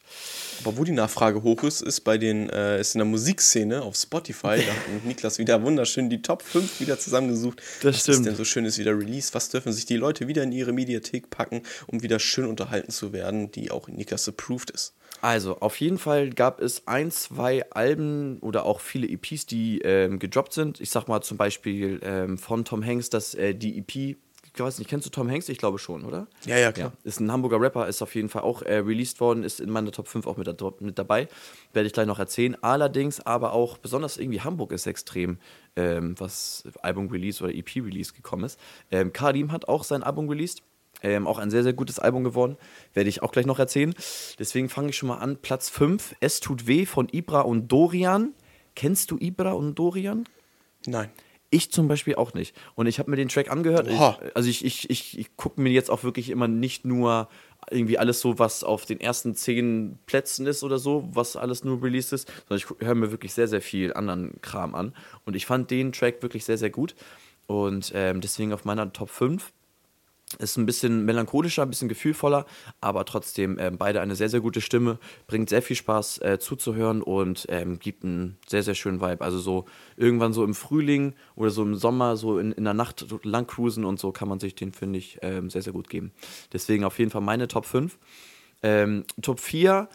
Aber 0.64 0.76
wo 0.76 0.82
die 0.82 0.90
Nachfrage 0.90 1.44
hoch 1.44 1.62
ist, 1.62 1.80
ist 1.80 2.00
bei 2.00 2.18
den, 2.18 2.50
äh, 2.50 2.80
ist 2.80 2.96
in 2.96 2.98
der 2.98 3.06
Musikszene 3.06 3.82
auf 3.82 3.94
Spotify. 3.94 4.56
Da 4.56 4.72
hat 4.72 5.04
Niklas 5.04 5.38
wieder 5.38 5.62
wunderschön 5.62 6.10
die 6.10 6.22
Top 6.22 6.42
5 6.42 6.80
wieder 6.80 6.98
zusammengesucht. 6.98 7.62
Das 7.82 7.94
Was 7.94 8.00
stimmt. 8.02 8.18
ist 8.18 8.26
denn 8.26 8.34
so 8.34 8.44
schönes 8.44 8.78
wieder 8.78 8.98
Release? 8.98 9.32
Was 9.34 9.50
dürfen 9.50 9.72
sich 9.72 9.86
die 9.86 9.96
Leute 9.96 10.26
wieder 10.26 10.42
in 10.42 10.50
ihre 10.50 10.72
Mediathek 10.72 11.30
packen, 11.30 11.62
um 11.86 12.02
wieder 12.02 12.18
schön 12.18 12.46
unterhalten 12.46 12.90
zu 12.90 13.12
werden, 13.12 13.52
die 13.52 13.70
auch 13.70 13.86
Niklas 13.86 14.26
approved 14.26 14.70
ist? 14.70 14.94
Also, 15.22 15.60
auf 15.60 15.80
jeden 15.80 15.98
Fall 15.98 16.30
gab 16.30 16.60
es 16.60 16.88
ein, 16.88 17.12
zwei 17.12 17.70
Alben 17.70 18.40
oder 18.40 18.66
auch 18.66 18.80
viele 18.80 19.06
EPs, 19.06 19.46
die 19.46 19.78
ähm, 19.82 20.18
gedroppt 20.18 20.52
sind. 20.52 20.80
Ich 20.80 20.90
sag 20.90 21.06
mal 21.06 21.22
zum 21.22 21.36
Beispiel 21.36 22.00
ähm, 22.02 22.38
von 22.38 22.64
Tom 22.64 22.84
Hanks, 22.84 23.08
dass 23.08 23.32
äh, 23.36 23.54
die 23.54 23.78
EP, 23.78 23.94
ich 23.94 24.18
weiß 24.56 24.80
nicht, 24.80 24.90
kennst 24.90 25.06
du 25.06 25.10
Tom 25.10 25.30
Hanks? 25.30 25.48
Ich 25.48 25.58
glaube 25.58 25.78
schon, 25.78 26.04
oder? 26.04 26.26
Ja, 26.44 26.58
ja, 26.58 26.72
klar. 26.72 26.90
Ja, 26.92 27.08
ist 27.08 27.20
ein 27.20 27.30
Hamburger 27.30 27.60
Rapper, 27.60 27.86
ist 27.86 28.02
auf 28.02 28.16
jeden 28.16 28.28
Fall 28.28 28.42
auch 28.42 28.62
äh, 28.62 28.78
released 28.78 29.20
worden, 29.20 29.44
ist 29.44 29.60
in 29.60 29.70
meiner 29.70 29.92
Top 29.92 30.08
5 30.08 30.26
auch 30.26 30.36
mit, 30.36 30.48
mit 30.80 30.98
dabei. 30.98 31.28
Werde 31.72 31.86
ich 31.86 31.92
gleich 31.92 32.08
noch 32.08 32.18
erzählen. 32.18 32.56
Allerdings 32.60 33.20
aber 33.20 33.52
auch, 33.52 33.78
besonders 33.78 34.16
irgendwie 34.16 34.40
Hamburg 34.40 34.72
ist 34.72 34.88
extrem, 34.88 35.38
ähm, 35.76 36.16
was 36.18 36.64
Album-Release 36.82 37.44
oder 37.44 37.54
EP-Release 37.54 38.12
gekommen 38.12 38.42
ist. 38.42 38.58
Ähm, 38.90 39.12
Kadim 39.12 39.52
hat 39.52 39.68
auch 39.68 39.84
sein 39.84 40.02
Album 40.02 40.28
released 40.28 40.64
ähm, 41.02 41.26
auch 41.26 41.38
ein 41.38 41.50
sehr, 41.50 41.62
sehr 41.62 41.72
gutes 41.72 41.98
Album 41.98 42.24
geworden. 42.24 42.56
Werde 42.94 43.08
ich 43.08 43.22
auch 43.22 43.32
gleich 43.32 43.46
noch 43.46 43.58
erzählen. 43.58 43.94
Deswegen 44.38 44.68
fange 44.68 44.90
ich 44.90 44.96
schon 44.96 45.08
mal 45.08 45.18
an. 45.18 45.36
Platz 45.36 45.68
5, 45.68 46.16
Es 46.20 46.40
tut 46.40 46.66
weh 46.66 46.86
von 46.86 47.08
Ibra 47.10 47.40
und 47.40 47.68
Dorian. 47.68 48.34
Kennst 48.74 49.10
du 49.10 49.18
Ibra 49.18 49.52
und 49.52 49.78
Dorian? 49.78 50.24
Nein. 50.86 51.10
Ich 51.50 51.70
zum 51.70 51.86
Beispiel 51.86 52.14
auch 52.14 52.32
nicht. 52.32 52.56
Und 52.76 52.86
ich 52.86 52.98
habe 52.98 53.10
mir 53.10 53.18
den 53.18 53.28
Track 53.28 53.50
angehört. 53.50 53.86
Ich, 53.86 54.00
also 54.34 54.48
ich, 54.48 54.64
ich, 54.64 54.88
ich, 54.88 55.18
ich 55.18 55.36
gucke 55.36 55.60
mir 55.60 55.68
jetzt 55.68 55.90
auch 55.90 56.02
wirklich 56.02 56.30
immer 56.30 56.48
nicht 56.48 56.86
nur 56.86 57.28
irgendwie 57.70 57.98
alles 57.98 58.20
so, 58.20 58.38
was 58.38 58.64
auf 58.64 58.86
den 58.86 59.00
ersten 59.00 59.34
zehn 59.34 59.98
Plätzen 60.06 60.46
ist 60.46 60.62
oder 60.62 60.78
so, 60.78 61.08
was 61.12 61.36
alles 61.36 61.62
nur 61.62 61.82
released 61.82 62.14
ist, 62.14 62.26
sondern 62.48 62.56
ich 62.56 62.86
höre 62.86 62.94
mir 62.94 63.10
wirklich 63.10 63.34
sehr, 63.34 63.48
sehr 63.48 63.60
viel 63.60 63.92
anderen 63.92 64.40
Kram 64.40 64.74
an. 64.74 64.94
Und 65.26 65.36
ich 65.36 65.44
fand 65.44 65.70
den 65.70 65.92
Track 65.92 66.22
wirklich 66.22 66.44
sehr, 66.44 66.56
sehr 66.56 66.70
gut. 66.70 66.94
Und 67.46 67.92
ähm, 67.94 68.22
deswegen 68.22 68.54
auf 68.54 68.64
meiner 68.64 68.90
Top 68.92 69.10
5. 69.10 69.52
Ist 70.38 70.56
ein 70.56 70.66
bisschen 70.66 71.04
melancholischer, 71.04 71.62
ein 71.62 71.70
bisschen 71.70 71.88
gefühlvoller, 71.88 72.46
aber 72.80 73.04
trotzdem 73.04 73.58
äh, 73.58 73.70
beide 73.70 74.00
eine 74.00 74.14
sehr, 74.14 74.28
sehr 74.28 74.40
gute 74.40 74.60
Stimme, 74.60 74.98
bringt 75.26 75.48
sehr 75.48 75.62
viel 75.62 75.76
Spaß 75.76 76.18
äh, 76.22 76.38
zuzuhören 76.38 77.02
und 77.02 77.46
ähm, 77.48 77.78
gibt 77.78 78.04
einen 78.04 78.38
sehr, 78.46 78.62
sehr 78.62 78.74
schönen 78.74 79.00
Vibe. 79.00 79.24
Also 79.24 79.38
so 79.38 79.66
irgendwann 79.96 80.32
so 80.32 80.44
im 80.44 80.54
Frühling 80.54 81.14
oder 81.34 81.50
so 81.50 81.62
im 81.62 81.74
Sommer, 81.74 82.16
so 82.16 82.38
in, 82.38 82.52
in 82.52 82.64
der 82.64 82.74
Nacht 82.74 83.06
lang 83.24 83.46
cruisen 83.46 83.84
und 83.84 83.98
so 83.98 84.12
kann 84.12 84.28
man 84.28 84.40
sich 84.40 84.54
den, 84.54 84.72
finde 84.72 84.98
ich, 84.98 85.18
ähm, 85.22 85.50
sehr, 85.50 85.62
sehr 85.62 85.72
gut 85.72 85.88
geben. 85.88 86.12
Deswegen 86.52 86.84
auf 86.84 86.98
jeden 86.98 87.10
Fall 87.10 87.22
meine 87.22 87.48
Top 87.48 87.66
5. 87.66 87.98
Ähm, 88.62 89.04
Top 89.20 89.40
4 89.40 89.88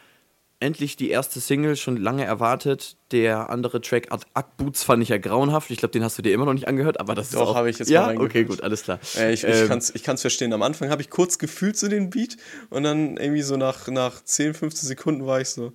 endlich 0.60 0.96
die 0.96 1.10
erste 1.10 1.40
Single, 1.40 1.76
schon 1.76 1.98
lange 1.98 2.26
erwartet. 2.26 2.98
Der 3.12 3.50
andere 3.50 3.80
Track, 3.80 4.08
Ak 4.34 4.58
Boots, 4.58 4.84
fand 4.84 5.04
ich 5.04 5.10
ja 5.10 5.18
grauenhaft. 5.18 5.70
Ich 5.70 5.78
glaube, 5.78 5.92
den 5.92 6.04
hast 6.04 6.18
du 6.18 6.22
dir 6.22 6.34
immer 6.34 6.46
noch 6.46 6.54
nicht 6.54 6.68
angehört, 6.68 7.00
aber 7.00 7.16
das 7.16 7.30
Doch, 7.30 7.56
habe 7.56 7.70
ich 7.70 7.80
jetzt 7.80 7.90
ja? 7.90 8.08
mal 8.08 8.18
Okay, 8.18 8.44
gut, 8.44 8.62
alles 8.62 8.84
klar. 8.84 9.00
Äh, 9.16 9.34
ich 9.34 9.44
ähm, 9.44 9.80
ich 9.94 10.04
kann 10.04 10.16
es 10.16 10.22
verstehen. 10.22 10.52
Am 10.54 10.64
Anfang 10.64 10.90
habe 10.90 11.02
ich 11.02 11.10
kurz 11.10 11.38
gefühlt 11.38 11.78
so 11.78 11.88
den 11.88 12.10
Beat 12.10 12.38
und 12.70 12.84
dann 12.84 13.18
irgendwie 13.18 13.44
so 13.44 13.56
nach, 13.56 13.88
nach 13.88 14.24
10, 14.24 14.56
15 14.56 14.88
Sekunden 14.88 15.26
war 15.26 15.40
ich 15.40 15.50
so, 15.50 15.74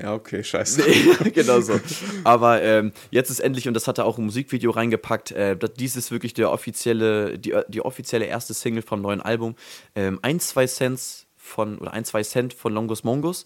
ja, 0.00 0.12
okay, 0.12 0.42
scheiße. 0.42 0.82
genau 1.32 1.60
so. 1.60 1.80
Aber 2.24 2.62
ähm, 2.62 2.92
jetzt 3.10 3.30
ist 3.30 3.40
endlich, 3.40 3.68
und 3.68 3.74
das 3.74 3.86
hat 3.86 3.98
er 3.98 4.06
auch 4.06 4.18
im 4.18 4.24
Musikvideo 4.24 4.72
reingepackt, 4.72 5.30
äh, 5.30 5.56
dies 5.78 5.94
ist 5.94 6.10
wirklich 6.10 6.34
der 6.34 6.50
offizielle, 6.50 7.38
die, 7.38 7.54
die 7.68 7.80
offizielle 7.80 8.24
erste 8.24 8.54
Single 8.54 8.82
vom 8.82 9.02
neuen 9.02 9.20
Album. 9.20 9.54
Ähm, 9.94 10.18
ein, 10.22 10.40
zwei 10.40 10.66
Cents 10.66 11.26
von, 11.36 11.78
oder 11.78 11.92
ein, 11.92 12.04
zwei 12.04 12.22
Cent 12.22 12.54
von 12.54 12.72
Longus 12.72 13.04
Mongus. 13.04 13.44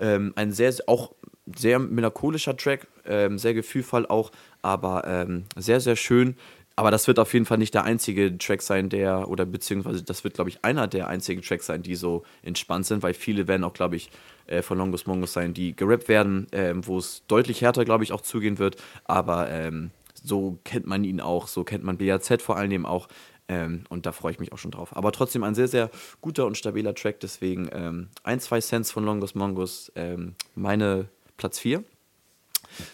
Ähm, 0.00 0.32
ein 0.36 0.52
sehr, 0.52 0.74
auch 0.86 1.12
sehr 1.56 1.78
melancholischer 1.78 2.56
Track, 2.56 2.86
ähm, 3.04 3.38
sehr 3.38 3.54
gefühlvoll 3.54 4.06
auch, 4.06 4.30
aber 4.62 5.04
ähm, 5.06 5.44
sehr, 5.56 5.80
sehr 5.80 5.96
schön. 5.96 6.36
Aber 6.76 6.90
das 6.90 7.06
wird 7.06 7.18
auf 7.18 7.34
jeden 7.34 7.44
Fall 7.44 7.58
nicht 7.58 7.74
der 7.74 7.84
einzige 7.84 8.38
Track 8.38 8.62
sein, 8.62 8.88
der, 8.88 9.28
oder 9.28 9.44
beziehungsweise 9.44 10.02
das 10.02 10.24
wird, 10.24 10.34
glaube 10.34 10.48
ich, 10.48 10.64
einer 10.64 10.86
der 10.86 11.08
einzigen 11.08 11.42
Tracks 11.42 11.66
sein, 11.66 11.82
die 11.82 11.94
so 11.94 12.22
entspannt 12.42 12.86
sind, 12.86 13.02
weil 13.02 13.12
viele 13.12 13.48
werden 13.48 13.64
auch, 13.64 13.74
glaube 13.74 13.96
ich, 13.96 14.10
äh, 14.46 14.62
von 14.62 14.78
Longus 14.78 15.06
Mongus 15.06 15.34
sein, 15.34 15.52
die 15.52 15.76
gerappt 15.76 16.08
werden, 16.08 16.46
ähm, 16.52 16.86
wo 16.86 16.96
es 16.96 17.22
deutlich 17.28 17.60
härter, 17.60 17.84
glaube 17.84 18.04
ich, 18.04 18.12
auch 18.12 18.22
zugehen 18.22 18.58
wird. 18.58 18.76
Aber 19.04 19.50
ähm, 19.50 19.90
so 20.22 20.58
kennt 20.64 20.86
man 20.86 21.04
ihn 21.04 21.20
auch, 21.20 21.48
so 21.48 21.64
kennt 21.64 21.84
man 21.84 21.98
BAZ 21.98 22.40
vor 22.40 22.56
allem 22.56 22.86
auch. 22.86 23.08
Ähm, 23.50 23.82
und 23.88 24.06
da 24.06 24.12
freue 24.12 24.30
ich 24.30 24.38
mich 24.38 24.52
auch 24.52 24.58
schon 24.58 24.70
drauf. 24.70 24.96
Aber 24.96 25.10
trotzdem 25.10 25.42
ein 25.42 25.56
sehr, 25.56 25.66
sehr 25.66 25.90
guter 26.20 26.46
und 26.46 26.56
stabiler 26.56 26.94
Track. 26.94 27.18
Deswegen 27.18 27.68
ähm, 27.72 28.08
ein, 28.22 28.38
zwei 28.38 28.60
Cents 28.60 28.92
von 28.92 29.04
Longos 29.04 29.34
Mongos, 29.34 29.90
ähm, 29.96 30.36
meine 30.54 31.08
Platz 31.36 31.58
4. 31.58 31.82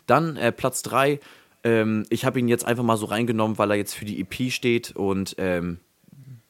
Dann 0.07 0.39
äh, 0.39 0.53
Platz 0.53 0.83
3. 0.83 1.21
Ähm, 1.63 2.07
ich 2.09 2.25
habe 2.25 2.41
ihn 2.41 2.49
jetzt 2.49 2.65
einfach 2.65 2.85
mal 2.85 2.97
so 2.97 3.05
reingenommen, 3.05 3.59
weil 3.59 3.71
er 3.71 3.77
jetzt 3.77 3.95
für 3.95 4.07
die 4.07 4.19
EP 4.19 4.51
steht 4.51 4.97
und 4.97 5.35
ähm, 5.37 5.79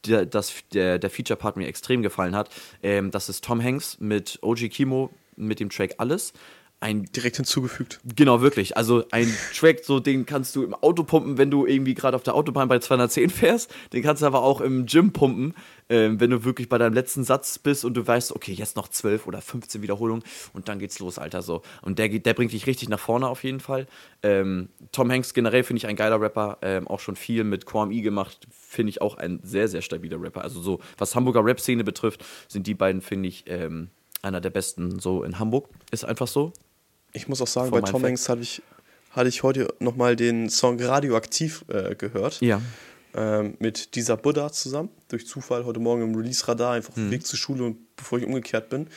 der, 0.07 0.25
das, 0.25 0.55
der, 0.73 1.01
der 1.01 1.11
Feature-Part 1.11 1.57
mir 1.57 1.67
extrem 1.67 2.03
gefallen 2.03 2.37
hat. 2.37 2.51
Ähm, 2.85 3.11
das 3.11 3.29
ist 3.29 3.43
Tom 3.43 3.61
Hanks 3.61 3.99
mit 3.99 4.39
OG 4.41 4.71
Kimo 4.71 5.11
mit 5.35 5.59
dem 5.59 5.69
Track 5.69 5.97
Alles 5.99 6.33
ein 6.79 7.05
direkt 7.05 7.37
hinzugefügt. 7.37 8.01
Genau, 8.17 8.43
wirklich. 8.43 8.77
Also 8.77 9.05
ein 9.11 9.33
Track, 9.55 9.81
so 9.83 9.99
den 9.99 10.27
kannst 10.27 10.55
du 10.55 10.63
im 10.63 10.75
Auto 10.75 11.05
pumpen, 11.05 11.39
wenn 11.39 11.51
du 11.51 11.65
irgendwie 11.65 11.95
gerade 11.95 12.15
auf 12.15 12.23
der 12.23 12.35
Autobahn 12.35 12.69
bei 12.69 12.79
210 12.79 13.31
fährst. 13.31 13.75
Den 13.95 14.03
kannst 14.03 14.21
du 14.21 14.27
aber 14.27 14.43
auch 14.43 14.61
im 14.61 14.85
Gym 14.85 15.11
pumpen, 15.13 15.55
äh, 15.89 16.11
wenn 16.13 16.31
du 16.31 16.45
wirklich 16.45 16.69
bei 16.69 16.77
deinem 16.77 16.93
letzten 16.93 17.25
Satz 17.25 17.59
bist 17.59 17.87
und 17.87 17.95
du 17.95 18.07
weißt, 18.07 18.33
okay, 18.33 18.53
jetzt 18.53 18.77
noch 18.77 18.89
12 18.89 19.27
oder 19.27 19.41
15 19.41 19.81
Wiederholungen 19.81 20.23
und 20.53 20.69
dann 20.69 20.79
geht's 20.79 20.99
los, 20.99 21.19
Alter. 21.19 21.41
So. 21.41 21.63
Und 21.81 21.99
der, 21.99 22.11
der 22.11 22.35
bringt 22.35 22.53
dich 22.53 22.67
richtig 22.67 22.91
nach 22.91 23.01
vorne 23.01 23.27
auf 23.27 23.43
jeden 23.43 23.61
Fall. 23.61 23.87
Ähm, 24.23 24.69
Tom 24.93 25.11
Hanks 25.11 25.33
generell 25.33 25.65
finde 25.65 25.79
ich 25.79 25.87
ein 25.87 25.97
geiler 25.97 26.21
Rapper, 26.21 26.59
ähm, 26.61 26.89
auch 26.89 27.01
schon 27.01 27.17
viel 27.17 27.45
mit 27.45 27.65
QMI 27.65 28.03
gemacht, 28.03 28.47
finde 28.51 28.91
ich 28.91 29.01
auch 29.01 29.17
ein 29.17 29.41
sehr, 29.43 29.69
sehr 29.69 29.81
stabiler 29.81 30.21
Rapper. 30.21 30.43
Also 30.43 30.61
so, 30.61 30.81
was 30.99 31.15
Hamburger 31.15 31.43
Rap-Szene 31.43 31.85
betrifft, 31.85 32.23
sind 32.49 32.67
die 32.67 32.75
beiden, 32.75 33.01
finde 33.01 33.31
ich, 33.31 33.45
ähm, 33.47 33.89
einer 34.27 34.41
der 34.41 34.51
besten 34.51 34.99
so 34.99 35.23
in 35.23 35.39
Hamburg. 35.39 35.69
Ist 35.91 36.05
einfach 36.05 36.29
so. 36.29 36.53
Ich 37.13 37.29
muss 37.29 37.41
auch 37.41 37.47
sagen, 37.47 37.71
bei 37.71 37.81
Tom 37.81 38.05
Hanks 38.05 38.29
hatte 38.29 38.43
ich, 38.43 38.63
hatte 39.11 39.29
ich 39.29 39.43
heute 39.43 39.73
nochmal 39.79 40.17
den 40.17 40.51
Song 40.51 40.81
Radioaktiv 40.81 41.65
äh, 41.69 41.95
gehört. 41.95 42.41
Ja. 42.41 42.61
Ähm, 43.15 43.57
mit 43.61 43.95
dieser 43.95 44.19
Buddha 44.19 44.53
zusammen. 44.53 44.91
Durch 45.09 45.27
Zufall 45.27 45.65
heute 45.65 45.81
Morgen 45.81 46.03
im 46.03 46.15
Release-Radar, 46.15 46.75
einfach 46.75 46.91
auf 46.91 46.97
dem 46.97 47.07
mhm. 47.07 47.13
Weg 47.13 47.27
zur 47.27 47.39
Schule 47.39 47.65
und 47.65 47.97
bevor 47.97 48.19
ich 48.19 48.27
umgekehrt 48.27 48.69
bin. 48.69 48.89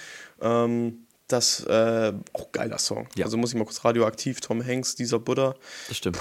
Ähm, 0.41 1.05
das 1.30 1.63
äh, 1.65 2.11
auch 2.34 2.51
geiler 2.51 2.80
Song. 2.80 3.07
Ja. 3.15 3.25
Also 3.25 3.38
muss 3.38 3.51
ich 3.51 3.55
mal 3.55 3.63
kurz 3.63 3.86
Radioaktiv, 3.86 4.41
Tom 4.41 4.65
Hanks, 4.65 4.95
dieser 4.95 5.19
Buddha. 5.19 5.55
Das 5.88 5.95
stimmt. 5.95 6.17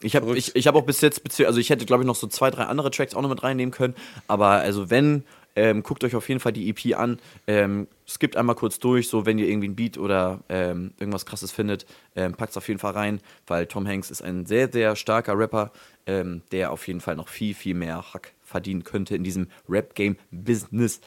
Ich 0.00 0.14
habe 0.14 0.38
ich, 0.38 0.54
ich 0.54 0.66
hab 0.68 0.76
auch 0.76 0.84
bis 0.84 1.00
jetzt, 1.00 1.22
also 1.40 1.58
ich 1.58 1.70
hätte 1.70 1.84
glaube 1.84 2.04
ich 2.04 2.06
noch 2.06 2.14
so 2.14 2.28
zwei, 2.28 2.50
drei 2.50 2.64
andere 2.64 2.90
Tracks 2.92 3.14
auch 3.14 3.22
noch 3.22 3.28
mit 3.28 3.42
reinnehmen 3.42 3.72
können, 3.72 3.94
aber 4.28 4.50
also 4.50 4.90
wenn 4.90 5.24
ähm, 5.58 5.82
guckt 5.82 6.04
euch 6.04 6.14
auf 6.14 6.28
jeden 6.28 6.40
Fall 6.40 6.52
die 6.52 6.70
EP 6.70 6.96
an. 6.96 7.18
Ähm, 7.46 7.88
skippt 8.06 8.36
einmal 8.36 8.54
kurz 8.54 8.78
durch, 8.78 9.08
so 9.08 9.26
wenn 9.26 9.38
ihr 9.38 9.48
irgendwie 9.48 9.68
ein 9.68 9.74
Beat 9.74 9.98
oder 9.98 10.40
ähm, 10.48 10.94
irgendwas 10.98 11.26
krasses 11.26 11.50
findet, 11.50 11.84
ähm, 12.14 12.34
packt 12.34 12.52
es 12.52 12.56
auf 12.56 12.68
jeden 12.68 12.78
Fall 12.78 12.92
rein, 12.92 13.20
weil 13.46 13.66
Tom 13.66 13.86
Hanks 13.86 14.10
ist 14.10 14.22
ein 14.22 14.46
sehr, 14.46 14.70
sehr 14.70 14.94
starker 14.94 15.36
Rapper, 15.36 15.72
ähm, 16.06 16.42
der 16.52 16.70
auf 16.70 16.86
jeden 16.86 17.00
Fall 17.00 17.16
noch 17.16 17.28
viel, 17.28 17.54
viel 17.54 17.74
mehr 17.74 18.14
Hack 18.14 18.34
verdienen 18.44 18.84
könnte 18.84 19.16
in 19.16 19.24
diesem 19.24 19.48
Rap-Game-Business. 19.68 21.00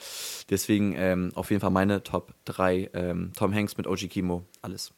Deswegen 0.50 0.94
ähm, 0.98 1.32
auf 1.34 1.50
jeden 1.50 1.62
Fall 1.62 1.72
meine 1.72 2.04
Top 2.04 2.34
3. 2.46 2.92
Ähm, 2.94 3.32
Tom 3.36 3.54
Hanks 3.54 3.78
mit 3.78 3.88
OG 3.88 4.10
Kimo, 4.10 4.44
alles. 4.62 4.94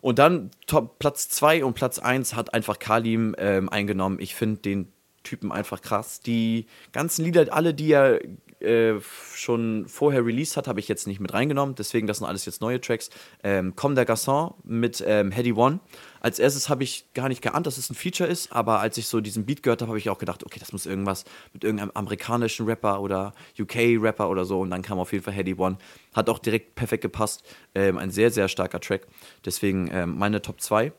Und 0.00 0.18
dann 0.18 0.50
Top, 0.66 0.98
Platz 0.98 1.28
2 1.28 1.64
und 1.64 1.74
Platz 1.74 1.98
1 1.98 2.34
hat 2.34 2.52
einfach 2.52 2.78
Kalim 2.78 3.34
eingenommen. 3.38 4.18
Ich 4.20 4.34
finde 4.34 4.60
den 4.60 4.92
Typen 5.24 5.50
einfach 5.50 5.82
krass. 5.82 6.20
Die 6.20 6.66
ganzen 6.92 7.24
Lieder, 7.24 7.52
alle, 7.52 7.74
die 7.74 7.90
er 7.90 8.20
äh, 8.64 9.00
schon 9.34 9.86
vorher 9.88 10.24
released 10.24 10.56
hat, 10.56 10.68
habe 10.68 10.80
ich 10.80 10.88
jetzt 10.88 11.06
nicht 11.06 11.20
mit 11.20 11.32
reingenommen. 11.32 11.74
Deswegen, 11.74 12.06
das 12.06 12.18
sind 12.18 12.26
alles 12.26 12.44
jetzt 12.44 12.60
neue 12.60 12.80
Tracks. 12.80 13.10
Ähm, 13.42 13.76
Comme 13.76 13.94
der 13.94 14.06
Garçon 14.06 14.54
mit 14.64 15.02
ähm, 15.06 15.30
Heady 15.30 15.52
One. 15.52 15.80
Als 16.20 16.38
erstes 16.38 16.68
habe 16.68 16.82
ich 16.82 17.12
gar 17.14 17.28
nicht 17.28 17.42
geahnt, 17.42 17.66
dass 17.66 17.76
es 17.76 17.90
ein 17.90 17.94
Feature 17.94 18.28
ist, 18.28 18.50
aber 18.52 18.80
als 18.80 18.96
ich 18.96 19.06
so 19.06 19.20
diesen 19.20 19.44
Beat 19.44 19.62
gehört 19.62 19.82
habe, 19.82 19.90
habe 19.90 19.98
ich 19.98 20.08
auch 20.08 20.18
gedacht, 20.18 20.44
okay, 20.44 20.58
das 20.58 20.72
muss 20.72 20.86
irgendwas 20.86 21.24
mit 21.52 21.64
irgendeinem 21.64 21.90
amerikanischen 21.94 22.66
Rapper 22.66 23.00
oder 23.00 23.34
UK-Rapper 23.58 24.28
oder 24.28 24.44
so. 24.44 24.60
Und 24.60 24.70
dann 24.70 24.82
kam 24.82 24.98
auf 24.98 25.12
jeden 25.12 25.24
Fall 25.24 25.34
Heady 25.34 25.54
One. 25.54 25.78
Hat 26.14 26.28
auch 26.30 26.38
direkt 26.38 26.74
perfekt 26.74 27.02
gepasst. 27.02 27.44
Ähm, 27.74 27.98
ein 27.98 28.10
sehr, 28.10 28.30
sehr 28.30 28.48
starker 28.48 28.80
Track. 28.80 29.06
Deswegen 29.44 29.90
ähm, 29.92 30.16
meine 30.16 30.40
Top 30.40 30.60
2. 30.60 30.92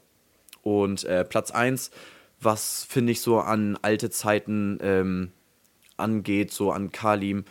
Und 0.61 1.03
äh, 1.03 1.24
Platz 1.24 1.51
1, 1.51 1.91
was 2.39 2.86
finde 2.89 3.11
ich 3.11 3.22
so 3.22 3.39
an 3.39 3.78
alte 3.82 4.09
Zeiten 4.09 4.80
ähm, 4.82 5.32
angeht, 5.97 6.51
so 6.51 6.71
an 6.71 6.91
Kalim, 6.91 7.45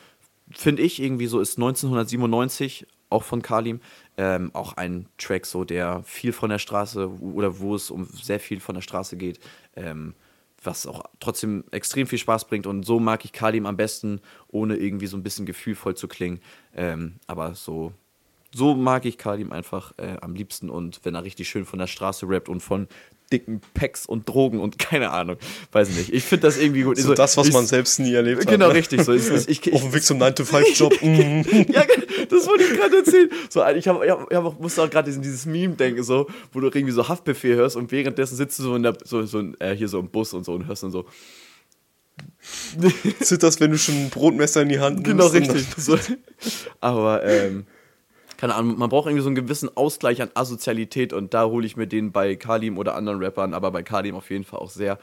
finde 0.50 0.82
ich 0.82 1.00
irgendwie 1.00 1.26
so, 1.26 1.40
ist 1.40 1.58
1997 1.58 2.86
auch 3.10 3.22
von 3.22 3.42
Kalim 3.42 3.80
ähm, 4.16 4.50
auch 4.54 4.74
ein 4.74 5.06
Track, 5.18 5.46
so 5.46 5.64
der 5.64 6.02
viel 6.04 6.32
von 6.32 6.50
der 6.50 6.58
Straße 6.58 7.08
oder 7.20 7.58
wo 7.60 7.74
es 7.74 7.90
um 7.90 8.06
sehr 8.06 8.40
viel 8.40 8.60
von 8.60 8.74
der 8.74 8.82
Straße 8.82 9.16
geht, 9.16 9.40
ähm, 9.76 10.14
was 10.62 10.86
auch 10.86 11.04
trotzdem 11.20 11.64
extrem 11.70 12.06
viel 12.06 12.18
Spaß 12.18 12.46
bringt. 12.46 12.66
Und 12.66 12.84
so 12.84 12.98
mag 13.00 13.24
ich 13.24 13.32
Kalim 13.32 13.66
am 13.66 13.76
besten, 13.76 14.20
ohne 14.48 14.76
irgendwie 14.76 15.06
so 15.06 15.16
ein 15.16 15.22
bisschen 15.22 15.46
gefühlvoll 15.46 15.96
zu 15.96 16.08
klingen, 16.08 16.40
ähm, 16.74 17.16
aber 17.26 17.54
so 17.54 17.92
so 18.54 18.74
mag 18.74 19.04
ich 19.04 19.18
Kalim 19.18 19.52
einfach 19.52 19.92
äh, 19.96 20.16
am 20.20 20.34
liebsten 20.34 20.70
und 20.70 21.00
wenn 21.02 21.14
er 21.14 21.24
richtig 21.24 21.48
schön 21.48 21.64
von 21.64 21.78
der 21.78 21.86
Straße 21.86 22.28
rappt 22.28 22.48
und 22.48 22.60
von 22.60 22.88
dicken 23.32 23.60
Packs 23.74 24.06
und 24.06 24.28
Drogen 24.28 24.60
und 24.60 24.78
keine 24.90 25.10
Ahnung. 25.10 25.36
Weiß 25.72 25.90
nicht. 25.90 26.12
Ich 26.12 26.24
finde 26.24 26.46
das 26.46 26.56
irgendwie 26.56 26.82
gut. 26.82 26.98
So, 26.98 27.08
so 27.08 27.14
das, 27.14 27.36
was 27.36 27.48
ich, 27.48 27.52
man 27.52 27.66
selbst 27.66 27.98
nie 27.98 28.14
erlebt 28.14 28.40
genau, 28.40 28.52
hat. 28.52 28.58
Genau, 28.58 28.68
ne? 28.68 28.74
richtig. 28.74 29.02
So 29.02 29.12
ist, 29.12 29.48
ich, 29.48 29.72
Auf 29.72 29.82
dem 29.82 29.92
Weg 29.92 30.02
zum 30.02 30.22
9-to-5-Job. 30.22 31.02
Mhm. 31.02 31.66
ja, 31.72 31.84
das 32.28 32.46
wollte 32.46 32.64
ich 32.64 32.78
gerade 32.78 32.96
erzählen. 32.98 33.30
So, 33.48 33.66
ich, 33.66 33.88
hab, 33.88 34.02
ich, 34.04 34.10
hab, 34.10 34.30
ich 34.30 34.36
hab, 34.36 34.60
musste 34.60 34.82
auch 34.82 34.90
gerade 34.90 35.10
in 35.10 35.22
dieses 35.22 35.46
Meme 35.46 35.74
denken, 35.74 36.02
so, 36.02 36.28
wo 36.52 36.60
du 36.60 36.68
irgendwie 36.68 36.92
so 36.92 37.08
Haftbefehl 37.08 37.56
hörst 37.56 37.76
und 37.76 37.90
währenddessen 37.90 38.36
sitzt 38.36 38.58
du 38.58 38.62
so, 38.62 38.76
in 38.76 38.82
der, 38.82 38.96
so, 39.04 39.24
so 39.26 39.42
äh, 39.58 39.74
hier 39.74 39.88
so 39.88 39.98
im 39.98 40.08
Bus 40.08 40.32
und 40.32 40.44
so 40.44 40.52
und 40.52 40.66
hörst 40.66 40.82
dann 40.82 40.90
so. 40.90 41.06
Zitterst, 43.20 43.60
wenn 43.60 43.72
du 43.72 43.78
schon 43.78 43.94
ein 43.96 44.10
Brotmesser 44.10 44.62
in 44.62 44.68
die 44.68 44.78
Hand 44.78 45.06
nimmst. 45.06 45.06
Genau, 45.06 45.26
richtig. 45.26 45.66
So. 45.76 45.98
Aber, 46.80 47.24
ähm, 47.24 47.66
keine 48.44 48.56
Ahnung, 48.56 48.76
man 48.76 48.90
braucht 48.90 49.06
irgendwie 49.06 49.22
so 49.22 49.30
einen 49.30 49.36
gewissen 49.36 49.74
Ausgleich 49.74 50.20
an 50.20 50.30
Asozialität 50.34 51.14
und 51.14 51.32
da 51.32 51.46
hole 51.46 51.64
ich 51.64 51.78
mir 51.78 51.86
den 51.86 52.12
bei 52.12 52.36
Kalim 52.36 52.76
oder 52.76 52.94
anderen 52.94 53.18
Rappern, 53.18 53.54
aber 53.54 53.70
bei 53.70 53.82
Kalim 53.82 54.14
auf 54.16 54.28
jeden 54.28 54.44
Fall 54.44 54.60
auch 54.60 54.68
sehr. 54.68 54.98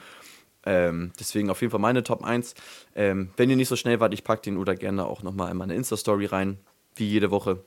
Ähm, 0.64 1.12
deswegen 1.20 1.50
auf 1.50 1.60
jeden 1.60 1.72
Fall 1.72 1.80
meine 1.80 2.04
Top 2.04 2.24
1. 2.24 2.54
Ähm, 2.94 3.32
wenn 3.38 3.50
ihr 3.50 3.56
nicht 3.56 3.68
so 3.68 3.76
schnell 3.76 4.00
wart, 4.00 4.14
ich 4.14 4.24
packe 4.24 4.44
den 4.44 4.58
oder 4.58 4.76
gerne 4.76 5.08
auch 5.08 5.24
nochmal 5.24 5.50
in 5.50 5.58
meine 5.58 5.74
Insta-Story 5.74 6.28
rein, 6.28 6.60
wie 6.94 7.08
jede 7.08 7.32
Woche. 7.32 7.64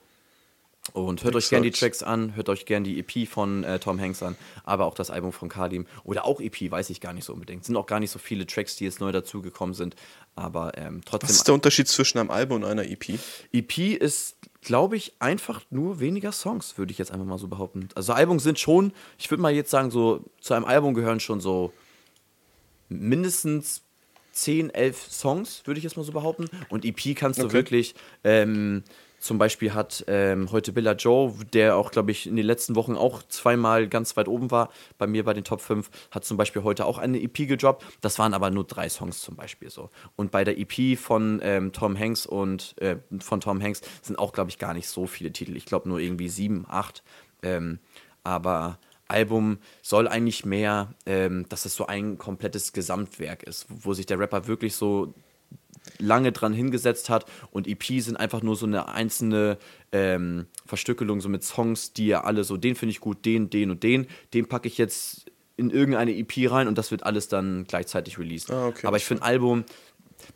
Und 0.93 1.25
hört 1.25 1.35
Exakt. 1.35 1.37
euch 1.37 1.51
gerne 1.51 1.71
die 1.71 1.71
Tracks 1.73 2.05
an, 2.05 2.37
hört 2.37 2.51
euch 2.51 2.67
gerne 2.67 2.85
die 2.85 3.01
EP 3.01 3.27
von 3.27 3.65
äh, 3.65 3.81
Tom 3.81 3.99
Hanks 3.99 4.23
an, 4.23 4.37
aber 4.63 4.85
auch 4.85 4.95
das 4.95 5.11
Album 5.11 5.33
von 5.33 5.49
Kalim. 5.49 5.87
Oder 6.05 6.25
auch 6.25 6.41
EP, 6.41 6.71
weiß 6.71 6.91
ich 6.91 7.01
gar 7.01 7.15
nicht 7.15 7.25
so 7.25 7.33
unbedingt. 7.33 7.65
Sind 7.65 7.77
auch 7.77 7.87
gar 7.87 7.99
nicht 7.99 8.13
so 8.13 8.21
viele 8.21 8.47
Tracks, 8.47 8.77
die 8.77 8.85
jetzt 8.85 9.01
neu 9.01 9.11
dazugekommen 9.11 9.75
sind. 9.75 9.97
Aber 10.37 10.79
ähm, 10.79 11.01
trotzdem. 11.05 11.31
Was 11.31 11.37
ist 11.37 11.49
der 11.49 11.55
Unterschied 11.55 11.89
zwischen 11.89 12.19
einem 12.19 12.31
Album 12.31 12.63
und 12.63 12.65
einer 12.65 12.85
EP? 12.85 13.19
EP 13.53 13.79
ist, 13.79 14.37
glaube 14.65 14.97
ich, 14.97 15.13
einfach 15.21 15.63
nur 15.71 16.01
weniger 16.01 16.33
Songs, 16.33 16.77
würde 16.79 16.91
ich 16.91 16.99
jetzt 16.99 17.13
einfach 17.13 17.27
mal 17.27 17.39
so 17.39 17.49
behaupten. 17.49 17.89
Also 17.95 18.13
Album 18.13 18.41
sind 18.41 18.59
schon, 18.59 18.93
ich 19.19 19.31
würde 19.31 19.43
mal 19.43 19.53
jetzt 19.53 19.71
sagen, 19.71 19.91
so 19.91 20.25
zu 20.41 20.55
einem 20.55 20.65
Album 20.65 20.95
gehören 20.95 21.21
schon 21.21 21.41
so 21.41 21.73
mindestens 22.89 23.83
10, 24.33 24.71
11 24.71 25.13
Songs, 25.13 25.63
würde 25.67 25.79
ich 25.79 25.85
jetzt 25.85 25.97
mal 25.97 26.03
so 26.03 26.13
behaupten. 26.13 26.49
Und 26.69 26.85
EP 26.85 27.15
kannst 27.15 27.41
du 27.41 27.45
okay. 27.45 27.53
wirklich. 27.53 27.95
Ähm, 28.25 28.83
zum 29.25 29.39
Beispiel 29.39 29.73
hat 29.73 30.05
ähm, 30.07 30.53
heute 30.53 30.71
Billa 30.75 30.93
Joe, 30.93 31.33
der 31.55 31.77
auch, 31.79 31.93
glaube 31.93 32.11
ich, 32.11 32.27
in 32.27 32.37
den 32.37 32.45
letzten 32.45 32.77
Wochen 32.77 32.95
auch 32.95 33.23
zweimal 33.23 33.89
ganz 33.89 34.19
weit 34.19 34.29
oben 34.29 34.51
war, 34.51 34.69
bei 34.99 35.07
mir 35.07 35.25
bei 35.25 35.33
den 35.33 35.45
Top 35.45 35.63
5, 35.63 35.89
hat 36.11 36.27
zum 36.27 36.37
Beispiel 36.37 36.63
heute 36.63 36.85
auch 36.85 36.99
eine 36.99 37.19
EP 37.23 37.49
gedroppt. 37.49 37.87
Das 38.03 38.19
waren 38.19 38.35
aber 38.35 38.51
nur 38.51 38.65
drei 38.65 38.87
Songs 38.91 39.23
zum 39.23 39.35
Beispiel 39.35 39.71
so. 39.71 39.89
Und 40.15 40.31
bei 40.31 40.45
der 40.45 40.59
EP 40.59 40.99
von 40.99 41.41
ähm, 41.43 41.73
Tom 41.73 41.99
Hanks 41.99 42.27
und 42.27 42.75
äh, 42.83 42.97
von 43.19 43.41
Tom 43.41 43.63
Hanks 43.63 43.81
sind 44.03 44.19
auch, 44.19 44.35
glaube 44.35 44.51
ich, 44.51 44.59
gar 44.59 44.75
nicht 44.75 44.89
so 44.89 45.07
viele 45.07 45.33
Titel. 45.33 45.57
Ich 45.57 45.65
glaube 45.65 45.89
nur 45.89 46.01
irgendwie 46.01 46.29
sieben, 46.29 46.67
acht. 46.69 47.03
Ähm, 47.43 47.79
aber 48.25 48.79
Album 49.09 49.57
soll 49.81 50.07
eigentlich 50.07 50.45
mehr, 50.45 50.93
ähm, 51.07 51.47
dass 51.49 51.65
es 51.65 51.75
so 51.75 51.87
ein 51.87 52.19
komplettes 52.19 52.75
Gesamtwerk 52.75 53.43
ist, 53.43 53.65
wo 53.71 53.95
sich 53.95 54.05
der 54.05 54.19
Rapper 54.19 54.47
wirklich 54.47 54.75
so 54.77 55.15
lange 55.99 56.33
dran 56.33 56.53
hingesetzt 56.53 57.11
hat 57.11 57.27
und 57.51 57.67
EP 57.67 57.85
sind 58.01 58.17
einfach 58.17 58.43
nur 58.43 58.57
so 58.57 58.67
eine 58.67 58.89
einzelne 58.89 59.59
ähm, 59.93 60.47
Verstückelung, 60.67 61.21
so 61.21 61.29
mit 61.29 61.45
Songs, 61.45 61.93
die 61.93 62.07
ja 62.07 62.25
alle 62.25 62.45
so, 62.45 62.57
den 62.57 62.75
finde 62.75 62.91
ich 62.91 63.01
gut, 63.01 63.25
den, 63.25 63.51
den 63.51 63.71
und 63.71 63.83
den, 63.83 64.07
den 64.33 64.47
packe 64.47 64.69
ich 64.69 64.79
jetzt 64.79 65.27
in 65.57 65.71
irgendeine 65.71 66.17
EP 66.17 66.51
rein 66.51 66.67
und 66.67 66.79
das 66.79 66.91
wird 66.91 67.05
alles 67.05 67.29
dann 67.29 67.65
gleichzeitig 67.65 68.19
released. 68.19 68.51
Ah, 68.51 68.69
okay. 68.69 68.87
Aber 68.87 68.97
ich 68.97 69.05
finde 69.05 69.23
Album, 69.23 69.65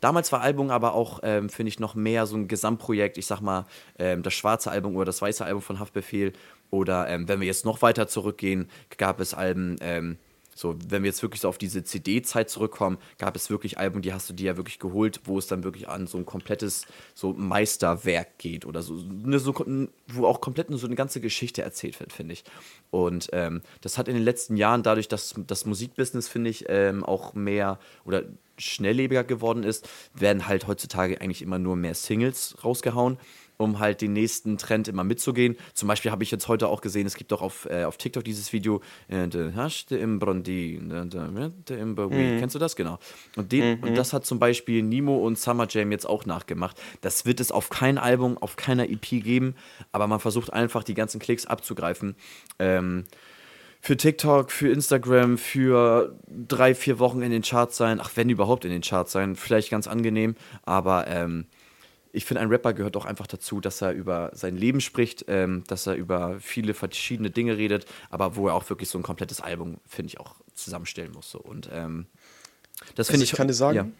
Damals 0.01 0.31
war 0.31 0.41
Album 0.41 0.69
aber 0.69 0.93
auch, 0.93 1.21
ähm, 1.23 1.49
finde 1.49 1.69
ich, 1.69 1.79
noch 1.79 1.95
mehr 1.95 2.27
so 2.27 2.35
ein 2.35 2.47
Gesamtprojekt. 2.47 3.17
Ich 3.17 3.25
sag 3.25 3.41
mal, 3.41 3.65
ähm, 3.97 4.21
das 4.23 4.33
schwarze 4.33 4.69
Album 4.69 4.95
oder 4.95 5.05
das 5.05 5.21
weiße 5.21 5.43
Album 5.43 5.61
von 5.61 5.79
Haftbefehl. 5.79 6.33
Oder 6.69 7.07
ähm, 7.07 7.27
wenn 7.27 7.39
wir 7.39 7.47
jetzt 7.47 7.65
noch 7.65 7.81
weiter 7.81 8.07
zurückgehen, 8.07 8.69
gab 8.97 9.19
es 9.19 9.33
Alben, 9.33 9.77
ähm, 9.81 10.17
so, 10.59 10.75
wenn 10.89 11.03
wir 11.03 11.07
jetzt 11.07 11.21
wirklich 11.21 11.39
so 11.39 11.47
auf 11.47 11.57
diese 11.57 11.85
CD-Zeit 11.85 12.49
zurückkommen, 12.49 12.97
gab 13.17 13.37
es 13.37 13.49
wirklich 13.49 13.77
Alben, 13.77 14.01
die 14.01 14.11
hast 14.11 14.29
du 14.29 14.33
dir 14.33 14.47
ja 14.47 14.57
wirklich 14.57 14.77
geholt, 14.77 15.21
wo 15.23 15.37
es 15.37 15.47
dann 15.47 15.63
wirklich 15.63 15.87
an 15.87 16.05
so 16.05 16.17
ein 16.17 16.25
komplettes 16.25 16.85
so 17.13 17.31
Meisterwerk 17.31 18.37
geht 18.39 18.65
oder 18.65 18.81
so, 18.81 18.95
ne, 18.95 19.39
so 19.39 19.53
wo 20.07 20.25
auch 20.25 20.41
komplett 20.41 20.69
nur 20.69 20.77
so 20.77 20.85
eine 20.85 20.97
ganze 20.97 21.21
Geschichte 21.21 21.61
erzählt 21.61 21.97
wird, 22.01 22.11
finde 22.11 22.33
ich. 22.33 22.43
Und 22.91 23.29
ähm, 23.31 23.61
das 23.79 23.97
hat 23.97 24.09
in 24.09 24.15
den 24.15 24.23
letzten 24.25 24.57
Jahren 24.57 24.83
dadurch, 24.83 25.07
dass 25.07 25.33
das 25.47 25.65
Musikbusiness, 25.65 26.27
finde 26.27 26.49
ich, 26.49 26.65
ähm, 26.67 27.05
auch 27.05 27.35
mehr 27.35 27.79
oder 28.03 28.23
schnelllebiger 28.57 29.23
geworden 29.23 29.63
ist, 29.63 29.87
werden 30.13 30.45
halt 30.45 30.67
heutzutage 30.67 31.21
eigentlich 31.21 31.41
immer 31.41 31.57
nur 31.57 31.77
mehr 31.77 31.95
Singles 31.95 32.57
rausgehauen 32.65 33.17
um 33.59 33.79
halt 33.79 34.01
den 34.01 34.13
nächsten 34.13 34.57
Trend 34.57 34.87
immer 34.87 35.03
mitzugehen. 35.03 35.57
Zum 35.73 35.89
Beispiel 35.89 36.11
habe 36.11 36.23
ich 36.23 36.31
jetzt 36.31 36.47
heute 36.47 36.69
auch 36.69 36.79
gesehen, 36.79 37.05
es 37.05 37.15
gibt 37.15 37.33
doch 37.33 37.41
auf, 37.41 37.67
äh, 37.69 37.83
auf 37.83 37.97
TikTok 37.97 38.23
dieses 38.23 38.53
Video, 38.53 38.81
äh, 39.09 39.25
im 39.25 40.19
Brondi, 40.19 40.75
im 40.75 40.87
mhm. 40.87 42.39
Kennst 42.39 42.55
du 42.55 42.59
das? 42.59 42.77
Genau. 42.77 42.99
Und, 43.35 43.51
den, 43.51 43.77
mhm. 43.77 43.83
und 43.83 43.97
das 43.97 44.13
hat 44.13 44.25
zum 44.25 44.39
Beispiel 44.39 44.81
Nemo 44.81 45.17
und 45.17 45.37
Summer 45.37 45.67
Jam 45.69 45.91
jetzt 45.91 46.07
auch 46.07 46.25
nachgemacht. 46.25 46.79
Das 47.01 47.25
wird 47.25 47.41
es 47.41 47.51
auf 47.51 47.69
kein 47.69 47.97
Album, 47.97 48.37
auf 48.37 48.55
keiner 48.55 48.89
EP 48.89 49.01
geben, 49.01 49.55
aber 49.91 50.07
man 50.07 50.21
versucht 50.21 50.53
einfach 50.53 50.85
die 50.85 50.93
ganzen 50.93 51.19
Klicks 51.19 51.45
abzugreifen. 51.45 52.15
Ähm, 52.59 53.03
für 53.81 53.97
TikTok, 53.97 54.51
für 54.51 54.69
Instagram, 54.69 55.37
für 55.37 56.15
drei, 56.27 56.75
vier 56.75 56.99
Wochen 56.99 57.21
in 57.21 57.31
den 57.31 57.41
Charts 57.41 57.75
sein. 57.75 57.99
Ach, 58.01 58.11
wenn 58.15 58.29
überhaupt 58.29 58.63
in 58.63 58.71
den 58.71 58.81
Charts 58.81 59.11
sein. 59.11 59.35
Vielleicht 59.35 59.69
ganz 59.69 59.87
angenehm, 59.87 60.35
aber 60.63 61.07
ähm, 61.07 61.45
ich 62.11 62.25
finde, 62.25 62.41
ein 62.41 62.49
Rapper 62.49 62.73
gehört 62.73 62.97
auch 62.97 63.05
einfach 63.05 63.27
dazu, 63.27 63.61
dass 63.61 63.81
er 63.81 63.91
über 63.91 64.31
sein 64.33 64.55
Leben 64.55 64.81
spricht, 64.81 65.25
ähm, 65.27 65.63
dass 65.67 65.85
er 65.87 65.95
über 65.95 66.37
viele 66.39 66.73
verschiedene 66.73 67.29
Dinge 67.29 67.57
redet, 67.57 67.85
aber 68.09 68.35
wo 68.35 68.47
er 68.47 68.55
auch 68.55 68.69
wirklich 68.69 68.89
so 68.89 68.97
ein 68.97 69.03
komplettes 69.03 69.41
Album, 69.41 69.77
finde 69.87 70.09
ich, 70.09 70.19
auch 70.19 70.35
zusammenstellen 70.55 71.11
muss. 71.11 71.29
So. 71.29 71.39
Und 71.39 71.69
ähm, 71.71 72.07
das 72.95 73.07
finde 73.07 73.21
also 73.21 73.23
ich. 73.23 73.31
Ich 73.33 73.37
kann 73.37 73.47
dir 73.47 73.53
sagen, 73.53 73.93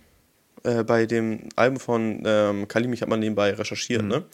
ja. 0.64 0.80
äh, 0.80 0.84
bei 0.84 1.06
dem 1.06 1.50
Album 1.56 1.80
von 1.80 2.24
ähm, 2.26 2.68
Kalim, 2.68 2.94
ich 2.94 3.02
habe 3.02 3.12
mal 3.12 3.18
nebenbei 3.18 3.54
recherchiert, 3.54 4.02
mhm. 4.02 4.08
ne? 4.08 4.26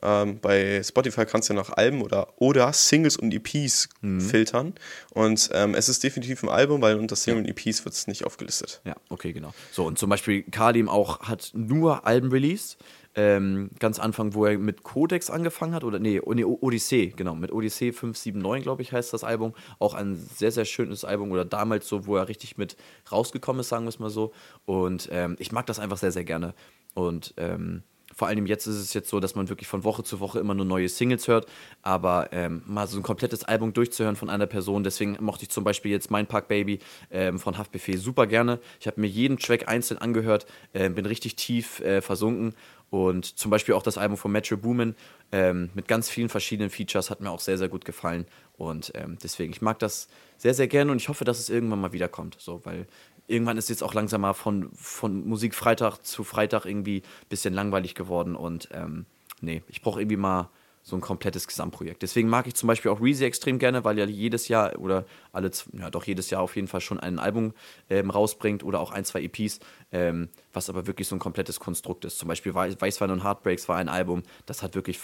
Ähm, 0.00 0.38
bei 0.40 0.80
Spotify 0.82 1.26
kannst 1.26 1.48
du 1.48 1.54
ja 1.54 1.60
nach 1.60 1.70
Alben 1.70 2.02
oder, 2.02 2.28
oder 2.36 2.72
Singles 2.72 3.16
und 3.16 3.34
EPs 3.34 3.88
mhm. 4.00 4.20
filtern. 4.20 4.74
Und 5.10 5.50
ähm, 5.52 5.74
es 5.74 5.88
ist 5.88 6.04
definitiv 6.04 6.42
ein 6.44 6.48
Album, 6.48 6.80
weil 6.80 6.96
unter 6.96 7.16
Singles 7.16 7.46
ja. 7.46 7.52
und 7.52 7.66
EPs 7.66 7.84
wird 7.84 7.94
es 7.94 8.06
nicht 8.06 8.24
aufgelistet. 8.24 8.80
Ja, 8.84 8.94
okay, 9.08 9.32
genau. 9.32 9.52
So, 9.72 9.84
und 9.84 9.98
zum 9.98 10.08
Beispiel 10.08 10.44
Kalim 10.44 10.88
auch 10.88 11.20
hat 11.22 11.50
nur 11.52 12.06
Alben 12.06 12.30
released 12.30 12.78
ähm, 13.18 13.70
ganz 13.80 13.98
Anfang, 13.98 14.34
wo 14.34 14.44
er 14.46 14.56
mit 14.58 14.84
Codex 14.84 15.28
angefangen 15.28 15.74
hat, 15.74 15.82
oder 15.82 15.98
nee, 15.98 16.20
nee 16.34 16.44
Odyssee, 16.44 17.12
genau, 17.16 17.34
mit 17.34 17.50
Odyssee 17.50 17.90
579, 17.90 18.62
glaube 18.62 18.82
ich, 18.82 18.92
heißt 18.92 19.12
das 19.12 19.24
Album. 19.24 19.54
Auch 19.80 19.94
ein 19.94 20.14
sehr, 20.14 20.52
sehr 20.52 20.64
schönes 20.64 21.04
Album, 21.04 21.32
oder 21.32 21.44
damals 21.44 21.88
so, 21.88 22.06
wo 22.06 22.16
er 22.16 22.28
richtig 22.28 22.58
mit 22.58 22.76
rausgekommen 23.10 23.60
ist, 23.60 23.70
sagen 23.70 23.84
wir 23.86 23.88
es 23.88 23.98
mal 23.98 24.10
so. 24.10 24.32
Und 24.66 25.08
ähm, 25.10 25.34
ich 25.40 25.50
mag 25.50 25.66
das 25.66 25.80
einfach 25.80 25.98
sehr, 25.98 26.12
sehr 26.12 26.24
gerne. 26.24 26.54
Und 26.94 27.34
ähm, 27.38 27.82
Vor 28.14 28.26
allem 28.26 28.46
jetzt 28.46 28.66
ist 28.66 28.76
es 28.76 28.94
jetzt 28.94 29.10
so, 29.10 29.20
dass 29.20 29.34
man 29.34 29.48
wirklich 29.48 29.68
von 29.68 29.84
Woche 29.84 30.02
zu 30.02 30.18
Woche 30.18 30.40
immer 30.40 30.54
nur 30.54 30.64
neue 30.64 30.88
Singles 30.88 31.28
hört. 31.28 31.46
Aber 31.82 32.28
ähm, 32.32 32.62
mal 32.66 32.86
so 32.86 32.96
ein 32.96 33.02
komplettes 33.02 33.44
Album 33.44 33.72
durchzuhören 33.72 34.16
von 34.16 34.30
einer 34.30 34.46
Person, 34.46 34.82
deswegen 34.82 35.16
mochte 35.20 35.44
ich 35.44 35.50
zum 35.50 35.62
Beispiel 35.62 35.92
jetzt 35.92 36.10
Mein 36.10 36.26
Park 36.26 36.48
Baby 36.48 36.78
ähm, 37.10 37.38
von 37.38 37.58
Haftbefehl 37.58 37.98
super 37.98 38.26
gerne. 38.26 38.60
Ich 38.80 38.86
habe 38.86 39.00
mir 39.00 39.06
jeden 39.06 39.38
Track 39.38 39.68
einzeln 39.68 39.98
angehört, 39.98 40.46
äh, 40.72 40.88
bin 40.88 41.06
richtig 41.06 41.36
tief 41.36 41.80
äh, 41.80 42.00
versunken. 42.00 42.54
Und 42.90 43.38
zum 43.38 43.50
Beispiel 43.50 43.74
auch 43.74 43.82
das 43.82 43.98
Album 43.98 44.16
von 44.16 44.32
Metro 44.32 44.56
Boomin 44.56 44.94
ähm, 45.30 45.70
mit 45.74 45.88
ganz 45.88 46.08
vielen 46.08 46.28
verschiedenen 46.28 46.70
Features 46.70 47.10
hat 47.10 47.20
mir 47.20 47.30
auch 47.30 47.40
sehr, 47.40 47.58
sehr 47.58 47.68
gut 47.68 47.84
gefallen. 47.84 48.26
Und 48.56 48.92
ähm, 48.94 49.18
deswegen, 49.22 49.52
ich 49.52 49.60
mag 49.60 49.78
das 49.78 50.08
sehr, 50.38 50.54
sehr 50.54 50.68
gerne 50.68 50.90
und 50.92 50.96
ich 50.98 51.08
hoffe, 51.08 51.24
dass 51.24 51.38
es 51.38 51.50
irgendwann 51.50 51.80
mal 51.80 51.92
wiederkommt. 51.92 52.36
So, 52.38 52.60
weil 52.64 52.86
irgendwann 53.26 53.58
ist 53.58 53.68
jetzt 53.68 53.82
auch 53.82 53.92
langsam 53.92 54.22
mal 54.22 54.32
von, 54.32 54.70
von 54.72 55.26
Musik 55.26 55.54
Freitag 55.54 55.98
zu 55.98 56.24
Freitag 56.24 56.64
irgendwie 56.64 57.02
ein 57.02 57.28
bisschen 57.28 57.52
langweilig 57.52 57.94
geworden. 57.94 58.34
Und 58.34 58.68
ähm, 58.72 59.04
nee, 59.40 59.62
ich 59.68 59.82
brauche 59.82 60.00
irgendwie 60.00 60.16
mal 60.16 60.48
so 60.88 60.96
ein 60.96 61.02
komplettes 61.02 61.46
Gesamtprojekt. 61.46 62.00
Deswegen 62.00 62.30
mag 62.30 62.46
ich 62.46 62.54
zum 62.54 62.66
Beispiel 62.66 62.90
auch 62.90 63.00
Reezy 63.02 63.24
extrem 63.24 63.58
gerne, 63.58 63.84
weil 63.84 63.98
er 63.98 64.06
jedes 64.06 64.48
Jahr 64.48 64.78
oder 64.78 65.04
alle, 65.32 65.50
ja 65.72 65.90
doch 65.90 66.04
jedes 66.04 66.30
Jahr 66.30 66.40
auf 66.40 66.56
jeden 66.56 66.66
Fall 66.66 66.80
schon 66.80 66.98
ein 66.98 67.18
Album 67.18 67.52
ähm, 67.90 68.08
rausbringt 68.08 68.64
oder 68.64 68.80
auch 68.80 68.90
ein, 68.90 69.04
zwei 69.04 69.22
EPs, 69.22 69.60
ähm, 69.92 70.30
was 70.54 70.70
aber 70.70 70.86
wirklich 70.86 71.06
so 71.06 71.14
ein 71.14 71.18
komplettes 71.18 71.60
Konstrukt 71.60 72.06
ist. 72.06 72.18
Zum 72.18 72.26
Beispiel 72.26 72.54
Weißwein 72.54 73.10
und 73.10 73.22
Heartbreaks 73.22 73.68
war 73.68 73.76
ein 73.76 73.90
Album, 73.90 74.22
das 74.46 74.62
hat 74.62 74.74
wirklich 74.74 74.98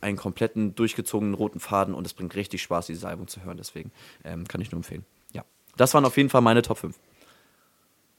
einen 0.00 0.16
kompletten 0.16 0.76
durchgezogenen 0.76 1.34
roten 1.34 1.58
Faden 1.58 1.94
und 1.94 2.06
es 2.06 2.14
bringt 2.14 2.36
richtig 2.36 2.62
Spaß, 2.62 2.86
dieses 2.86 3.04
Album 3.04 3.26
zu 3.26 3.42
hören. 3.42 3.56
Deswegen 3.56 3.90
ähm, 4.22 4.46
kann 4.46 4.60
ich 4.60 4.70
nur 4.70 4.78
empfehlen. 4.78 5.04
Ja, 5.32 5.44
das 5.76 5.94
waren 5.94 6.04
auf 6.04 6.16
jeden 6.16 6.28
Fall 6.28 6.42
meine 6.42 6.62
Top 6.62 6.78
5. 6.78 6.96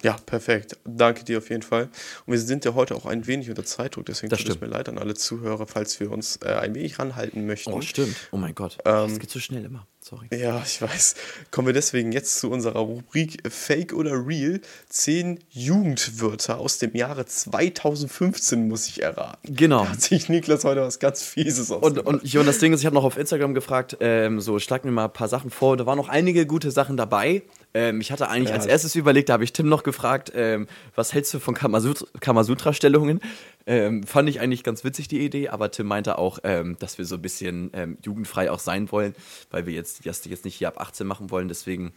Ja, 0.04 0.18
perfekt. 0.26 0.78
Danke 0.84 1.24
dir 1.24 1.40
auf 1.40 1.50
jeden 1.50 1.64
Fall. 1.64 1.84
Und 2.26 2.34
wir 2.34 2.40
sind 2.40 2.66
ja 2.66 2.74
heute 2.74 2.96
auch 2.96 3.06
ein 3.06 3.26
wenig 3.28 3.50
unter 3.50 3.64
Zeitdruck, 3.64 4.06
deswegen 4.06 4.30
das 4.30 4.40
tut 4.40 4.50
es 4.50 4.62
mir 4.62 4.68
leid 4.68 4.90
an 4.90 4.98
alle 4.98 5.16
Zuhörer, 5.16 5.66
falls 5.68 6.00
wir 6.00 6.12
uns 6.12 6.38
äh, 6.44 6.50
ein 6.50 6.76
wenig 6.76 7.00
ranhalten 7.00 7.46
möchten. 7.46 7.72
Oh, 7.72 7.82
stimmt. 7.82 8.16
Oh 8.32 8.38
mein 8.38 8.54
Gott. 8.54 8.78
Ähm, 8.86 9.10
das 9.10 9.20
geht 9.20 9.30
so 9.30 9.40
schnell 9.40 9.66
immer. 9.66 9.88
Sorry. 10.08 10.28
Ja, 10.32 10.62
ich 10.64 10.80
weiß. 10.80 11.16
Kommen 11.50 11.66
wir 11.66 11.74
deswegen 11.74 12.12
jetzt 12.12 12.40
zu 12.40 12.52
unserer 12.52 12.78
Rubrik 12.78 13.42
Fake 13.50 13.92
oder 13.92 14.12
Real. 14.12 14.62
Zehn 14.88 15.40
Jugendwörter 15.50 16.60
aus 16.60 16.78
dem 16.78 16.96
Jahre 16.96 17.26
2015 17.26 18.68
muss 18.68 18.88
ich 18.88 19.02
erraten. 19.02 19.56
Genau. 19.56 19.84
Da 19.84 19.90
hat 19.94 20.02
sich 20.04 20.30
Niklas 20.30 20.64
heute 20.64 20.82
was 20.82 21.00
ganz 21.00 21.24
Fieses 21.24 21.72
aus. 21.72 21.82
Und, 21.82 21.98
und, 21.98 22.36
und 22.36 22.46
das 22.46 22.60
Ding 22.60 22.72
ist, 22.72 22.82
ich 22.82 22.86
habe 22.86 22.94
noch 22.94 23.04
auf 23.04 23.18
Instagram 23.18 23.56
gefragt, 23.56 23.98
ähm, 24.00 24.42
so 24.42 24.60
schlag 24.60 24.86
mir 24.86 24.92
mal 24.92 25.06
ein 25.06 25.14
paar 25.14 25.28
Sachen 25.28 25.50
vor. 25.50 25.76
Da 25.76 25.88
waren 25.88 25.98
noch 25.98 26.10
einige 26.10 26.46
gute 26.46 26.70
Sachen 26.70 26.98
dabei. 26.98 27.42
Ähm, 27.74 28.00
ich 28.00 28.12
hatte 28.12 28.30
eigentlich 28.30 28.50
ja. 28.50 28.56
als 28.58 28.68
erstes 28.68 28.94
überlegt, 28.94 29.30
da 29.30 29.34
habe 29.34 29.44
ich 29.44 29.54
Tim 29.54 29.68
noch 29.68 29.82
gefragt, 29.82 30.32
ähm, 30.36 30.68
was 30.94 31.14
hältst 31.14 31.34
du 31.34 31.40
von 31.40 31.56
Kamasutra-Stellungen? 31.56 33.22
Ähm, 33.68 34.04
fand 34.04 34.30
ich 34.30 34.40
eigentlich 34.40 34.64
ganz 34.64 34.84
witzig, 34.84 35.08
die 35.08 35.26
Idee, 35.26 35.50
aber 35.50 35.72
Tim 35.72 35.88
meinte 35.88 36.18
auch, 36.18 36.40
ähm, 36.44 36.78
dass 36.80 36.98
wir 36.98 37.06
so 37.06 37.16
ein 37.16 37.22
bisschen 37.22 37.72
ähm, 37.74 37.98
jugendfrei 38.04 38.52
auch 38.52 38.60
sein 38.60 38.92
wollen, 38.92 39.16
weil 39.50 39.66
wir 39.66 39.74
jetzt, 39.74 40.06
jetzt, 40.06 40.26
jetzt 40.28 40.46
nicht 40.46 40.56
hier 40.56 40.68
ab 40.68 40.80
18 40.80 41.08
machen 41.08 41.32
wollen. 41.32 41.48
Deswegen 41.48 41.94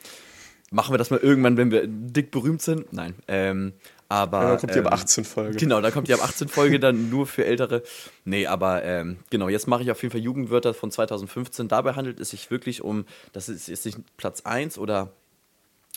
machen 0.71 0.95
wir 0.95 0.99
das 0.99 1.11
mal 1.11 1.21
irgendwann, 1.21 1.57
wenn 1.57 1.71
wir 1.71 1.87
dick 1.87 2.31
berühmt 2.31 2.63
sind. 2.63 2.93
Nein. 2.93 3.15
Ähm, 3.29 3.75
aber, 4.09 4.43
ja, 4.43 4.49
dann 4.49 4.59
kommt 4.59 4.75
die 4.75 4.79
ab 4.79 4.93
18 4.93 5.25
Folge. 5.25 5.59
Genau, 5.59 5.81
dann 5.83 5.93
kommt 5.93 6.09
die 6.09 6.15
ab 6.15 6.21
18 6.25 6.49
Folge 6.49 6.81
dann 6.81 7.11
nur 7.11 7.27
für 7.27 7.45
Ältere. 7.45 7.83
Nee, 8.25 8.47
aber 8.47 8.83
ähm, 8.85 9.19
genau, 9.29 9.49
jetzt 9.51 9.67
mache 9.67 9.83
ich 9.83 9.91
auf 9.91 10.03
jeden 10.03 10.13
Fall 10.13 10.23
Jugendwörter 10.23 10.73
von 10.73 10.91
2015. 10.91 11.69
Dabei 11.69 11.93
handelt 11.93 12.19
es 12.19 12.31
sich 12.31 12.51
wirklich 12.51 12.83
um, 12.83 13.05
das 13.35 13.51
ist 13.51 13.69
jetzt 13.69 13.85
nicht 13.85 13.99
Platz 14.17 14.43
1 14.43 14.79
oder 14.79 15.13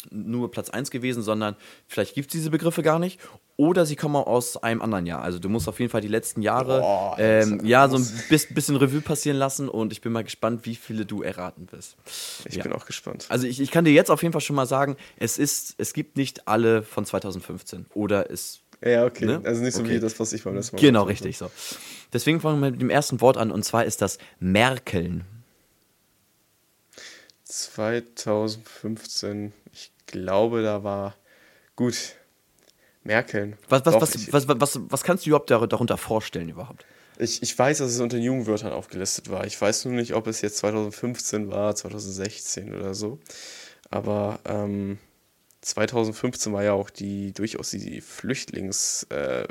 nur 0.09 0.49
Platz 0.49 0.69
1 0.69 0.89
gewesen, 0.89 1.21
sondern 1.21 1.55
vielleicht 1.87 2.15
gibt 2.15 2.27
es 2.27 2.31
diese 2.31 2.49
Begriffe 2.49 2.81
gar 2.81 2.99
nicht. 2.99 3.19
Oder 3.57 3.85
sie 3.85 3.95
kommen 3.95 4.15
aus 4.15 4.57
einem 4.57 4.81
anderen 4.81 5.05
Jahr. 5.05 5.21
Also 5.21 5.37
du 5.37 5.47
musst 5.47 5.67
auf 5.67 5.79
jeden 5.79 5.91
Fall 5.91 6.01
die 6.01 6.07
letzten 6.07 6.41
Jahre 6.41 6.81
oh, 6.83 7.13
ähm, 7.19 7.63
ja, 7.63 7.87
so 7.87 7.97
ein 7.97 8.07
bisschen 8.29 8.75
Revue 8.75 9.01
passieren 9.01 9.37
lassen 9.37 9.69
und 9.69 9.91
ich 9.91 10.01
bin 10.01 10.11
mal 10.11 10.23
gespannt, 10.23 10.65
wie 10.65 10.75
viele 10.75 11.05
du 11.05 11.21
erraten 11.21 11.71
wirst. 11.71 11.95
Ich 12.45 12.55
ja. 12.55 12.63
bin 12.63 12.73
auch 12.73 12.85
gespannt. 12.85 13.27
Also 13.29 13.45
ich, 13.45 13.61
ich 13.61 13.69
kann 13.69 13.85
dir 13.85 13.93
jetzt 13.93 14.09
auf 14.09 14.23
jeden 14.23 14.31
Fall 14.31 14.41
schon 14.41 14.55
mal 14.55 14.65
sagen, 14.65 14.95
es 15.17 15.37
ist, 15.37 15.75
es 15.77 15.93
gibt 15.93 16.17
nicht 16.17 16.47
alle 16.47 16.81
von 16.81 17.05
2015. 17.05 17.85
Oder 17.93 18.31
es. 18.31 18.61
Ja, 18.83 19.05
okay. 19.05 19.25
Ne? 19.25 19.41
Also 19.43 19.61
nicht 19.61 19.75
so 19.75 19.81
okay. 19.81 19.91
wie 19.91 19.99
das, 19.99 20.19
was 20.19 20.33
ich 20.33 20.43
beim 20.43 20.55
letzten 20.55 20.77
Mal 20.77 20.81
Genau, 20.81 21.03
richtig 21.03 21.37
so. 21.37 21.51
Deswegen 22.11 22.39
fangen 22.39 22.59
wir 22.61 22.71
mit 22.71 22.81
dem 22.81 22.89
ersten 22.89 23.21
Wort 23.21 23.37
an 23.37 23.51
und 23.51 23.63
zwar 23.63 23.85
ist 23.85 24.01
das 24.01 24.17
Merkeln. 24.39 25.23
2015, 27.51 29.53
ich 29.73 29.91
glaube, 30.07 30.63
da 30.63 30.83
war 30.83 31.15
gut. 31.75 32.15
Merkeln. 33.03 33.57
Was, 33.67 33.85
was, 33.85 33.93
Doch, 33.93 34.01
was, 34.01 34.15
ich, 34.15 34.31
was, 34.31 34.47
was, 34.47 34.79
was, 34.83 35.03
kannst 35.03 35.25
du 35.25 35.31
überhaupt 35.31 35.49
darunter 35.49 35.97
vorstellen 35.97 36.49
überhaupt? 36.49 36.85
Ich, 37.17 37.41
ich 37.41 37.57
weiß, 37.57 37.79
dass 37.79 37.91
es 37.91 37.99
unter 37.99 38.17
den 38.17 38.23
Jugendwörtern 38.23 38.71
aufgelistet 38.71 39.31
war. 39.31 39.45
Ich 39.45 39.59
weiß 39.59 39.85
nur 39.85 39.95
nicht, 39.95 40.13
ob 40.13 40.27
es 40.27 40.41
jetzt 40.41 40.57
2015 40.57 41.49
war, 41.49 41.75
2016 41.75 42.75
oder 42.75 42.93
so. 42.93 43.17
Aber 43.89 44.39
ähm, 44.45 44.99
2015 45.61 46.53
war 46.53 46.63
ja 46.63 46.73
auch 46.73 46.91
die 46.91 47.33
durchaus 47.33 47.71
die 47.71 48.01
Flüchtlings, 48.01 49.07
äh, 49.09 49.47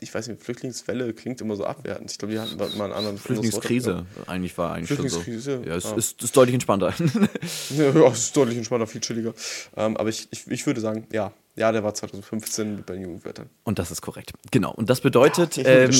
ich 0.00 0.14
weiß 0.14 0.28
nicht, 0.28 0.42
Flüchtlingswelle 0.42 1.12
klingt 1.14 1.40
immer 1.40 1.56
so 1.56 1.64
abwertend. 1.64 2.10
Ich 2.10 2.18
glaube, 2.18 2.34
die 2.34 2.40
hatten 2.40 2.56
mal 2.56 2.84
einen 2.84 2.92
anderen 2.92 3.18
Flüchtlingskrise 3.18 4.06
eigentlich 4.26 4.56
war 4.58 4.72
eigentlich 4.72 4.88
Flüchtlingskrise, 4.88 5.52
schon 5.52 5.64
so. 5.64 5.70
Ja, 5.70 5.76
es 5.76 5.86
ah. 5.86 5.96
ist, 5.96 6.22
ist, 6.22 6.36
deutlich 6.36 6.54
entspannter. 6.54 6.94
ja, 7.76 8.08
es 8.08 8.18
ist 8.18 8.36
deutlich 8.36 8.56
entspannter, 8.56 8.86
viel 8.86 9.00
chilliger. 9.00 9.34
Ähm, 9.76 9.96
aber 9.96 10.08
ich, 10.08 10.28
ich, 10.30 10.46
ich 10.48 10.66
würde 10.66 10.80
sagen, 10.80 11.06
ja, 11.12 11.32
ja, 11.60 11.72
der 11.72 11.84
war 11.84 11.92
2015 11.92 12.84
bei 12.86 12.94
den 12.94 13.02
Jugendwörtern. 13.02 13.50
Und 13.64 13.78
das 13.78 13.90
ist 13.90 14.00
korrekt. 14.00 14.32
Genau. 14.50 14.72
Und 14.72 14.88
das 14.88 15.02
bedeutet, 15.02 15.58
ja, 15.58 15.64
ähm, 15.64 15.90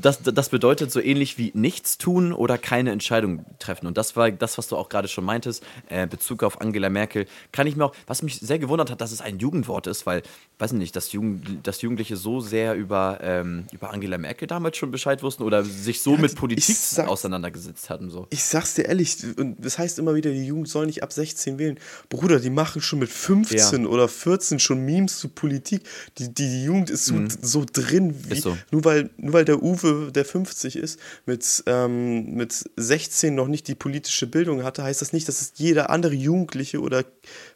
das, 0.00 0.22
das 0.22 0.48
bedeutet 0.48 0.90
so 0.90 1.00
ähnlich 1.00 1.36
wie 1.36 1.52
nichts 1.54 1.98
tun 1.98 2.32
oder 2.32 2.56
keine 2.56 2.92
Entscheidung 2.92 3.44
treffen. 3.58 3.86
Und 3.86 3.98
das 3.98 4.16
war 4.16 4.30
das, 4.30 4.56
was 4.56 4.68
du 4.68 4.76
auch 4.76 4.88
gerade 4.88 5.08
schon 5.08 5.24
meintest, 5.24 5.62
äh, 5.90 6.06
Bezug 6.06 6.42
auf 6.42 6.62
Angela 6.62 6.88
Merkel. 6.88 7.26
Kann 7.52 7.66
ich 7.66 7.76
mir 7.76 7.84
auch, 7.84 7.94
was 8.06 8.22
mich 8.22 8.40
sehr 8.40 8.58
gewundert 8.58 8.90
hat, 8.90 9.02
dass 9.02 9.12
es 9.12 9.20
ein 9.20 9.38
Jugendwort 9.38 9.86
ist, 9.86 10.06
weil, 10.06 10.22
weiß 10.58 10.72
nicht, 10.72 10.96
dass, 10.96 11.12
Jugend, 11.12 11.66
dass 11.66 11.82
Jugendliche 11.82 12.16
so 12.16 12.40
sehr 12.40 12.74
über, 12.74 13.18
ähm, 13.22 13.66
über 13.70 13.90
Angela 13.92 14.16
Merkel 14.16 14.48
damals 14.48 14.78
schon 14.78 14.90
Bescheid 14.90 15.22
wussten 15.22 15.42
oder 15.42 15.62
sich 15.62 16.00
so 16.00 16.14
ja, 16.14 16.22
mit 16.22 16.34
Politik 16.36 16.74
sag, 16.74 17.06
auseinandergesetzt 17.06 17.90
hatten. 17.90 18.08
So. 18.08 18.28
Ich 18.30 18.44
sag's 18.44 18.74
dir 18.74 18.86
ehrlich, 18.86 19.18
und 19.36 19.62
das 19.62 19.76
heißt 19.76 19.98
immer 19.98 20.14
wieder, 20.14 20.30
die 20.30 20.46
Jugend 20.46 20.70
soll 20.70 20.86
nicht 20.86 21.02
ab 21.02 21.12
16 21.12 21.58
wählen. 21.58 21.78
Bruder, 22.08 22.40
die 22.40 22.48
machen 22.48 22.80
schon 22.80 22.98
mit 22.98 23.10
15 23.10 23.82
ja. 23.82 23.88
oder 23.88 24.08
14 24.08 24.58
schon 24.58 24.80
Memes 24.86 25.01
Memes 25.02 25.18
zu 25.18 25.28
Politik. 25.28 25.82
Die, 26.18 26.32
die, 26.32 26.48
die 26.48 26.64
Jugend 26.64 26.90
ist 26.90 27.06
so, 27.06 27.14
mhm. 27.14 27.28
so 27.30 27.64
drin, 27.70 28.14
wie, 28.28 28.40
so. 28.40 28.56
Nur, 28.70 28.84
weil, 28.84 29.10
nur 29.16 29.32
weil 29.32 29.44
der 29.44 29.62
Uwe, 29.62 30.10
der 30.12 30.24
50 30.24 30.76
ist, 30.76 30.98
mit, 31.26 31.62
ähm, 31.66 32.34
mit 32.34 32.64
16 32.76 33.34
noch 33.34 33.48
nicht 33.48 33.68
die 33.68 33.74
politische 33.74 34.26
Bildung 34.26 34.62
hatte, 34.62 34.82
heißt 34.82 35.02
das 35.02 35.12
nicht, 35.12 35.28
dass 35.28 35.40
es 35.40 35.52
jeder 35.56 35.90
andere 35.90 36.14
Jugendliche 36.14 36.80
oder 36.80 37.04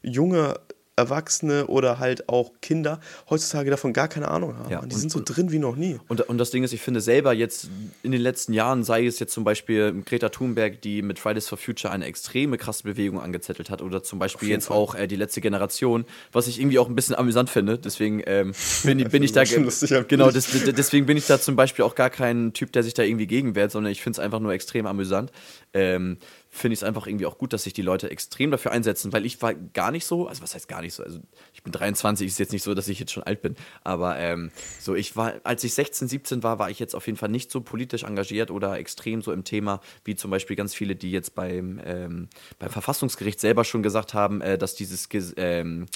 junge 0.03 0.59
Erwachsene 0.97 1.67
oder 1.67 1.99
halt 1.99 2.31
auch 2.31 2.53
Kinder 2.63 3.01
heutzutage 3.29 3.71
davon 3.71 3.93
gar 3.93 4.09
keine 4.09 4.29
Ahnung 4.29 4.57
haben. 4.57 4.71
Ja, 4.71 4.81
die 4.81 4.95
und, 4.95 4.99
sind 4.99 5.13
so 5.13 5.21
drin 5.23 5.53
wie 5.53 5.59
noch 5.59 5.77
nie. 5.77 5.99
Und, 6.09 6.23
und 6.23 6.39
das 6.39 6.51
Ding 6.51 6.65
ist, 6.65 6.73
ich 6.73 6.81
finde 6.81 7.03
selber 7.03 7.35
jetzt 7.35 7.69
in 8.03 8.13
den 8.13 8.21
letzten 8.23 8.55
Jahren, 8.55 8.83
sei 8.83 9.05
es 9.05 9.19
jetzt 9.19 9.35
zum 9.35 9.45
Beispiel 9.45 10.03
Greta 10.07 10.31
Thunberg, 10.31 10.81
die 10.81 11.03
mit 11.03 11.19
Fridays 11.19 11.49
for 11.49 11.59
Future 11.59 11.93
eine 11.93 12.07
extreme 12.07 12.57
krasse 12.57 12.85
Bewegung 12.85 13.21
angezettelt 13.21 13.69
hat, 13.69 13.83
oder 13.83 14.03
zum 14.03 14.19
Beispiel 14.19 14.49
jetzt 14.49 14.69
Fall. 14.69 14.77
auch 14.79 14.95
äh, 14.95 15.07
die 15.07 15.17
letzte 15.17 15.43
Generation, 15.43 16.07
was 16.33 16.47
ich 16.47 16.59
irgendwie 16.59 16.79
auch 16.79 16.89
ein 16.89 16.95
bisschen 16.95 17.15
amüsant 17.15 17.51
finde. 17.51 17.79
Deswegen 17.79 18.23
ähm, 18.27 18.53
bin, 18.85 19.07
bin 19.11 19.23
ich 19.23 19.33
da 19.33 19.45
genau 19.45 20.31
des, 20.31 20.49
deswegen 20.73 21.05
bin 21.05 21.19
ich 21.19 21.27
da 21.27 21.39
zum 21.39 21.57
Beispiel 21.57 21.85
auch 21.85 21.95
gar 21.95 22.09
kein 22.09 22.55
Typ, 22.55 22.73
der 22.73 22.83
sich 22.83 22.95
da 22.95 23.03
irgendwie 23.03 23.27
gegenwehrt, 23.27 23.71
sondern 23.71 23.93
ich 23.93 24.03
finde 24.03 24.19
es 24.19 24.19
einfach 24.19 24.41
nur 24.41 24.53
extrem 24.53 24.87
amüsant. 24.87 25.31
Ähm, 25.75 26.17
finde 26.57 26.75
ich 26.75 26.81
es 26.81 26.85
einfach 26.85 27.07
irgendwie 27.07 27.27
auch 27.27 27.39
gut, 27.39 27.53
dass 27.53 27.65
sich 27.65 27.73
die 27.73 27.83
Leute 27.83 28.11
extrem 28.11 28.51
dafür 28.51 28.73
einsetzen, 28.73 29.13
weil 29.13 29.27
ich 29.27 29.41
war 29.43 29.55
gar 29.55 29.91
nicht 29.91 30.07
so, 30.07 30.27
also 30.27 30.43
was 30.43 30.55
heißt 30.55 30.69
gar 30.69 30.83
nicht 30.83 30.95
so, 30.95 31.03
also 31.03 31.21
ich 31.53 31.63
bin 31.63 31.73
23, 31.73 32.27
ist 32.27 32.39
jetzt 32.39 32.53
nicht 32.53 32.63
so, 32.63 32.75
dass 32.75 32.89
ich 32.89 32.99
jetzt 32.99 33.13
schon 33.13 33.23
alt 33.23 33.43
bin, 33.43 33.57
aber 33.85 34.19
ähm, 34.19 34.51
so 34.81 34.95
ich 34.95 35.17
war, 35.17 35.35
als 35.45 35.65
ich 35.65 35.75
16, 35.75 36.09
17 36.09 36.43
war, 36.43 36.59
war 36.59 36.71
ich 36.71 36.79
jetzt 36.79 36.95
auf 36.95 37.07
jeden 37.07 37.19
Fall 37.19 37.29
nicht 37.29 37.51
so 37.51 37.61
politisch 37.61 38.05
engagiert 38.05 38.51
oder 38.51 38.79
extrem 38.79 39.23
so 39.23 39.33
im 39.33 39.45
Thema, 39.45 39.81
wie 40.05 40.17
zum 40.17 40.31
Beispiel 40.31 40.57
ganz 40.57 40.75
viele, 40.75 40.97
die 40.97 41.11
jetzt 41.11 41.35
beim, 41.35 41.81
ähm, 41.85 42.29
beim 42.59 42.71
Verfassungsgericht 42.71 43.41
selber 43.41 43.65
schon 43.65 43.83
gesagt 43.83 44.15
haben, 44.15 44.41
äh, 44.41 44.59
dass 44.59 44.75
dieses 44.75 45.09
ähm, 45.37 45.87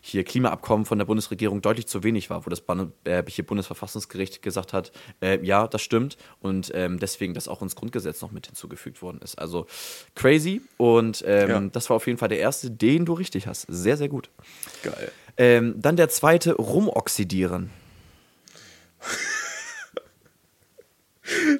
hier 0.00 0.24
Klimaabkommen 0.24 0.86
von 0.86 0.98
der 0.98 1.04
Bundesregierung 1.04 1.62
deutlich 1.62 1.86
zu 1.86 2.02
wenig 2.02 2.30
war, 2.30 2.46
wo 2.46 2.50
das 2.50 2.62
äh, 3.04 3.42
Bundesverfassungsgericht 3.42 4.42
gesagt 4.42 4.72
hat, 4.72 4.92
äh, 5.20 5.44
ja, 5.44 5.66
das 5.66 5.82
stimmt 5.82 6.16
und 6.40 6.70
ähm, 6.74 6.98
deswegen 6.98 7.34
das 7.34 7.48
auch 7.48 7.62
ins 7.62 7.76
Grundgesetz 7.76 8.22
noch 8.22 8.30
mit 8.30 8.46
hinzugefügt 8.46 9.02
worden 9.02 9.20
ist. 9.22 9.38
Also 9.38 9.66
crazy 10.14 10.62
und 10.76 11.24
ähm, 11.26 11.48
ja. 11.48 11.60
das 11.72 11.90
war 11.90 11.96
auf 11.96 12.06
jeden 12.06 12.18
Fall 12.18 12.28
der 12.28 12.38
erste, 12.38 12.70
den 12.70 13.04
du 13.04 13.12
richtig 13.14 13.46
hast. 13.46 13.66
Sehr, 13.68 13.96
sehr 13.96 14.08
gut. 14.08 14.30
Geil. 14.82 15.10
Ähm, 15.36 15.74
dann 15.76 15.96
der 15.96 16.08
zweite, 16.08 16.54
rumoxidieren. 16.54 17.70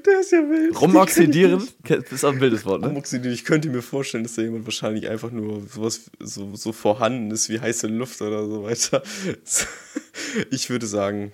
Der 0.07 0.21
ist 0.21 0.31
ja 0.31 0.39
wild. 0.39 0.81
Rumoxidieren? 0.81 1.67
Das 1.83 2.13
ist 2.13 2.25
auch 2.25 2.33
ein 2.33 2.41
wildes 2.41 2.65
Wort, 2.65 2.83
ne? 2.83 2.89
Rumoxidieren. 2.89 3.35
Ich 3.35 3.45
könnte 3.45 3.69
mir 3.69 3.83
vorstellen, 3.83 4.23
dass 4.23 4.35
da 4.35 4.43
jemand 4.43 4.65
wahrscheinlich 4.65 5.09
einfach 5.09 5.33
nur 5.33 5.63
sowas 5.67 6.11
so, 6.21 6.55
so 6.55 6.73
vorhanden 6.73 7.31
ist 7.33 7.49
wie 7.49 7.61
heiße 7.61 7.89
Luft 7.89 8.23
oder 8.23 8.47
so 8.47 8.63
weiter. 8.63 9.03
Ich 10.51 10.71
würde 10.71 10.87
sagen, 10.87 11.33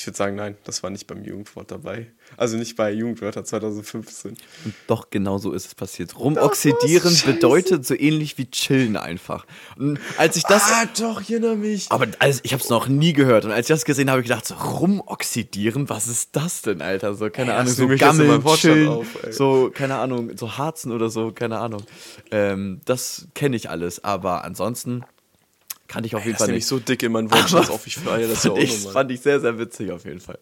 Ich 0.00 0.06
würde 0.06 0.16
sagen, 0.16 0.36
nein, 0.36 0.56
das 0.64 0.82
war 0.82 0.88
nicht 0.88 1.06
beim 1.06 1.22
Jugendwort 1.22 1.70
dabei. 1.70 2.06
Also 2.38 2.56
nicht 2.56 2.74
bei 2.74 2.90
Jugendwörter 2.90 3.44
2015. 3.44 4.30
Und 4.64 4.74
doch 4.86 5.10
genau 5.10 5.36
so 5.36 5.52
ist 5.52 5.66
es 5.66 5.74
passiert. 5.74 6.18
Rumoxidieren 6.18 7.14
bedeutet 7.26 7.86
so 7.86 7.94
ähnlich 7.94 8.38
wie 8.38 8.50
chillen 8.50 8.96
einfach. 8.96 9.44
Und 9.76 10.00
als 10.16 10.36
ich 10.36 10.44
das. 10.44 10.62
Ah, 10.72 10.86
doch, 10.98 11.20
erinnere 11.20 11.54
mich. 11.54 11.92
Aber 11.92 12.06
also, 12.18 12.40
ich 12.44 12.54
habe 12.54 12.62
es 12.62 12.70
noch 12.70 12.88
nie 12.88 13.12
gehört. 13.12 13.44
Und 13.44 13.50
als 13.50 13.68
ich 13.68 13.74
das 13.74 13.84
gesehen 13.84 14.08
habe, 14.08 14.12
habe 14.12 14.22
ich 14.22 14.28
gedacht, 14.28 14.46
so 14.46 14.54
rumoxidieren, 14.54 15.90
was 15.90 16.06
ist 16.06 16.34
das 16.34 16.62
denn, 16.62 16.80
Alter? 16.80 17.12
So, 17.12 17.28
keine 17.28 17.50
Ey, 17.50 17.58
Ahnung, 17.58 17.74
so 17.74 17.86
gammeln, 17.86 18.42
chillen, 18.56 18.88
auf, 18.88 19.06
so, 19.30 19.70
keine 19.70 19.96
Ahnung, 19.96 20.34
so 20.34 20.56
harzen 20.56 20.92
oder 20.92 21.10
so, 21.10 21.30
keine 21.30 21.58
Ahnung. 21.58 21.82
Ähm, 22.30 22.80
das 22.86 23.28
kenne 23.34 23.54
ich 23.54 23.68
alles, 23.68 24.02
aber 24.02 24.44
ansonsten 24.44 25.04
kannte 25.90 26.06
ich 26.06 26.14
auf 26.14 26.24
jeden 26.24 26.38
Das 26.38 26.46
Fall 26.46 26.54
nicht. 26.54 26.62
ich 26.62 26.66
so 26.66 26.78
dick 26.78 27.02
in 27.02 27.12
meinen 27.12 27.30
Wunsch 27.30 27.52
auf. 27.52 27.86
Ich 27.86 27.96
feiere 27.96 28.28
das 28.28 28.44
ja 28.44 28.52
auch 28.52 28.56
fand, 28.56 28.64
ich, 28.64 28.76
nochmal. 28.78 28.92
fand 28.92 29.10
ich 29.10 29.20
sehr, 29.20 29.40
sehr 29.40 29.58
witzig 29.58 29.90
auf 29.90 30.04
jeden 30.04 30.20
Fall. 30.20 30.38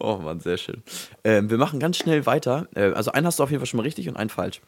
Oh 0.00 0.16
Mann, 0.16 0.40
sehr 0.40 0.56
schön. 0.56 0.82
Ähm, 1.24 1.50
wir 1.50 1.58
machen 1.58 1.78
ganz 1.78 1.98
schnell 1.98 2.24
weiter. 2.26 2.66
Äh, 2.74 2.92
also 2.92 3.12
einen 3.12 3.26
hast 3.26 3.38
du 3.38 3.42
auf 3.42 3.50
jeden 3.50 3.60
Fall 3.60 3.66
schon 3.66 3.78
mal 3.78 3.82
richtig 3.84 4.08
und 4.08 4.16
einen 4.16 4.30
falsch. 4.30 4.60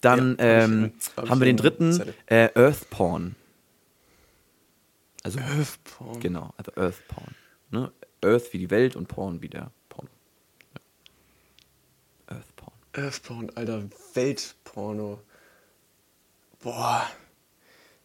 Dann 0.00 0.36
Ja, 0.38 0.44
hab 0.44 0.58
ich 0.58 0.64
ähm, 0.64 0.92
hab 1.16 1.24
ich 1.24 1.30
haben 1.30 1.40
wir 1.40 1.44
den 1.46 1.56
dritten, 1.56 2.02
äh, 2.26 2.48
Earth 2.54 2.90
Porn. 2.90 3.36
Also, 5.24 5.38
Earthporn. 5.40 6.20
genau, 6.20 6.54
also 6.56 6.72
Earth 6.76 7.06
Porn. 7.08 7.34
Ne? 7.70 7.92
Earth 8.24 8.52
wie 8.52 8.58
die 8.58 8.70
Welt 8.70 8.96
und 8.96 9.08
Porn 9.08 9.42
wie 9.42 9.48
der 9.48 9.70
Porno. 9.88 10.08
Ja. 12.28 12.36
Earth 12.36 12.56
Porn. 12.56 12.72
Earthporn, 12.94 13.50
Alter, 13.54 13.82
Weltporno. 14.14 15.20
Boah. 16.60 17.06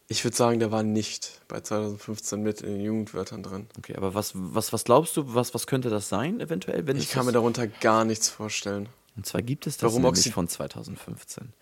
Ich 0.08 0.22
würde 0.24 0.36
sagen, 0.36 0.58
der 0.60 0.70
war 0.70 0.82
nicht 0.82 1.40
bei 1.48 1.60
2015 1.60 2.42
mit 2.42 2.60
in 2.60 2.74
den 2.74 2.80
Jugendwörtern 2.82 3.42
drin. 3.42 3.66
Okay, 3.78 3.96
aber 3.96 4.14
was, 4.14 4.32
was, 4.34 4.72
was 4.72 4.84
glaubst 4.84 5.16
du, 5.16 5.34
was, 5.34 5.54
was 5.54 5.66
könnte 5.66 5.88
das 5.88 6.08
sein, 6.08 6.40
eventuell? 6.40 6.86
Wenn 6.86 6.98
Ich 6.98 7.10
kann 7.10 7.24
mir 7.24 7.32
darunter 7.32 7.66
gar 7.66 8.04
nichts 8.04 8.28
vorstellen. 8.28 8.88
Und 9.16 9.24
zwar 9.24 9.40
gibt 9.42 9.66
es 9.66 9.78
das 9.78 9.90
Warum 9.90 10.02
nämlich 10.02 10.20
Oxy- 10.20 10.32
von 10.32 10.48
2015. 10.48 11.52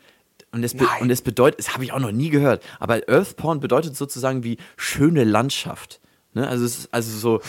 Und 0.51 0.65
es, 0.65 0.75
und 1.01 1.11
es 1.11 1.23
bedeutet, 1.23 1.61
das 1.61 1.73
habe 1.73 1.85
ich 1.85 1.93
auch 1.93 1.99
noch 2.01 2.13
nie 2.13 2.29
gehört, 2.31 2.63
aber 2.79 3.01
Earth 3.09 3.37
Porn 3.37 3.61
bedeutet 3.61 3.97
sozusagen 3.97 4.45
wie 4.45 4.59
schöne 4.77 5.25
Landschaft. 5.25 6.01
Ne? 6.35 6.49
Also, 6.49 6.65
es 6.65 6.79
ist, 6.79 6.89
also 6.95 7.19
so, 7.19 7.41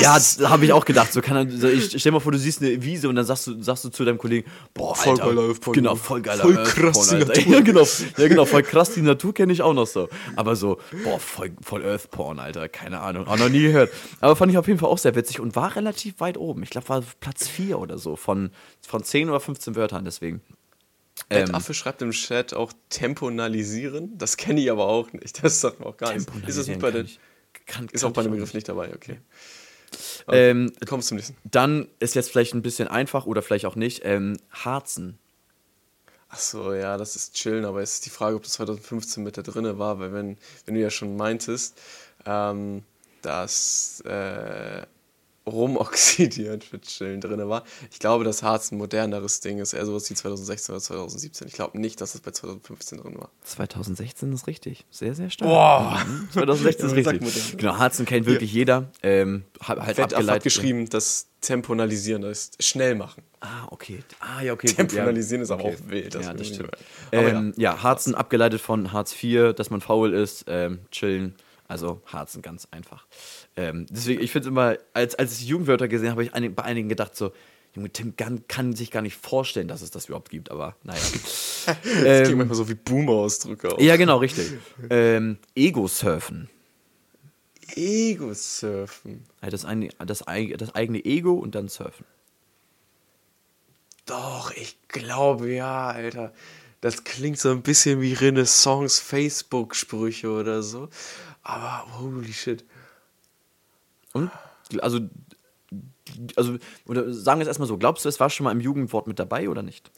ja, 0.00 0.18
da 0.38 0.48
habe 0.48 0.64
ich 0.64 0.72
auch 0.72 0.86
gedacht. 0.86 1.12
So 1.12 1.20
kann 1.20 1.50
so, 1.50 1.68
ich 1.68 1.94
stell 2.00 2.10
mal 2.10 2.20
vor, 2.20 2.32
du 2.32 2.38
siehst 2.38 2.62
eine 2.62 2.82
Wiese 2.82 3.08
und 3.10 3.16
dann 3.16 3.26
sagst 3.26 3.46
du, 3.46 3.62
sagst 3.62 3.84
du 3.84 3.90
zu 3.90 4.02
deinem 4.04 4.16
Kollegen, 4.16 4.50
boah, 4.72 4.94
Voll 4.96 5.12
Alter, 5.20 5.26
geiler 5.26 5.42
Earth 5.48 5.60
Porn. 5.60 5.74
Genau, 5.74 5.94
voll 5.94 6.22
geiler 6.22 6.42
Voll 6.42 6.54
krass 6.64 7.08
die. 7.10 7.16
Natur. 7.16 7.34
Ja, 7.52 7.60
genau, 7.60 7.86
ja, 8.16 8.28
genau, 8.28 8.44
voll 8.46 8.62
krass 8.62 8.94
die 8.94 9.02
Natur 9.02 9.34
kenne 9.34 9.52
ich 9.52 9.60
auch 9.60 9.74
noch 9.74 9.86
so. 9.86 10.08
Aber 10.36 10.56
so, 10.56 10.78
boah, 11.04 11.20
voll, 11.20 11.50
voll 11.60 11.84
Earth 11.84 12.10
Porn, 12.10 12.38
Alter, 12.38 12.68
keine 12.70 13.00
Ahnung, 13.00 13.26
auch 13.26 13.36
noch 13.36 13.50
nie 13.50 13.60
gehört. 13.62 13.90
Aber 14.20 14.34
fand 14.36 14.50
ich 14.52 14.56
auf 14.56 14.66
jeden 14.68 14.78
Fall 14.78 14.88
auch 14.88 14.98
sehr 14.98 15.14
witzig 15.14 15.38
und 15.40 15.54
war 15.54 15.76
relativ 15.76 16.18
weit 16.20 16.38
oben. 16.38 16.62
Ich 16.62 16.70
glaube, 16.70 16.88
war 16.88 17.02
Platz 17.20 17.46
4 17.46 17.78
oder 17.78 17.98
so 17.98 18.16
von, 18.16 18.50
von 18.86 19.04
10 19.04 19.28
oder 19.28 19.40
15 19.40 19.76
Wörtern, 19.76 20.04
deswegen. 20.06 20.40
Ähm, 21.28 21.54
Affe 21.54 21.74
schreibt 21.74 22.00
im 22.00 22.12
Chat 22.12 22.54
auch 22.54 22.72
temponalisieren. 22.88 24.16
Das 24.16 24.36
kenne 24.36 24.60
ich 24.60 24.70
aber 24.70 24.86
auch 24.86 25.12
nicht. 25.12 25.42
Das 25.44 25.60
sagt 25.60 25.80
mir 25.80 25.86
auch 25.86 25.96
gar 25.96 26.14
nichts. 26.14 26.26
Ist 26.46 26.58
das 26.58 26.66
nicht 26.66 26.80
bei 26.80 26.90
den, 26.90 27.04
ich- 27.06 27.20
kann- 27.70 27.88
ist 27.90 28.04
auch 28.04 28.12
bei 28.12 28.22
dem 28.22 28.32
Begriff 28.32 28.52
nicht. 28.54 28.68
dabei, 28.68 28.92
okay. 28.94 29.18
Ähm, 30.28 30.72
Kommst 30.86 31.08
zum 31.08 31.16
nächsten. 31.16 31.36
dann 31.44 31.88
ist 31.98 32.14
jetzt 32.14 32.30
vielleicht 32.30 32.54
ein 32.54 32.62
bisschen 32.62 32.86
einfach 32.88 33.26
oder 33.26 33.42
vielleicht 33.42 33.66
auch 33.66 33.74
nicht. 33.76 34.02
Ähm, 34.04 34.36
Harzen. 34.50 35.18
Achso, 36.28 36.72
ja, 36.74 36.96
das 36.96 37.16
ist 37.16 37.34
chillen, 37.34 37.64
aber 37.64 37.82
es 37.82 37.94
ist 37.94 38.06
die 38.06 38.10
Frage, 38.10 38.36
ob 38.36 38.44
das 38.44 38.52
2015 38.52 39.24
mit 39.24 39.36
da 39.36 39.42
drinne 39.42 39.78
war, 39.80 39.98
weil 39.98 40.12
wenn, 40.12 40.38
wenn 40.64 40.74
du 40.74 40.80
ja 40.80 40.90
schon 40.90 41.16
meintest, 41.16 41.80
ähm, 42.24 42.84
dass 43.22 44.00
äh, 44.02 44.82
rumoxidiert 45.50 46.64
für 46.64 46.80
chillen 46.80 47.20
drinne 47.20 47.48
war, 47.48 47.64
ich 47.90 47.98
glaube, 47.98 48.24
dass 48.24 48.42
Harz 48.42 48.72
ein 48.72 48.78
moderneres 48.78 49.40
Ding 49.40 49.58
ist, 49.58 49.72
eher 49.72 49.86
sowas 49.86 50.08
wie 50.10 50.14
2016 50.14 50.74
oder 50.74 50.82
2017. 50.82 51.48
Ich 51.48 51.54
glaube 51.54 51.78
nicht, 51.78 52.00
dass 52.00 52.14
es 52.14 52.20
bei 52.20 52.30
2015 52.30 52.98
drin 52.98 53.16
war. 53.18 53.30
2016 53.44 54.32
ist 54.32 54.46
richtig. 54.46 54.86
Sehr, 54.90 55.14
sehr 55.14 55.30
stark. 55.30 55.48
Boah. 55.48 56.02
Mhm, 56.06 56.28
2016 56.32 56.86
ist 56.98 57.06
Ja, 57.06 57.10
richtig. 57.12 57.56
Genau, 57.58 57.78
Harzen 57.78 58.06
kennt 58.06 58.26
wirklich 58.26 58.52
jeder. 58.52 58.90
Ähm, 59.02 59.44
ha- 59.62 59.76
halt 59.76 59.96
Fett 59.96 59.98
hat 60.04 60.14
abgeleitet. 60.14 60.44
geschrieben, 60.44 60.88
dass 60.88 61.26
temponalisieren 61.40 62.22
ist 62.22 62.62
schnell 62.62 62.94
machen. 62.94 63.22
Ah, 63.40 63.66
okay. 63.70 64.00
Ah, 64.20 64.42
ja, 64.42 64.52
okay. 64.52 64.66
Temporalisieren 64.68 65.40
ja. 65.40 65.44
ist 65.44 65.50
aber 65.50 65.64
okay. 65.64 65.76
auch 65.86 65.90
wild, 65.90 66.14
das 66.14 66.26
ja, 66.26 66.34
das 66.34 66.46
stimmt. 66.48 66.70
Ähm, 67.12 67.54
ja. 67.56 67.82
Harzen 67.82 68.14
abgeleitet 68.14 68.60
von 68.60 68.92
Hartz 68.92 69.14
IV, 69.22 69.54
dass 69.54 69.70
man 69.70 69.80
faul 69.80 70.12
ist, 70.12 70.44
ähm, 70.48 70.80
chillen. 70.90 71.34
Also 71.70 72.02
Harzen 72.06 72.42
ganz 72.42 72.66
einfach. 72.72 73.06
Ähm, 73.56 73.86
deswegen, 73.88 74.20
ich 74.20 74.32
finde 74.32 74.48
es 74.48 74.50
immer, 74.50 74.76
als, 74.92 75.14
als 75.14 75.40
ich 75.40 75.46
Jugendwörter 75.46 75.86
gesehen 75.86 76.10
habe, 76.10 76.26
habe 76.26 76.42
ich 76.42 76.54
bei 76.54 76.64
einigen 76.64 76.88
gedacht, 76.88 77.14
so, 77.14 77.32
Junge, 77.76 77.90
Tim 77.90 78.16
kann, 78.16 78.42
kann 78.48 78.74
sich 78.74 78.90
gar 78.90 79.02
nicht 79.02 79.16
vorstellen, 79.16 79.68
dass 79.68 79.80
es 79.80 79.92
das 79.92 80.06
überhaupt 80.06 80.30
gibt, 80.30 80.50
aber 80.50 80.74
naja. 80.82 81.00
Das 81.66 81.76
klingt 81.82 82.28
ähm, 82.30 82.38
manchmal 82.38 82.56
so 82.56 82.68
wie 82.68 82.74
Boomer-Ausdrücke 82.74 83.72
auch. 83.72 83.80
ja, 83.80 83.96
genau, 83.96 84.16
richtig. 84.16 84.50
ähm, 84.88 85.38
Ego-Surfen. 85.54 86.48
Ego-Surfen. 87.76 89.24
Ja, 89.42 89.50
Das, 89.50 89.62
das, 89.62 90.24
das 90.26 90.74
eigene 90.74 91.04
Ego 91.04 91.34
und 91.34 91.54
dann 91.54 91.68
surfen. 91.68 92.04
Doch, 94.06 94.50
ich 94.56 94.76
glaube 94.88 95.52
ja, 95.52 95.88
Alter. 95.88 96.32
Das 96.80 97.04
klingt 97.04 97.38
so 97.38 97.50
ein 97.50 97.62
bisschen 97.62 98.00
wie 98.00 98.14
Renaissance 98.14 99.00
Facebook-Sprüche 99.02 100.30
oder 100.30 100.62
so. 100.62 100.88
Aber 101.50 101.98
holy 101.98 102.32
shit. 102.32 102.64
Und? 104.12 104.30
Also, 104.80 105.00
also, 106.36 106.58
oder 106.86 107.12
sagen 107.12 107.40
wir 107.40 107.42
es 107.42 107.48
erstmal 107.48 107.68
so, 107.68 107.76
glaubst 107.76 108.04
du, 108.04 108.08
es 108.08 108.20
war 108.20 108.30
schon 108.30 108.44
mal 108.44 108.52
im 108.52 108.60
Jugendwort 108.60 109.06
mit 109.06 109.18
dabei 109.18 109.48
oder 109.48 109.62
nicht? 109.62 109.90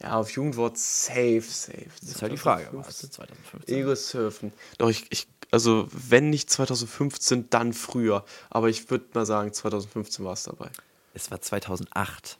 Ja, 0.00 0.16
auf 0.16 0.30
Jugendwort 0.30 0.78
safe, 0.78 1.42
safe. 1.42 1.88
Das 2.00 2.10
ist 2.10 2.22
halt 2.22 2.32
die 2.32 2.36
Frage. 2.36 2.68
es 2.88 3.04
ist 3.04 3.12
2015. 3.14 3.74
Ego-Surfen. 3.76 4.52
Doch, 4.78 4.88
ich, 4.88 5.06
ich, 5.10 5.28
also 5.50 5.88
wenn 5.92 6.30
nicht 6.30 6.50
2015, 6.50 7.50
dann 7.50 7.72
früher. 7.72 8.24
Aber 8.50 8.68
ich 8.68 8.90
würde 8.90 9.04
mal 9.14 9.26
sagen, 9.26 9.52
2015 9.52 10.24
war 10.24 10.32
es 10.32 10.44
dabei. 10.44 10.70
Es 11.12 11.30
war 11.30 11.40
2008. 11.40 12.38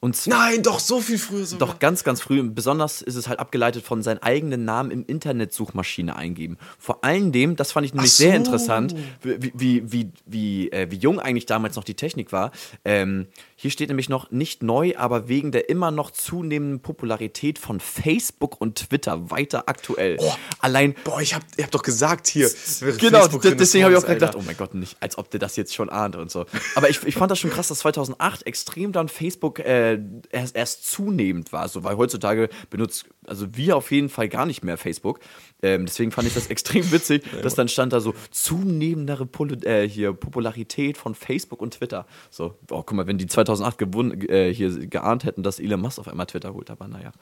Und 0.00 0.26
Nein, 0.26 0.62
doch, 0.62 0.78
so 0.80 1.00
viel 1.00 1.18
früher 1.18 1.44
sogar. 1.44 1.68
doch 1.68 1.78
ganz, 1.78 2.04
ganz 2.04 2.20
früh. 2.20 2.42
Besonders 2.42 3.02
ist 3.02 3.14
es 3.16 3.28
halt 3.28 3.38
abgeleitet 3.38 3.84
von 3.84 4.02
seinen 4.02 4.22
eigenen 4.22 4.64
Namen 4.64 4.90
im 4.90 5.04
Internetsuchmaschine 5.06 6.16
eingeben. 6.16 6.58
Vor 6.78 7.04
allem 7.04 7.32
dem, 7.32 7.56
das 7.56 7.72
fand 7.72 7.86
ich 7.86 7.94
nämlich 7.94 8.12
Ach 8.12 8.16
sehr 8.16 8.30
so. 8.32 8.36
interessant, 8.36 8.94
wie, 9.22 9.52
wie, 9.54 9.92
wie, 9.92 10.10
wie, 10.26 10.72
äh, 10.72 10.90
wie 10.90 10.96
jung 10.96 11.18
eigentlich 11.20 11.46
damals 11.46 11.76
noch 11.76 11.84
die 11.84 11.94
Technik 11.94 12.32
war. 12.32 12.50
Ähm, 12.84 13.26
hier 13.56 13.70
steht 13.70 13.88
nämlich 13.88 14.08
noch 14.08 14.30
nicht 14.30 14.62
neu, 14.62 14.94
aber 14.96 15.28
wegen 15.28 15.52
der 15.52 15.68
immer 15.68 15.90
noch 15.90 16.10
zunehmenden 16.10 16.80
Popularität 16.80 17.58
von 17.58 17.80
Facebook 17.80 18.60
und 18.60 18.76
Twitter 18.76 19.30
weiter 19.30 19.64
aktuell. 19.68 20.18
Allein 20.60 20.94
Boah, 21.04 21.20
ich 21.20 21.34
hab, 21.34 21.42
ihr 21.56 21.64
habt 21.64 21.74
doch 21.74 21.82
gesagt 21.82 22.26
hier. 22.26 22.50
Genau, 22.98 23.26
deswegen 23.28 23.84
habe 23.84 23.94
ich 23.94 23.98
auch 23.98 24.04
Renaissance, 24.04 24.06
gedacht, 24.06 24.34
Alter. 24.34 24.38
oh 24.38 24.42
mein 24.44 24.56
Gott, 24.56 24.74
nicht, 24.74 24.96
als 25.00 25.18
ob 25.18 25.30
der 25.30 25.40
das 25.40 25.56
jetzt 25.56 25.74
schon 25.74 25.88
ahnt 25.88 26.16
und 26.16 26.30
so. 26.30 26.46
Aber 26.74 26.90
ich, 26.90 27.02
ich 27.04 27.14
fand 27.14 27.30
das 27.30 27.38
schon 27.38 27.50
krass, 27.50 27.68
dass 27.68 27.78
2008 27.80 28.46
extrem 28.46 28.92
dann 28.92 29.08
Facebook 29.08 29.60
äh, 29.64 29.98
erst, 30.30 30.56
erst 30.56 30.90
zunehmend 30.90 31.52
war, 31.52 31.68
so, 31.68 31.84
weil 31.84 31.96
heutzutage 31.96 32.48
benutzt, 32.70 33.06
also 33.26 33.56
wir 33.56 33.76
auf 33.76 33.90
jeden 33.90 34.08
Fall 34.08 34.28
gar 34.28 34.46
nicht 34.46 34.64
mehr 34.64 34.76
Facebook. 34.76 35.20
Ähm, 35.62 35.86
deswegen 35.86 36.10
fand 36.10 36.28
ich 36.28 36.34
das 36.34 36.46
extrem 36.50 36.90
witzig, 36.92 37.24
dass 37.42 37.54
dann 37.54 37.68
stand 37.68 37.92
da 37.92 38.00
so 38.00 38.14
zunehmendere 38.30 39.26
Pol 39.26 39.64
äh, 39.64 39.88
hier 39.88 40.12
Popularität 40.12 40.98
von 40.98 41.14
Facebook 41.14 41.60
und 41.60 41.74
Twitter. 41.74 42.06
So, 42.30 42.56
oh, 42.70 42.82
guck 42.82 42.92
mal, 42.92 43.06
wenn 43.06 43.18
die 43.18 43.26
2008 43.26 43.78
gewun 43.78 44.20
äh, 44.28 44.52
hier 44.52 44.70
geahnt 44.86 45.24
hätten, 45.24 45.42
dass 45.42 45.58
Elon 45.58 45.80
Musk 45.80 45.98
auf 45.98 46.08
einmal 46.08 46.26
Twitter 46.26 46.54
holt, 46.54 46.70
aber 46.70 46.88
naja. 46.88 47.12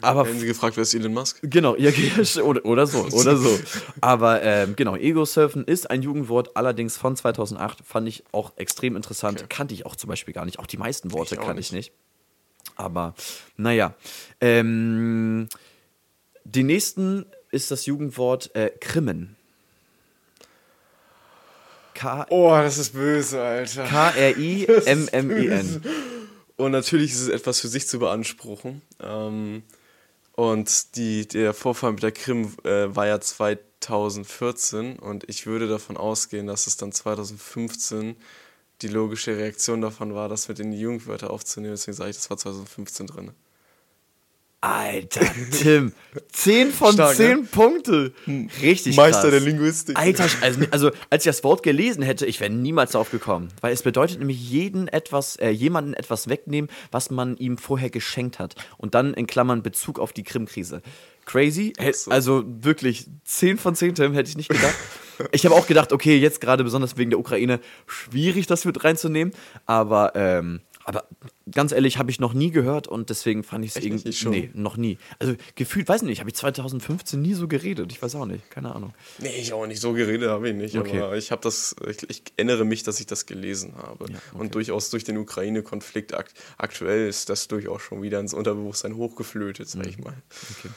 Aber 0.00 0.24
Hätten 0.26 0.38
sie 0.38 0.46
gefragt, 0.46 0.76
wer 0.76 0.82
ist 0.82 0.94
Elon 0.94 1.12
Musk? 1.12 1.38
Genau, 1.42 1.76
ja, 1.76 1.90
oder, 2.42 2.64
oder 2.64 2.86
so, 2.86 3.04
oder 3.06 3.36
so. 3.36 3.58
Aber 4.00 4.42
ähm, 4.42 4.74
genau, 4.76 4.96
Ego-Surfen 4.96 5.64
ist 5.64 5.90
ein 5.90 6.02
Jugendwort, 6.02 6.56
allerdings 6.56 6.96
von 6.96 7.16
2008, 7.16 7.80
fand 7.84 8.08
ich 8.08 8.24
auch 8.32 8.52
extrem 8.56 8.96
interessant. 8.96 9.48
Kannte 9.48 9.74
ich 9.74 9.86
auch 9.86 9.96
zum 9.96 10.08
Beispiel 10.08 10.34
gar 10.34 10.44
nicht. 10.44 10.58
Auch 10.58 10.66
die 10.66 10.76
meisten 10.76 11.12
Worte 11.12 11.34
Ich 11.34 11.40
kannte 11.40 11.60
ich 11.60 11.72
nicht. 11.72 11.92
Aber 12.76 13.14
naja. 13.56 13.94
Ähm, 14.40 15.48
die 16.44 16.62
nächsten 16.62 17.26
ist 17.50 17.70
das 17.70 17.86
Jugendwort 17.86 18.54
äh, 18.54 18.70
Krimmen. 18.80 19.36
K- 21.94 22.26
Oh, 22.30 22.50
das 22.50 22.78
ist 22.78 22.92
böse, 22.92 23.42
Alter. 23.42 23.84
K-R-I-M-M-E-N. 23.84 25.82
Und 26.56 26.72
natürlich 26.72 27.12
ist 27.12 27.20
es 27.22 27.28
etwas 27.28 27.60
für 27.60 27.68
sich 27.68 27.86
zu 27.88 27.98
beanspruchen. 27.98 28.82
Ähm, 29.00 29.62
und 30.32 30.96
die, 30.96 31.26
der 31.26 31.52
Vorfall 31.54 31.92
mit 31.92 32.02
der 32.02 32.12
Krim 32.12 32.52
äh, 32.64 32.86
war 32.94 33.06
ja 33.06 33.20
2014 33.20 34.98
und 34.98 35.28
ich 35.28 35.46
würde 35.46 35.66
davon 35.68 35.96
ausgehen, 35.96 36.46
dass 36.46 36.66
es 36.68 36.76
dann 36.76 36.92
2015 36.92 38.16
die 38.82 38.88
logische 38.88 39.36
Reaktion 39.36 39.80
davon 39.80 40.14
war, 40.14 40.28
das 40.28 40.48
mit 40.48 40.60
in 40.60 40.70
die 40.70 40.80
Jugendwörter 40.80 41.30
aufzunehmen. 41.30 41.74
Deswegen 41.74 41.96
sage 41.96 42.10
ich, 42.10 42.16
das 42.16 42.30
war 42.30 42.36
2015 42.36 43.06
drin. 43.06 43.32
Alter, 44.60 45.20
Tim. 45.52 45.92
10 46.32 46.72
von 46.72 46.92
Stark, 46.92 47.14
10 47.14 47.28
ne? 47.28 47.42
Punkte. 47.44 48.12
Richtig 48.60 48.96
Meister 48.96 49.22
krass. 49.22 49.30
der 49.30 49.40
Linguistik. 49.40 49.96
Alter, 49.96 50.26
also, 50.40 50.60
also, 50.72 50.90
als 51.10 51.24
ich 51.24 51.30
das 51.30 51.44
Wort 51.44 51.62
gelesen 51.62 52.02
hätte, 52.02 52.26
ich 52.26 52.40
wäre 52.40 52.50
niemals 52.50 52.90
darauf 52.90 53.12
gekommen. 53.12 53.50
Weil 53.60 53.72
es 53.72 53.82
bedeutet 53.82 54.18
nämlich 54.18 54.50
jeden 54.50 54.88
etwas, 54.88 55.36
äh, 55.36 55.50
jemanden 55.50 55.94
etwas 55.94 56.28
wegnehmen, 56.28 56.68
was 56.90 57.10
man 57.10 57.36
ihm 57.36 57.56
vorher 57.56 57.90
geschenkt 57.90 58.40
hat. 58.40 58.56
Und 58.78 58.96
dann 58.96 59.14
in 59.14 59.28
Klammern 59.28 59.62
Bezug 59.62 60.00
auf 60.00 60.12
die 60.12 60.24
Krim-Krise. 60.24 60.82
Crazy. 61.24 61.74
So. 61.92 62.10
Also 62.10 62.42
wirklich 62.44 63.06
10 63.26 63.58
von 63.58 63.76
10, 63.76 63.94
Tim, 63.94 64.14
hätte 64.14 64.28
ich 64.30 64.36
nicht 64.36 64.48
gedacht. 64.48 64.74
ich 65.32 65.44
habe 65.44 65.54
auch 65.54 65.66
gedacht, 65.66 65.92
okay, 65.92 66.16
jetzt 66.16 66.40
gerade 66.40 66.64
besonders 66.64 66.96
wegen 66.96 67.10
der 67.10 67.18
Ukraine, 67.18 67.60
schwierig 67.86 68.46
das 68.46 68.64
mit 68.64 68.82
reinzunehmen. 68.84 69.34
Aber 69.66 70.12
ähm, 70.14 70.60
aber 70.88 71.04
ganz 71.52 71.72
ehrlich, 71.72 71.98
habe 71.98 72.10
ich 72.10 72.18
noch 72.18 72.32
nie 72.32 72.50
gehört 72.50 72.88
und 72.88 73.10
deswegen 73.10 73.44
fand 73.44 73.62
ich 73.62 73.76
es 73.76 73.84
irgendwie. 73.84 74.28
Nee, 74.30 74.50
noch 74.54 74.78
nie. 74.78 74.96
Also 75.18 75.34
gefühlt, 75.54 75.86
weiß 75.86 76.00
nicht, 76.00 76.20
habe 76.20 76.30
ich 76.30 76.36
2015 76.36 77.20
nie 77.20 77.34
so 77.34 77.46
geredet. 77.46 77.92
Ich 77.92 78.00
weiß 78.00 78.14
auch 78.14 78.24
nicht, 78.24 78.50
keine 78.50 78.74
Ahnung. 78.74 78.94
Nee, 79.18 79.36
ich 79.38 79.52
auch 79.52 79.66
nicht 79.66 79.82
so 79.82 79.92
geredet 79.92 80.30
habe 80.30 80.48
ich 80.48 80.54
nicht. 80.54 80.78
Okay. 80.78 81.02
Aber 81.02 81.14
ich 81.14 81.30
habe 81.30 81.42
das, 81.42 81.76
ich, 81.86 82.08
ich, 82.08 82.22
erinnere 82.38 82.64
mich, 82.64 82.84
dass 82.84 83.00
ich 83.00 83.06
das 83.06 83.26
gelesen 83.26 83.74
habe. 83.76 84.10
Ja, 84.10 84.16
okay. 84.16 84.40
Und 84.40 84.54
durchaus 84.54 84.88
durch 84.88 85.04
den 85.04 85.18
Ukraine-Konflikt 85.18 86.14
akt, 86.14 86.32
aktuell 86.56 87.06
ist 87.06 87.28
das 87.28 87.48
durchaus 87.48 87.82
schon 87.82 88.00
wieder 88.00 88.18
ins 88.18 88.32
Unterbewusstsein 88.32 88.96
hochgeflötet, 88.96 89.68
sag 89.68 89.82
mhm. 89.82 89.88
ich 89.90 89.98
mal. 89.98 90.14
Okay. 90.58 90.72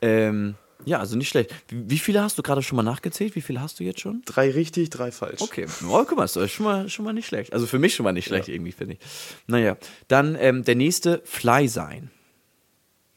Ähm, 0.00 0.54
ja, 0.84 0.98
also 0.98 1.16
nicht 1.16 1.28
schlecht. 1.28 1.54
Wie, 1.68 1.98
viele 1.98 2.22
hast 2.22 2.38
du 2.38 2.42
gerade 2.42 2.62
schon 2.62 2.76
mal 2.76 2.82
nachgezählt? 2.82 3.34
Wie 3.34 3.40
viele 3.40 3.60
hast 3.60 3.80
du 3.80 3.84
jetzt 3.84 4.00
schon? 4.00 4.22
Drei 4.24 4.50
richtig, 4.50 4.90
drei 4.90 5.10
falsch. 5.10 5.40
Okay, 5.40 5.66
oh, 5.88 6.04
guck 6.04 6.16
mal, 6.16 6.22
das 6.24 6.36
ist 6.36 6.52
schon 6.52 6.64
mal, 6.64 6.88
schon 6.88 7.04
mal 7.04 7.12
nicht 7.12 7.26
schlecht. 7.26 7.52
Also 7.52 7.66
für 7.66 7.78
mich 7.78 7.94
schon 7.94 8.04
mal 8.04 8.12
nicht 8.12 8.26
schlecht, 8.26 8.48
ja. 8.48 8.54
irgendwie, 8.54 8.72
finde 8.72 8.94
ich. 8.94 9.00
Naja, 9.46 9.76
dann 10.08 10.36
ähm, 10.38 10.64
der 10.64 10.74
nächste, 10.74 11.22
Fly 11.24 11.68
sein. 11.68 12.10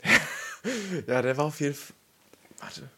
ja, 1.07 1.22
der 1.22 1.38
war 1.38 1.45
auf 1.45 1.60
jeden 1.60 1.76
Fall. 1.76 1.95
Warte 2.60 2.90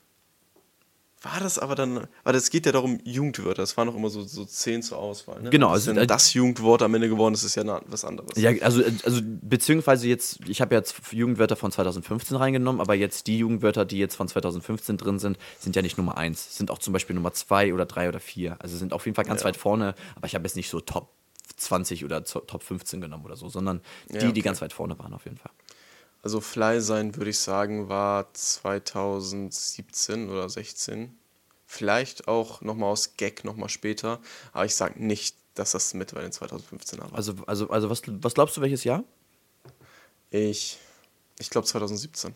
war 1.23 1.39
das 1.39 1.59
aber 1.59 1.75
dann, 1.75 2.07
weil 2.23 2.35
es 2.35 2.49
geht 2.49 2.65
ja 2.65 2.71
darum, 2.71 2.99
Jugendwörter, 3.03 3.61
das 3.61 3.77
waren 3.77 3.87
noch 3.87 3.95
immer 3.95 4.09
so, 4.09 4.23
so 4.23 4.43
zehn 4.43 4.81
zur 4.81 4.97
Auswahl. 4.97 5.41
Ne? 5.41 5.51
Genau. 5.51 5.69
Also, 5.69 5.95
wenn 5.95 6.07
das 6.07 6.33
Jugendwort 6.33 6.81
am 6.81 6.95
Ende 6.95 7.09
geworden 7.09 7.35
ist, 7.35 7.43
ist 7.43 7.55
ja 7.55 7.81
was 7.85 8.03
anderes. 8.03 8.37
Ja, 8.37 8.51
also, 8.61 8.83
also 9.03 9.21
beziehungsweise 9.23 10.07
jetzt, 10.07 10.39
ich 10.47 10.61
habe 10.61 10.73
jetzt 10.73 10.95
Jugendwörter 11.11 11.55
von 11.55 11.71
2015 11.71 12.35
reingenommen, 12.35 12.81
aber 12.81 12.95
jetzt 12.95 13.27
die 13.27 13.37
Jugendwörter, 13.37 13.85
die 13.85 13.99
jetzt 13.99 14.15
von 14.15 14.27
2015 14.27 14.97
drin 14.97 15.19
sind, 15.19 15.37
sind 15.59 15.75
ja 15.75 15.83
nicht 15.83 15.97
Nummer 15.97 16.17
eins, 16.17 16.57
sind 16.57 16.71
auch 16.71 16.79
zum 16.79 16.91
Beispiel 16.91 17.15
Nummer 17.15 17.33
zwei 17.33 17.71
oder 17.71 17.85
drei 17.85 18.09
oder 18.09 18.19
vier. 18.19 18.57
Also 18.59 18.75
sind 18.77 18.91
auf 18.91 19.05
jeden 19.05 19.15
Fall 19.15 19.25
ganz 19.25 19.41
ja. 19.41 19.47
weit 19.47 19.57
vorne, 19.57 19.93
aber 20.15 20.25
ich 20.25 20.33
habe 20.33 20.45
jetzt 20.45 20.55
nicht 20.55 20.69
so 20.69 20.79
Top 20.79 21.09
20 21.57 22.03
oder 22.03 22.23
Top 22.23 22.63
15 22.63 22.99
genommen 22.99 23.25
oder 23.25 23.35
so, 23.35 23.47
sondern 23.47 23.81
die, 24.09 24.15
ja, 24.15 24.21
okay. 24.23 24.33
die 24.33 24.41
ganz 24.41 24.61
weit 24.61 24.73
vorne 24.73 24.97
waren 24.97 25.13
auf 25.13 25.25
jeden 25.25 25.37
Fall. 25.37 25.51
Also 26.23 26.39
Fly 26.39 26.81
sein, 26.81 27.15
würde 27.15 27.31
ich 27.31 27.39
sagen, 27.39 27.89
war 27.89 28.31
2017 28.33 30.29
oder 30.29 30.49
16. 30.49 31.17
Vielleicht 31.65 32.27
auch 32.27 32.61
nochmal 32.61 32.91
aus 32.91 33.15
Gag 33.17 33.43
nochmal 33.43 33.69
später. 33.69 34.19
Aber 34.51 34.65
ich 34.65 34.75
sage 34.75 35.03
nicht, 35.03 35.35
dass 35.55 35.71
das 35.71 35.93
mit 35.93 36.13
bei 36.13 36.21
den 36.21 36.31
2015er 36.31 36.99
war. 36.99 37.13
Also, 37.13 37.35
also, 37.47 37.69
also 37.69 37.89
was, 37.89 38.01
was 38.05 38.33
glaubst 38.33 38.57
du, 38.57 38.61
welches 38.61 38.83
Jahr? 38.83 39.03
Ich, 40.29 40.77
ich 41.39 41.49
glaube 41.49 41.67
2017. 41.67 42.33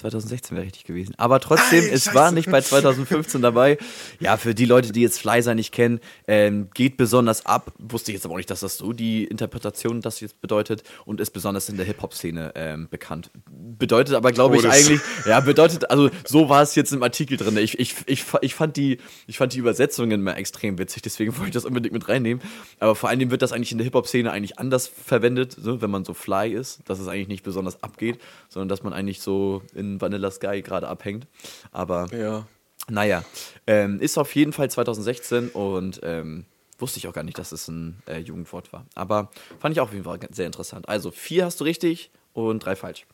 2016 0.00 0.56
wäre 0.56 0.66
richtig 0.66 0.84
gewesen. 0.84 1.14
Aber 1.16 1.40
trotzdem, 1.40 1.84
Ay, 1.84 1.90
es 1.92 2.14
war 2.14 2.32
nicht 2.32 2.50
bei 2.50 2.60
2015 2.60 3.42
dabei. 3.42 3.78
Ja, 4.18 4.36
für 4.36 4.54
die 4.54 4.64
Leute, 4.64 4.92
die 4.92 5.02
jetzt 5.02 5.20
Flyser 5.20 5.54
nicht 5.54 5.72
kennen, 5.72 6.00
ähm, 6.26 6.68
geht 6.74 6.96
besonders 6.96 7.46
ab. 7.46 7.72
Wusste 7.78 8.10
ich 8.10 8.16
jetzt 8.16 8.24
aber 8.24 8.34
auch 8.34 8.38
nicht, 8.38 8.50
dass 8.50 8.60
das 8.60 8.78
so 8.78 8.92
die 8.92 9.24
Interpretation 9.24 10.00
das 10.00 10.20
jetzt 10.20 10.40
bedeutet 10.40 10.82
und 11.04 11.20
ist 11.20 11.30
besonders 11.30 11.68
in 11.68 11.76
der 11.76 11.86
Hip-Hop-Szene 11.86 12.52
ähm, 12.54 12.88
bekannt. 12.90 13.30
Bedeutet 13.50 14.14
aber, 14.14 14.32
glaube 14.32 14.56
ich, 14.56 14.68
eigentlich, 14.68 15.00
ja, 15.26 15.40
bedeutet, 15.40 15.90
also 15.90 16.10
so 16.26 16.48
war 16.48 16.62
es 16.62 16.74
jetzt 16.74 16.92
im 16.92 17.02
Artikel 17.02 17.36
drin. 17.36 17.56
Ich, 17.56 17.78
ich, 17.78 17.96
ich, 18.06 18.24
ich, 18.40 18.54
fand 18.54 18.76
die, 18.76 18.98
ich 19.26 19.38
fand 19.38 19.52
die 19.52 19.58
Übersetzungen 19.58 20.12
immer 20.12 20.36
extrem 20.36 20.78
witzig, 20.78 21.02
deswegen 21.02 21.32
wollte 21.36 21.48
ich 21.48 21.54
das 21.54 21.64
unbedingt 21.64 21.92
mit 21.92 22.08
reinnehmen. 22.08 22.42
Aber 22.78 22.94
vor 22.94 23.08
allem 23.08 23.30
wird 23.30 23.42
das 23.42 23.52
eigentlich 23.52 23.72
in 23.72 23.78
der 23.78 23.84
Hip-Hop-Szene 23.84 24.30
eigentlich 24.30 24.58
anders 24.58 24.88
verwendet, 24.88 25.56
so, 25.60 25.82
wenn 25.82 25.90
man 25.90 26.04
so 26.04 26.14
Fly 26.14 26.52
ist, 26.52 26.80
dass 26.86 26.98
es 26.98 27.08
eigentlich 27.08 27.28
nicht 27.28 27.42
besonders 27.42 27.82
abgeht, 27.82 28.18
sondern 28.48 28.68
dass 28.68 28.82
man 28.82 28.92
eigentlich 28.92 29.20
so 29.20 29.62
in 29.74 29.89
Vanilla 29.98 30.30
Sky 30.30 30.60
gerade 30.60 30.88
abhängt. 30.88 31.26
Aber 31.72 32.06
ja. 32.14 32.46
naja, 32.90 33.24
ähm, 33.66 33.98
ist 34.00 34.18
auf 34.18 34.34
jeden 34.34 34.52
Fall 34.52 34.70
2016 34.70 35.48
und 35.48 36.00
ähm, 36.02 36.44
wusste 36.80 36.98
ich 36.98 37.08
auch 37.08 37.12
gar 37.12 37.24
nicht, 37.24 37.38
dass 37.38 37.52
es 37.52 37.68
ein 37.68 38.02
äh, 38.06 38.18
Jugendwort 38.18 38.72
war. 38.72 38.86
Aber 38.94 39.30
fand 39.58 39.74
ich 39.74 39.80
auch 39.80 39.86
auf 39.88 39.92
jeden 39.92 40.04
Fall 40.04 40.18
sehr 40.30 40.46
interessant. 40.46 40.88
Also 40.88 41.10
vier 41.10 41.44
hast 41.46 41.60
du 41.60 41.64
richtig 41.64 42.10
und 42.32 42.60
drei 42.60 42.76
falsch. 42.76 43.06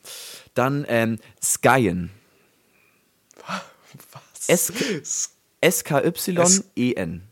Dann 0.55 0.85
ähm, 0.89 1.19
Skyen. 1.43 2.11
Was? 4.13 4.49
S-K-Y-E-N. 5.61 7.23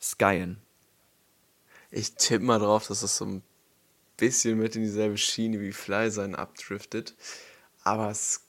Skyen. 0.00 0.56
Ich 1.90 2.14
tippe 2.14 2.44
mal 2.44 2.58
drauf, 2.58 2.86
dass 2.86 3.00
das 3.00 3.16
so 3.16 3.24
ein 3.24 3.42
bisschen 4.16 4.58
mit 4.58 4.76
in 4.76 4.82
dieselbe 4.82 5.16
Schiene 5.16 5.60
wie 5.60 5.72
Fly 5.72 6.10
sein 6.10 6.34
abdriftet. 6.34 7.14
Aber 7.82 8.12
Skyen 8.14 8.45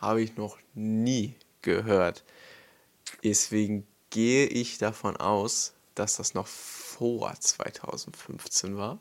habe 0.00 0.22
ich 0.22 0.36
noch 0.36 0.58
nie 0.74 1.34
gehört. 1.62 2.24
Deswegen 3.22 3.86
gehe 4.10 4.46
ich 4.46 4.78
davon 4.78 5.16
aus, 5.16 5.74
dass 5.94 6.16
das 6.16 6.34
noch 6.34 6.46
vor 6.46 7.34
2015 7.38 8.76
war. 8.76 8.98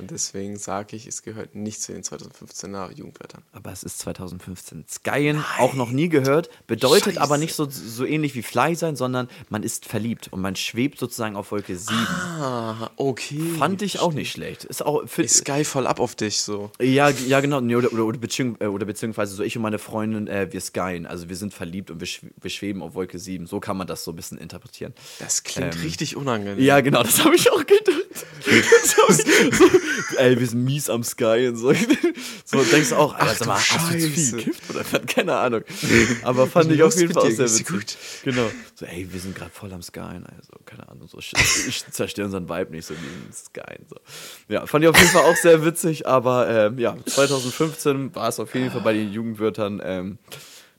Und 0.00 0.10
deswegen 0.10 0.56
sage 0.56 0.96
ich, 0.96 1.06
es 1.06 1.22
gehört 1.22 1.54
nicht 1.54 1.80
zu 1.80 1.92
den 1.92 2.02
2015er 2.02 2.92
Jugendwörtern. 2.92 3.42
Aber 3.52 3.72
es 3.72 3.82
ist 3.82 3.98
2015. 4.00 4.84
Skyen, 4.88 5.44
auch 5.58 5.74
noch 5.74 5.90
nie 5.90 6.08
gehört, 6.08 6.50
bedeutet 6.66 7.14
Scheiße. 7.14 7.20
aber 7.20 7.38
nicht 7.38 7.54
so, 7.54 7.68
so 7.68 8.04
ähnlich 8.04 8.34
wie 8.34 8.42
Fly 8.42 8.74
sein, 8.74 8.96
sondern 8.96 9.28
man 9.48 9.62
ist 9.62 9.86
verliebt 9.86 10.32
und 10.32 10.40
man 10.40 10.56
schwebt 10.56 10.98
sozusagen 10.98 11.36
auf 11.36 11.52
Wolke 11.52 11.76
7. 11.76 11.94
Ah, 11.94 12.90
okay. 12.96 13.40
Fand 13.58 13.82
ich 13.82 14.00
auch 14.00 14.12
nicht 14.12 14.32
schlecht. 14.32 14.64
Ist, 14.64 14.84
auch, 14.84 15.02
ist 15.16 15.38
Sky 15.38 15.64
voll 15.64 15.86
ab 15.86 16.00
auf 16.00 16.14
dich 16.14 16.40
so. 16.40 16.70
Ja, 16.80 17.10
ja 17.10 17.40
genau. 17.40 17.58
oder, 17.58 17.92
oder, 17.92 18.04
oder, 18.04 18.18
beziehungs 18.18 18.60
äh, 18.60 18.66
oder, 18.66 18.86
beziehungsweise 18.86 19.34
so 19.34 19.42
ich 19.42 19.56
und 19.56 19.62
meine 19.62 19.78
Freundin, 19.78 20.26
äh, 20.26 20.48
wir 20.50 20.60
skyen. 20.60 21.06
Also 21.06 21.28
wir 21.28 21.36
sind 21.36 21.54
verliebt 21.54 21.90
und 21.90 22.00
wir, 22.00 22.08
wir, 22.40 22.50
schweben 22.50 22.82
auf 22.82 22.94
Wolke 22.94 23.18
7. 23.18 23.46
So 23.46 23.60
kann 23.60 23.76
man 23.76 23.86
das 23.86 24.04
so 24.04 24.12
ein 24.12 24.16
bisschen 24.16 24.38
interpretieren. 24.38 24.92
Das 25.18 25.42
klingt 25.42 25.74
ähm, 25.76 25.82
richtig 25.82 26.16
unangenehm. 26.16 26.62
Ja, 26.62 26.80
genau, 26.80 27.02
das 27.02 27.24
habe 27.24 27.36
ich 27.36 27.50
auch 27.50 27.64
gedacht. 27.64 28.26
das 28.44 29.18
ich, 29.18 29.56
so, 29.56 29.64
ey, 30.16 30.38
wir 30.38 30.46
sind 30.46 30.64
mies 30.64 30.90
am 30.90 31.02
Sky 31.02 31.46
und 31.48 31.56
so. 31.56 31.72
so 32.44 32.62
denkst 32.62 32.90
du 32.90 32.96
auch, 32.96 33.14
Alter, 33.14 33.46
Ach, 33.48 33.70
hast 33.70 33.94
du 33.94 33.98
zu 33.98 34.10
viel 34.10 34.30
gekifft 34.32 34.70
oder 34.70 34.84
keine 35.00 35.36
Ahnung. 35.36 35.62
Aber 36.22 36.46
fand 36.46 36.70
ich 36.72 36.82
auf 36.82 36.94
jeden 36.96 37.12
Fall 37.12 37.22
auch 37.22 37.30
sehr 37.30 37.46
witzig. 37.46 37.66
Gut. 37.66 37.96
Genau. 38.24 38.50
So, 38.74 38.86
ey, 38.86 39.06
wir 39.10 39.20
sind 39.20 39.34
gerade 39.34 39.50
voll 39.50 39.72
am 39.72 39.82
Sky, 39.82 40.00
also 40.00 40.52
keine 40.64 40.88
Ahnung, 40.88 41.08
so 41.08 41.18
ich 41.18 41.84
zerstöre 41.90 42.26
unseren 42.26 42.48
Vibe 42.48 42.72
nicht 42.72 42.86
so 42.86 42.94
wie 42.94 43.26
im 43.26 43.32
Sky. 43.32 43.80
So. 43.88 43.96
Ja, 44.48 44.66
fand 44.66 44.84
ich 44.84 44.90
auf 44.90 44.98
jeden 44.98 45.10
Fall 45.10 45.24
auch 45.24 45.36
sehr 45.36 45.64
witzig, 45.64 46.06
aber 46.06 46.48
ähm, 46.48 46.78
ja, 46.78 46.96
2015 47.04 48.14
war 48.14 48.28
es 48.28 48.40
auf 48.40 48.54
jeden 48.54 48.70
Fall 48.70 48.80
bei 48.80 48.92
den 48.92 49.12
Jugendwörtern 49.12 49.80
ähm, 49.84 50.18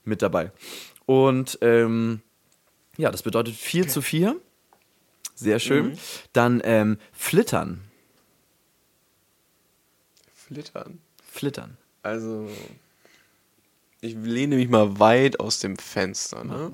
mit 0.03 0.21
dabei. 0.21 0.51
Und 1.05 1.57
ähm, 1.61 2.21
ja, 2.97 3.11
das 3.11 3.23
bedeutet 3.23 3.55
4 3.55 3.83
okay. 3.83 3.91
zu 3.91 4.01
4. 4.01 4.35
Sehr 5.35 5.59
schön. 5.59 5.87
Mhm. 5.87 5.97
Dann 6.33 6.61
ähm, 6.63 6.97
Flittern. 7.11 7.81
Flittern. 10.47 10.99
Flittern. 11.23 11.77
Also, 12.03 12.49
ich 14.01 14.13
lehne 14.13 14.57
mich 14.57 14.69
mal 14.69 14.99
weit 14.99 15.39
aus 15.39 15.59
dem 15.59 15.77
Fenster, 15.77 16.43
ne? 16.43 16.71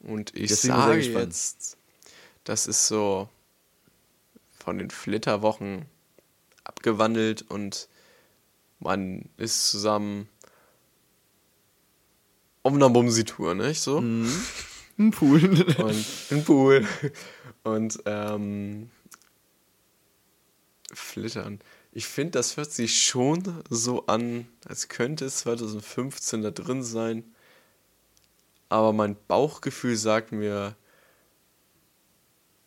Und 0.00 0.34
ich 0.34 0.48
Deswegen 0.48 0.74
sage 0.74 1.00
jetzt, 1.00 1.76
das 2.44 2.66
ist 2.66 2.86
so 2.86 3.28
von 4.58 4.78
den 4.78 4.90
Flitterwochen 4.90 5.86
abgewandelt 6.64 7.42
und 7.50 7.88
man 8.80 9.28
ist 9.36 9.70
zusammen 9.70 10.28
auf 12.62 12.74
einer 12.74 12.90
Bumsi-Tour, 12.90 13.54
nicht 13.54 13.80
so? 13.80 14.00
Mhm. 14.00 14.30
Ein 14.98 15.10
Pool. 15.12 15.42
und 15.78 16.06
ein 16.30 16.44
Pool. 16.44 16.86
Und 17.62 17.98
ähm, 18.04 18.90
Flittern. 20.92 21.60
Ich 21.92 22.06
finde, 22.06 22.32
das 22.32 22.56
hört 22.56 22.70
sich 22.70 23.02
schon 23.02 23.62
so 23.68 24.06
an, 24.06 24.46
als 24.66 24.88
könnte 24.88 25.24
es 25.24 25.38
2015 25.38 26.42
da 26.42 26.50
drin 26.50 26.82
sein. 26.82 27.24
Aber 28.68 28.92
mein 28.92 29.16
Bauchgefühl 29.26 29.96
sagt 29.96 30.30
mir, 30.30 30.76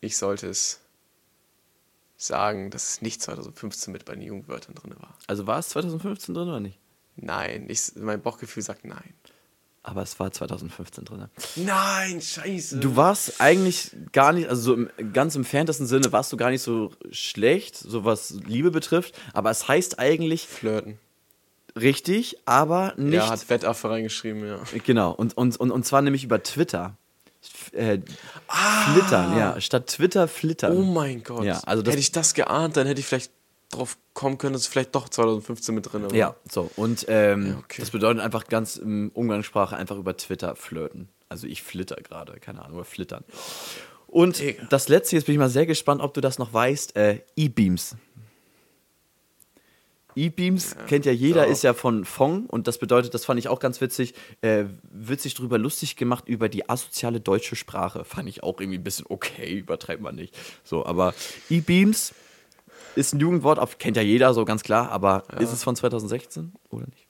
ich 0.00 0.18
sollte 0.18 0.48
es 0.48 0.80
sagen, 2.18 2.70
dass 2.70 2.90
es 2.90 3.02
nicht 3.02 3.22
2015 3.22 3.92
mit 3.92 4.04
bei 4.04 4.14
den 4.14 4.22
Jugendwörtern 4.22 4.74
drin 4.74 4.94
war. 4.98 5.16
Also 5.26 5.46
war 5.46 5.58
es 5.58 5.70
2015 5.70 6.34
drin 6.34 6.48
oder 6.48 6.60
nicht? 6.60 6.78
Nein, 7.16 7.70
ich, 7.70 7.92
mein 7.96 8.20
Bauchgefühl 8.20 8.62
sagt 8.62 8.84
nein 8.84 9.14
aber 9.84 10.02
es 10.02 10.18
war 10.18 10.32
2015 10.32 11.04
drin. 11.04 11.26
Nein, 11.56 12.20
scheiße. 12.20 12.78
Du 12.78 12.96
warst 12.96 13.40
eigentlich 13.40 13.90
gar 14.12 14.32
nicht, 14.32 14.48
also 14.48 14.62
so 14.62 14.74
im 14.74 14.90
ganz 15.12 15.36
entferntesten 15.36 15.86
Sinne 15.86 16.10
warst 16.10 16.32
du 16.32 16.36
gar 16.36 16.50
nicht 16.50 16.62
so 16.62 16.90
schlecht, 17.10 17.76
so 17.76 18.04
was 18.04 18.30
Liebe 18.46 18.70
betrifft, 18.70 19.14
aber 19.34 19.50
es 19.50 19.68
heißt 19.68 19.98
eigentlich. 19.98 20.48
Flirten. 20.48 20.98
Richtig, 21.78 22.38
aber 22.46 22.94
nicht. 22.96 23.14
Ja, 23.14 23.28
hat 23.28 23.48
Wettaffe 23.50 23.90
reingeschrieben, 23.90 24.46
ja. 24.46 24.58
Genau, 24.84 25.12
und, 25.12 25.36
und, 25.36 25.56
und, 25.58 25.70
und 25.70 25.84
zwar 25.84 26.02
nämlich 26.02 26.24
über 26.24 26.42
Twitter. 26.42 26.96
Äh, 27.72 27.98
ah. 28.48 28.92
Flittern, 28.92 29.36
ja. 29.36 29.60
Statt 29.60 29.88
Twitter 29.88 30.28
flittern. 30.28 30.76
Oh 30.76 30.82
mein 30.82 31.22
Gott. 31.22 31.44
Ja, 31.44 31.60
also 31.66 31.82
hätte 31.84 31.98
ich 31.98 32.10
das 32.10 32.32
geahnt, 32.32 32.78
dann 32.78 32.86
hätte 32.86 33.00
ich 33.00 33.06
vielleicht 33.06 33.32
drauf 33.76 33.98
kommen 34.12 34.38
können, 34.38 34.52
dass 34.52 34.62
es 34.62 34.68
vielleicht 34.68 34.94
doch 34.94 35.08
2015 35.08 35.74
mit 35.74 35.92
drin. 35.92 36.08
Ja, 36.12 36.36
so. 36.50 36.70
Und 36.76 37.06
ähm, 37.08 37.46
ja, 37.46 37.58
okay. 37.58 37.80
das 37.80 37.90
bedeutet 37.90 38.22
einfach 38.22 38.46
ganz 38.46 38.76
im 38.76 39.10
Umgangssprache 39.14 39.76
einfach 39.76 39.96
über 39.96 40.16
Twitter 40.16 40.56
flirten. 40.56 41.08
Also 41.28 41.46
ich 41.46 41.62
flitter 41.62 41.96
gerade, 41.96 42.38
keine 42.40 42.62
Ahnung, 42.62 42.74
über 42.74 42.84
flittern. 42.84 43.24
Und 44.06 44.40
Egal. 44.40 44.66
das 44.70 44.88
letzte, 44.88 45.16
jetzt 45.16 45.24
bin 45.24 45.34
ich 45.34 45.38
mal 45.38 45.50
sehr 45.50 45.66
gespannt, 45.66 46.00
ob 46.00 46.14
du 46.14 46.20
das 46.20 46.38
noch 46.38 46.52
weißt, 46.52 46.94
äh, 46.96 47.20
E-Beams. 47.36 47.96
E-Beams 50.16 50.76
ja, 50.78 50.84
kennt 50.84 51.06
ja 51.06 51.12
jeder, 51.12 51.46
ist 51.46 51.64
ja 51.64 51.74
von 51.74 52.04
Fong 52.04 52.46
und 52.46 52.68
das 52.68 52.78
bedeutet, 52.78 53.14
das 53.14 53.24
fand 53.24 53.40
ich 53.40 53.48
auch 53.48 53.58
ganz 53.58 53.80
witzig, 53.80 54.14
äh, 54.42 54.66
wird 54.92 55.20
sich 55.20 55.34
darüber 55.34 55.58
lustig 55.58 55.96
gemacht 55.96 56.28
über 56.28 56.48
die 56.48 56.68
asoziale 56.68 57.20
deutsche 57.20 57.56
Sprache. 57.56 58.04
Fand 58.04 58.28
ich 58.28 58.42
auch 58.42 58.60
irgendwie 58.60 58.78
ein 58.78 58.84
bisschen 58.84 59.06
okay, 59.08 59.58
übertreibt 59.58 60.00
man 60.00 60.14
nicht. 60.14 60.38
So, 60.62 60.86
aber 60.86 61.14
E-Beams 61.50 62.14
ist 62.96 63.14
ein 63.14 63.20
Jugendwort, 63.20 63.58
auf, 63.58 63.78
kennt 63.78 63.96
ja 63.96 64.02
jeder 64.02 64.34
so 64.34 64.44
ganz 64.44 64.62
klar, 64.62 64.90
aber 64.90 65.24
ja. 65.32 65.38
ist 65.38 65.52
es 65.52 65.62
von 65.62 65.76
2016 65.76 66.52
oder 66.70 66.86
nicht? 66.86 67.06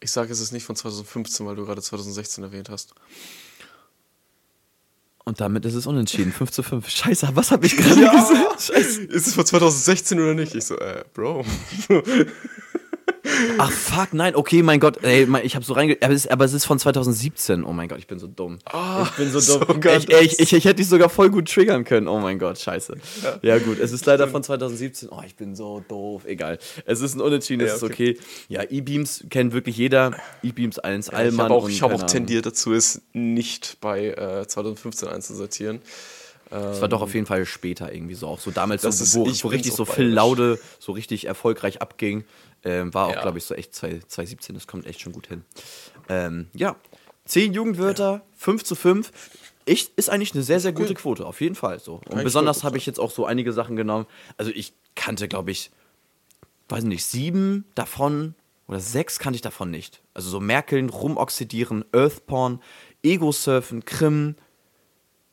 Ich 0.00 0.12
sage, 0.12 0.32
es 0.32 0.40
ist 0.40 0.52
nicht 0.52 0.64
von 0.64 0.76
2015, 0.76 1.46
weil 1.46 1.56
du 1.56 1.66
gerade 1.66 1.82
2016 1.82 2.44
erwähnt 2.44 2.68
hast. 2.70 2.94
Und 5.24 5.40
damit 5.42 5.66
ist 5.66 5.74
es 5.74 5.86
unentschieden. 5.86 6.32
5 6.32 6.50
zu 6.50 6.62
5. 6.62 6.88
Scheiße, 6.88 7.28
was 7.34 7.50
habe 7.50 7.66
ich 7.66 7.76
gerade 7.76 8.00
ja. 8.00 8.12
gesagt? 8.12 8.62
Scheiße. 8.62 9.02
Ist 9.02 9.26
es 9.26 9.34
von 9.34 9.44
2016 9.44 10.18
oder 10.18 10.34
nicht? 10.34 10.54
Ich 10.54 10.64
so, 10.64 10.78
äh, 10.78 11.04
Bro. 11.12 11.44
Ach 13.58 13.70
fuck, 13.70 14.12
nein, 14.12 14.34
okay, 14.34 14.62
mein 14.62 14.80
Gott, 14.80 15.02
ey, 15.02 15.28
ich 15.42 15.54
habe 15.54 15.64
so 15.64 15.72
reinge... 15.72 15.96
Aber, 16.00 16.14
aber 16.30 16.44
es, 16.44 16.52
ist 16.52 16.64
von 16.64 16.78
2017. 16.78 17.64
Oh 17.64 17.72
mein 17.72 17.88
Gott, 17.88 17.98
ich 17.98 18.06
bin 18.06 18.18
so 18.18 18.26
dumm. 18.26 18.58
Oh, 18.72 19.02
ich 19.04 19.10
bin 19.10 19.30
so 19.30 19.58
dumm. 19.58 19.80
So 19.82 19.90
ich, 19.90 20.08
ich, 20.08 20.38
ich, 20.40 20.52
ich, 20.52 20.64
hätte 20.64 20.76
dich 20.76 20.88
sogar 20.88 21.08
voll 21.08 21.30
gut 21.30 21.52
triggern 21.52 21.84
können. 21.84 22.08
Oh 22.08 22.18
mein 22.18 22.38
Gott, 22.38 22.58
scheiße. 22.58 22.96
Ja, 23.22 23.38
ja 23.42 23.58
gut, 23.58 23.78
es 23.78 23.92
ist 23.92 24.06
leider 24.06 24.28
von 24.28 24.42
2017. 24.42 25.08
Oh, 25.10 25.22
ich 25.26 25.36
bin 25.36 25.54
so 25.54 25.84
doof. 25.88 26.24
Egal. 26.26 26.58
Es 26.84 27.00
ist 27.00 27.14
ein 27.14 27.20
Unentschieden, 27.20 27.66
es 27.66 27.80
ja, 27.80 27.86
okay. 27.86 28.10
ist 28.10 28.20
okay. 28.20 28.26
Ja, 28.48 28.62
E-Beams 28.62 29.24
kennt 29.30 29.52
wirklich 29.52 29.76
jeder. 29.76 30.16
E-Beams 30.42 30.78
1, 30.78 31.10
Allmann. 31.10 31.68
Ich 31.68 31.82
habe 31.82 31.94
auch, 31.94 31.98
hab 32.00 32.02
auch 32.02 32.06
tendiert 32.06 32.46
dazu, 32.46 32.72
es 32.72 33.02
nicht 33.12 33.78
bei 33.80 34.08
äh, 34.08 34.46
2015 34.46 35.08
einzusortieren. 35.08 35.80
Das 36.50 36.80
war 36.80 36.88
doch 36.88 37.02
auf 37.02 37.14
jeden 37.14 37.26
Fall 37.26 37.44
später 37.44 37.92
irgendwie 37.92 38.14
so, 38.14 38.26
auch 38.26 38.40
so 38.40 38.50
damals, 38.50 38.82
so, 38.82 39.20
wo, 39.20 39.26
wo 39.26 39.48
richtig 39.48 39.72
so 39.72 39.84
Phil 39.84 40.08
Laude 40.08 40.58
so 40.78 40.92
richtig 40.92 41.26
erfolgreich 41.26 41.82
abging. 41.82 42.24
Ähm, 42.64 42.92
war 42.92 43.06
auch, 43.06 43.14
ja. 43.14 43.22
glaube 43.22 43.38
ich, 43.38 43.44
so 43.44 43.54
echt 43.54 43.74
2017, 43.74 44.54
das 44.54 44.66
kommt 44.66 44.86
echt 44.86 45.00
schon 45.00 45.12
gut 45.12 45.28
hin. 45.28 45.44
Ähm, 46.08 46.48
ja, 46.54 46.76
10 47.26 47.52
Jugendwörter, 47.52 48.12
ja. 48.12 48.22
5 48.36 48.64
zu 48.64 48.74
5. 48.74 49.12
Ich, 49.64 49.90
ist 49.96 50.08
eigentlich 50.08 50.34
eine 50.34 50.42
sehr, 50.42 50.60
sehr 50.60 50.72
gute 50.72 50.94
Quote, 50.94 51.26
auf 51.26 51.40
jeden 51.40 51.54
Fall 51.54 51.78
so. 51.78 52.00
Und 52.08 52.24
besonders 52.24 52.64
habe 52.64 52.78
ich 52.78 52.86
jetzt 52.86 52.98
auch 52.98 53.10
so 53.10 53.26
einige 53.26 53.52
Sachen 53.52 53.76
genommen. 53.76 54.06
Also 54.38 54.50
ich 54.54 54.72
kannte, 54.94 55.28
glaube 55.28 55.50
ich, 55.50 55.70
weiß 56.70 56.84
nicht, 56.84 57.04
sieben 57.04 57.66
davon 57.74 58.34
oder 58.66 58.80
sechs 58.80 59.18
kannte 59.18 59.36
ich 59.36 59.42
davon 59.42 59.70
nicht. 59.70 60.00
Also 60.14 60.30
so 60.30 60.40
Merkeln, 60.40 60.88
Rumoxidieren, 60.88 61.84
Earthporn, 61.92 62.60
Ego-Surfen, 63.02 63.84
Krim, 63.84 64.36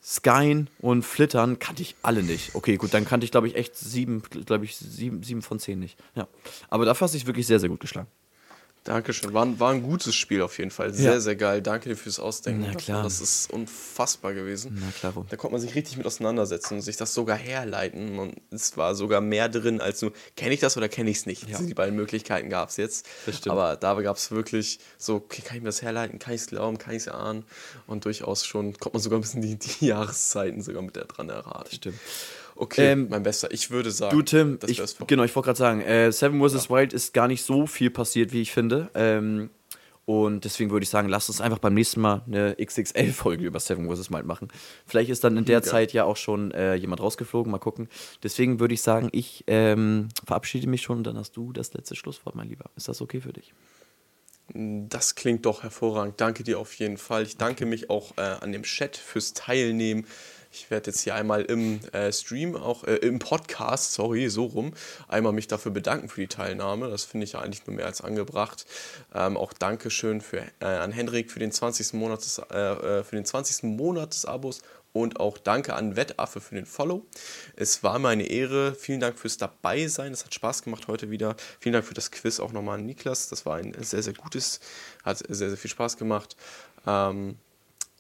Skyn 0.07 0.67
und 0.79 1.01
Flittern 1.01 1.57
kannte 1.57 1.81
ich 1.81 1.95
alle 2.03 2.21
nicht. 2.21 2.53
Okay, 2.53 2.77
gut, 2.77 2.93
dann 2.93 3.05
kannte 3.05 3.25
ich, 3.25 3.31
glaube 3.31 3.47
ich, 3.47 3.55
echt 3.55 3.75
sieben, 3.75 4.21
glaube 4.21 4.63
ich, 4.63 4.75
sieben, 4.75 5.23
sieben 5.23 5.41
von 5.41 5.57
zehn 5.57 5.79
nicht. 5.79 5.97
Ja. 6.13 6.27
Aber 6.69 6.85
dafür 6.85 7.05
hast 7.05 7.15
du 7.15 7.17
dich 7.17 7.25
wirklich 7.25 7.47
sehr, 7.47 7.59
sehr 7.59 7.69
gut 7.69 7.79
geschlagen. 7.79 8.07
Dankeschön. 8.85 9.33
War, 9.33 9.59
war 9.59 9.71
ein 9.71 9.81
gutes 9.81 10.13
Spiel 10.13 10.43
auf 10.43 10.59
jeden 10.59 10.69
Fall. 10.69 10.93
Sehr, 10.93 11.13
ja. 11.13 11.19
sehr 11.19 11.35
geil. 11.35 11.59
Danke 11.63 11.89
dir 11.89 11.95
fürs 11.95 12.19
Ausdenken. 12.19 12.65
Na 12.67 12.75
klar. 12.75 13.01
Das 13.01 13.19
ist 13.19 13.51
unfassbar 13.51 14.35
gewesen. 14.35 14.79
Na 14.79 14.91
klar. 14.91 15.25
Da 15.27 15.35
konnte 15.37 15.53
man 15.53 15.61
sich 15.61 15.73
richtig 15.73 15.97
mit 15.97 16.05
auseinandersetzen 16.05 16.75
und 16.75 16.81
sich 16.81 16.95
das 16.95 17.15
sogar 17.15 17.35
herleiten. 17.35 18.19
Und 18.19 18.35
es 18.51 18.77
war 18.77 18.93
sogar 18.93 19.21
mehr 19.21 19.49
drin 19.49 19.81
als 19.81 20.03
nur, 20.03 20.13
kenne 20.37 20.53
ich 20.53 20.59
das 20.59 20.77
oder 20.77 20.87
kenne 20.87 21.09
ich 21.09 21.17
es 21.17 21.25
nicht? 21.25 21.49
Ja. 21.49 21.55
Also 21.55 21.67
die 21.67 21.73
beiden 21.73 21.95
Möglichkeiten 21.95 22.51
gab 22.51 22.69
es 22.69 22.77
jetzt. 22.77 23.07
Aber 23.47 23.75
da 23.75 23.99
gab 24.01 24.17
es 24.17 24.29
wirklich 24.29 24.79
so, 24.99 25.15
okay, 25.15 25.41
kann 25.41 25.57
ich 25.57 25.63
mir 25.63 25.69
das 25.69 25.81
herleiten? 25.81 26.19
Kann 26.19 26.35
ich 26.35 26.41
es 26.41 26.47
glauben? 26.47 26.77
Kann 26.77 26.93
ich 26.93 27.01
es 27.01 27.07
ahnen? 27.07 27.43
Und 27.87 28.05
durchaus 28.05 28.45
schon, 28.45 28.73
konnte 28.77 28.97
man 28.97 29.01
sogar 29.01 29.17
ein 29.17 29.21
bisschen 29.21 29.41
die, 29.41 29.57
die 29.57 29.87
Jahreszeiten 29.87 30.61
sogar 30.61 30.83
mit 30.83 30.95
der 30.95 31.05
dran 31.05 31.29
erraten. 31.29 31.73
Stimmt. 31.73 31.99
Okay, 32.55 32.93
ähm, 32.93 33.07
mein 33.09 33.23
Bester. 33.23 33.51
Ich 33.51 33.69
würde 33.69 33.91
sagen, 33.91 34.15
du 34.17 34.23
Tim, 34.23 34.59
ich, 34.65 34.81
genau, 35.07 35.23
ich 35.23 35.35
wollte 35.35 35.47
gerade 35.47 35.57
sagen, 35.57 35.81
äh, 35.81 36.11
Seven 36.11 36.41
vs. 36.41 36.65
Ja. 36.65 36.69
Wild 36.75 36.93
ist 36.93 37.13
gar 37.13 37.27
nicht 37.27 37.43
so 37.43 37.67
viel 37.67 37.89
passiert, 37.89 38.31
wie 38.31 38.41
ich 38.41 38.51
finde. 38.51 38.89
Ähm, 38.95 39.49
und 40.05 40.45
deswegen 40.45 40.69
würde 40.69 40.83
ich 40.83 40.89
sagen, 40.89 41.09
lasst 41.09 41.29
uns 41.29 41.41
einfach 41.41 41.57
beim 41.57 41.73
nächsten 41.73 41.99
Mal 41.99 42.21
eine 42.27 42.55
XXL-Folge 42.63 43.43
über 43.43 43.59
Seven 43.59 43.89
vs. 43.89 44.11
Wild 44.11 44.25
machen. 44.25 44.49
Vielleicht 44.85 45.09
ist 45.09 45.23
dann 45.23 45.35
in 45.35 45.45
der 45.45 45.59
ja. 45.59 45.61
Zeit 45.63 45.93
ja 45.93 46.05
auch 46.05 46.17
schon 46.17 46.51
äh, 46.51 46.75
jemand 46.75 47.01
rausgeflogen, 47.01 47.51
mal 47.51 47.57
gucken. 47.57 47.89
Deswegen 48.21 48.59
würde 48.59 48.75
ich 48.75 48.83
sagen, 48.83 49.09
ich 49.11 49.43
ähm, 49.47 50.09
verabschiede 50.25 50.67
mich 50.67 50.83
schon 50.83 50.99
und 50.99 51.07
dann 51.07 51.17
hast 51.17 51.35
du 51.35 51.51
das 51.51 51.73
letzte 51.73 51.95
Schlusswort, 51.95 52.35
mein 52.35 52.47
Lieber. 52.47 52.69
Ist 52.75 52.87
das 52.87 53.01
okay 53.01 53.19
für 53.19 53.33
dich? 53.33 53.53
Das 54.53 55.15
klingt 55.15 55.45
doch 55.47 55.63
hervorragend. 55.63 56.21
Danke 56.21 56.43
dir 56.43 56.59
auf 56.59 56.73
jeden 56.75 56.97
Fall. 56.97 57.23
Ich 57.23 57.37
danke 57.37 57.65
mich 57.65 57.89
auch 57.89 58.15
äh, 58.17 58.21
an 58.21 58.51
dem 58.51 58.61
Chat 58.61 58.95
fürs 58.95 59.33
Teilnehmen. 59.33 60.05
Ich 60.55 60.71
werde 60.71 60.89
jetzt 60.89 61.01
hier 61.01 61.15
einmal 61.15 61.41
im 61.43 61.81
äh, 61.91 62.13
Stream, 62.13 62.55
auch 62.55 62.85
äh, 62.85 62.95
im 62.95 63.19
Podcast, 63.19 63.91
sorry, 63.91 64.29
so 64.29 64.45
rum, 64.45 64.73
einmal 65.09 65.33
mich 65.33 65.47
dafür 65.47 65.73
bedanken 65.73 66.07
für 66.07 66.21
die 66.21 66.27
Teilnahme. 66.27 66.89
Das 66.89 67.03
finde 67.03 67.25
ich 67.25 67.33
ja 67.33 67.41
eigentlich 67.41 67.67
nur 67.67 67.75
mehr 67.75 67.85
als 67.85 67.99
angebracht. 67.99 68.65
Ähm, 69.13 69.35
auch 69.35 69.51
Dankeschön 69.51 70.21
für, 70.21 70.43
äh, 70.61 70.65
an 70.65 70.93
Hendrik 70.93 71.29
für 71.29 71.39
den 71.39 71.51
20. 71.51 71.93
Monat 71.93 72.23
des, 72.23 72.37
äh, 72.37 72.57
äh, 72.57 73.03
für 73.03 73.17
den 73.17 73.25
20. 73.25 73.75
Monat 73.75 74.13
des 74.13 74.25
Abos 74.25 74.61
und 74.93 75.19
auch 75.19 75.37
danke 75.37 75.73
an 75.73 75.97
Wettaffe 75.97 76.39
für 76.39 76.55
den 76.55 76.65
Follow. 76.65 77.05
Es 77.57 77.83
war 77.83 77.99
mir 77.99 78.07
eine 78.07 78.27
Ehre. 78.27 78.75
Vielen 78.75 79.01
Dank 79.01 79.19
fürs 79.19 79.37
Dabeisein. 79.37 80.13
Es 80.13 80.23
hat 80.23 80.33
Spaß 80.33 80.63
gemacht 80.63 80.87
heute 80.87 81.11
wieder. 81.11 81.35
Vielen 81.59 81.73
Dank 81.73 81.85
für 81.85 81.93
das 81.93 82.11
Quiz 82.11 82.39
auch 82.39 82.53
nochmal 82.53 82.79
an 82.79 82.85
Niklas. 82.85 83.27
Das 83.27 83.45
war 83.45 83.57
ein 83.57 83.75
sehr, 83.81 84.01
sehr 84.01 84.13
gutes, 84.13 84.61
hat 85.03 85.17
sehr, 85.17 85.49
sehr 85.49 85.57
viel 85.57 85.69
Spaß 85.69 85.97
gemacht. 85.97 86.37
Ähm, 86.87 87.37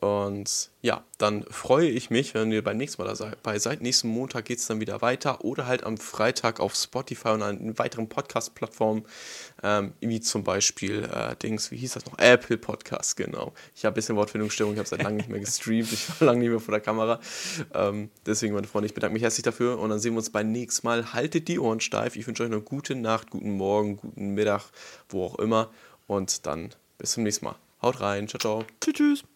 und 0.05 0.69
ja, 0.83 1.03
dann 1.17 1.45
freue 1.45 1.89
ich 1.89 2.11
mich, 2.11 2.35
wenn 2.35 2.51
ihr 2.51 2.63
beim 2.63 2.77
nächsten 2.77 3.01
Mal 3.01 3.11
dabei 3.11 3.57
seid. 3.57 3.81
Nächsten 3.81 4.07
Montag 4.07 4.45
geht 4.45 4.59
es 4.59 4.67
dann 4.67 4.79
wieder 4.79 5.01
weiter 5.01 5.43
oder 5.43 5.65
halt 5.65 5.83
am 5.83 5.97
Freitag 5.97 6.59
auf 6.59 6.75
Spotify 6.75 7.29
und 7.29 7.41
an 7.41 7.79
weiteren 7.79 8.07
Podcast-Plattformen, 8.07 9.03
ähm, 9.63 9.93
wie 10.01 10.19
zum 10.19 10.43
Beispiel 10.43 11.09
äh, 11.11 11.35
Dings, 11.37 11.71
wie 11.71 11.77
hieß 11.77 11.93
das 11.93 12.05
noch? 12.05 12.19
Apple 12.19 12.59
Podcast, 12.59 13.17
genau. 13.17 13.53
Ich 13.73 13.83
habe 13.83 13.93
ein 13.93 13.95
bisschen 13.95 14.15
Wortfindungsstörung, 14.15 14.73
ich 14.73 14.79
habe 14.79 14.87
seit 14.87 15.01
langem 15.01 15.17
nicht 15.17 15.29
mehr 15.29 15.39
gestreamt, 15.39 15.91
ich 15.91 16.07
war 16.07 16.27
lange 16.27 16.41
nicht 16.41 16.49
mehr 16.49 16.59
vor 16.59 16.73
der 16.73 16.81
Kamera. 16.81 17.19
Ähm, 17.73 18.11
deswegen, 18.27 18.53
meine 18.53 18.67
Freunde, 18.67 18.85
ich 18.85 18.93
bedanke 18.93 19.13
mich 19.13 19.23
herzlich 19.23 19.43
dafür 19.43 19.79
und 19.79 19.89
dann 19.89 19.97
sehen 19.99 20.13
wir 20.13 20.19
uns 20.19 20.29
beim 20.29 20.51
nächsten 20.51 20.85
Mal. 20.85 21.13
Haltet 21.13 21.47
die 21.47 21.57
Ohren 21.57 21.79
steif. 21.79 22.15
Ich 22.15 22.27
wünsche 22.27 22.43
euch 22.43 22.51
eine 22.51 22.61
gute 22.61 22.93
Nacht, 22.93 23.31
guten 23.31 23.57
Morgen, 23.57 23.97
guten 23.97 24.35
Mittag, 24.35 24.65
wo 25.09 25.25
auch 25.25 25.39
immer. 25.39 25.71
Und 26.05 26.45
dann 26.45 26.69
bis 26.99 27.13
zum 27.13 27.23
nächsten 27.23 27.45
Mal. 27.45 27.55
Haut 27.81 28.01
rein. 28.01 28.27
Ciao, 28.27 28.39
ciao. 28.39 28.65
Tschüss, 28.79 28.93
tschüss. 28.93 29.34